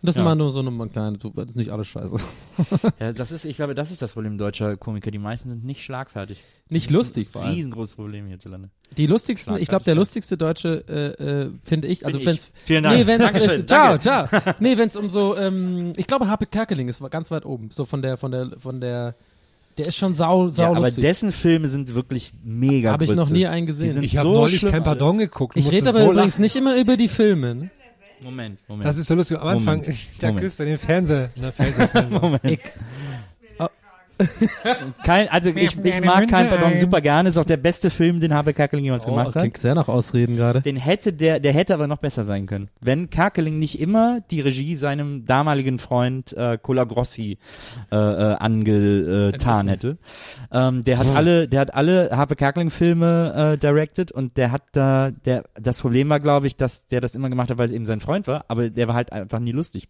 Das 0.00 0.14
Ja. 0.14 0.20
ist 0.22 0.24
immer 0.26 0.34
nur 0.36 0.50
so 0.52 0.60
eine 0.60 0.88
kleine, 0.88 1.18
das 1.18 1.50
ist 1.50 1.56
nicht 1.56 1.70
alles 1.70 1.88
scheiße. 1.88 2.16
Ja, 3.00 3.12
das 3.12 3.32
ist, 3.32 3.44
ich 3.44 3.56
glaube, 3.56 3.74
das 3.74 3.90
ist 3.90 4.00
das 4.00 4.12
Problem 4.12 4.38
deutscher 4.38 4.76
Komiker. 4.76 5.10
Die 5.10 5.18
meisten 5.18 5.48
sind 5.48 5.64
nicht 5.64 5.82
schlagfertig. 5.82 6.38
Nicht 6.68 6.90
lustig 6.90 7.30
vor 7.30 7.42
allem. 7.42 7.54
Riesengroßes 7.54 7.94
Problem 7.94 8.26
hierzulande. 8.28 8.70
Die 8.96 9.06
lustigsten, 9.06 9.56
ich 9.56 9.68
glaube, 9.68 9.84
der 9.84 9.94
lustigste 9.96 10.36
Deutsche, 10.36 10.84
äh, 10.88 11.22
äh, 11.46 11.50
finde 11.62 11.88
ich, 11.88 12.06
also 12.06 12.24
wenn's, 12.24 12.44
ich. 12.54 12.66
Vielen 12.66 12.84
Dank. 12.84 12.96
Nee, 12.96 13.06
wenn's, 13.06 13.24
Dankeschön, 13.24 13.60
äh, 13.62 13.66
ciao, 13.66 13.98
danke. 13.98 14.00
ciao. 14.40 14.54
Nee, 14.60 14.78
wenn's 14.78 14.96
um 14.96 15.10
so, 15.10 15.36
ähm, 15.36 15.92
ich 15.96 16.06
glaube, 16.06 16.28
Harpe 16.28 16.46
Kerkeling 16.46 16.88
ist 16.88 17.02
ganz 17.10 17.30
weit 17.30 17.44
oben, 17.44 17.70
so 17.72 17.84
von 17.84 18.00
der, 18.02 18.16
von 18.16 18.30
der, 18.30 18.50
von 18.58 18.80
der, 18.80 19.14
der 19.78 19.86
ist 19.86 19.96
schon 19.96 20.14
sau, 20.14 20.48
sau 20.48 20.62
Ja, 20.64 20.70
aber 20.70 20.80
lustig. 20.80 21.02
dessen 21.02 21.32
Filme 21.32 21.68
sind 21.68 21.94
wirklich 21.94 22.32
mega 22.44 22.92
Habe 22.92 23.04
ich 23.04 23.14
noch 23.14 23.30
nie 23.30 23.46
einen 23.46 23.66
gesehen. 23.66 23.92
sind 23.94 24.02
Ich 24.02 24.16
habe 24.16 24.28
so 24.28 24.34
neulich 24.34 24.60
kein. 24.64 24.82
Pardon 24.82 25.18
geguckt. 25.18 25.56
Ich 25.56 25.70
rede 25.70 25.88
aber 25.88 25.98
so 26.00 26.10
übrigens 26.12 26.34
lachen. 26.34 26.42
nicht 26.42 26.56
immer 26.56 26.76
über 26.76 26.96
die 26.96 27.08
Filme. 27.08 27.54
Ne? 27.54 27.70
Moment, 28.22 28.60
Moment. 28.68 28.84
Das 28.88 28.98
ist 28.98 29.06
so 29.06 29.14
lustig. 29.14 29.38
Am 29.38 29.48
Anfang, 29.48 29.78
Moment. 29.78 29.98
da 30.20 30.26
Moment. 30.28 30.44
küsst 30.44 30.60
er 30.60 30.66
den 30.66 30.78
Fernseher. 30.78 31.30
Na, 31.40 31.52
Fernseher, 31.52 31.88
Fernseher. 31.88 32.20
Moment. 32.20 32.44
Ich, 32.44 32.60
Kein, 35.04 35.28
also 35.28 35.50
ich, 35.50 35.78
ich 35.82 36.00
mag 36.04 36.28
kein 36.28 36.48
Pardon 36.48 36.76
super 36.76 37.00
gerne. 37.00 37.28
Ist 37.28 37.38
auch 37.38 37.44
der 37.44 37.56
beste 37.56 37.90
Film, 37.90 38.20
den 38.20 38.34
Habe 38.34 38.52
Kerkeling 38.52 38.84
jemals 38.84 39.06
Oh, 39.06 39.10
gemacht 39.10 39.28
hat. 39.34 39.42
klingt 39.42 39.58
sehr 39.58 39.74
nach 39.74 39.88
Ausreden 39.88 40.36
gerade. 40.36 40.60
Den 40.60 40.76
hätte 40.76 41.12
der, 41.12 41.40
der 41.40 41.52
hätte 41.52 41.74
aber 41.74 41.86
noch 41.86 41.98
besser 41.98 42.24
sein 42.24 42.46
können. 42.46 42.68
Wenn 42.80 43.10
Kerkeling 43.10 43.58
nicht 43.58 43.80
immer 43.80 44.20
die 44.30 44.40
Regie 44.40 44.74
seinem 44.74 45.24
damaligen 45.24 45.78
Freund 45.78 46.32
äh, 46.32 46.58
Colagrossi 46.60 47.38
äh, 47.92 47.96
äh, 47.96 48.34
angetan 48.34 49.68
hätte. 49.68 49.98
Ähm, 50.52 50.82
der 50.84 50.98
hat 50.98 51.06
alle, 51.14 51.48
der 51.48 51.60
hat 51.60 51.74
alle 51.74 52.10
Harpe 52.12 52.36
Kerkeling 52.36 52.70
Filme 52.70 53.52
äh, 53.54 53.58
directed 53.58 54.10
und 54.12 54.36
der 54.36 54.52
hat 54.52 54.62
da, 54.72 55.10
der, 55.24 55.44
das 55.60 55.80
Problem 55.80 56.08
war, 56.08 56.20
glaube 56.20 56.46
ich, 56.46 56.56
dass 56.56 56.86
der 56.88 57.00
das 57.00 57.14
immer 57.14 57.30
gemacht 57.30 57.50
hat, 57.50 57.58
weil 57.58 57.66
es 57.66 57.72
eben 57.72 57.86
sein 57.86 58.00
Freund 58.00 58.26
war, 58.26 58.44
aber 58.48 58.70
der 58.70 58.88
war 58.88 58.94
halt 58.94 59.12
einfach 59.12 59.38
nie 59.38 59.52
lustig. 59.52 59.88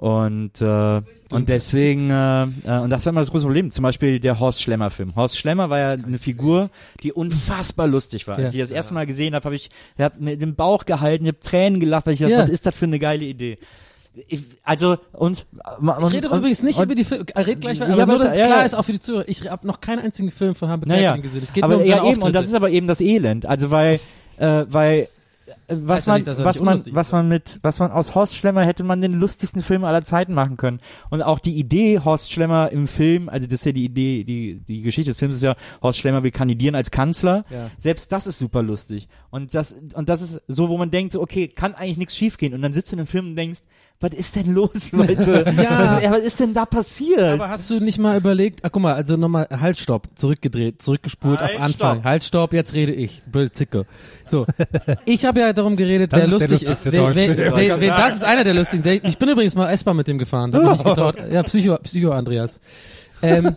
Und, 0.00 0.62
äh, 0.62 1.02
und 1.30 1.50
deswegen, 1.50 2.08
äh, 2.08 2.44
äh, 2.44 2.78
und 2.80 2.88
das 2.88 3.04
war 3.04 3.10
immer 3.10 3.20
das 3.20 3.30
große 3.30 3.44
Problem. 3.44 3.70
Zum 3.70 3.82
Beispiel 3.82 4.18
der 4.18 4.40
Horst 4.40 4.62
Schlemmer-Film. 4.62 5.14
Horst 5.14 5.36
Schlemmer 5.36 5.68
war 5.68 5.78
ja 5.78 5.90
eine 5.90 6.16
Figur, 6.16 6.70
die 7.02 7.12
unfassbar 7.12 7.86
lustig 7.86 8.26
war. 8.26 8.36
Als 8.38 8.54
Ja. 8.54 8.60
ich 8.60 8.62
das 8.62 8.70
erste 8.70 8.94
Mal 8.94 9.04
gesehen 9.04 9.34
habe, 9.34 9.44
habe 9.44 9.54
ich, 9.54 9.68
ich 9.98 10.02
hab 10.02 10.18
mir 10.18 10.38
den 10.38 10.54
Bauch 10.54 10.86
gehalten, 10.86 11.26
ich 11.26 11.32
habe 11.32 11.40
Tränen 11.40 11.80
gelacht, 11.80 12.06
weil 12.06 12.14
ich 12.14 12.20
dachte, 12.20 12.32
Ja. 12.32 12.42
was 12.42 12.48
ist 12.48 12.64
das 12.64 12.74
für 12.74 12.86
eine 12.86 12.98
geile 12.98 13.26
Idee? 13.26 13.58
Ich, 14.26 14.40
also, 14.64 14.96
und, 15.12 15.44
Ich 15.82 16.12
rede 16.12 16.28
übrigens 16.28 16.62
nicht 16.62 16.80
über 16.80 16.94
die 16.94 17.04
Filme, 17.04 17.26
redet 17.36 17.60
gleich, 17.60 17.78
Ja, 17.78 17.84
aber 17.84 18.02
aber 18.04 18.06
nur, 18.16 18.24
dass 18.24 18.38
ja, 18.38 18.46
klar 18.46 18.58
ja. 18.60 18.64
ist, 18.64 18.74
auch 18.74 18.84
für 18.86 18.92
die 18.92 19.00
Zuhörer. 19.00 19.28
Ich 19.28 19.50
habe 19.50 19.66
noch 19.66 19.82
keinen 19.82 19.98
einzigen 19.98 20.30
Film 20.30 20.54
von 20.54 20.70
Habe 20.70 20.88
naja, 20.88 21.14
gesehen. 21.18 21.42
Es 21.42 21.52
geht 21.52 21.62
aber 21.62 21.74
nur 21.74 21.82
um 21.82 21.88
ja 21.90 22.04
eben, 22.10 22.22
und 22.22 22.34
das 22.34 22.46
ist 22.46 22.54
aber 22.54 22.70
eben 22.70 22.86
das 22.86 23.02
Elend. 23.02 23.44
Also, 23.44 23.70
weil, 23.70 24.00
äh, 24.38 24.64
weil, 24.66 25.08
was 25.68 26.06
heißt 26.06 26.06
ja 26.06 26.12
man, 26.12 26.22
nicht, 26.22 26.44
was 26.44 26.62
man, 26.62 26.82
was 26.90 27.12
man 27.12 27.28
mit, 27.28 27.58
was 27.62 27.78
man 27.78 27.90
aus 27.90 28.14
Horst 28.14 28.36
Schlemmer 28.36 28.64
hätte 28.64 28.84
man 28.84 29.00
den 29.00 29.12
lustigsten 29.12 29.62
Film 29.62 29.84
aller 29.84 30.02
Zeiten 30.02 30.34
machen 30.34 30.56
können. 30.56 30.80
Und 31.10 31.22
auch 31.22 31.38
die 31.38 31.54
Idee 31.54 32.00
Horst 32.00 32.32
Schlemmer 32.32 32.70
im 32.70 32.86
Film, 32.86 33.28
also 33.28 33.46
das 33.46 33.60
ist 33.60 33.64
ja 33.66 33.72
die 33.72 33.84
Idee, 33.84 34.24
die, 34.24 34.60
die 34.66 34.80
Geschichte 34.80 35.10
des 35.10 35.18
Films 35.18 35.36
ist 35.36 35.42
ja, 35.42 35.56
Horst 35.82 35.98
Schlemmer 35.98 36.22
will 36.22 36.30
kandidieren 36.30 36.74
als 36.74 36.90
Kanzler. 36.90 37.44
Ja. 37.50 37.70
Selbst 37.78 38.12
das 38.12 38.26
ist 38.26 38.38
super 38.38 38.62
lustig. 38.62 39.08
Und 39.30 39.54
das, 39.54 39.76
und 39.94 40.08
das 40.08 40.22
ist 40.22 40.42
so, 40.48 40.68
wo 40.68 40.78
man 40.78 40.90
denkt, 40.90 41.14
okay, 41.16 41.48
kann 41.48 41.74
eigentlich 41.74 41.98
nichts 41.98 42.16
schiefgehen. 42.16 42.54
Und 42.54 42.62
dann 42.62 42.72
sitzt 42.72 42.92
du 42.92 42.96
in 42.96 43.04
dem 43.04 43.06
Film 43.06 43.28
und 43.28 43.36
denkst, 43.36 43.60
was 44.00 44.12
ist 44.14 44.36
denn 44.36 44.54
los, 44.54 44.92
Leute? 44.92 45.44
Ja. 45.56 46.00
was, 46.02 46.10
was 46.10 46.20
ist 46.20 46.40
denn 46.40 46.54
da 46.54 46.64
passiert? 46.64 47.20
Aber 47.20 47.50
hast 47.50 47.68
du 47.68 47.80
nicht 47.80 47.98
mal 47.98 48.16
überlegt, 48.16 48.60
ah, 48.64 48.68
guck 48.70 48.82
mal, 48.82 48.94
also 48.94 49.16
nochmal, 49.16 49.46
halt, 49.50 49.78
stopp, 49.78 50.08
zurückgedreht, 50.14 50.80
zurückgespult 50.82 51.38
Halt, 51.40 51.56
auf 51.56 51.60
Anfang. 51.60 51.96
stopp. 51.96 52.04
Halt, 52.04 52.24
stopp, 52.24 52.52
jetzt 52.54 52.72
rede 52.72 52.92
ich. 52.92 53.20
Blöd 53.30 53.54
Zicke. 53.54 53.86
So. 54.26 54.46
Ich 55.04 55.24
habe 55.24 55.40
ja 55.40 55.52
darum 55.52 55.76
geredet, 55.76 56.12
Das 56.12 56.18
wer 56.18 56.24
ist 56.26 56.50
lustig 56.50 56.62
ist. 56.68 56.92
Wer, 56.92 57.14
wer, 57.14 57.56
wer, 57.56 57.80
wer, 57.80 57.96
das 57.96 58.16
ist 58.16 58.24
einer 58.24 58.44
der 58.44 58.54
lustigen. 58.54 59.00
Ich 59.04 59.18
bin 59.18 59.28
übrigens 59.28 59.54
mal 59.54 59.70
S-Bahn 59.72 59.96
mit 59.96 60.08
dem 60.08 60.18
gefahren. 60.18 60.50
Da 60.52 60.58
bin 60.58 60.74
ich 60.74 60.84
getraut. 60.84 61.16
Ja, 61.30 61.42
Psycho, 61.42 61.76
Psycho 61.78 62.10
Andreas. 62.12 62.60
Ähm, 63.22 63.56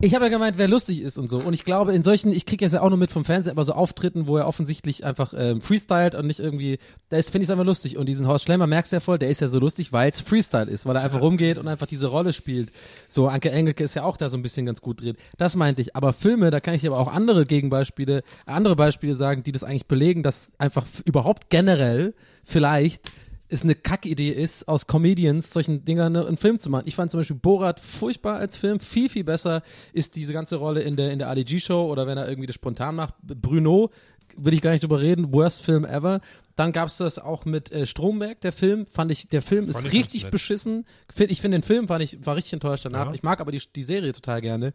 ich 0.00 0.14
habe 0.14 0.24
ja 0.24 0.30
gemeint, 0.30 0.58
wer 0.58 0.68
lustig 0.68 1.00
ist 1.02 1.18
und 1.18 1.28
so. 1.28 1.38
Und 1.38 1.54
ich 1.54 1.64
glaube, 1.64 1.92
in 1.92 2.02
solchen, 2.02 2.32
ich 2.32 2.46
kriege 2.46 2.64
jetzt 2.64 2.72
ja 2.72 2.82
auch 2.82 2.88
nur 2.88 2.98
mit 2.98 3.10
vom 3.10 3.24
Fernsehen, 3.24 3.52
aber 3.52 3.64
so 3.64 3.72
Auftritten, 3.72 4.26
wo 4.26 4.36
er 4.36 4.46
offensichtlich 4.46 5.04
einfach 5.04 5.32
ähm, 5.36 5.60
freestylt 5.60 6.14
und 6.14 6.26
nicht 6.26 6.40
irgendwie, 6.40 6.78
da 7.08 7.16
ist, 7.16 7.30
finde 7.30 7.44
ich 7.44 7.48
es 7.48 7.50
einfach 7.50 7.64
lustig. 7.64 7.96
Und 7.96 8.08
diesen 8.08 8.26
Horst 8.26 8.44
Schlemmer 8.44 8.66
merkst 8.66 8.92
du 8.92 8.96
ja 8.96 9.00
voll, 9.00 9.18
der 9.18 9.30
ist 9.30 9.40
ja 9.40 9.48
so 9.48 9.58
lustig, 9.58 9.92
weil 9.92 10.10
es 10.10 10.20
Freestyle 10.20 10.70
ist, 10.70 10.86
weil 10.86 10.96
er 10.96 11.02
einfach 11.02 11.20
rumgeht 11.20 11.58
und 11.58 11.68
einfach 11.68 11.86
diese 11.86 12.08
Rolle 12.08 12.32
spielt. 12.32 12.70
So, 13.08 13.28
Anke 13.28 13.50
Engelke 13.50 13.84
ist 13.84 13.94
ja 13.94 14.04
auch 14.04 14.16
da 14.16 14.28
so 14.28 14.36
ein 14.36 14.42
bisschen 14.42 14.66
ganz 14.66 14.80
gut 14.80 15.00
drin. 15.00 15.16
Das 15.38 15.56
meinte 15.56 15.82
ich. 15.82 15.96
Aber 15.96 16.12
Filme, 16.12 16.50
da 16.50 16.60
kann 16.60 16.74
ich 16.74 16.86
aber 16.86 16.98
auch 16.98 17.12
andere 17.12 17.44
Gegenbeispiele, 17.46 18.22
andere 18.46 18.76
Beispiele 18.76 19.14
sagen, 19.14 19.42
die 19.42 19.52
das 19.52 19.64
eigentlich 19.64 19.86
belegen, 19.86 20.22
dass 20.22 20.52
einfach 20.58 20.84
überhaupt 21.04 21.50
generell 21.50 22.14
vielleicht 22.44 23.10
es 23.48 23.62
eine 23.62 23.74
Kackidee 23.74 24.30
ist, 24.30 24.68
aus 24.68 24.86
Comedians 24.86 25.50
solchen 25.50 25.84
Dingern 25.84 26.12
ne, 26.12 26.26
einen 26.26 26.36
Film 26.36 26.58
zu 26.58 26.70
machen. 26.70 26.84
Ich 26.86 26.94
fand 26.94 27.10
zum 27.10 27.20
Beispiel 27.20 27.36
Borat 27.36 27.80
furchtbar 27.80 28.36
als 28.36 28.56
Film. 28.56 28.80
Viel, 28.80 29.08
viel 29.08 29.24
besser 29.24 29.62
ist 29.92 30.16
diese 30.16 30.32
ganze 30.32 30.56
Rolle 30.56 30.82
in 30.82 30.96
der, 30.96 31.12
in 31.12 31.18
der 31.18 31.28
Ali 31.28 31.44
G-Show 31.44 31.86
oder 31.90 32.06
wenn 32.06 32.18
er 32.18 32.28
irgendwie 32.28 32.46
das 32.46 32.54
spontan 32.54 32.94
macht. 32.96 33.14
Bruno, 33.22 33.90
will 34.36 34.54
ich 34.54 34.62
gar 34.62 34.70
nicht 34.70 34.82
drüber 34.82 35.00
reden, 35.00 35.32
worst 35.32 35.62
Film 35.62 35.84
ever. 35.84 36.20
Dann 36.56 36.70
gab's 36.70 36.98
das 36.98 37.18
auch 37.18 37.44
mit 37.44 37.72
äh, 37.72 37.84
Stromberg, 37.84 38.40
der 38.40 38.52
Film. 38.52 38.86
Fand 38.86 39.10
ich, 39.10 39.28
der 39.28 39.42
Film 39.42 39.64
ist 39.64 39.92
richtig 39.92 40.30
beschissen. 40.30 40.86
Find, 41.12 41.32
ich 41.32 41.40
finde 41.40 41.58
den 41.58 41.64
Film 41.64 41.88
fand 41.88 42.02
ich, 42.04 42.24
war 42.24 42.36
richtig 42.36 42.52
enttäuscht 42.52 42.84
danach. 42.84 43.06
Ja. 43.06 43.14
Ich 43.14 43.24
mag 43.24 43.40
aber 43.40 43.50
die, 43.50 43.60
die 43.74 43.82
Serie 43.82 44.12
total 44.12 44.40
gerne. 44.40 44.72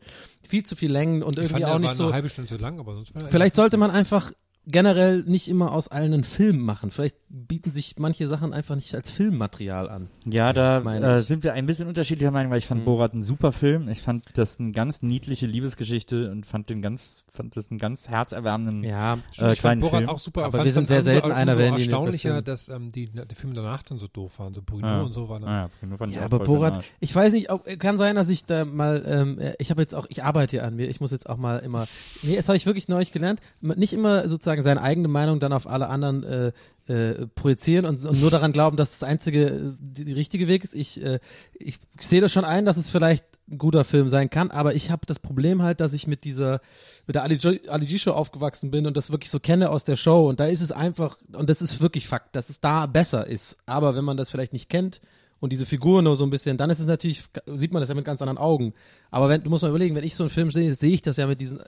Viel 0.48 0.64
zu 0.64 0.76
viel 0.76 0.91
Längen 0.91 1.24
und 1.24 1.38
Ich 1.38 1.44
irgendwie 1.46 1.64
fand, 1.64 1.74
auch 1.74 1.80
nicht 1.80 1.96
so. 1.96 2.06
eine 2.06 2.14
halbe 2.14 2.30
Stunde 2.30 2.50
zu 2.50 2.58
lang, 2.58 2.80
aber 2.80 2.96
sonst 2.96 3.14
Vielleicht 3.30 3.56
sollte 3.56 3.78
man 3.78 3.91
einfach 3.91 4.34
generell 4.72 5.24
nicht 5.24 5.48
immer 5.48 5.72
aus 5.72 5.88
allen 5.88 6.14
einen 6.14 6.24
Film 6.24 6.60
machen. 6.60 6.91
Vielleicht 6.91 7.18
bieten 7.30 7.72
sich 7.72 7.96
manche 7.98 8.28
Sachen 8.28 8.54
einfach 8.54 8.76
nicht 8.76 8.94
als 8.96 9.12
Filmmaterial 9.12 9.90
an. 9.90 10.10
Ja, 10.26 10.54
da 10.54 10.80
äh, 11.18 11.22
sind 11.22 11.44
wir 11.44 11.54
ein 11.54 11.66
bisschen 11.66 11.88
unterschiedlicher 11.88 12.32
Meinung, 12.32 12.52
weil 12.52 12.60
ich 12.60 12.68
fand 12.68 12.82
Mhm. 12.82 12.86
Borat 12.86 13.14
ein 13.14 13.22
super 13.22 13.52
Film. 13.52 13.88
Ich 13.90 14.02
fand 14.02 14.26
das 14.34 14.60
eine 14.60 14.72
ganz 14.72 15.02
niedliche 15.02 15.46
Liebesgeschichte 15.46 16.32
und 16.32 16.46
fand 16.46 16.70
den 16.70 16.82
ganz, 16.82 17.24
fand 17.32 17.56
das 17.58 17.70
einen 17.72 17.78
ganz 17.80 18.10
herzerwärmenden. 18.10 18.84
Ja, 18.84 19.14
äh, 19.16 19.18
ich 19.32 19.38
fand 19.40 19.58
kleinen 19.60 19.82
Borat 19.82 19.98
Film. 20.00 20.10
auch 20.10 20.20
super. 20.20 20.46
Aber 20.46 20.64
wir 20.64 20.72
sind 20.72 20.88
sehr 20.88 21.02
selten 21.02 21.32
einer 21.32 21.52
umso 21.52 21.60
Wellenlinie 21.60 21.86
erstaunlicher, 21.86 22.41
dass 22.41 22.70
ähm, 22.70 22.91
die, 22.91 23.08
die 23.10 23.36
Filme 23.36 23.56
danach 23.56 23.84
dann 23.84 23.98
so 23.98 24.08
doof 24.08 24.40
waren. 24.40 24.54
So 24.54 24.62
Bruno 24.62 24.86
Ja. 24.88 25.02
und 25.02 25.12
so 25.12 25.30
waren 25.30 25.41
dann. 25.44 25.52
Ah, 25.52 25.62
ja, 25.64 25.70
Bruno 25.80 25.98
fand 25.98 26.12
ich 26.12 26.16
Ja, 26.18 26.22
auch 26.24 26.26
aber 26.26 26.40
Borat, 26.40 26.84
ich 27.00 27.16
weiß 27.16 27.34
nicht, 27.34 27.52
ob, 27.52 27.66
kann 27.80 27.98
sein, 27.98 28.16
dass 28.16 28.30
ich 28.30 28.46
da 28.46 28.66
mal, 28.66 29.04
ähm, 29.06 29.40
äh, 29.40 29.54
ich 29.60 29.70
habe 29.72 29.82
jetzt 29.82 29.94
auch, 29.96 30.06
ich 30.10 30.24
arbeite 30.24 30.58
hier 30.58 30.64
an 30.66 30.76
mir, 30.76 30.90
ich 30.90 31.00
muss 31.02 31.12
jetzt 31.12 31.30
auch 31.30 31.38
mal 31.38 31.58
immer, 31.60 31.86
nee, 32.24 32.34
jetzt 32.34 32.48
habe 32.50 32.58
ich 32.58 32.66
wirklich 32.66 32.88
neulich 32.88 33.12
gelernt, 33.12 33.40
nicht 33.62 33.94
immer 33.94 34.28
sozusagen 34.28 34.59
seine 34.61 34.81
eigene 34.81 35.07
Meinung 35.07 35.40
dann 35.40 35.53
auf 35.53 35.68
alle 35.68 35.88
anderen 35.88 36.23
äh, 36.23 36.52
äh, 36.88 37.27
projizieren 37.27 37.86
und, 37.86 38.03
und 38.03 38.19
nur 38.19 38.31
daran 38.31 38.52
glauben, 38.52 38.77
dass 38.77 38.91
das 38.91 39.03
einzige, 39.03 39.45
äh, 39.48 39.72
die, 39.80 40.06
die 40.06 40.14
richtige 40.14 40.48
Weg 40.48 40.64
ist. 40.64 40.76
Ich, 40.76 41.02
äh, 41.03 41.19
ich 41.53 41.80
sehe 41.99 42.22
das 42.22 42.31
schon 42.31 42.45
ein, 42.45 42.65
dass 42.65 42.77
es 42.77 42.90
vielleicht 42.90 43.26
ein 43.49 43.57
guter 43.57 43.84
Film 43.84 44.10
sein 44.10 44.30
kann, 44.30 44.52
aber 44.52 44.76
ich 44.76 44.91
habe 44.91 45.06
das 45.06 45.19
Problem 45.19 45.61
halt, 45.61 45.80
dass 45.80 45.94
ich 45.94 46.07
mit 46.07 46.23
dieser, 46.23 46.61
mit 47.07 47.15
der 47.15 47.23
Ali 47.23 47.38
G- 47.38 47.68
Ali 47.68 47.86
G-Show 47.86 48.11
aufgewachsen 48.11 48.72
bin 48.72 48.86
und 48.86 48.95
das 48.95 49.11
wirklich 49.11 49.31
so 49.31 49.40
kenne 49.40 49.69
aus 49.69 49.84
der 49.84 49.95
Show 49.95 50.30
und 50.30 50.40
da 50.40 50.45
ist 50.45 50.61
es 50.61 50.72
einfach, 50.72 51.18
und 51.34 51.49
das 51.49 51.61
ist 51.61 51.81
wirklich 51.81 52.07
Fakt, 52.07 52.36
dass 52.36 52.49
es 52.49 52.60
da 52.60 52.86
besser 52.86 53.27
ist. 53.27 53.57
Aber 53.65 53.95
wenn 53.95 54.06
man 54.06 54.18
das 54.18 54.30
vielleicht 54.30 54.53
nicht 54.53 54.69
kennt, 54.69 55.02
und 55.41 55.53
diese 55.53 55.65
Figur 55.65 56.02
nur 56.02 56.18
so 56.18 56.26
ein 56.26 56.30
bisschen, 56.31 56.57
dann 56.57 56.69
ist 56.69 56.80
es 56.80 56.86
natürlich, 56.86 57.23
sieht 57.45 57.72
man 57.72 57.81
das 57.81 57.88
ja 57.88 57.95
mit 57.95 58.03
ganz 58.03 58.22
anderen 58.22 58.38
Augen. 58.38 58.73
Aber 59.10 59.30
wenn, 59.30 59.41
du 59.41 59.49
musst 59.49 59.64
mal 59.64 59.69
überlegen, 59.69 59.95
wenn 59.95 60.03
ich 60.03 60.14
so 60.14 60.23
einen 60.23 60.30
Film 60.30 60.52
sehe, 60.52 60.76
sehe 60.76 60.91
ich 60.91 61.02
das 61.02 61.15
ja 61.15 61.27
mit 61.27 61.40
diesen, 61.40 61.61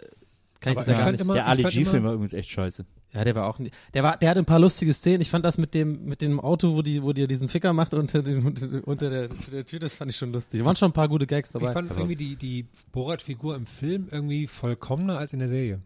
kann 0.61 0.71
ich 0.73 0.77
Aber 0.79 0.85
das 0.85 0.87
ja 0.87 0.93
ich 0.93 0.97
gar 0.97 1.03
fand 1.05 1.11
nicht. 1.13 1.21
immer- 1.21 1.33
Der 1.33 1.47
Ali 1.47 1.63
G-Film 1.63 2.03
war 2.05 2.13
übrigens 2.13 2.33
echt 2.33 2.49
scheiße. 2.49 2.85
Ja, 3.13 3.25
der 3.25 3.35
war 3.35 3.47
auch 3.47 3.59
nicht, 3.59 3.75
der 3.93 4.03
war, 4.03 4.15
der 4.15 4.29
hat 4.29 4.37
ein 4.37 4.45
paar 4.45 4.59
lustige 4.59 4.93
Szenen. 4.93 5.19
Ich 5.19 5.29
fand 5.29 5.43
das 5.43 5.57
mit 5.57 5.73
dem, 5.73 6.05
mit 6.05 6.21
dem 6.21 6.39
Auto, 6.39 6.73
wo 6.75 6.81
die, 6.81 7.03
wo 7.03 7.11
die 7.11 7.27
diesen 7.27 7.49
Ficker 7.49 7.73
macht 7.73 7.93
unter, 7.93 8.23
den, 8.23 8.45
unter, 8.45 8.87
unter 8.87 9.09
der, 9.09 9.27
der 9.51 9.65
Tür, 9.65 9.79
das 9.79 9.93
fand 9.93 10.09
ich 10.11 10.15
schon 10.17 10.31
lustig. 10.31 10.61
Da 10.61 10.65
waren 10.65 10.77
schon 10.77 10.89
ein 10.91 10.93
paar 10.93 11.09
gute 11.09 11.27
Gags 11.27 11.51
dabei. 11.51 11.67
Ich 11.67 11.73
fand 11.73 11.91
irgendwie 11.91 12.15
die, 12.15 12.37
die 12.37 12.67
Borat-Figur 12.93 13.55
im 13.57 13.65
Film 13.65 14.07
irgendwie 14.09 14.47
vollkommener 14.47 15.17
als 15.17 15.33
in 15.33 15.39
der 15.39 15.49
Serie. 15.49 15.81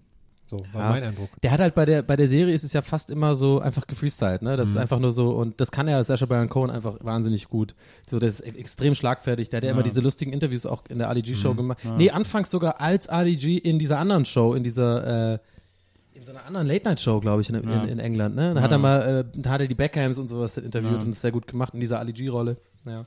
So, 0.47 0.57
war 0.73 0.81
Ja. 0.83 0.89
mein 0.91 1.03
Eindruck. 1.03 1.29
Der 1.41 1.49
hat 1.51 1.59
halt 1.59 1.73
bei 1.73 1.85
der, 1.85 2.03
bei 2.03 2.15
der 2.15 2.27
Serie 2.27 2.53
ist 2.53 2.63
es 2.63 2.73
ja 2.73 2.83
fast 2.83 3.09
immer 3.09 3.33
so 3.33 3.59
einfach 3.59 3.87
gefreestylt, 3.87 4.43
ne? 4.43 4.55
Das 4.57 4.69
ist 4.69 4.77
einfach 4.77 4.99
nur 4.99 5.11
so, 5.11 5.31
und 5.31 5.59
das 5.59 5.71
kann 5.71 5.87
ja 5.87 6.03
Sascha 6.03 6.27
Baron 6.27 6.49
Cohen 6.49 6.69
einfach 6.69 6.97
wahnsinnig 7.01 7.47
gut. 7.47 7.73
So, 8.09 8.19
der 8.19 8.29
ist 8.29 8.41
e- 8.45 8.49
extrem 8.49 8.93
schlagfertig. 8.93 9.49
Der 9.49 9.57
hat 9.57 9.63
ja, 9.63 9.71
immer 9.71 9.81
diese 9.81 10.01
lustigen 10.01 10.33
Interviews 10.33 10.65
auch 10.67 10.83
in 10.87 10.99
der 10.99 11.09
Ali 11.09 11.23
G-Show 11.23 11.55
gemacht. 11.55 11.79
Nee, 11.97 12.11
anfangs 12.11 12.51
sogar 12.51 12.79
als 12.79 13.09
Ali 13.09 13.35
G 13.37 13.57
in 13.57 13.79
dieser 13.79 13.97
anderen 13.97 14.25
Show, 14.25 14.53
in 14.53 14.63
dieser, 14.63 15.33
äh, 15.33 15.39
in 16.13 16.23
so 16.23 16.31
einer 16.31 16.45
anderen 16.45 16.67
Late-Night-Show, 16.67 17.21
glaube 17.21 17.41
ich, 17.41 17.49
in, 17.49 17.55
in, 17.55 17.69
in 17.87 17.99
England, 17.99 18.35
ne? 18.35 18.53
Da 18.53 18.61
hat 18.61 18.71
er 18.71 18.77
mal, 18.77 19.01
äh, 19.01 19.39
da 19.41 19.49
hat 19.49 19.61
er 19.61 19.67
die 19.67 19.75
Beckhams 19.75 20.19
und 20.19 20.27
sowas 20.27 20.57
interviewt 20.57 20.99
und 21.01 21.09
das 21.11 21.21
sehr 21.21 21.31
gut 21.31 21.47
gemacht 21.47 21.73
in 21.73 21.79
dieser 21.79 21.97
Ali 21.99 22.13
G-Rolle. 22.13 22.57
Ja. 22.85 23.03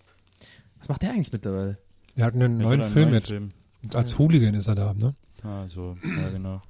Was 0.80 0.88
macht 0.88 1.02
der 1.02 1.10
eigentlich 1.10 1.32
mittlerweile? 1.32 1.78
Er 2.16 2.26
hat 2.26 2.34
einen 2.34 2.58
neuen 2.58 2.80
hat 2.80 2.86
einen 2.86 2.92
Film 2.92 3.04
neuen 3.10 3.14
jetzt. 3.14 3.28
Film. 3.28 3.50
Als 3.94 4.18
Hooligan 4.18 4.54
ist 4.54 4.66
er 4.66 4.74
da, 4.74 4.92
ne? 4.92 5.14
Ah, 5.44 5.66
so, 5.68 5.96
ja, 6.04 6.30
genau. 6.30 6.60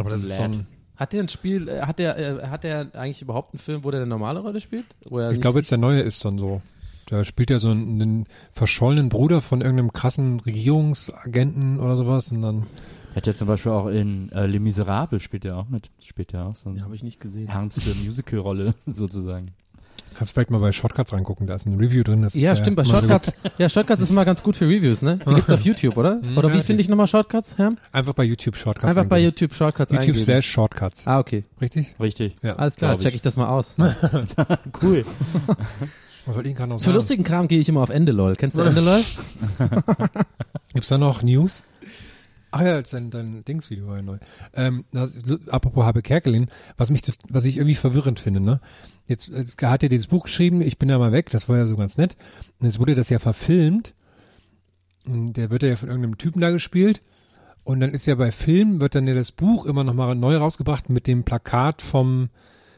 Aber 0.00 0.10
das 0.10 0.22
ist 0.24 0.36
so 0.36 0.42
ein, 0.42 0.66
Hat 0.96 1.12
der 1.12 1.22
ein 1.22 1.28
Spiel, 1.28 1.68
äh, 1.68 1.82
hat 1.82 1.98
der, 1.98 2.18
äh, 2.18 2.46
hat 2.48 2.64
der 2.64 2.88
eigentlich 2.94 3.22
überhaupt 3.22 3.54
einen 3.54 3.60
Film, 3.60 3.84
wo 3.84 3.90
der 3.90 4.00
eine 4.00 4.08
normale 4.08 4.40
Rolle 4.40 4.60
spielt? 4.60 4.86
Ich 5.00 5.40
glaube 5.40 5.58
jetzt 5.58 5.70
der 5.70 5.78
neue 5.78 6.00
ist 6.00 6.24
dann 6.24 6.38
so. 6.38 6.60
Da 7.06 7.24
spielt 7.24 7.50
er 7.50 7.58
so 7.58 7.70
einen, 7.70 8.00
einen 8.00 8.26
verschollenen 8.52 9.08
Bruder 9.08 9.40
von 9.40 9.60
irgendeinem 9.60 9.92
krassen 9.92 10.38
Regierungsagenten 10.40 11.80
oder 11.80 11.96
sowas 11.96 12.30
und 12.30 12.42
dann 12.42 12.66
Hat 13.16 13.26
ja 13.26 13.34
zum 13.34 13.48
Beispiel 13.48 13.72
auch 13.72 13.88
in 13.88 14.30
äh, 14.32 14.46
Les 14.46 14.60
Miserables 14.60 15.22
spielt 15.22 15.44
er 15.44 15.56
auch 15.56 15.68
mit. 15.68 15.90
Spielt 16.00 16.32
er 16.34 16.46
auch 16.46 16.56
so 16.56 16.70
Ja, 16.70 16.82
habe 16.82 16.94
ich 16.94 17.02
nicht 17.02 17.20
gesehen. 17.20 17.48
ernste 17.48 17.94
Musical-Rolle 18.04 18.74
sozusagen. 18.86 19.46
Kannst 20.16 20.30
du 20.30 20.34
vielleicht 20.34 20.50
mal 20.50 20.58
bei 20.58 20.72
Shortcuts 20.72 21.12
reingucken, 21.12 21.46
da 21.46 21.54
ist 21.54 21.66
ein 21.66 21.74
Review 21.78 22.02
drin. 22.02 22.22
Das 22.22 22.34
Ja, 22.34 22.52
ist, 22.52 22.58
äh, 22.58 22.62
stimmt, 22.62 22.76
bei. 22.76 22.84
Shortcuts. 22.84 23.32
Ja, 23.58 23.68
Shortcuts 23.68 24.02
ist 24.02 24.10
immer 24.10 24.24
ganz 24.24 24.42
gut 24.42 24.56
für 24.56 24.66
Reviews, 24.66 25.02
ne? 25.02 25.18
Die 25.28 25.34
gibt's 25.34 25.50
auf 25.52 25.62
YouTube, 25.62 25.96
oder? 25.96 26.20
Oder 26.36 26.48
ja, 26.50 26.54
wie 26.54 26.62
finde 26.62 26.82
ich 26.82 26.88
nochmal 26.88 27.06
Shortcuts, 27.06 27.58
Herr? 27.58 27.70
Einfach 27.92 28.14
bei 28.14 28.24
YouTube 28.24 28.56
Shortcuts 28.56 28.84
Einfach 28.86 29.06
bei 29.06 29.16
eingeben. 29.16 29.32
YouTube 29.36 29.54
Shortcuts 29.54 29.90
YouTube 29.92 30.08
eingeben. 30.08 30.24
slash 30.24 30.46
Shortcuts. 30.50 31.06
Ah, 31.06 31.18
okay. 31.18 31.44
Richtig? 31.60 31.94
Richtig. 32.00 32.36
Ja. 32.42 32.56
Alles 32.56 32.76
klar, 32.76 32.94
ich. 32.94 33.00
check 33.00 33.14
ich 33.14 33.22
das 33.22 33.36
mal 33.36 33.48
aus. 33.48 33.76
Cool. 34.82 35.04
Was 36.26 36.34
soll 36.34 36.46
ich 36.46 36.54
gerade 36.54 36.68
noch 36.68 36.78
Für 36.78 36.84
sagen? 36.84 36.96
lustigen 36.96 37.24
Kram 37.24 37.48
gehe 37.48 37.60
ich 37.60 37.68
immer 37.68 37.80
auf 37.80 37.88
Endelol. 37.90 38.36
Kennst 38.36 38.56
du 38.56 38.60
Endelol? 38.60 39.00
Gibt's 40.74 40.88
da 40.88 40.98
noch 40.98 41.22
News? 41.22 41.62
Ach 42.52 42.62
ja, 42.62 42.82
dein, 42.82 43.10
dein 43.10 43.44
Dingsvideo 43.44 43.86
war 43.86 43.96
ja 43.96 44.02
neu. 44.02 44.18
Ähm, 44.54 44.84
das, 44.92 45.18
apropos 45.50 45.84
Habe 45.84 46.02
Kerkelin, 46.02 46.48
was 46.76 46.90
mich, 46.90 47.02
was 47.28 47.44
ich 47.44 47.56
irgendwie 47.56 47.76
verwirrend 47.76 48.18
finde, 48.18 48.40
ne? 48.40 48.60
Jetzt, 49.10 49.26
jetzt 49.26 49.60
hat 49.60 49.82
er 49.82 49.88
dieses 49.88 50.06
Buch 50.06 50.22
geschrieben, 50.22 50.62
ich 50.62 50.78
bin 50.78 50.88
ja 50.88 50.96
mal 50.96 51.10
weg, 51.10 51.30
das 51.30 51.48
war 51.48 51.56
ja 51.56 51.66
so 51.66 51.76
ganz 51.76 51.96
nett. 51.96 52.16
Und 52.60 52.66
jetzt 52.66 52.78
wurde 52.78 52.94
das 52.94 53.10
ja 53.10 53.18
verfilmt. 53.18 53.92
Und 55.04 55.32
der 55.32 55.50
wird 55.50 55.64
ja 55.64 55.74
von 55.74 55.88
irgendeinem 55.88 56.16
Typen 56.16 56.40
da 56.40 56.50
gespielt. 56.50 57.02
Und 57.64 57.80
dann 57.80 57.92
ist 57.92 58.06
ja 58.06 58.14
bei 58.14 58.30
Film, 58.30 58.80
wird 58.80 58.94
dann 58.94 59.08
ja 59.08 59.14
das 59.14 59.32
Buch 59.32 59.66
immer 59.66 59.82
nochmal 59.82 60.14
neu 60.14 60.36
rausgebracht 60.36 60.90
mit 60.90 61.08
dem 61.08 61.24
Plakat 61.24 61.82
vom 61.82 62.28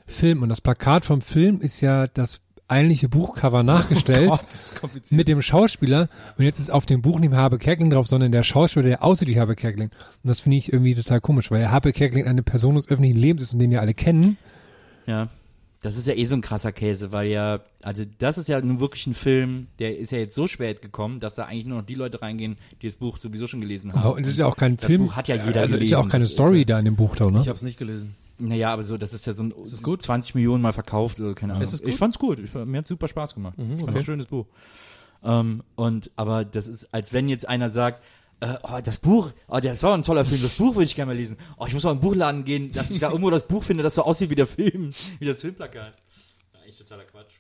Film. 0.07 0.43
Und 0.43 0.49
das 0.49 0.63
Plakat 0.63 1.05
vom 1.05 1.21
Film 1.21 1.61
ist 1.61 1.83
ja 1.83 2.07
das 2.07 2.41
eigentliche 2.67 3.11
Buchcover 3.11 3.63
nachgestellt 3.63 4.31
Gott, 4.31 4.45
das 4.49 4.71
ist 4.71 4.81
kompliziert. 4.81 5.19
mit 5.19 5.29
dem 5.29 5.43
Schauspieler. 5.43 6.09
Und 6.39 6.47
jetzt 6.47 6.61
ist 6.61 6.71
auf 6.71 6.87
dem 6.87 7.03
Buch 7.03 7.21
nicht 7.21 7.29
mehr 7.29 7.41
Habe 7.41 7.59
Kerkeling 7.59 7.91
drauf, 7.91 8.07
sondern 8.07 8.33
der 8.33 8.43
Schauspieler, 8.43 8.87
der 8.87 9.05
aussieht 9.05 9.29
wie 9.29 9.39
Habe 9.39 9.55
Kerkeling. 9.55 9.91
Und 9.91 10.29
das 10.29 10.41
finde 10.41 10.57
ich 10.57 10.73
irgendwie 10.73 10.95
total 10.95 11.21
komisch, 11.21 11.51
weil 11.51 11.71
Habe 11.71 11.93
Kerkeling 11.93 12.27
eine 12.27 12.43
Person 12.43 12.77
des 12.77 12.89
öffentlichen 12.89 13.19
Lebens 13.19 13.43
ist 13.43 13.53
und 13.53 13.59
den 13.59 13.71
ja 13.71 13.81
alle 13.81 13.93
kennen. 13.93 14.39
Ja. 15.05 15.29
Das 15.83 15.97
ist 15.97 16.07
ja 16.07 16.15
eh 16.15 16.25
so 16.25 16.37
ein 16.37 16.43
krasser 16.43 16.71
Käse, 16.71 17.11
weil 17.11 17.29
ja, 17.29 17.61
also 17.83 18.05
das 18.19 18.39
ist 18.39 18.49
ja 18.49 18.61
nun 18.61 18.79
wirklich 18.79 19.07
ein 19.09 19.15
Film, 19.15 19.67
der 19.81 19.99
ist 19.99 20.13
ja 20.13 20.19
jetzt 20.19 20.35
so 20.37 20.47
spät 20.47 20.81
gekommen, 20.81 21.19
dass 21.19 21.35
da 21.35 21.47
eigentlich 21.47 21.67
nur 21.67 21.79
noch 21.79 21.87
die 21.87 21.97
Leute 21.97 22.23
reingehen, 22.23 22.57
die 22.81 22.87
das 22.87 22.95
Buch 22.95 23.17
sowieso 23.17 23.49
schon 23.49 23.61
gelesen 23.61 23.93
haben. 23.93 24.01
Aber 24.01 24.15
und 24.15 24.23
es 24.23 24.33
ist 24.33 24.39
ja 24.39 24.47
auch 24.47 24.57
kein 24.57 24.77
das 24.77 24.87
Film. 24.87 25.07
Buch 25.07 25.17
hat 25.17 25.27
ja 25.27 25.35
jeder 25.35 25.63
also 25.63 25.73
gelesen. 25.73 25.83
ist 25.83 25.91
ja 25.91 25.99
auch 25.99 26.09
keine 26.09 26.25
Das 26.25 26.33
Story 26.33 26.61
ja, 26.61 26.65
da 26.65 26.79
in 26.79 26.85
dem 26.85 26.95
Buch, 26.97 27.17
da, 27.17 27.29
ne? 27.31 27.41
Ich 27.41 27.49
habe 27.49 27.57
es 27.57 27.63
nicht 27.63 27.79
gelesen. 27.79 28.15
Naja, 28.39 28.73
aber 28.73 28.85
so, 28.85 28.97
das 28.97 29.13
ist 29.13 29.27
ja 29.27 29.33
so 29.33 29.43
ein 29.43 29.55
es 29.63 29.83
gut? 29.83 30.03
20 30.03 30.37
Millionen 30.37 30.63
mal 30.63 30.73
verkauft 30.73 31.19
oder 31.21 31.35
keine 31.35 31.55
Ahnung. 31.55 31.65
Ist 31.65 31.75
es 31.75 31.81
gut? 31.81 31.89
Ich 31.89 31.97
fand's 31.97 32.19
gut. 32.19 32.39
Ich, 32.39 32.55
mir 32.55 32.79
hat's 32.79 32.89
super 32.89 33.09
Spaß 33.09 33.35
gemacht. 33.35 33.55
ich 33.59 33.67
fand's 33.67 33.83
okay. 33.83 33.99
ein 33.99 34.05
schönes 34.05 34.27
Buch. 34.27 34.47
Ähm, 35.25 35.63
und 35.75 36.11
aber 36.17 36.45
das 36.45 36.67
ist, 36.69 36.93
als 36.93 37.13
wenn 37.13 37.29
jetzt 37.29 37.49
einer 37.49 37.69
sagt, 37.69 38.03
äh, 38.43 38.59
oh, 38.63 38.81
das 38.83 38.99
Buch, 38.99 39.31
oh, 39.49 39.61
das 39.61 39.83
war 39.83 39.95
ein 39.95 40.03
toller 40.03 40.25
Film, 40.25 40.43
das 40.43 40.55
Buch 40.57 40.75
würde 40.75 40.85
ich 40.85 40.97
gerne 40.97 41.13
mal 41.13 41.17
lesen. 41.17 41.37
Oh, 41.57 41.67
ich 41.67 41.75
muss 41.75 41.85
mal 41.85 41.93
in 41.93 41.99
den 41.99 42.03
Buchladen 42.03 42.45
gehen, 42.45 42.73
dass 42.73 42.91
ich 42.91 43.01
da 43.01 43.09
irgendwo 43.09 43.31
das 43.31 43.47
Buch 43.47 43.63
finde, 43.63 43.83
das 43.83 43.95
so 43.95 44.03
aussieht 44.03 44.31
wie 44.31 44.35
der 44.35 44.47
Film, 44.47 44.91
wie 45.19 45.25
das 45.25 45.41
Filmplakat. 45.41 45.95
Eigentlich 46.61 46.77
totaler 46.77 47.05
Quatsch. 47.05 47.33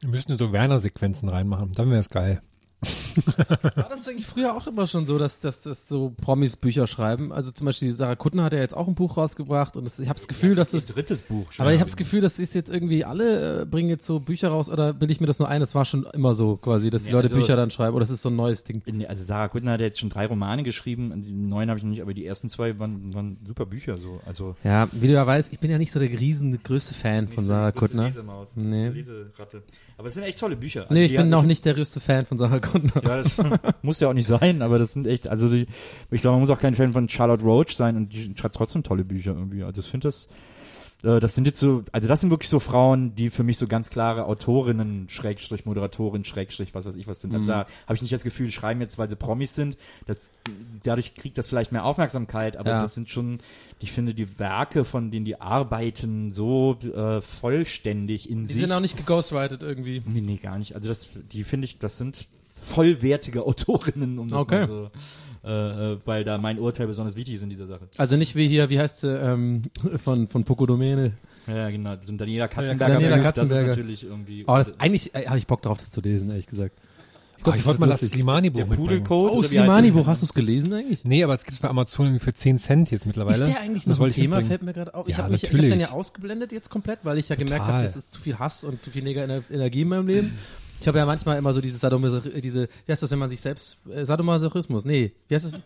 Wir 0.00 0.10
müssten 0.10 0.36
so 0.36 0.52
Werner-Sequenzen 0.52 1.28
reinmachen. 1.28 1.72
Dann 1.72 1.90
wäre 1.90 2.00
es 2.00 2.10
geil. 2.10 2.42
War 2.82 3.88
das 3.88 4.06
eigentlich 4.06 4.26
früher 4.26 4.54
auch 4.54 4.66
immer 4.66 4.86
schon 4.86 5.06
so, 5.06 5.18
dass, 5.18 5.40
dass, 5.40 5.62
dass 5.62 5.88
so 5.88 6.10
Promis 6.20 6.56
Bücher 6.56 6.86
schreiben? 6.86 7.32
Also 7.32 7.50
zum 7.50 7.64
Beispiel 7.64 7.92
Sarah 7.92 8.14
Kuttner 8.16 8.44
hat 8.44 8.52
ja 8.52 8.58
jetzt 8.58 8.76
auch 8.76 8.86
ein 8.86 8.94
Buch 8.94 9.16
rausgebracht 9.16 9.76
und 9.76 9.84
das, 9.86 9.98
ich 9.98 10.08
habe 10.08 10.18
das 10.18 10.28
Gefühl, 10.28 10.54
dass 10.54 10.72
Ihr 10.74 10.78
es 10.78 10.86
drittes 10.88 11.22
Buch. 11.22 11.50
schon. 11.50 11.62
Aber 11.64 11.72
ich 11.72 11.80
habe 11.80 11.88
das 11.88 11.96
Gefühl, 11.96 12.20
das 12.20 12.38
ist 12.38 12.54
jetzt 12.54 12.70
irgendwie 12.70 13.04
alle 13.04 13.62
äh, 13.62 13.64
bringen 13.64 13.88
jetzt 13.88 14.04
so 14.06 14.20
Bücher 14.20 14.48
raus 14.48 14.68
oder 14.68 14.92
bilde 14.92 15.12
ich 15.12 15.20
mir 15.20 15.26
das 15.26 15.38
nur 15.38 15.48
ein? 15.48 15.60
Das 15.60 15.74
war 15.74 15.84
schon 15.86 16.04
immer 16.12 16.34
so 16.34 16.56
quasi, 16.56 16.90
dass 16.90 17.04
die 17.04 17.08
Ja, 17.08 17.14
Leute 17.16 17.24
also- 17.28 17.36
Bücher 17.36 17.56
dann 17.56 17.70
schreiben 17.70 17.94
oder 17.96 18.02
das 18.04 18.10
ist 18.10 18.22
so 18.22 18.28
ein 18.28 18.36
neues 18.36 18.64
Ding. 18.64 18.82
In- 18.84 19.06
Also 19.06 19.24
Sarah 19.24 19.48
Kuttner 19.48 19.72
hat 19.72 19.80
jetzt 19.80 19.98
schon 19.98 20.10
drei 20.10 20.26
Romane 20.26 20.62
geschrieben, 20.62 21.12
die 21.20 21.32
neuen 21.32 21.70
habe 21.70 21.78
ich 21.78 21.84
noch 21.84 21.90
nicht, 21.90 22.02
aber 22.02 22.12
die 22.12 22.26
ersten 22.26 22.48
zwei 22.50 22.78
waren, 22.78 23.14
waren 23.14 23.38
super 23.46 23.64
Bücher 23.66 23.96
so. 23.96 24.20
Also 24.26 24.54
Ja, 24.62 24.88
wie 24.92 25.06
du 25.08 25.14
ja 25.14 25.26
weißt, 25.26 25.52
ich 25.52 25.58
bin 25.58 25.70
ja 25.70 25.78
nicht 25.78 25.92
so 25.92 25.98
der 25.98 26.10
riesen 26.10 26.62
größte 26.62 26.92
Fan 26.94 27.28
von 27.28 27.44
Sarah 27.46 27.72
Kuttner. 27.72 28.04
Lesemaus, 28.04 28.56
Nee. 28.56 28.88
Leseratte. 28.88 29.62
Aber 29.96 30.08
es 30.08 30.14
sind 30.14 30.24
echt 30.24 30.38
tolle 30.38 30.56
Bücher. 30.56 30.82
Also 30.82 30.94
Nee, 30.94 31.06
ich 31.06 31.16
bin 31.16 31.32
auch 31.32 31.42
nicht 31.42 31.64
der 31.64 31.72
größte 31.74 32.00
Fan 32.00 32.26
von 32.26 32.36
Sarah 32.36 32.50
Kuttner. 32.60 32.65
Ja, 33.02 33.16
das 33.22 33.36
muss 33.82 34.00
ja 34.00 34.08
auch 34.08 34.14
nicht 34.14 34.26
sein, 34.26 34.62
aber 34.62 34.78
das 34.78 34.92
sind 34.92 35.06
echt, 35.06 35.28
also 35.28 35.48
die, 35.48 35.66
ich 36.10 36.20
glaube, 36.20 36.34
man 36.34 36.40
muss 36.40 36.50
auch 36.50 36.60
kein 36.60 36.74
Fan 36.74 36.92
von 36.92 37.08
Charlotte 37.08 37.44
Roach 37.44 37.74
sein 37.74 37.96
und 37.96 38.12
die 38.12 38.32
schreibt 38.36 38.56
trotzdem 38.56 38.82
tolle 38.82 39.04
Bücher 39.04 39.32
irgendwie. 39.32 39.62
Also 39.62 39.80
ich 39.80 39.86
finde 39.88 40.08
das, 40.08 40.28
äh, 41.02 41.20
das 41.20 41.34
sind 41.34 41.46
jetzt 41.46 41.60
so, 41.60 41.82
also 41.92 42.08
das 42.08 42.20
sind 42.20 42.30
wirklich 42.30 42.48
so 42.48 42.58
Frauen, 42.60 43.14
die 43.14 43.30
für 43.30 43.42
mich 43.42 43.58
so 43.58 43.66
ganz 43.66 43.90
klare 43.90 44.24
Autorinnen, 44.26 45.08
Schrägstrich, 45.08 45.66
Moderatorin, 45.66 46.24
Schrägstrich, 46.24 46.74
was 46.74 46.86
weiß 46.86 46.96
ich 46.96 47.06
was 47.06 47.20
sind. 47.20 47.34
Also 47.34 47.46
da 47.46 47.66
habe 47.86 47.94
ich 47.94 48.02
nicht 48.02 48.12
das 48.14 48.24
Gefühl, 48.24 48.46
die 48.46 48.52
schreiben 48.52 48.80
jetzt, 48.80 48.98
weil 48.98 49.08
sie 49.08 49.16
Promis 49.16 49.54
sind. 49.54 49.76
Das, 50.06 50.28
dadurch 50.82 51.14
kriegt 51.14 51.36
das 51.38 51.48
vielleicht 51.48 51.72
mehr 51.72 51.84
Aufmerksamkeit, 51.84 52.56
aber 52.56 52.70
Ja. 52.70 52.80
das 52.80 52.94
sind 52.94 53.08
schon, 53.10 53.38
ich 53.78 53.92
finde, 53.92 54.14
die 54.14 54.38
Werke, 54.38 54.84
von 54.84 55.10
denen 55.10 55.26
die 55.26 55.38
arbeiten, 55.40 56.30
so 56.30 56.78
äh, 56.82 57.20
vollständig 57.20 58.30
in 58.30 58.40
Die 58.44 58.52
sich. 58.52 58.60
sind 58.62 58.72
auch 58.72 58.80
nicht 58.80 58.96
geghostwritet 58.96 59.62
irgendwie. 59.62 60.02
Nee, 60.06 60.20
nee, 60.22 60.36
gar 60.36 60.58
nicht. 60.58 60.74
Also 60.74 60.88
das, 60.88 61.08
die 61.32 61.44
finde 61.44 61.66
ich, 61.66 61.78
das 61.78 61.98
sind 61.98 62.26
vollwertige 62.60 63.42
Autorinnen, 63.44 64.18
um 64.18 64.28
das 64.28 64.40
Okay. 64.40 64.60
mal 64.60 64.66
so, 64.66 64.90
äh, 65.44 65.92
äh, 65.92 65.98
weil 66.04 66.24
da 66.24 66.38
mein 66.38 66.58
Urteil 66.58 66.86
besonders 66.86 67.14
wichtig 67.16 67.34
ist 67.34 67.42
in 67.42 67.50
dieser 67.50 67.66
Sache. 67.66 67.88
Also 67.96 68.16
nicht 68.16 68.34
wie 68.34 68.48
hier, 68.48 68.68
wie 68.70 68.78
heißt 68.78 69.00
sie, 69.00 69.08
ähm, 69.08 69.62
von, 70.02 70.28
von 70.28 70.44
Poco 70.44 70.66
Domene. 70.66 71.12
Ja, 71.46 71.70
genau. 71.70 71.94
Das 71.94 72.06
sind 72.06 72.20
Daniela 72.20 72.48
Katzenberger. 72.48 72.94
Daniela 72.94 73.16
Buch, 73.16 73.22
Katzenberger. 73.22 73.66
Das 73.66 73.70
ist 73.76 73.76
natürlich 73.78 74.04
irgendwie. 74.04 74.44
Oh, 74.48 74.56
das 74.56 74.80
eigentlich 74.80 75.14
äh, 75.14 75.26
habe 75.26 75.38
ich 75.38 75.46
Bock 75.46 75.62
drauf, 75.62 75.78
das 75.78 75.90
zu 75.92 76.00
lesen, 76.00 76.28
ehrlich 76.30 76.46
gesagt. 76.48 76.76
Oh, 77.44 77.52
ich 77.54 77.64
wollte 77.64 77.78
mal 77.78 77.86
das. 77.88 78.00
Slimani-Buch. 78.00 78.66
Pudelcode. 78.74 79.32
Oh, 79.32 79.42
Slimani-Buch, 79.44 80.04
hast 80.08 80.22
du 80.22 80.26
es 80.26 80.34
gelesen 80.34 80.72
eigentlich? 80.72 81.04
Nee, 81.04 81.22
aber 81.22 81.34
es 81.34 81.44
gibt 81.44 81.62
bei 81.62 81.68
Amazon 81.68 82.06
irgendwie 82.06 82.24
für 82.24 82.34
10 82.34 82.58
Cent 82.58 82.90
jetzt 82.90 83.06
mittlerweile. 83.06 83.36
Ist 83.36 83.46
der 83.46 83.60
eigentlich 83.60 83.84
Das 83.84 83.98
noch 83.98 84.06
ein 84.06 84.10
ich 84.10 84.16
Thema? 84.16 84.40
Fällt 84.40 84.64
mir 84.64 84.72
gerade 84.72 84.92
auf. 84.94 85.06
Ich 85.06 85.16
Ja, 85.16 85.22
habe 85.22 85.32
mich, 85.32 85.44
ich 85.44 85.52
hab 85.52 85.60
den 85.60 85.78
ja 85.78 85.90
ausgeblendet 85.92 86.50
jetzt 86.50 86.70
komplett, 86.70 87.00
weil 87.04 87.18
ich 87.18 87.28
ja 87.28 87.36
gemerkt 87.36 87.66
Total. 87.66 87.74
habe, 87.74 87.84
das 87.84 87.94
ist 87.94 88.10
zu 88.12 88.20
viel 88.20 88.36
Hass 88.40 88.64
und 88.64 88.82
zu 88.82 88.90
viel 88.90 89.04
Neg 89.04 89.16
Energie 89.50 89.82
in 89.82 89.88
meinem 89.88 90.08
Leben. 90.08 90.36
Ich 90.80 90.88
habe 90.88 90.98
ja 90.98 91.06
manchmal 91.06 91.38
immer 91.38 91.52
so 91.52 91.60
dieses 91.60 91.80
Sadomasochismus, 91.80 92.42
diese, 92.42 92.68
wie 92.84 92.92
heißt 92.92 93.02
das, 93.02 93.10
wenn 93.10 93.18
man 93.18 93.30
sich 93.30 93.40
selbst, 93.40 93.78
äh, 93.88 94.04
Sadomasochismus, 94.04 94.84
nee, 94.84 95.12
wie 95.28 95.34
heißt 95.34 95.46
das? 95.46 95.60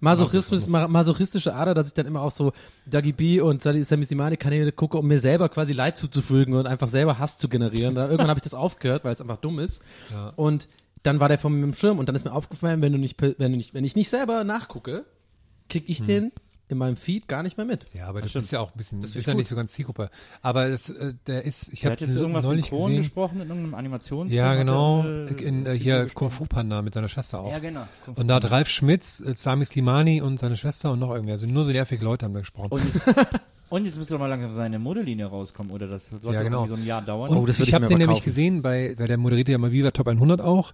Masochismus, 0.00 0.66
ma 0.66 0.88
masochistische 0.88 1.54
Ader, 1.54 1.74
dass 1.74 1.88
ich 1.88 1.94
dann 1.94 2.06
immer 2.06 2.22
auch 2.22 2.30
so 2.30 2.52
Dagi 2.86 3.12
B 3.12 3.40
und 3.40 3.62
Sammy 3.62 3.84
Simani 3.84 4.38
Kanäle 4.38 4.72
gucke, 4.72 4.96
um 4.96 5.06
mir 5.06 5.20
selber 5.20 5.50
quasi 5.50 5.74
Leid 5.74 5.98
zuzufügen 5.98 6.54
und 6.54 6.66
einfach 6.66 6.88
selber 6.88 7.18
Hass 7.18 7.36
zu 7.36 7.48
generieren. 7.50 7.94
Da, 7.94 8.04
irgendwann 8.04 8.28
habe 8.30 8.38
ich 8.38 8.44
das 8.44 8.54
aufgehört, 8.54 9.04
weil 9.04 9.12
es 9.12 9.20
einfach 9.20 9.36
dumm 9.36 9.58
ist. 9.58 9.82
Und 10.36 10.68
dann 11.02 11.20
war 11.20 11.28
der 11.28 11.38
von 11.38 11.52
mir 11.54 11.64
im 11.64 11.74
Schirm 11.74 11.98
und 11.98 12.08
dann 12.08 12.16
ist 12.16 12.24
mir 12.24 12.32
aufgefallen, 12.32 12.80
wenn 12.80 12.92
du 12.92 12.98
nicht, 12.98 13.20
wenn 13.20 13.52
du 13.52 13.56
nicht, 13.58 13.74
wenn 13.74 13.84
ich 13.84 13.94
nicht 13.94 14.08
selber 14.08 14.42
nachgucke, 14.42 15.04
krieg 15.68 15.84
ich 15.88 16.02
den 16.02 16.32
in 16.70 16.78
meinem 16.78 16.96
Feed 16.96 17.28
gar 17.28 17.42
nicht 17.42 17.56
mehr 17.56 17.66
mit. 17.66 17.86
Ja, 17.92 18.06
aber 18.06 18.22
das, 18.22 18.34
ist 18.34 18.50
ja 18.52 18.60
auch 18.60 18.72
ein 18.72 18.76
bisschen, 18.78 19.00
das 19.00 19.16
ist 19.16 19.26
ja 19.26 19.32
gut. 19.32 19.38
nicht 19.40 19.48
so 19.48 19.56
ganz 19.56 19.72
Zielgruppe. 19.72 20.08
Aber 20.40 20.66
es, 20.66 20.88
äh, 20.88 21.14
der 21.26 21.44
ist, 21.44 21.72
ich 21.72 21.80
Der 21.80 21.92
habe 21.92 22.04
jetzt 22.04 22.16
irgendwas 22.16 22.44
neulich 22.44 22.66
synchron 22.66 22.90
gesehen. 22.90 23.02
gesprochen 23.02 23.40
in 23.40 23.48
irgendeinem 23.48 23.74
Animationsfilm. 23.74 24.44
Ja, 24.44 24.54
genau. 24.54 25.04
äh, 25.04 25.26
in, 25.42 25.66
äh, 25.66 25.76
hier 25.78 26.06
Kung 26.14 26.30
Fu 26.30 26.44
Panda 26.44 26.82
mit 26.82 26.94
seiner 26.94 27.08
Schwester 27.08 27.40
auch. 27.40 27.50
Ja, 27.50 27.58
genau. 27.58 27.86
Und 28.14 28.28
da 28.28 28.36
hat 28.36 28.50
Ralf 28.50 28.68
Schmitz, 28.68 29.20
äh, 29.20 29.34
Sami 29.34 29.64
Slimani 29.64 30.20
und 30.22 30.38
seine 30.38 30.56
Schwester 30.56 30.92
und 30.92 31.00
noch 31.00 31.10
irgendwie, 31.10 31.32
also 31.32 31.46
nur 31.46 31.64
so 31.64 31.72
nervige 31.72 32.04
Leute 32.04 32.26
haben 32.26 32.34
da 32.34 32.40
gesprochen. 32.40 32.68
Und 32.72 32.94
jetzt, 32.94 33.08
und 33.70 33.84
jetzt 33.84 33.98
müsste 33.98 34.14
doch 34.14 34.20
mal 34.20 34.28
langsam 34.28 34.52
seine 34.52 34.78
Modelinie 34.78 35.26
rauskommen, 35.26 35.72
oder 35.72 35.86
das 35.88 36.08
sollte 36.10 36.28
Ja, 36.32 36.42
genau. 36.42 36.58
irgendwie 36.64 36.68
so 36.68 36.74
ein 36.82 36.86
Jahr 36.86 37.02
dauern. 37.02 37.30
Und 37.30 37.36
Oh, 37.36 37.46
das 37.46 37.58
ich 37.58 37.68
ich 37.68 37.74
habe 37.74 37.86
den 37.86 37.98
nämlich 37.98 38.22
gesehen, 38.22 38.62
bei, 38.62 38.94
weil 38.96 39.08
der 39.08 39.18
moderiert 39.18 39.48
ja 39.48 39.58
mal 39.58 39.72
Viva 39.72 39.90
Top 39.90 40.08
100 40.08 40.40
auch. 40.40 40.72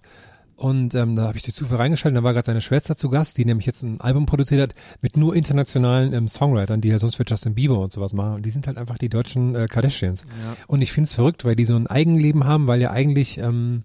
Und 0.57 0.95
ähm, 0.95 1.15
da 1.15 1.27
habe 1.27 1.37
ich 1.37 1.43
durch 1.43 1.55
Zufall 1.55 1.77
reingeschaltet, 1.77 2.17
da 2.17 2.23
war 2.23 2.33
gerade 2.33 2.47
seine 2.47 2.61
Schwester 2.61 2.95
zu 2.95 3.09
Gast, 3.09 3.37
die 3.37 3.45
nämlich 3.45 3.67
jetzt 3.67 3.83
ein 3.83 4.01
Album 4.01 4.25
produziert 4.25 4.61
hat 4.61 4.75
mit 5.01 5.15
nur 5.15 5.35
internationalen 5.35 6.13
ähm, 6.13 6.27
Songwritern, 6.27 6.81
die 6.81 6.89
ja 6.89 6.97
sonst 6.97 7.15
für 7.15 7.25
Justin 7.27 7.53
Bieber 7.53 7.79
und 7.79 7.93
sowas 7.93 8.11
machen. 8.13 8.33
Und 8.33 8.45
die 8.45 8.49
sind 8.49 8.65
halt 8.65 8.79
einfach 8.79 8.97
die 8.97 9.09
deutschen 9.09 9.53
äh, 9.53 9.67
Kardashians. 9.67 10.25
Und 10.65 10.81
ich 10.81 10.91
find's 10.91 11.13
verrückt, 11.13 11.45
weil 11.45 11.55
die 11.55 11.65
so 11.65 11.75
ein 11.75 11.85
Eigenleben 11.85 12.45
haben, 12.45 12.65
weil 12.65 12.81
ja 12.81 12.89
eigentlich 12.89 13.37
ähm, 13.37 13.83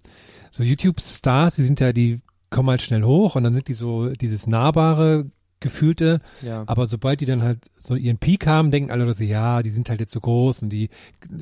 so 0.50 0.62
YouTube-Stars, 0.62 1.56
die 1.56 1.62
sind 1.62 1.78
ja, 1.80 1.92
die 1.92 2.20
kommen 2.48 2.70
halt 2.70 2.80
schnell 2.80 3.02
hoch 3.02 3.36
und 3.36 3.44
dann 3.44 3.52
sind 3.52 3.68
die 3.68 3.74
so 3.74 4.08
dieses 4.08 4.46
nahbare, 4.46 5.26
gefühlte, 5.62 6.20
Ja. 6.42 6.64
aber 6.66 6.86
sobald 6.86 7.20
die 7.20 7.26
dann 7.26 7.42
halt 7.42 7.58
so 7.78 7.94
ihren 7.94 8.18
Peak 8.18 8.46
haben, 8.46 8.70
denken 8.70 8.90
alle 8.90 9.04
Leute, 9.04 9.24
ja, 9.24 9.62
die 9.62 9.70
sind 9.70 9.88
halt 9.88 10.00
jetzt 10.00 10.12
so 10.12 10.20
groß 10.20 10.62
und 10.64 10.68
die, 10.70 10.90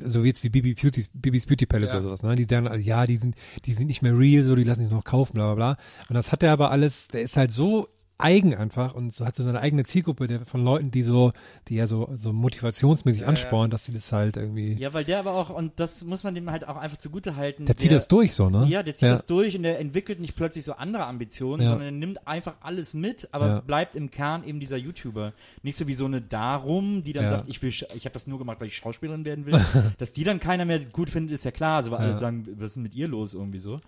so 0.05 0.23
jetzt 0.23 0.43
wie 0.43 0.49
Bibi 0.49 0.73
Beauty, 0.75 1.05
Bibis 1.13 1.45
Beauty 1.45 1.65
Palace 1.65 1.91
Ja. 1.91 1.97
oder 1.97 2.03
sowas, 2.07 2.23
ne? 2.23 2.35
Die 2.35 2.45
sagen, 2.49 2.69
ja, 2.81 3.05
die 3.05 3.17
sind, 3.17 3.35
die 3.65 3.73
sind 3.73 3.87
nicht 3.87 4.01
mehr 4.01 4.17
real, 4.17 4.43
so, 4.43 4.55
die 4.55 4.63
lassen 4.63 4.81
sich 4.83 4.91
noch 4.91 5.03
kaufen, 5.03 5.33
bla, 5.33 5.53
bla, 5.53 5.73
bla. 5.73 5.83
Und 6.09 6.13
das 6.15 6.31
hat 6.31 6.43
er 6.43 6.53
aber 6.53 6.71
alles, 6.71 7.09
der 7.09 7.21
ist 7.23 7.35
halt 7.37 7.51
so 7.51 7.87
eigen 8.23 8.55
einfach 8.55 8.93
und 8.93 9.13
so 9.13 9.25
hat 9.25 9.35
so 9.35 9.43
seine 9.43 9.59
eigene 9.59 9.83
Zielgruppe 9.83 10.27
der, 10.27 10.45
von 10.45 10.63
Leuten, 10.63 10.91
die 10.91 11.03
so, 11.03 11.33
die 11.67 11.75
ja 11.75 11.87
so, 11.87 12.09
so 12.15 12.31
motivationsmäßig 12.33 13.25
anspornen, 13.25 13.71
dass 13.71 13.85
sie 13.85 13.93
das 13.93 14.11
halt 14.11 14.37
irgendwie, 14.37 14.73
Ja, 14.73 14.93
weil 14.93 15.03
der 15.03 15.19
aber 15.19 15.33
auch, 15.33 15.49
und 15.49 15.73
das 15.79 16.03
muss 16.03 16.23
man 16.23 16.35
dem 16.35 16.49
halt 16.51 16.67
auch 16.67 16.77
einfach 16.77 16.97
zugute 16.97 17.35
halten. 17.35 17.65
der 17.65 17.77
zieht 17.77 17.91
das 17.91 18.07
durch 18.07 18.33
so, 18.33 18.49
ne? 18.49 18.65
Ja, 18.67 18.83
der 18.83 18.95
zieht 18.95 19.09
das 19.09 19.25
durch 19.25 19.55
und 19.55 19.63
der 19.63 19.79
entwickelt 19.79 20.19
nicht 20.19 20.35
plötzlich 20.35 20.63
so 20.65 20.73
andere 20.73 21.05
Ambitionen, 21.05 21.63
Ja. 21.63 21.69
sondern 21.69 21.87
er 21.87 21.91
nimmt 21.91 22.27
einfach 22.27 22.55
alles 22.61 22.93
mit, 22.93 23.29
aber 23.31 23.47
Ja. 23.47 23.59
bleibt 23.61 23.95
im 23.95 24.11
Kern 24.11 24.43
eben 24.43 24.59
dieser 24.59 24.77
YouTuber. 24.77 25.33
Nicht 25.63 25.75
so 25.77 25.87
wie 25.87 25.93
so 25.93 26.05
eine 26.05 26.21
Darum, 26.21 27.03
die 27.03 27.13
dann 27.13 27.23
Ja. 27.25 27.29
sagt, 27.31 27.49
ich 27.49 27.61
will, 27.61 27.69
ich 27.69 28.05
habe 28.05 28.13
das 28.13 28.27
nur 28.27 28.37
gemacht, 28.39 28.59
weil 28.59 28.67
ich 28.67 28.75
Schauspielerin 28.77 29.25
werden 29.25 29.45
will. 29.45 29.53
Dass 29.97 30.13
die 30.13 30.23
dann 30.23 30.39
keiner 30.39 30.65
mehr 30.65 30.79
gut 30.85 31.09
findet, 31.09 31.33
ist 31.33 31.45
ja 31.45 31.51
klar. 31.51 31.77
Also 31.77 31.91
weil 31.91 31.99
alle 31.99 32.11
Ja. 32.11 32.17
sagen, 32.17 32.47
was 32.57 32.67
ist 32.67 32.75
denn 32.75 32.83
mit 32.83 32.95
ihr 32.95 33.07
los 33.07 33.33
irgendwie 33.33 33.59
so. 33.59 33.79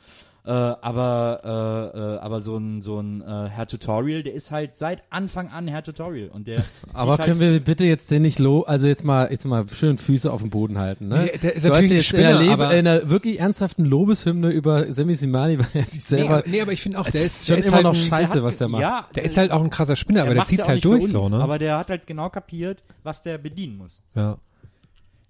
Äh, 0.46 0.52
aber 0.52 1.40
äh, 1.94 1.98
äh, 1.98 2.18
aber 2.20 2.42
so 2.42 2.58
ein 2.58 2.82
so 2.82 3.00
ein 3.00 3.22
äh, 3.22 3.48
Herr 3.50 3.66
Tutorial, 3.66 4.24
der 4.24 4.34
ist 4.34 4.52
halt 4.52 4.78
seit 4.78 5.02
Anfang 5.10 5.48
an 5.48 5.70
Herr 5.70 5.84
Tutorial 5.84 6.28
und 6.30 6.48
der 6.50 6.66
Aber 6.94 7.18
halt 7.18 7.24
können 7.24 7.40
wir 7.40 7.60
bitte 7.62 7.86
jetzt 7.86 8.12
den 8.12 8.24
nicht 8.24 8.40
lo, 8.40 8.64
also 8.64 8.86
jetzt 8.88 9.06
mal, 9.06 9.32
jetzt 9.32 9.46
mal 9.46 9.66
schön 9.74 9.98
Füße 9.98 10.30
auf 10.30 10.42
den 10.42 10.50
Boden 10.50 10.78
halten, 10.78 11.08
ne? 11.08 11.28
Der- 11.32 11.38
der 11.38 11.56
ist 11.56 11.64
du 11.64 11.70
natürlich 11.70 11.92
ein 11.92 11.98
hast 11.98 12.04
jetzt 12.04 12.06
Spinner, 12.08 12.30
in, 12.32 12.36
einer 12.50 12.52
aber- 12.52 12.74
in 12.76 12.88
einer 12.88 13.10
wirklich 13.10 13.40
ernsthaften 13.40 13.86
Lobeshymne 13.86 14.50
über 14.50 14.94
Semi 14.94 15.16
Simani, 15.16 15.60
weil 15.60 15.68
er 15.76 15.84
sich 15.88 16.02
Nee, 16.12 16.18
selber, 16.18 16.38
aber, 16.40 16.44
nee, 16.50 16.62
aber 16.62 16.74
ich 16.74 16.82
finde 16.82 17.00
auch, 17.00 17.10
der 17.10 17.22
ist, 17.22 17.28
ist 17.42 17.48
schon 17.48 17.54
der 17.56 17.60
ist 17.60 17.68
immer 17.68 17.76
halt 17.78 17.84
noch 17.86 17.96
scheiße, 17.96 18.34
der 18.34 18.42
hat- 18.42 18.44
was 18.44 18.58
der 18.58 18.68
macht. 18.68 18.82
Ja, 18.82 19.08
Der 19.16 19.24
ist 19.24 19.38
halt 19.38 19.52
auch 19.52 19.64
ein 19.64 19.70
krasser 19.70 19.96
Spinner, 19.96 20.24
aber 20.24 20.34
der 20.34 20.44
zieht's 20.46 20.60
ja 20.60 20.68
halt 20.68 20.84
durch 20.84 21.04
uns, 21.04 21.12
so, 21.14 21.30
ne? 21.30 21.38
Aber 21.42 21.58
der 21.58 21.78
hat 21.78 21.90
halt 21.90 22.06
genau 22.06 22.30
kapiert, 22.30 22.84
was 23.04 23.22
der 23.22 23.38
bedienen 23.38 23.78
muss. 23.78 24.02
ja. 24.14 24.38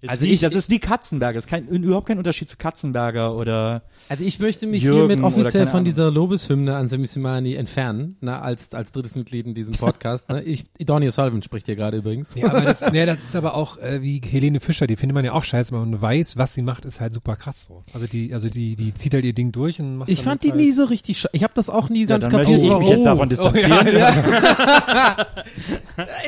Ist 0.04 0.10
Also 0.10 0.24
wie, 0.26 0.32
ich- 0.32 0.40
das 0.40 0.54
ist 0.54 0.68
wie 0.70 0.78
Katzenberger. 0.78 1.34
Das 1.34 1.44
ist 1.46 1.50
kein, 1.50 1.66
überhaupt 1.66 2.06
kein 2.08 2.18
Unterschied 2.18 2.48
zu 2.48 2.56
Katzenberger 2.56 3.34
oder 3.34 3.82
Also 4.08 4.22
ich 4.22 4.38
möchte 4.38 4.66
mich 4.66 4.82
Jürgen 4.82 5.08
hiermit 5.08 5.24
offiziell 5.24 5.66
von 5.66 5.84
dieser 5.84 6.10
Lobeshymne 6.10 6.76
an 6.76 6.88
Sami 6.88 7.06
Simani 7.06 7.54
entfernen, 7.54 8.16
ne, 8.20 8.38
als, 8.40 8.74
als 8.74 8.92
drittes 8.92 9.14
Mitglied 9.14 9.46
in 9.46 9.54
diesem 9.54 9.74
Podcast. 9.74 10.28
Ne. 10.28 10.42
Ich, 10.42 10.66
Donny 10.80 11.08
O'Sullivan 11.08 11.42
spricht 11.42 11.66
hier 11.66 11.76
gerade 11.76 11.96
übrigens. 11.96 12.34
Ja, 12.34 12.48
aber 12.48 12.60
das, 12.60 12.84
nee, 12.92 13.06
das 13.06 13.22
ist 13.24 13.34
aber 13.34 13.54
auch 13.54 13.78
äh, 13.78 14.02
wie 14.02 14.20
Helene 14.20 14.60
Fischer, 14.60 14.86
die 14.86 14.96
findet 14.96 15.14
man 15.14 15.24
ja 15.24 15.32
auch 15.32 15.44
scheiße, 15.44 15.74
aber 15.74 15.84
man 15.86 16.02
weiß, 16.02 16.36
was 16.36 16.52
sie 16.54 16.62
macht, 16.62 16.84
ist 16.84 17.00
halt 17.00 17.14
super 17.14 17.36
krass 17.36 17.64
so. 17.66 17.82
Also 17.94 18.06
die, 18.06 18.34
also 18.34 18.48
die, 18.50 18.76
die 18.76 18.92
zieht 18.92 19.14
halt 19.14 19.24
ihr 19.24 19.32
Ding 19.32 19.52
durch 19.52 19.80
und 19.80 19.96
macht 19.96 20.10
Ich 20.10 20.22
fand 20.22 20.42
die 20.44 20.50
halt, 20.50 20.60
nie 20.60 20.72
so 20.72 20.84
richtig 20.84 21.18
sche- 21.18 21.30
Ich 21.32 21.42
habe 21.42 21.52
das 21.56 21.70
auch 21.70 21.88
nie 21.88 22.00
ja, 22.02 22.06
ganz 22.06 22.24
dann 22.24 22.32
kapiert. 22.32 22.60
möchte 22.60 22.66
ich 22.74 22.78
mich 22.78 22.88
jetzt 22.90 23.06
davon 23.06 23.28
distanzieren. 23.30 23.86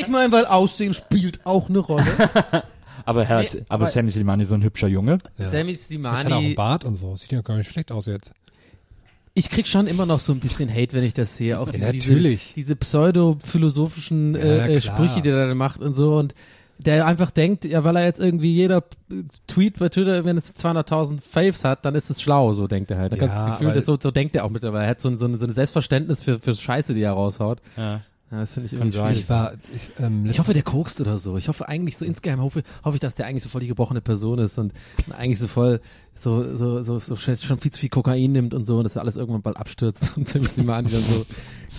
Ich 0.00 0.08
meine, 0.08 0.32
weil 0.32 0.46
Aussehen 0.46 0.94
spielt 0.94 1.44
auch 1.44 1.68
eine 1.68 1.78
Rolle. 1.78 2.06
Aber 3.06 3.24
Herr, 3.24 3.40
Nee, 3.40 3.48
aber, 3.68 3.84
aber- 3.84 3.86
Sammy 3.86 4.10
Slimani 4.10 4.42
ist 4.42 4.50
so 4.50 4.54
ein 4.56 4.62
hübscher 4.62 4.88
Junge. 4.88 5.16
Ja. 5.38 5.48
Sammy 5.48 5.70
Jetzt 5.70 5.90
hat 5.90 6.00
er 6.02 6.10
auch 6.10 6.14
einen 6.14 6.26
Slimani, 6.28 6.54
Bart 6.54 6.84
und 6.84 6.96
so. 6.96 7.16
Sieht 7.16 7.32
ja 7.32 7.40
gar 7.40 7.56
nicht 7.56 7.70
schlecht 7.70 7.90
aus 7.92 8.06
jetzt. 8.06 8.32
ich 9.34 9.48
krieg 9.50 9.66
schon 9.66 9.86
immer 9.86 10.06
noch 10.06 10.20
so 10.20 10.32
ein 10.32 10.40
bisschen 10.40 10.68
Hate, 10.70 10.92
wenn 10.94 11.04
ich 11.04 11.14
das 11.14 11.36
sehe. 11.36 11.58
Auch 11.60 11.68
diese, 11.70 11.84
natürlich. 11.86 12.52
diese, 12.54 12.74
diese 12.74 12.76
pseudo-philosophischen 12.76 14.34
Ja, 14.34 14.40
äh, 14.40 14.74
äh, 14.76 14.80
klar. 14.80 14.96
Sprüche, 14.96 15.22
die 15.22 15.28
er 15.30 15.46
da 15.48 15.54
macht 15.54 15.80
und 15.80 15.94
so. 15.94 16.16
Und 16.16 16.34
der 16.78 17.06
einfach 17.06 17.30
denkt, 17.30 17.64
ja, 17.64 17.84
weil 17.84 17.96
er 17.96 18.04
jetzt 18.04 18.20
irgendwie 18.20 18.52
jeder 18.52 18.78
äh, 19.10 19.22
Tweet 19.46 19.78
bei 19.78 19.88
Twitter, 19.88 20.24
wenn 20.24 20.36
es 20.36 20.54
200.000 20.54 21.20
Faves 21.22 21.64
hat, 21.64 21.84
dann 21.84 21.94
ist 21.94 22.10
es 22.10 22.20
schlau, 22.20 22.52
so 22.54 22.66
denkt 22.66 22.90
er 22.90 22.98
halt. 22.98 23.12
Da 23.12 23.16
Ja, 23.16 23.20
kannst 23.26 23.36
du 23.36 23.46
das 23.50 23.58
Gefühl, 23.58 23.74
dass 23.74 23.86
so, 23.86 23.96
so 24.00 24.10
denkt 24.10 24.36
er 24.36 24.44
auch 24.44 24.50
mittlerweile. 24.50 24.84
Er 24.84 24.90
hat 24.90 25.00
so, 25.00 25.08
ein- 25.08 25.16
so, 25.18 25.26
ein- 25.26 25.38
so 25.38 25.46
ein 25.46 25.54
Selbstverständnis 25.54 26.22
für, 26.22 26.38
für 26.38 26.54
Scheiße, 26.54 26.92
die 26.94 27.02
er 27.02 27.12
raushaut. 27.12 27.60
Ja. 27.76 28.00
Ja, 28.30 28.40
das 28.40 28.54
finde 28.54 28.66
ich 28.66 28.72
irgendwie 28.72 28.90
schwierig. 28.98 29.18
Ich 29.20 29.28
war, 29.28 29.52
ich, 29.74 29.90
ähm, 30.00 30.26
Ich 30.26 30.40
hoffe, 30.40 30.52
der 30.52 30.64
kokst 30.64 31.00
oder 31.00 31.18
so. 31.18 31.36
Ich 31.36 31.46
hoffe 31.46 31.68
eigentlich 31.68 31.96
so 31.96 32.04
insgeheim 32.04 32.40
hoffe, 32.40 32.64
hoffe 32.84 32.96
ich, 32.96 33.00
dass 33.00 33.14
der 33.14 33.26
eigentlich 33.26 33.44
so 33.44 33.48
voll 33.48 33.60
die 33.60 33.68
gebrochene 33.68 34.00
Person 34.00 34.40
ist 34.40 34.58
und 34.58 34.72
eigentlich 35.16 35.38
so 35.38 35.46
voll 35.46 35.80
so 36.16 36.56
so 36.56 36.82
so, 36.82 36.98
so 36.98 37.14
schon 37.14 37.36
schon 37.36 37.58
viel 37.58 37.70
zu 37.70 37.78
viel 37.78 37.88
Kokain 37.88 38.32
nimmt 38.32 38.52
und 38.52 38.64
so 38.64 38.78
und 38.78 38.84
dass 38.84 38.96
er 38.96 39.02
alles 39.02 39.16
irgendwann 39.16 39.42
bald 39.42 39.56
abstürzt 39.58 40.12
und 40.16 40.28
ziemlich 40.28 40.54
die 40.54 40.62
mal 40.62 40.78
an 40.78 40.86
dann 40.90 41.02
so. 41.02 41.26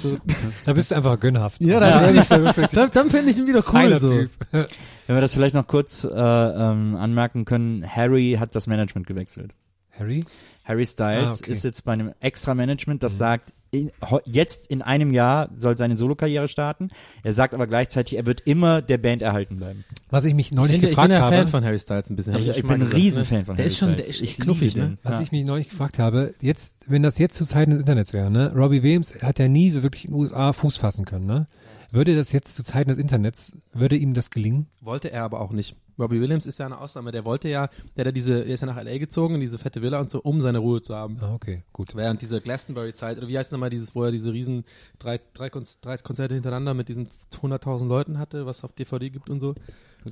so 0.02 0.18
da 0.64 0.74
bist 0.74 0.91
du 0.91 0.95
einfach 0.95 1.19
gönnhaft. 1.19 1.60
ja, 1.60 1.82
dann, 1.82 2.03
ehrlich, 2.03 2.28
da 2.28 2.38
bist 2.38 2.57
du 2.57 2.61
richtig 2.61 2.80
dann, 2.80 2.91
dann 2.94 3.10
finde 3.10 3.32
ich 3.32 3.38
ihn 3.38 3.48
wieder 3.48 3.64
cool 3.74 3.99
so. 3.99 4.10
Typ. 4.10 4.32
Wenn 4.52 5.15
wir 5.15 5.22
das 5.22 5.34
vielleicht 5.34 5.56
noch 5.56 5.68
kurz 5.68 6.06
äh, 6.06 6.10
ähm, 6.10 6.95
anmerken 6.95 7.44
können, 7.44 7.86
Harry 7.86 8.38
hat 8.40 8.56
das 8.56 8.68
Management 8.68 9.07
gewechselt. 9.07 9.53
Harry? 9.98 10.24
Harry 10.68 10.85
Styles 10.85 11.31
Ah, 11.34 11.35
okay. 11.39 11.52
ist 11.52 11.64
jetzt 11.64 11.85
bei 11.85 11.94
einem 11.94 12.11
extra 12.19 12.53
Management, 12.53 13.02
das 13.03 13.18
sagt, 13.18 13.53
in, 13.72 13.91
jetzt 14.26 14.68
in 14.72 14.81
einem 14.81 15.11
Jahr 15.11 15.49
soll 15.53 15.76
seine 15.76 15.95
Solokarriere 15.98 16.48
starten. 16.48 16.89
Er 17.23 17.34
sagt 17.34 17.53
aber 17.53 17.68
gleichzeitig, 17.68 18.18
er 18.18 18.26
wird 18.26 18.41
immer 18.45 18.81
der 18.81 18.98
Band 18.98 19.22
erhalten 19.22 19.57
bleiben. 19.57 19.84
Was 20.10 20.23
ich 20.26 20.34
mich 20.34 20.52
Ich, 20.52 20.56
neulich 20.56 20.73
finde, 20.73 20.88
ich 20.88 20.91
gefragt 20.91 21.10
bin 21.10 21.18
ja 21.18 21.23
habe, 21.26 21.35
Fan 21.35 21.48
von 21.48 21.64
Harry 21.65 21.77
Styles 21.80 22.10
ein 22.10 22.15
bisschen. 22.15 22.35
Ich, 22.38 22.48
ich 22.48 22.61
bin 22.61 22.72
ein 22.72 22.80
gesagt, 22.80 22.95
Riesenfan 22.95 23.38
ne? 23.39 23.45
von 23.45 23.56
Der 23.57 23.64
Harry 23.64 23.72
ist 23.72 23.77
schon, 23.77 23.89
Styles. 23.94 24.06
der 24.07 24.15
ist 24.15 24.22
ich 24.22 24.30
echt 24.30 24.39
knuffig, 24.41 24.73
liebe 24.76 24.88
ne? 24.88 24.98
was 25.03 25.14
Ja. 25.14 25.22
ich 25.22 25.31
mich 25.34 25.45
neulich 25.45 25.69
gefragt 25.69 25.99
habe, 25.99 26.34
jetzt, 26.41 26.76
wenn 26.88 27.03
das 27.03 27.18
jetzt 27.18 27.35
zu 27.35 27.45
Zeiten 27.45 27.72
des 27.72 27.80
Internets 27.81 28.14
wäre, 28.14 28.31
ne? 28.31 28.53
Robbie 28.56 28.84
Williams 28.84 29.14
hat 29.22 29.38
ja 29.39 29.48
nie 29.49 29.69
so 29.69 29.84
wirklich 29.84 30.06
in 30.06 30.11
den 30.11 30.19
USA 30.19 30.53
Fuß 30.53 30.77
fassen 30.77 31.06
können, 31.06 31.26
ne? 31.26 31.48
Würde 31.91 32.15
das 32.15 32.31
jetzt 32.34 32.56
zu 32.56 32.64
Zeiten 32.64 32.89
des 32.89 32.98
Internets, 32.99 33.56
würde 33.73 33.95
ihm 33.98 34.14
das 34.14 34.30
gelingen? 34.31 34.68
Wollte 34.81 35.11
er 35.11 35.23
aber 35.23 35.39
auch 35.41 35.52
nicht. 35.52 35.76
Robbie 35.99 36.22
Williams 36.22 36.45
ist 36.45 36.60
ja 36.60 36.65
eine 36.68 36.80
Ausnahme. 36.80 37.11
Der 37.11 37.26
wollte 37.26 37.49
ja, 37.49 37.68
der 37.95 38.02
hat 38.02 38.06
ja 38.07 38.11
diese, 38.11 38.36
der 38.44 38.45
ist 38.53 38.61
ja 38.61 38.68
nach 38.68 38.76
LA 38.82 38.98
gezogen, 38.98 39.36
in 39.36 39.41
diese 39.41 39.57
fette 39.57 39.82
Villa 39.82 39.99
und 39.99 40.10
so, 40.11 40.22
um 40.22 40.41
seine 40.41 40.60
Ruhe 40.60 40.82
zu 40.82 40.95
haben. 40.95 41.18
Ah, 41.22 41.34
okay, 41.34 41.64
gut. 41.74 41.95
Während 41.95 42.22
dieser 42.22 42.40
Glastonbury-Zeit, 42.40 43.18
oder 43.18 43.28
wie 43.28 43.38
heißt 43.38 43.52
nochmal 43.52 43.69
dieses, 43.69 43.95
wo 43.95 44.03
er 44.03 44.11
diese 44.11 44.32
riesen 44.34 44.64
drei, 44.99 45.19
drei, 45.34 45.49
Konz 45.49 45.80
drei 45.82 45.98
Konzerte 45.98 46.34
hintereinander 46.36 46.74
mit 46.74 46.88
diesen 46.90 47.10
100.000 47.41 47.88
Leuten 47.88 48.19
hatte, 48.19 48.45
was 48.45 48.64
auf 48.64 48.74
DVD 48.74 49.10
gibt 49.10 49.30
und 49.30 49.40
so. 49.40 49.56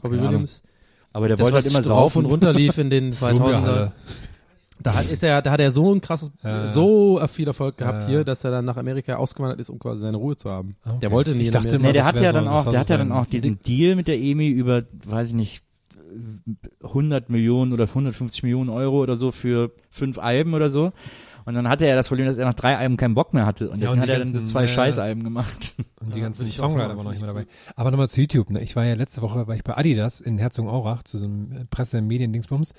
Robbie 0.03 0.17
Ahnung. 0.17 0.29
Williams. 0.29 0.63
Aber 1.13 1.27
der 1.27 1.37
Das, 1.37 1.45
wollte 1.45 1.57
halt 1.57 1.65
immer 1.67 1.85
rauf 1.93 2.15
und 2.15 2.25
runter 2.25 2.51
lief 2.51 2.77
in 2.77 2.89
den 2.89 3.13
2000er. 3.15 3.23
Olympiahalle. 3.31 3.93
Da 4.77 4.93
hat, 4.93 5.09
ist 5.09 5.23
er, 5.23 5.41
da 5.41 5.51
hat 5.51 5.61
er 5.61 5.71
so 5.71 5.95
ein 5.95 6.01
krasses, 6.01 6.31
Ja, 6.43 6.67
so 6.69 7.21
viel 7.29 7.47
Erfolg 7.47 7.77
gehabt 7.77 8.01
Ja, 8.03 8.07
hier, 8.09 8.23
dass 8.25 8.43
er 8.43 8.51
dann 8.51 8.65
nach 8.65 8.75
Amerika 8.75 9.15
ausgewandert 9.15 9.61
ist, 9.61 9.69
um 9.69 9.79
quasi 9.79 10.01
seine 10.01 10.17
Ruhe 10.17 10.35
zu 10.35 10.49
haben. 10.51 10.75
Ah, 10.83 10.89
okay. 10.91 10.99
Der 10.99 11.11
wollte 11.11 11.31
nie 11.33 11.43
Ich 11.43 11.47
in 11.47 11.53
dachte 11.53 11.69
Amerika. 11.69 11.77
immer, 11.79 11.87
Nee, 11.87 11.93
der 11.93 12.05
hat 12.05 12.15
ja 12.19 12.27
so- 12.27 12.33
dann 12.33 12.47
auch, 12.49 12.69
der 12.69 12.79
hat 12.81 12.89
ja 12.89 12.97
dann 12.97 13.11
auch 13.13 13.25
diesen 13.25 13.59
Deal 13.61 13.95
mit 13.95 14.09
der 14.09 14.19
EMI 14.19 14.49
über, 14.49 14.83
weiß 15.05 15.29
ich 15.29 15.33
nicht, 15.35 15.63
100 16.83 17.29
Millionen 17.29 17.73
oder 17.73 17.85
150 17.85 18.43
Millionen 18.43 18.69
Euro 18.69 19.01
oder 19.01 19.15
so 19.15 19.31
für 19.31 19.71
fünf 19.89 20.17
Alben 20.17 20.53
oder 20.53 20.69
so. 20.69 20.91
Und 21.45 21.53
dann 21.53 21.69
hatte 21.69 21.85
er 21.85 21.95
das 21.95 22.07
Problem, 22.07 22.25
dass 22.25 22.37
er 22.39 22.45
nach 22.45 22.55
drei 22.55 22.75
Alben 22.75 22.97
keinen 22.97 23.13
Bock 23.13 23.33
mehr 23.35 23.45
hatte. 23.45 23.69
Und 23.69 23.75
Ja, 23.79 23.81
deswegen 23.81 24.01
und 24.01 24.01
hat 24.01 24.09
er 24.09 24.19
dann 24.19 24.33
so 24.33 24.41
zwei 24.41 24.61
ja, 24.63 24.67
Scheißalben 24.67 25.23
gemacht. 25.23 25.75
Und 26.01 26.15
die 26.15 26.19
Ja, 26.19 26.25
ganzen 26.25 26.49
Songwriter 26.49 26.97
waren 26.97 27.03
noch 27.03 27.11
nicht 27.11 27.21
mehr 27.21 27.31
dabei. 27.31 27.45
Aber 27.75 27.91
nochmal 27.91 28.09
zu 28.09 28.19
YouTube. 28.21 28.49
Ne? 28.49 28.61
Ich 28.63 28.75
war 28.75 28.83
ja 28.83 28.95
letzte 28.95 29.21
Woche 29.21 29.47
war 29.47 29.55
ich 29.55 29.63
bei 29.63 29.77
Adidas 29.77 30.21
in 30.21 30.39
Herzogenaurach 30.39 31.03
zu 31.03 31.19
so 31.19 31.25
einem 31.27 31.51
äh, 31.51 31.65
Presse- 31.65 31.99
und 31.99 32.07
Medien-Dingsbums 32.07 32.73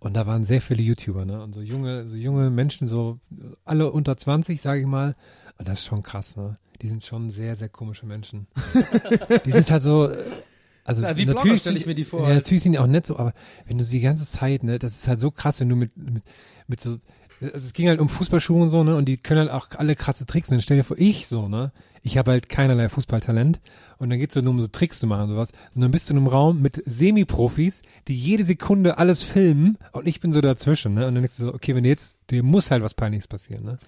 und 0.00 0.14
da 0.14 0.26
waren 0.26 0.44
sehr 0.44 0.60
viele 0.60 0.82
YouTuber, 0.82 1.24
ne? 1.24 1.42
Und 1.42 1.54
so 1.54 1.62
junge, 1.62 2.08
so 2.08 2.16
junge 2.16 2.50
Menschen, 2.50 2.88
so 2.88 3.20
äh, 3.32 3.54
alle 3.64 3.90
unter 3.90 4.16
20, 4.18 4.60
sage 4.60 4.80
ich 4.80 4.86
mal. 4.86 5.16
Und 5.58 5.66
das 5.68 5.80
ist 5.80 5.86
schon 5.86 6.02
krass, 6.02 6.36
ne? 6.36 6.58
Die 6.82 6.88
sind 6.88 7.02
schon 7.02 7.30
sehr, 7.30 7.56
sehr 7.56 7.68
komische 7.70 8.04
Menschen. 8.06 8.46
die 9.46 9.52
sind 9.52 9.70
halt 9.70 9.82
so, 9.82 10.08
äh, 10.08 10.16
also 10.90 11.02
Ja, 11.02 11.16
wie 11.16 11.24
Blogger 11.24 11.38
natürlich 11.38 11.60
stell 11.60 11.76
ich 11.76 11.86
mir 11.86 11.94
die 11.94 12.04
vor, 12.04 12.28
Ja, 12.28 12.34
natürlich 12.34 12.62
sind 12.62 12.72
die 12.72 12.78
auch 12.78 12.86
nett 12.86 13.06
so, 13.06 13.18
aber 13.18 13.32
wenn 13.66 13.78
du 13.78 13.84
so 13.84 13.90
die 13.92 14.00
ganze 14.00 14.26
Zeit, 14.26 14.62
ne, 14.64 14.78
das 14.78 14.92
ist 14.92 15.08
halt 15.08 15.20
so 15.20 15.30
krass, 15.30 15.60
wenn 15.60 15.68
du 15.68 15.76
mit, 15.76 15.96
mit, 15.96 16.22
mit 16.66 16.80
so, 16.80 16.98
also 17.40 17.56
es 17.66 17.72
ging 17.72 17.88
halt 17.88 18.00
um 18.00 18.08
Fußballschuhe 18.08 18.62
und 18.62 18.68
so, 18.68 18.84
ne, 18.84 18.94
und 18.96 19.06
die 19.06 19.16
können 19.16 19.40
halt 19.40 19.50
auch 19.50 19.68
alle 19.76 19.94
krasse 19.94 20.26
Tricks. 20.26 20.48
Und 20.50 20.56
dann 20.56 20.62
stell 20.62 20.76
dir 20.76 20.84
vor, 20.84 20.98
ich 20.98 21.26
so, 21.26 21.48
ne, 21.48 21.72
ich 22.02 22.18
habe 22.18 22.32
halt 22.32 22.48
keinerlei 22.48 22.88
Fußballtalent 22.88 23.60
und 23.98 24.10
dann 24.10 24.18
geht's 24.18 24.34
so 24.34 24.40
nur 24.40 24.52
um 24.52 24.60
so 24.60 24.66
Tricks 24.68 24.98
zu 25.00 25.06
machen 25.06 25.22
und 25.22 25.28
sowas. 25.30 25.52
Und 25.74 25.80
dann 25.80 25.90
bist 25.90 26.08
du 26.08 26.14
in 26.14 26.18
einem 26.18 26.26
Raum 26.26 26.60
mit 26.60 26.82
Semi-Profis, 26.84 27.82
die 28.08 28.16
jede 28.16 28.44
Sekunde 28.44 28.98
alles 28.98 29.22
filmen 29.22 29.78
und 29.92 30.06
ich 30.06 30.20
bin 30.20 30.32
so 30.32 30.40
dazwischen, 30.40 30.94
ne, 30.94 31.06
und 31.06 31.14
dann 31.14 31.22
denkst 31.22 31.38
du 31.38 31.44
so, 31.44 31.54
okay, 31.54 31.74
wenn 31.74 31.84
jetzt, 31.84 32.16
dir 32.30 32.42
muss 32.42 32.70
halt 32.70 32.82
was 32.82 32.94
Peinliches 32.94 33.28
passieren, 33.28 33.64
ne. 33.64 33.78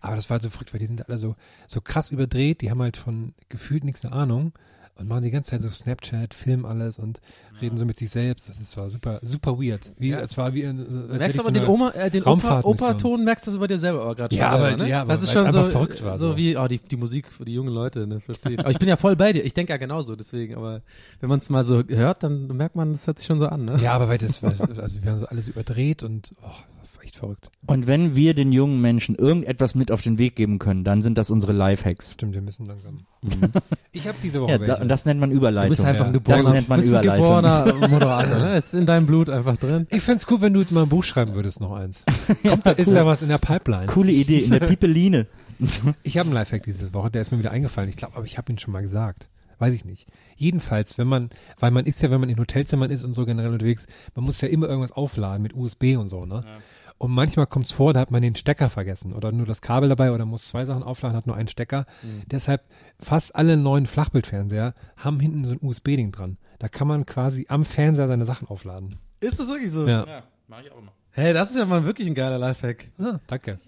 Aber 0.00 0.14
das 0.14 0.30
war 0.30 0.36
halt 0.36 0.42
so 0.42 0.50
verrückt, 0.50 0.72
weil 0.72 0.78
die 0.78 0.86
sind 0.86 1.08
alle 1.08 1.18
so, 1.18 1.34
so 1.66 1.80
krass 1.80 2.10
überdreht, 2.12 2.60
die 2.60 2.70
haben 2.70 2.80
halt 2.80 2.96
von 2.96 3.34
gefühlt 3.48 3.84
nichts 3.84 4.04
eine 4.04 4.14
Ahnung 4.14 4.52
und 4.98 5.08
machen 5.08 5.22
die 5.22 5.30
ganze 5.30 5.50
Zeit 5.52 5.60
so 5.60 5.68
Snapchat, 5.68 6.34
filmen 6.34 6.64
alles 6.66 6.98
und 6.98 7.20
reden 7.62 7.78
so 7.78 7.84
mit 7.84 7.96
sich 7.96 8.10
selbst. 8.10 8.48
Das 8.48 8.60
ist 8.60 8.70
zwar 8.72 8.90
super, 8.90 9.20
super 9.22 9.58
weird. 9.58 9.92
Wie, 9.98 10.10
Ja. 10.10 10.18
es 10.20 10.36
war 10.36 10.54
wie, 10.54 10.62
in- 10.62 10.80
als 11.10 11.18
Merkst 11.18 11.38
du 11.38 11.42
aber 11.42 11.54
so 11.54 11.60
den 11.60 11.66
Oma, 11.68 11.90
äh, 11.90 12.10
den 12.10 12.24
Opa. 12.24 12.60
Opa-Ton, 12.64 13.24
merkst 13.24 13.46
du 13.46 13.52
das 13.52 13.60
bei 13.60 13.66
dir 13.68 13.78
selber 13.78 14.02
aber 14.02 14.14
gerade 14.16 14.34
Ja, 14.36 14.46
schon 14.50 14.54
aber- 14.58 14.68
selber, 14.70 14.82
ne? 14.84 14.90
ja, 14.90 15.02
aber 15.02 15.12
das 15.14 15.22
ist 15.24 15.32
schon 15.32 15.52
so, 15.52 15.64
verrückt 15.64 16.02
war, 16.04 16.18
so 16.18 16.30
so. 16.32 16.36
wie, 16.36 16.56
oh, 16.56 16.66
die, 16.68 16.78
die 16.80 16.96
Musik 16.96 17.30
für 17.30 17.44
die 17.44 17.54
jungen 17.54 17.72
Leute, 17.72 18.06
ne, 18.06 18.20
verstehe. 18.20 18.58
Aber 18.58 18.70
ich 18.70 18.78
bin 18.78 18.88
ja 18.88 18.96
voll 18.96 19.16
bei 19.16 19.32
dir. 19.32 19.44
Ich 19.44 19.54
denke 19.54 19.72
ja 19.72 19.76
genauso, 19.76 20.16
deswegen, 20.16 20.56
aber 20.56 20.82
wenn 21.20 21.28
man 21.28 21.38
es 21.38 21.48
mal 21.50 21.64
so 21.64 21.82
hört, 21.88 22.22
dann 22.22 22.48
merkt 22.48 22.74
man, 22.76 22.92
das 22.92 23.06
hört 23.06 23.18
sich 23.18 23.26
schon 23.26 23.38
so 23.38 23.46
an, 23.46 23.64
ne? 23.66 23.78
Ja, 23.80 23.92
aber 23.92 24.08
weil 24.08 24.18
das, 24.18 24.42
weil, 24.42 24.54
also 24.80 25.02
wir 25.02 25.10
haben 25.12 25.18
so 25.20 25.26
alles 25.26 25.48
überdreht 25.48 26.02
und 26.02 26.32
oh, 26.42 26.46
echt 27.08 27.16
verrückt. 27.16 27.50
Und 27.66 27.86
wenn 27.86 28.14
wir 28.14 28.34
den 28.34 28.52
jungen 28.52 28.80
Menschen 28.80 29.14
irgendetwas 29.14 29.74
mit 29.74 29.90
auf 29.90 30.02
den 30.02 30.18
Weg 30.18 30.36
geben 30.36 30.58
können, 30.58 30.84
dann 30.84 31.02
sind 31.02 31.18
das 31.18 31.30
unsere 31.30 31.52
Lifehacks. 31.52 32.12
Stimmt, 32.12 32.34
wir 32.34 32.42
müssen 32.42 32.66
langsam. 32.66 33.06
Mhm. 33.22 33.50
Ich 33.92 34.06
habe 34.06 34.18
diese 34.22 34.40
Woche 34.40 34.52
Ja, 34.52 34.58
da, 34.58 34.66
welche. 34.68 34.82
und 34.82 34.88
das 34.88 35.04
nennt 35.06 35.18
man 35.18 35.32
Überleitung. 35.32 35.68
Du 35.68 35.76
bist 35.76 35.84
einfach 35.84 36.02
ja. 36.02 36.06
ein 36.06 36.12
geborener, 36.12 36.42
Das 36.44 36.52
nennt 36.52 36.68
man 36.68 36.80
bist 36.80 36.94
ein 36.94 37.00
Überleitung. 37.02 37.26
geborener 37.26 37.88
Moderator, 37.88 38.38
ne? 38.38 38.54
Das 38.54 38.66
ist 38.66 38.74
in 38.74 38.86
deinem 38.86 39.06
Blut 39.06 39.28
einfach 39.30 39.56
drin. 39.56 39.86
ich 39.90 40.02
find's 40.02 40.26
cool, 40.30 40.40
wenn 40.40 40.54
du 40.54 40.60
jetzt 40.60 40.70
mal 40.72 40.82
ein 40.84 40.88
Buch 40.88 41.02
schreiben 41.04 41.34
würdest, 41.34 41.60
noch 41.60 41.72
eins. 41.72 42.04
Kommt 42.46 42.66
da, 42.66 42.70
ist 42.72 42.94
da 42.94 43.04
was 43.06 43.22
in 43.22 43.28
der 43.28 43.38
Pipeline? 43.38 43.86
Coole 43.86 44.12
Idee, 44.12 44.38
in 44.38 44.50
der 44.50 44.60
Pipeline. 44.60 45.26
Ich 46.04 46.18
habe 46.18 46.26
einen 46.28 46.34
Lifehack 46.34 46.62
diese 46.62 46.94
Woche, 46.94 47.10
der 47.10 47.22
ist 47.22 47.32
mir 47.32 47.38
wieder 47.38 47.50
eingefallen. 47.50 47.88
Ich 47.88 47.96
glaube, 47.96 48.14
aber 48.16 48.24
ich 48.26 48.38
habe 48.38 48.52
ihn 48.52 48.58
schon 48.58 48.72
mal 48.72 48.82
gesagt. 48.82 49.28
Weiß 49.60 49.74
ich 49.74 49.84
nicht. 49.84 50.06
Jedenfalls, 50.36 50.98
wenn 50.98 51.08
man, 51.08 51.30
weil 51.58 51.72
man 51.72 51.84
ist 51.84 52.00
ja, 52.00 52.10
wenn 52.12 52.20
man 52.20 52.28
in 52.28 52.38
Hotelzimmern 52.38 52.92
ist 52.92 53.02
und 53.02 53.12
so 53.14 53.26
generell 53.26 53.50
unterwegs, 53.50 53.88
man 54.14 54.24
muss 54.24 54.40
ja 54.40 54.46
immer 54.46 54.68
irgendwas 54.68 54.92
aufladen 54.92 55.42
mit 55.42 55.52
USB 55.52 55.96
und 55.98 56.08
so, 56.08 56.26
ne? 56.26 56.44
Und 56.98 57.12
manchmal 57.12 57.46
kommt's 57.46 57.70
vor, 57.70 57.92
da 57.94 58.00
hat 58.00 58.10
man 58.10 58.22
den 58.22 58.34
Stecker 58.34 58.68
vergessen 58.68 59.12
oder 59.12 59.30
nur 59.30 59.46
das 59.46 59.62
Kabel 59.62 59.88
dabei 59.88 60.10
oder 60.12 60.24
muss 60.26 60.48
zwei 60.48 60.64
Sachen 60.64 60.82
aufladen, 60.82 61.16
hat 61.16 61.28
nur 61.28 61.36
einen 61.36 61.46
Stecker. 61.48 61.86
Deshalb 62.26 62.62
fast 62.98 63.36
alle 63.36 63.56
neuen 63.56 63.86
Flachbildfernseher 63.86 64.74
haben 64.96 65.20
hinten 65.20 65.44
so 65.44 65.52
ein 65.52 65.60
USB-Ding 65.62 66.10
dran. 66.10 66.38
Da 66.58 66.68
kann 66.68 66.88
man 66.88 67.06
quasi 67.06 67.46
am 67.48 67.64
Fernseher 67.64 68.08
seine 68.08 68.24
Sachen 68.24 68.48
aufladen. 68.48 68.96
Ist 69.20 69.38
das 69.38 69.46
wirklich 69.48 69.70
so? 69.70 69.86
Ja. 69.86 70.24
mach 70.48 70.60
ich 70.60 70.72
auch 70.72 70.78
immer. 70.78 70.92
Hey, 71.12 71.32
das 71.32 71.50
ist 71.50 71.56
ja 71.56 71.64
mal 71.66 71.84
wirklich 71.84 72.08
ein 72.08 72.14
geiler 72.14 72.38
Lifehack. 72.38 72.90
Ah, 72.98 73.18
danke. 73.28 73.58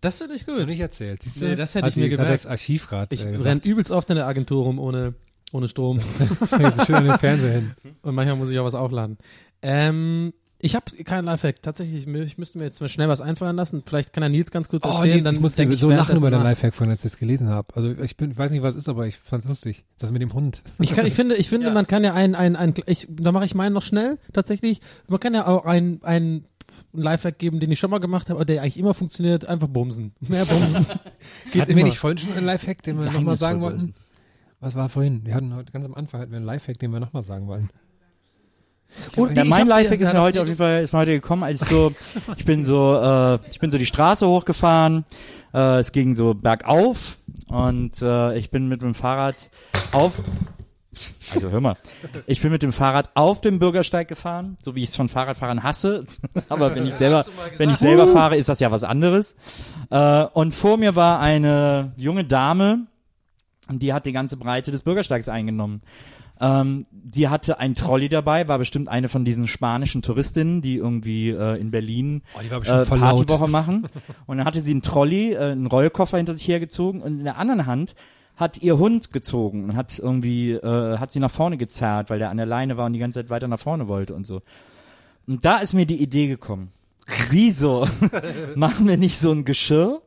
Das 0.00 0.18
finde 0.18 0.34
ich 0.34 0.46
Hab 0.48 0.56
gut. 0.56 0.66
nicht 0.66 0.80
erzählt. 0.80 1.22
Siehst 1.22 1.40
du? 1.40 1.44
Nee, 1.44 1.54
das 1.56 1.76
hätte 1.76 1.86
Hat 1.86 1.92
ich 1.92 1.96
mir 1.96 2.04
Hat 2.04 2.10
gemerkt. 2.10 2.32
das 2.32 2.46
Archiv 2.46 2.88
gerade 2.88 3.14
Ich 3.14 3.24
äh, 3.24 3.36
renn 3.36 3.60
übelst 3.60 3.92
oft 3.92 4.10
in 4.10 4.16
der 4.16 4.26
Agentur 4.26 4.64
rum 4.64 4.80
ohne, 4.80 5.14
ohne 5.52 5.68
Strom. 5.68 6.00
Jetzt 6.58 6.86
schön 6.86 6.96
an 6.96 7.04
den 7.04 7.18
Fernseher 7.18 7.52
hin. 7.52 7.70
Und 8.02 8.16
manchmal 8.16 8.36
muss 8.36 8.50
ich 8.50 8.58
auch 8.58 8.64
was 8.64 8.74
aufladen. 8.74 9.18
Ähm, 9.62 10.32
ich 10.62 10.74
habe 10.74 10.84
keinen 11.04 11.24
Lifehack. 11.26 11.60
Tatsächlich, 11.60 12.06
ich, 12.06 12.14
ich 12.14 12.38
müsste 12.38 12.56
mir 12.56 12.64
jetzt 12.64 12.80
mal 12.80 12.88
schnell 12.88 13.08
was 13.08 13.20
einfallen 13.20 13.56
lassen. 13.56 13.82
Vielleicht 13.84 14.12
kann 14.12 14.22
er 14.22 14.28
Nils 14.28 14.50
ganz 14.50 14.68
kurz 14.68 14.84
Oh, 14.86 14.88
erzählen. 14.88 15.16
nee, 15.16 15.22
dann 15.22 15.34
ich 15.34 15.40
musste 15.40 15.66
denk 15.66 15.76
so 15.76 15.90
lachen 15.90 16.16
über 16.16 16.30
den. 16.30 16.42
Lifehack 16.42 16.72
von, 16.74 16.88
als 16.88 17.04
ich 17.04 17.12
es 17.12 17.18
gelesen 17.18 17.48
habe. 17.50 17.74
Also 17.76 17.90
ich 18.00 18.16
bin, 18.16 18.36
weiß 18.38 18.52
nicht, 18.52 18.62
was 18.62 18.74
es 18.74 18.82
ist, 18.82 18.88
aber 18.88 19.06
ich 19.06 19.16
fand's 19.18 19.46
lustig. 19.46 19.84
Das 19.98 20.10
mit 20.12 20.22
dem 20.22 20.32
Hund. 20.32 20.62
Ich, 20.78 20.94
kann, 20.94 21.04
ich 21.04 21.14
finde, 21.14 21.34
ich 21.34 21.48
finde, 21.48 21.66
Ja. 21.66 21.72
man 21.74 21.86
kann 21.86 22.04
ja 22.04 22.14
ein, 22.14 22.34
ein, 22.34 22.56
ein 22.56 22.72
ich, 22.86 23.06
da 23.10 23.32
mache 23.32 23.44
ich 23.44 23.54
meinen 23.54 23.72
noch 23.72 23.82
schnell, 23.82 24.18
tatsächlich. 24.32 24.80
Man 25.08 25.20
kann 25.20 25.34
ja 25.34 25.46
auch 25.46 25.64
ein, 25.66 25.98
ein 26.02 26.44
Lifehack 26.92 27.38
geben, 27.38 27.60
den 27.60 27.70
ich 27.70 27.78
schon 27.80 27.90
mal 27.90 27.98
gemacht 27.98 28.28
habe, 28.30 28.38
aber 28.38 28.44
der 28.44 28.62
eigentlich 28.62 28.78
immer 28.78 28.94
funktioniert, 28.94 29.44
einfach 29.44 29.68
bumsen. 29.68 30.12
Mehr 30.20 30.44
bumsen. 30.46 30.86
Geht 31.52 31.62
Hatten 31.62 31.70
immer. 31.72 31.78
wir 31.78 31.84
nicht 31.84 31.98
vorhin 31.98 32.18
schon 32.18 32.32
einen 32.32 32.46
Lifehack, 32.46 32.82
den 32.82 32.98
wir 33.02 33.10
nochmal 33.10 33.36
sagen 33.36 33.60
wollten? 33.60 33.78
bumsen. 33.78 33.94
Was 34.60 34.76
war 34.76 34.88
vorhin? 34.88 35.26
Wir 35.26 35.34
hatten 35.34 35.54
heute 35.56 35.72
ganz 35.72 35.86
am 35.86 35.94
Anfang 35.94 36.20
hatten 36.20 36.30
wir 36.30 36.36
einen 36.36 36.46
Lifehack, 36.46 36.78
den 36.78 36.92
wir 36.92 37.00
nochmal 37.00 37.24
sagen 37.24 37.48
wollen. 37.48 37.68
Und 39.16 39.36
Ja, 39.36 39.44
mein 39.44 39.66
Lifehack 39.66 40.00
ist 40.00 40.12
mir 40.12 40.20
heute 40.20 40.40
auf 40.40 40.46
jeden 40.46 40.58
Fall 40.58 40.82
ist 40.82 40.92
mir 40.92 41.00
heute 41.00 41.12
gekommen, 41.12 41.42
als 41.42 41.62
ich 41.62 41.68
so 41.68 41.92
ich 42.36 42.44
bin 42.44 42.64
so 42.64 42.96
äh, 42.96 43.38
ich 43.50 43.60
bin 43.60 43.70
so 43.70 43.78
die 43.78 43.86
Straße 43.86 44.26
hochgefahren, 44.26 45.04
äh, 45.54 45.78
es 45.78 45.92
ging 45.92 46.16
so 46.16 46.34
bergauf 46.34 47.18
und 47.48 48.00
äh, 48.02 48.36
ich 48.38 48.50
bin 48.50 48.68
mit 48.68 48.82
dem 48.82 48.94
Fahrrad 48.94 49.36
auf 49.92 50.22
also 51.34 51.50
hör 51.50 51.60
mal, 51.60 51.76
ich 52.26 52.42
bin 52.42 52.52
mit 52.52 52.62
dem 52.62 52.72
Fahrrad 52.72 53.10
auf 53.14 53.40
dem 53.40 53.58
Bürgersteig 53.58 54.08
gefahren, 54.08 54.58
so 54.60 54.74
wie 54.74 54.82
ich 54.82 54.90
es 54.90 54.96
von 54.96 55.08
Fahrradfahrern 55.08 55.62
hasse. 55.62 56.04
Aber 56.50 56.74
wenn 56.74 56.86
ich 56.86 56.94
selber, 56.94 57.24
wenn 57.56 57.70
ich 57.70 57.78
selber 57.78 58.06
fahre, 58.08 58.36
ist 58.36 58.50
das 58.50 58.60
ja 58.60 58.70
was 58.70 58.84
anderes. 58.84 59.36
Äh, 59.90 60.24
und 60.24 60.52
vor 60.54 60.76
mir 60.76 60.94
war 60.94 61.20
eine 61.20 61.92
junge 61.96 62.24
Dame, 62.24 62.86
die 63.70 63.94
hat 63.94 64.04
die 64.04 64.12
ganze 64.12 64.36
Breite 64.36 64.70
des 64.70 64.82
Bürgersteigs 64.82 65.28
eingenommen. 65.28 65.82
Ähm, 66.42 66.86
die 66.90 67.28
hatte 67.28 67.60
ein 67.60 67.76
Trolley 67.76 68.08
dabei, 68.08 68.48
war 68.48 68.58
bestimmt 68.58 68.88
eine 68.88 69.08
von 69.08 69.24
diesen 69.24 69.46
spanischen 69.46 70.02
Touristinnen, 70.02 70.60
die 70.60 70.74
irgendwie 70.76 71.30
äh, 71.30 71.60
in 71.60 71.70
Berlin 71.70 72.22
Oh, 72.34 72.40
äh. 72.40 72.84
Partywoche 72.84 73.48
machen. 73.48 73.86
Und 74.26 74.38
dann 74.38 74.46
hatte 74.46 74.60
sie 74.60 74.72
einen 74.72 74.82
Trolley, 74.82 75.34
äh, 75.34 75.52
einen 75.52 75.66
Rollkoffer 75.66 76.16
hinter 76.16 76.34
sich 76.34 76.48
hergezogen 76.48 77.00
und 77.00 77.18
in 77.18 77.24
der 77.24 77.38
anderen 77.38 77.66
Hand 77.66 77.94
hat 78.36 78.58
ihr 78.58 78.78
Hund 78.78 79.12
gezogen 79.12 79.64
und 79.64 79.76
hat 79.76 79.98
irgendwie, 79.98 80.52
äh, 80.52 80.98
hat 80.98 81.12
sie 81.12 81.20
nach 81.20 81.30
vorne 81.30 81.58
gezerrt, 81.58 82.10
weil 82.10 82.18
der 82.18 82.30
an 82.30 82.38
der 82.38 82.46
Leine 82.46 82.76
war 82.76 82.86
und 82.86 82.92
die 82.94 82.98
ganze 82.98 83.20
Zeit 83.20 83.30
weiter 83.30 83.46
nach 83.46 83.60
vorne 83.60 83.88
wollte 83.88 84.14
und 84.14 84.26
so. 84.26 84.42
Und 85.26 85.44
da 85.44 85.58
ist 85.58 85.74
mir 85.74 85.86
die 85.86 86.02
Idee 86.02 86.26
gekommen. 86.26 86.72
Wieso 87.30 87.86
machen 88.56 88.88
wir 88.88 88.96
nicht 88.96 89.18
so 89.18 89.30
ein 89.32 89.44
Geschirr, 89.44 90.02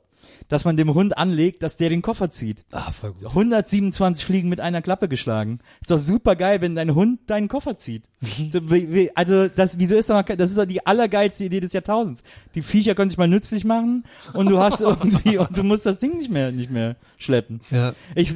dass 0.48 0.66
man 0.66 0.78
dem 0.78 0.94
Hund 0.94 1.18
anlegt, 1.18 1.64
dass 1.64 1.78
der 1.78 1.90
den 1.90 2.02
Koffer 2.02 2.30
zieht? 2.30 2.66
Ah, 2.72 2.92
voll 2.92 3.14
gut. 3.14 3.26
127 3.28 4.24
Fliegen 4.26 4.50
mit 4.50 4.60
einer 4.60 4.82
Klappe 4.82 5.08
geschlagen. 5.08 5.60
Ist 5.82 5.92
doch 5.92 5.98
super 5.98 6.36
geil, 6.36 6.62
wenn 6.62 6.76
dein 6.76 6.94
Hund 6.96 7.20
deinen 7.28 7.48
Koffer 7.48 7.78
zieht. 7.78 8.04
Wie- 8.22 9.12
Also, 9.16 9.48
das, 9.48 9.78
wieso 9.80 9.96
ist 9.96 10.10
doch 10.10 10.16
noch, 10.16 10.24
das 10.36 10.50
ist 10.52 10.58
doch 10.58 10.66
die 10.66 10.86
allergeilste 10.86 11.46
Idee 11.46 11.60
des 11.60 11.74
Jahrtausends. 11.74 12.24
Die 12.56 12.62
Viecher 12.62 12.96
können 12.96 13.10
sich 13.10 13.18
mal 13.18 13.28
nützlich 13.28 13.66
machen 13.66 14.04
und 14.34 14.50
du 14.50 14.60
hast 14.60 14.82
irgendwie, 14.82 15.38
und 15.38 15.58
du 15.58 15.64
musst 15.64 15.86
das 15.86 16.00
Ding 16.00 16.18
nicht 16.18 16.30
mehr, 16.32 16.52
nicht 16.52 16.72
mehr 16.72 16.96
schleppen. 17.18 17.62
Ja. 17.72 17.94
Ich 18.16 18.34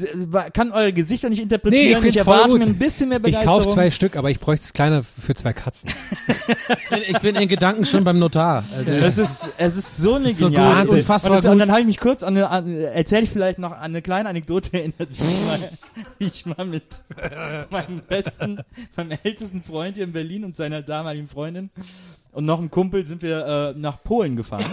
kann 0.54 0.72
eure 0.72 0.94
Gesichter 0.94 1.30
nicht 1.30 1.42
interpretieren. 1.42 2.02
Nee, 2.02 2.08
ich 2.10 2.22
voll 2.22 2.34
erwarte 2.36 2.58
mir 2.58 2.66
ein 2.66 2.78
bisschen 2.80 3.10
mehr 3.10 3.18
Ich 3.20 3.24
Begeisterung. 3.26 3.64
kauf 3.64 3.74
zwei 3.74 3.92
Stück, 3.92 4.16
aber 4.16 4.30
ich 4.32 4.40
bräuchte 4.40 4.66
es 4.66 4.74
kleiner 4.74 5.04
für 5.04 5.36
zwei 5.36 5.54
Katzen. 5.54 5.90
Ich 7.08 7.20
bin, 7.20 7.36
ich 7.36 7.42
in 7.44 7.48
Gedanken 7.48 7.86
schon 7.86 8.04
beim 8.04 8.20
Notar. 8.20 8.64
Also, 8.76 8.92
Es 8.92 9.18
ist, 9.18 9.50
es 9.58 9.76
ist 9.78 9.98
so 9.98 10.16
eine 10.16 10.32
ist 10.32 10.40
so 10.40 10.50
geniale 10.50 10.90
unfassbar 10.90 11.32
und, 11.32 11.38
das, 11.38 11.46
gut. 11.46 11.52
und 11.54 11.60
dann 11.60 11.72
habe 11.72 11.82
ich 11.82 11.88
mich 11.88 11.99
kurz 12.00 12.24
an 12.24 12.36
eine, 12.36 12.50
an, 12.50 12.76
erzähle 12.78 13.24
ich 13.24 13.30
vielleicht 13.30 13.60
noch 13.60 13.72
eine 13.72 14.02
kleine 14.02 14.30
Anekdote 14.30 14.78
erinnert, 14.78 15.10
wie 15.10 15.24
ich 15.24 15.46
mal, 15.46 15.70
wie 16.18 16.26
ich 16.26 16.46
mal 16.46 16.66
mit 16.66 17.04
meinem 17.70 18.02
besten, 18.02 18.60
meinem 18.96 19.18
ältesten 19.24 19.64
Freund 19.64 19.96
hier 19.96 20.06
in 20.06 20.14
Berlin 20.14 20.44
und 20.46 20.56
seiner 20.56 20.82
damaligen 20.82 21.28
Freundin 21.28 21.70
und 22.32 22.46
noch 22.46 22.60
einem 22.60 22.70
Kumpel 22.70 23.04
sind 23.04 23.22
wir 23.22 23.74
äh, 23.76 23.80
nach 23.80 24.04
Polen 24.04 24.36
gefahren. 24.36 24.66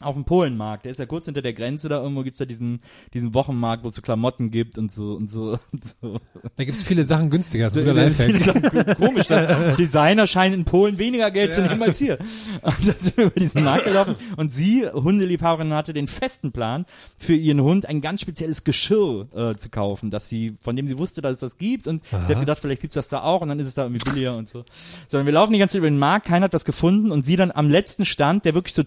Auf 0.00 0.14
dem 0.14 0.24
Polenmarkt. 0.24 0.84
Der 0.84 0.92
ist 0.92 0.98
ja 0.98 1.06
kurz 1.06 1.24
hinter 1.24 1.42
der 1.42 1.52
Grenze, 1.52 1.88
da 1.88 2.00
irgendwo 2.00 2.22
gibt's 2.22 2.38
ja 2.38 2.46
diesen, 2.46 2.82
diesen 3.14 3.34
Wochenmarkt, 3.34 3.82
wo 3.82 3.88
es 3.88 3.96
so 3.96 4.02
Klamotten 4.02 4.52
gibt 4.52 4.78
und 4.78 4.92
so 4.92 5.14
und 5.14 5.28
so 5.28 5.58
und 5.72 5.84
so. 5.84 6.20
Da 6.56 6.62
gibt's 6.62 6.84
viele 6.84 7.04
Sachen 7.04 7.30
günstiger. 7.30 7.64
Das 7.64 7.74
ist 7.74 7.88
ein 7.88 7.96
Ja, 7.96 8.10
viele. 8.10 8.38
Sachen 8.38 8.94
Komisch, 8.96 9.26
dass 9.26 9.76
Designer 9.76 10.28
scheinen 10.28 10.60
in 10.60 10.64
Polen 10.64 10.98
weniger 10.98 11.32
Geld 11.32 11.52
zu 11.52 11.62
nehmen 11.62 11.82
als 11.82 11.98
hier. 11.98 12.18
Und 12.62 12.86
dann 12.86 12.94
sind 12.98 13.16
wir 13.16 13.24
über 13.26 13.40
diesen 13.40 13.64
Markt 13.64 13.84
gelaufen 13.86 14.14
und 14.36 14.50
sie, 14.52 14.86
Hundeliebhaberin, 14.88 15.72
hatte 15.72 15.92
den 15.92 16.06
festen 16.06 16.52
Plan, 16.52 16.86
für 17.16 17.34
ihren 17.34 17.60
Hund 17.60 17.86
ein 17.86 18.00
ganz 18.00 18.20
spezielles 18.20 18.62
Geschirr 18.62 19.26
äh, 19.34 19.56
zu 19.56 19.68
kaufen, 19.68 20.10
dass 20.10 20.28
sie, 20.28 20.54
von 20.62 20.76
dem 20.76 20.86
sie 20.86 20.98
wusste, 20.98 21.22
dass 21.22 21.32
es 21.32 21.40
das 21.40 21.58
gibt 21.58 21.88
und 21.88 22.04
sie 22.06 22.16
Aha. 22.16 22.28
hat 22.28 22.40
gedacht, 22.40 22.60
vielleicht 22.60 22.82
gibt's 22.82 22.94
das 22.94 23.08
da 23.08 23.22
auch 23.22 23.40
und 23.40 23.48
dann 23.48 23.58
ist 23.58 23.66
es 23.66 23.74
da 23.74 23.82
irgendwie 23.82 24.08
billiger 24.08 24.36
und 24.36 24.48
so. 24.48 24.64
Sondern 25.08 25.26
wir 25.26 25.32
laufen 25.32 25.52
die 25.52 25.58
ganze 25.58 25.72
Zeit 25.72 25.78
über 25.78 25.90
den 25.90 25.98
Markt, 25.98 26.26
keiner 26.26 26.44
hat 26.44 26.54
das 26.54 26.64
gefunden 26.64 27.10
und 27.10 27.26
sie 27.26 27.34
dann 27.34 27.50
am 27.50 27.68
letzten 27.68 28.04
Stand, 28.04 28.44
der 28.44 28.54
wirklich 28.54 28.74
so 28.74 28.84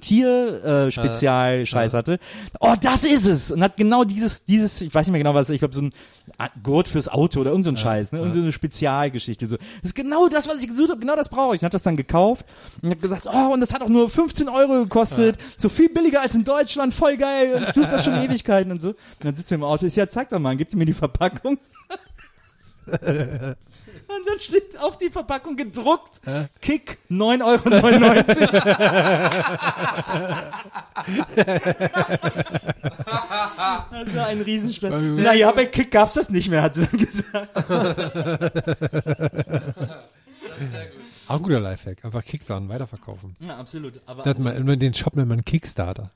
Tier-Spezial-Scheiß 1.02 1.94
hatte, 1.94 2.20
oh, 2.60 2.76
das 2.80 3.04
ist 3.04 3.28
es! 3.28 3.52
Und 3.52 3.64
hat 3.64 3.78
genau 3.78 4.04
dieses, 4.04 4.46
dieses, 4.46 4.82
ich 4.82 4.94
weiß 4.94 5.08
nicht 5.08 5.12
mehr 5.12 5.20
genau 5.20 5.34
was, 5.34 5.50
ich 5.50 5.60
glaube 5.60 5.74
so 5.74 5.82
ein 5.82 5.92
Gurt 6.64 6.88
fürs 6.88 7.08
Auto 7.08 7.42
oder 7.42 7.52
irgend 7.52 7.66
so 7.66 7.72
ein 7.72 7.78
Scheiß, 7.78 8.12
ne? 8.12 8.20
Irgend 8.20 8.34
so 8.34 8.40
eine 8.40 8.52
Spezialgeschichte. 8.52 9.48
So, 9.48 9.58
das 9.58 9.92
ist 9.92 9.96
genau 9.96 10.28
das, 10.28 10.48
was 10.48 10.62
ich 10.62 10.68
gesucht 10.68 10.90
habe, 10.90 11.00
genau 11.00 11.16
das 11.16 11.30
brauche 11.30 11.56
ich. 11.56 11.62
Und 11.62 11.66
hat 11.66 11.74
das 11.74 11.84
dann 11.84 11.96
gekauft 11.96 12.46
und 12.82 12.90
hat 12.90 13.02
gesagt, 13.02 13.28
oh, 13.32 13.54
und 13.54 13.60
das 13.60 13.74
hat 13.74 13.82
auch 13.82 13.90
nur 13.90 14.10
15 14.10 14.50
Euro 14.50 14.84
gekostet, 14.84 15.38
so 15.58 15.70
viel 15.70 15.90
billiger 15.90 16.22
als 16.22 16.36
in 16.36 16.44
Deutschland, 16.44 16.94
voll 16.94 17.18
geil, 17.18 17.60
ich 17.62 17.74
suche 17.74 17.88
das 17.88 18.04
schon 18.04 18.14
Ewigkeiten 18.24 18.72
und 18.72 18.82
so. 18.82 18.90
Und 18.90 18.98
dann 19.22 19.36
sitzt 19.36 19.52
er 19.52 19.56
im 19.56 19.64
Auto, 19.64 19.86
ich 19.86 19.96
ja, 19.96 20.08
zeig 20.08 20.30
doch 20.30 20.40
mal, 20.40 20.56
gibt 20.56 20.76
mir 20.76 20.86
die 20.86 20.94
Verpackung. 20.94 21.58
Und 24.18 24.28
dann 24.28 24.40
steht 24.40 24.78
auf 24.80 24.98
die 24.98 25.10
Verpackung 25.10 25.56
gedruckt, 25.56 26.22
Kick 26.62 26.98
9,99 27.10 27.44
Euro. 27.44 27.70
Das 33.92 34.16
war 34.16 34.28
ein 34.28 34.42
Riesenspaß. 34.42 34.92
Naja, 34.92 35.52
bei 35.52 35.66
Kick 35.66 35.92
gab's 35.92 36.14
das 36.16 36.30
nicht 36.30 36.50
mehr, 36.50 36.62
hat 36.62 36.76
sie 36.76 36.86
dann 36.86 37.00
gesagt. 37.00 37.58
Auch 41.28 41.36
ein 41.36 41.44
guter 41.44 41.60
Lifehack. 41.60 42.04
Einfach 42.04 42.24
Kickstarter 42.24 42.68
weiterverkaufen. 42.68 43.36
Ja, 43.40 43.58
absolut. 43.58 43.94
Aber 44.06 44.24
Das 44.24 44.40
mal, 44.40 44.56
immer 44.56 44.76
den 44.76 44.94
Shop 44.94 45.16
nennt 45.16 45.30
man 45.30 45.46
Kickstarter. 45.46 46.12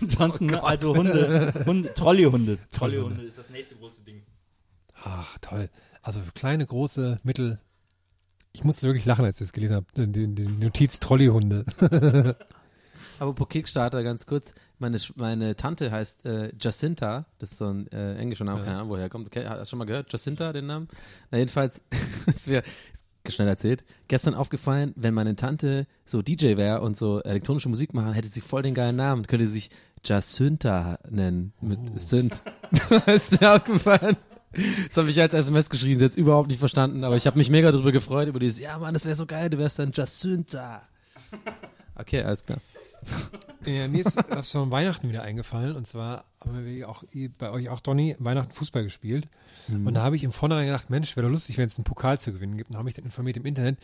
ansonsten, 0.00 0.46
ne, 0.46 0.62
also 0.62 0.94
Hunde, 0.94 1.52
Hunde 1.64 1.94
Trolleyhunde. 1.94 2.58
Trolleyhunde 2.72 3.22
ist 3.22 3.38
das 3.38 3.48
nächste 3.50 3.76
große 3.76 4.02
Ding. 4.02 4.22
Ach, 5.02 5.38
toll. 5.40 5.70
Also 6.06 6.20
für 6.20 6.30
kleine, 6.30 6.64
große, 6.64 7.18
mittel. 7.24 7.58
Ich 8.52 8.62
musste 8.62 8.86
wirklich 8.86 9.06
lachen, 9.06 9.24
als 9.24 9.40
ich 9.40 9.48
das 9.48 9.52
gelesen 9.52 9.74
habe. 9.74 9.86
Die, 10.06 10.32
die 10.32 10.46
Notiz 10.46 11.00
Trolleyhunde. 11.00 11.64
Apropos 13.18 13.48
Kickstarter, 13.48 14.04
ganz 14.04 14.24
kurz. 14.24 14.54
Meine, 14.78 15.00
meine 15.16 15.56
Tante 15.56 15.90
heißt 15.90 16.24
äh, 16.24 16.52
Jacinta. 16.60 17.26
Das 17.40 17.50
ist 17.50 17.58
so 17.58 17.66
ein 17.66 17.90
äh, 17.90 18.14
englischer 18.18 18.44
Name, 18.44 18.62
keine 18.62 18.76
Ahnung, 18.76 18.90
woher 18.90 19.02
er 19.02 19.08
kommt. 19.08 19.34
Hast 19.34 19.60
du 19.62 19.66
schon 19.66 19.80
mal 19.80 19.84
gehört? 19.84 20.12
Jacinta, 20.12 20.52
den 20.52 20.66
Namen? 20.66 20.86
Na, 21.32 21.38
jedenfalls, 21.38 21.82
ist 22.26 22.46
mir 22.46 22.62
schnell 23.28 23.48
erzählt, 23.48 23.82
gestern 24.06 24.34
aufgefallen, 24.34 24.92
wenn 24.94 25.12
meine 25.12 25.34
Tante 25.34 25.88
so 26.04 26.22
DJ 26.22 26.56
wäre 26.56 26.82
und 26.82 26.96
so 26.96 27.20
elektronische 27.20 27.68
Musik 27.68 27.94
machen, 27.94 28.12
hätte 28.12 28.28
sie 28.28 28.42
voll 28.42 28.62
den 28.62 28.74
geilen 28.74 28.94
Namen. 28.94 29.26
Könnte 29.26 29.48
sie 29.48 29.54
sich 29.54 29.70
Jacinta 30.04 31.00
nennen. 31.10 31.52
Mit 31.60 31.98
Synth. 31.98 32.44
ist 33.06 33.40
dir 33.40 33.56
aufgefallen? 33.56 34.16
Das 34.88 34.96
habe 34.96 35.10
ich 35.10 35.20
als 35.20 35.34
SMS 35.34 35.70
geschrieben, 35.70 35.98
sie 35.98 36.04
hat 36.04 36.16
überhaupt 36.16 36.48
nicht 36.48 36.58
verstanden, 36.58 37.04
aber 37.04 37.16
ich 37.16 37.26
habe 37.26 37.38
mich 37.38 37.50
mega 37.50 37.72
drüber 37.72 37.92
gefreut, 37.92 38.28
über 38.28 38.38
dieses, 38.38 38.58
ja 38.58 38.78
Mann, 38.78 38.94
das 38.94 39.04
wäre 39.04 39.14
so 39.14 39.26
geil, 39.26 39.50
du 39.50 39.58
wärst 39.58 39.78
dann 39.78 39.92
Jacinta. 39.92 40.82
Okay, 41.94 42.22
alles 42.22 42.44
klar. 42.44 42.58
Ja, 43.64 43.88
mir 43.88 44.06
ist 44.06 44.16
das 44.16 44.52
von 44.52 44.70
Weihnachten 44.70 45.08
wieder 45.08 45.22
eingefallen. 45.22 45.76
Und 45.76 45.86
zwar 45.86 46.24
haben 46.40 46.64
wir 46.64 46.88
auch 46.88 47.04
bei 47.38 47.50
euch 47.50 47.68
auch, 47.68 47.80
Donny, 47.80 48.16
Weihnachten 48.18 48.52
Fußball 48.52 48.84
gespielt. 48.84 49.28
Und 49.68 49.94
da 49.94 50.02
habe 50.02 50.16
ich 50.16 50.22
im 50.22 50.32
Vornherein 50.32 50.66
gedacht, 50.66 50.90
Mensch, 50.90 51.16
wäre 51.16 51.26
doch 51.26 51.32
lustig, 51.32 51.58
wenn 51.58 51.66
es 51.66 51.76
einen 51.76 51.84
Pokal 51.84 52.20
zu 52.20 52.32
gewinnen 52.32 52.56
gibt. 52.56 52.70
Und 52.70 52.76
habe 52.76 52.84
mich 52.84 52.94
dann 52.94 53.04
informiert 53.04 53.36
im 53.36 53.46
Internet 53.46 53.78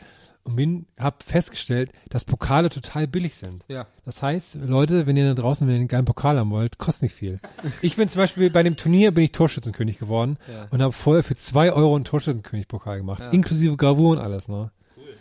und 0.44 0.56
bin, 0.56 0.86
habe 0.98 1.16
festgestellt, 1.24 1.92
dass 2.10 2.24
Pokale 2.24 2.68
total 2.68 3.06
billig 3.06 3.34
sind. 3.36 3.64
Ja. 3.68 3.86
Das 4.04 4.22
heißt, 4.22 4.56
Leute, 4.66 5.06
wenn 5.06 5.16
ihr 5.16 5.32
da 5.34 5.40
draußen 5.40 5.66
wenn 5.66 5.74
ihr 5.74 5.78
einen 5.80 5.88
geilen 5.88 6.04
Pokal 6.04 6.38
haben 6.38 6.50
wollt, 6.50 6.78
kostet 6.78 7.04
nicht 7.04 7.14
viel. 7.14 7.38
Ich 7.82 7.96
bin 7.96 8.08
zum 8.08 8.18
Beispiel 8.20 8.50
bei 8.50 8.62
dem 8.62 8.76
Turnier 8.76 9.12
bin 9.12 9.22
ich 9.24 9.32
Torschützenkönig 9.32 9.98
geworden 9.98 10.38
Ja. 10.52 10.66
und 10.70 10.82
habe 10.82 10.92
vorher 10.92 11.22
für 11.22 11.36
zwei 11.36 11.72
Euro 11.72 11.94
einen 11.94 12.04
Torschützenkönig-Pokal 12.04 12.98
gemacht, 12.98 13.22
inklusive 13.32 13.76
Gravur 13.76 14.12
und 14.12 14.18
alles. 14.18 14.48
Ne? 14.48 14.70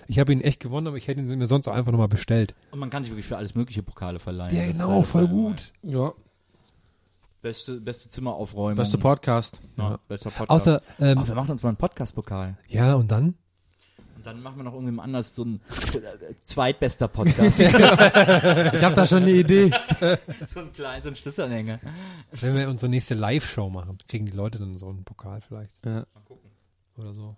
Ich 0.07 0.17
habe 0.19 0.33
ihn 0.33 0.41
echt 0.41 0.59
gewonnen, 0.59 0.87
aber 0.87 0.97
ich 0.97 1.07
hätte 1.07 1.21
ihn 1.21 1.37
mir 1.37 1.45
sonst 1.45 1.67
auch 1.67 1.73
einfach 1.73 1.91
nochmal 1.91 2.07
bestellt. 2.07 2.53
Und 2.71 2.79
man 2.79 2.89
kann 2.89 3.03
sich 3.03 3.11
wirklich 3.11 3.27
für 3.27 3.37
alles 3.37 3.53
mögliche 3.55 3.83
Pokale 3.83 4.19
verleihen. 4.19 4.55
Ja, 4.55 4.71
genau, 4.71 5.03
voll 5.03 5.27
gut. 5.27 5.71
Ja. 5.83 6.11
Beste, 7.41 7.79
beste 7.79 8.09
Zimmeraufräumung. 8.09 8.75
Beste 8.75 8.97
Podcast. 8.97 9.59
Ja, 9.77 9.99
bester 10.07 10.29
Podcast. 10.29 10.49
Außer, 10.49 10.81
ähm, 10.99 11.17
oh, 11.23 11.27
wir 11.27 11.35
machen 11.35 11.51
uns 11.51 11.63
mal 11.63 11.69
einen 11.69 11.77
Podcast-Pokal. 11.77 12.57
ja, 12.67 12.93
und 12.95 13.09
dann? 13.11 13.35
Und 14.21 14.27
dann 14.27 14.43
machen 14.43 14.57
wir 14.57 14.63
noch 14.65 14.73
irgendjemand 14.73 15.05
anders 15.05 15.33
so 15.33 15.43
ein 15.43 15.61
äh, 15.95 16.35
zweitbester 16.41 17.07
Podcast. 17.07 17.59
Ich 17.61 18.83
habe 18.83 18.93
da 18.93 19.07
schon 19.07 19.23
eine 19.23 19.31
Idee. 19.31 19.71
so 20.53 20.59
ein 20.59 20.71
kleiner, 20.71 21.01
so 21.01 21.09
ein 21.09 21.15
Schlüsselanhänger. 21.15 21.79
Wenn 22.33 22.55
wir 22.55 22.69
unsere 22.69 22.87
nächste 22.91 23.15
Live-Show 23.15 23.71
machen, 23.71 23.97
kriegen 24.07 24.27
die 24.27 24.31
Leute 24.31 24.59
dann 24.59 24.77
so 24.77 24.89
einen 24.89 25.03
Pokal 25.03 25.41
vielleicht. 25.41 25.71
Ja. 25.83 26.05
Oder 26.97 27.13
so. 27.15 27.35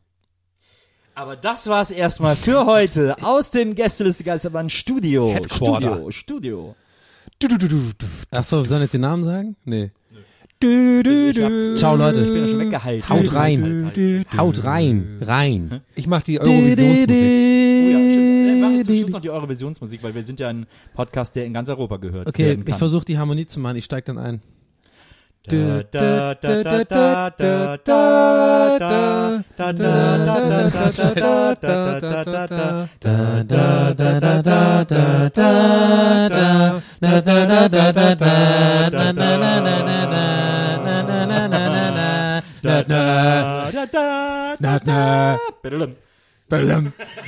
Aber 1.16 1.38
das 1.38 1.68
war's 1.68 1.90
erstmal 1.90 2.36
für 2.36 2.66
heute 2.66 3.16
aus 3.24 3.50
dem 3.50 3.76
Gästeliste 3.76 4.26
Geisterbahn 4.26 4.70
Studio. 4.70 5.32
Headquarter. 5.32 6.12
Studio, 6.12 6.12
Studio. 6.12 6.76
Du, 7.40 7.48
du. 7.48 7.92
Achso, 8.30 8.60
wir 8.60 8.68
sollen 8.68 8.82
jetzt 8.82 8.94
den 8.94 9.02
Namen 9.02 9.24
sagen? 9.24 9.56
Nee. 9.64 9.92
Du, 10.64 11.04
du, 11.04 11.44
hab- 11.44 11.50
du. 11.52 11.76
Ciao, 11.76 11.96
Leute. 11.98 12.22
Ich 12.22 12.28
bin 12.28 12.38
ja 12.42 12.48
schon 12.48 12.60
weggehalten. 12.60 13.10
Haut 13.10 13.18
Halt, 13.18 13.34
rein. 13.34 13.64
halt, 13.64 13.98
halt, 13.98 13.98
halt. 13.98 14.38
Haut 14.38 14.64
rein. 14.64 15.18
Rein. 15.22 15.82
Ich 15.96 16.08
mache 16.08 16.24
die 16.24 16.40
Eurovisionsmusik. 16.40 17.10
Oh 17.10 17.90
ja, 17.90 18.00
stimmt. 18.00 18.46
Wir 18.46 18.56
machen 18.62 18.84
zum 18.86 18.96
Schluss 18.96 19.12
noch 19.12 19.22
die 19.22 19.30
Eurovisionsmusik, 19.30 20.04
weil 20.04 20.16
wir 20.16 20.24
sind 20.24 20.40
ja 20.40 20.48
ein 20.48 20.66
Podcast, 20.94 21.36
der 21.36 21.46
in 21.46 21.54
ganz 21.54 21.68
Europa 21.70 21.98
gehört 21.98 22.28
Okay, 22.28 22.58
ich 22.66 22.76
versuche 22.76 23.04
die 23.06 23.18
Harmonie 23.18 23.46
zu 23.46 23.60
machen. 23.60 23.76
Ich 23.76 23.86
steig 23.86 24.06
dann 24.06 24.18
ein. 24.18 24.42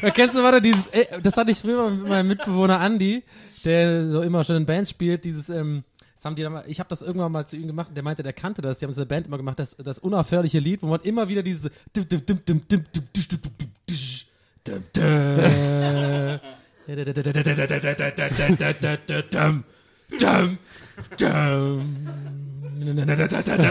Erkennst 0.01 0.37
du 0.37 0.43
weiter 0.43 0.61
dieses, 0.61 0.87
äh, 0.87 1.05
das 1.21 1.35
hatte 1.35 1.51
ich 1.51 1.59
früher 1.59 1.89
mit 1.89 2.07
meinem 2.07 2.27
Mitbewohner 2.27 2.79
Andy, 2.81 3.23
der 3.63 4.07
so 4.07 4.21
immer 4.21 4.43
schon 4.43 4.57
in 4.57 4.65
Bands 4.65 4.89
spielt, 4.91 5.25
dieses, 5.25 5.49
ähm, 5.49 5.83
das 6.25 6.29
haben 6.31 6.35
die 6.35 6.41
dann 6.41 6.63
ich 6.67 6.79
habe 6.79 6.89
das 6.89 7.03
irgendwann 7.03 7.31
mal 7.31 7.45
zu 7.45 7.55
ihm 7.55 7.67
gemacht 7.67 7.89
und 7.89 7.95
der 7.95 8.03
meinte, 8.03 8.23
der 8.23 8.33
kannte 8.33 8.61
das, 8.63 8.79
die 8.79 8.85
haben 8.85 8.95
der 8.95 9.05
Band 9.05 9.27
immer 9.27 9.37
gemacht, 9.37 9.59
das, 9.59 9.75
das 9.77 9.99
unaufhörliche 9.99 10.57
Lied, 10.59 10.81
wo 10.81 10.87
man 10.87 10.99
immer 11.01 11.29
wieder 11.29 11.43
diese 11.43 11.69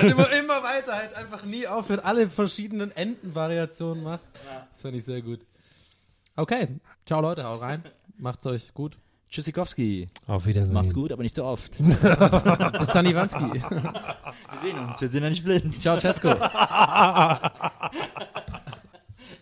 immer, 0.04 0.32
immer 0.32 0.62
weiter 0.62 0.94
halt 0.94 1.14
einfach 1.14 1.44
nie 1.44 1.66
aufhört, 1.66 2.04
alle 2.04 2.30
verschiedenen 2.30 2.92
Entenvariationen 2.92 4.04
macht. 4.04 4.22
Das 4.72 4.82
fand 4.82 4.94
ich 4.94 5.04
sehr 5.04 5.22
gut. 5.22 5.40
Okay, 6.36 6.68
ciao 7.04 7.20
Leute, 7.20 7.44
haut 7.44 7.60
rein, 7.60 7.82
macht's 8.16 8.46
euch 8.46 8.72
gut. 8.74 8.96
Tschüssikowski. 9.34 10.08
Auf 10.28 10.46
Wiedersehen. 10.46 10.74
Macht's 10.74 10.94
gut, 10.94 11.10
aber 11.10 11.24
nicht 11.24 11.34
so 11.34 11.44
oft. 11.44 11.76
Bis 11.78 12.88
dann 12.88 13.04
Iwanski. 13.04 13.40
Wir 13.42 14.58
sehen 14.62 14.78
uns, 14.78 15.00
wir 15.00 15.08
sind 15.08 15.24
ja 15.24 15.28
nicht 15.28 15.44
blind. 15.44 15.82
Ciao 15.82 15.98
Cesco. 15.98 16.36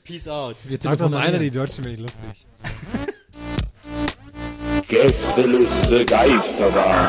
Peace 0.02 0.28
out. 0.28 0.56
Wir 0.64 0.78
doch 0.78 1.10
mal 1.10 1.18
einer, 1.18 1.38
die. 1.38 1.50
Deutschen 1.50 1.84
bin 1.84 1.92
ich 1.92 2.00
lustig. 2.00 2.46
Gästeliste 4.88 6.06
Geisterbahn. 6.06 7.08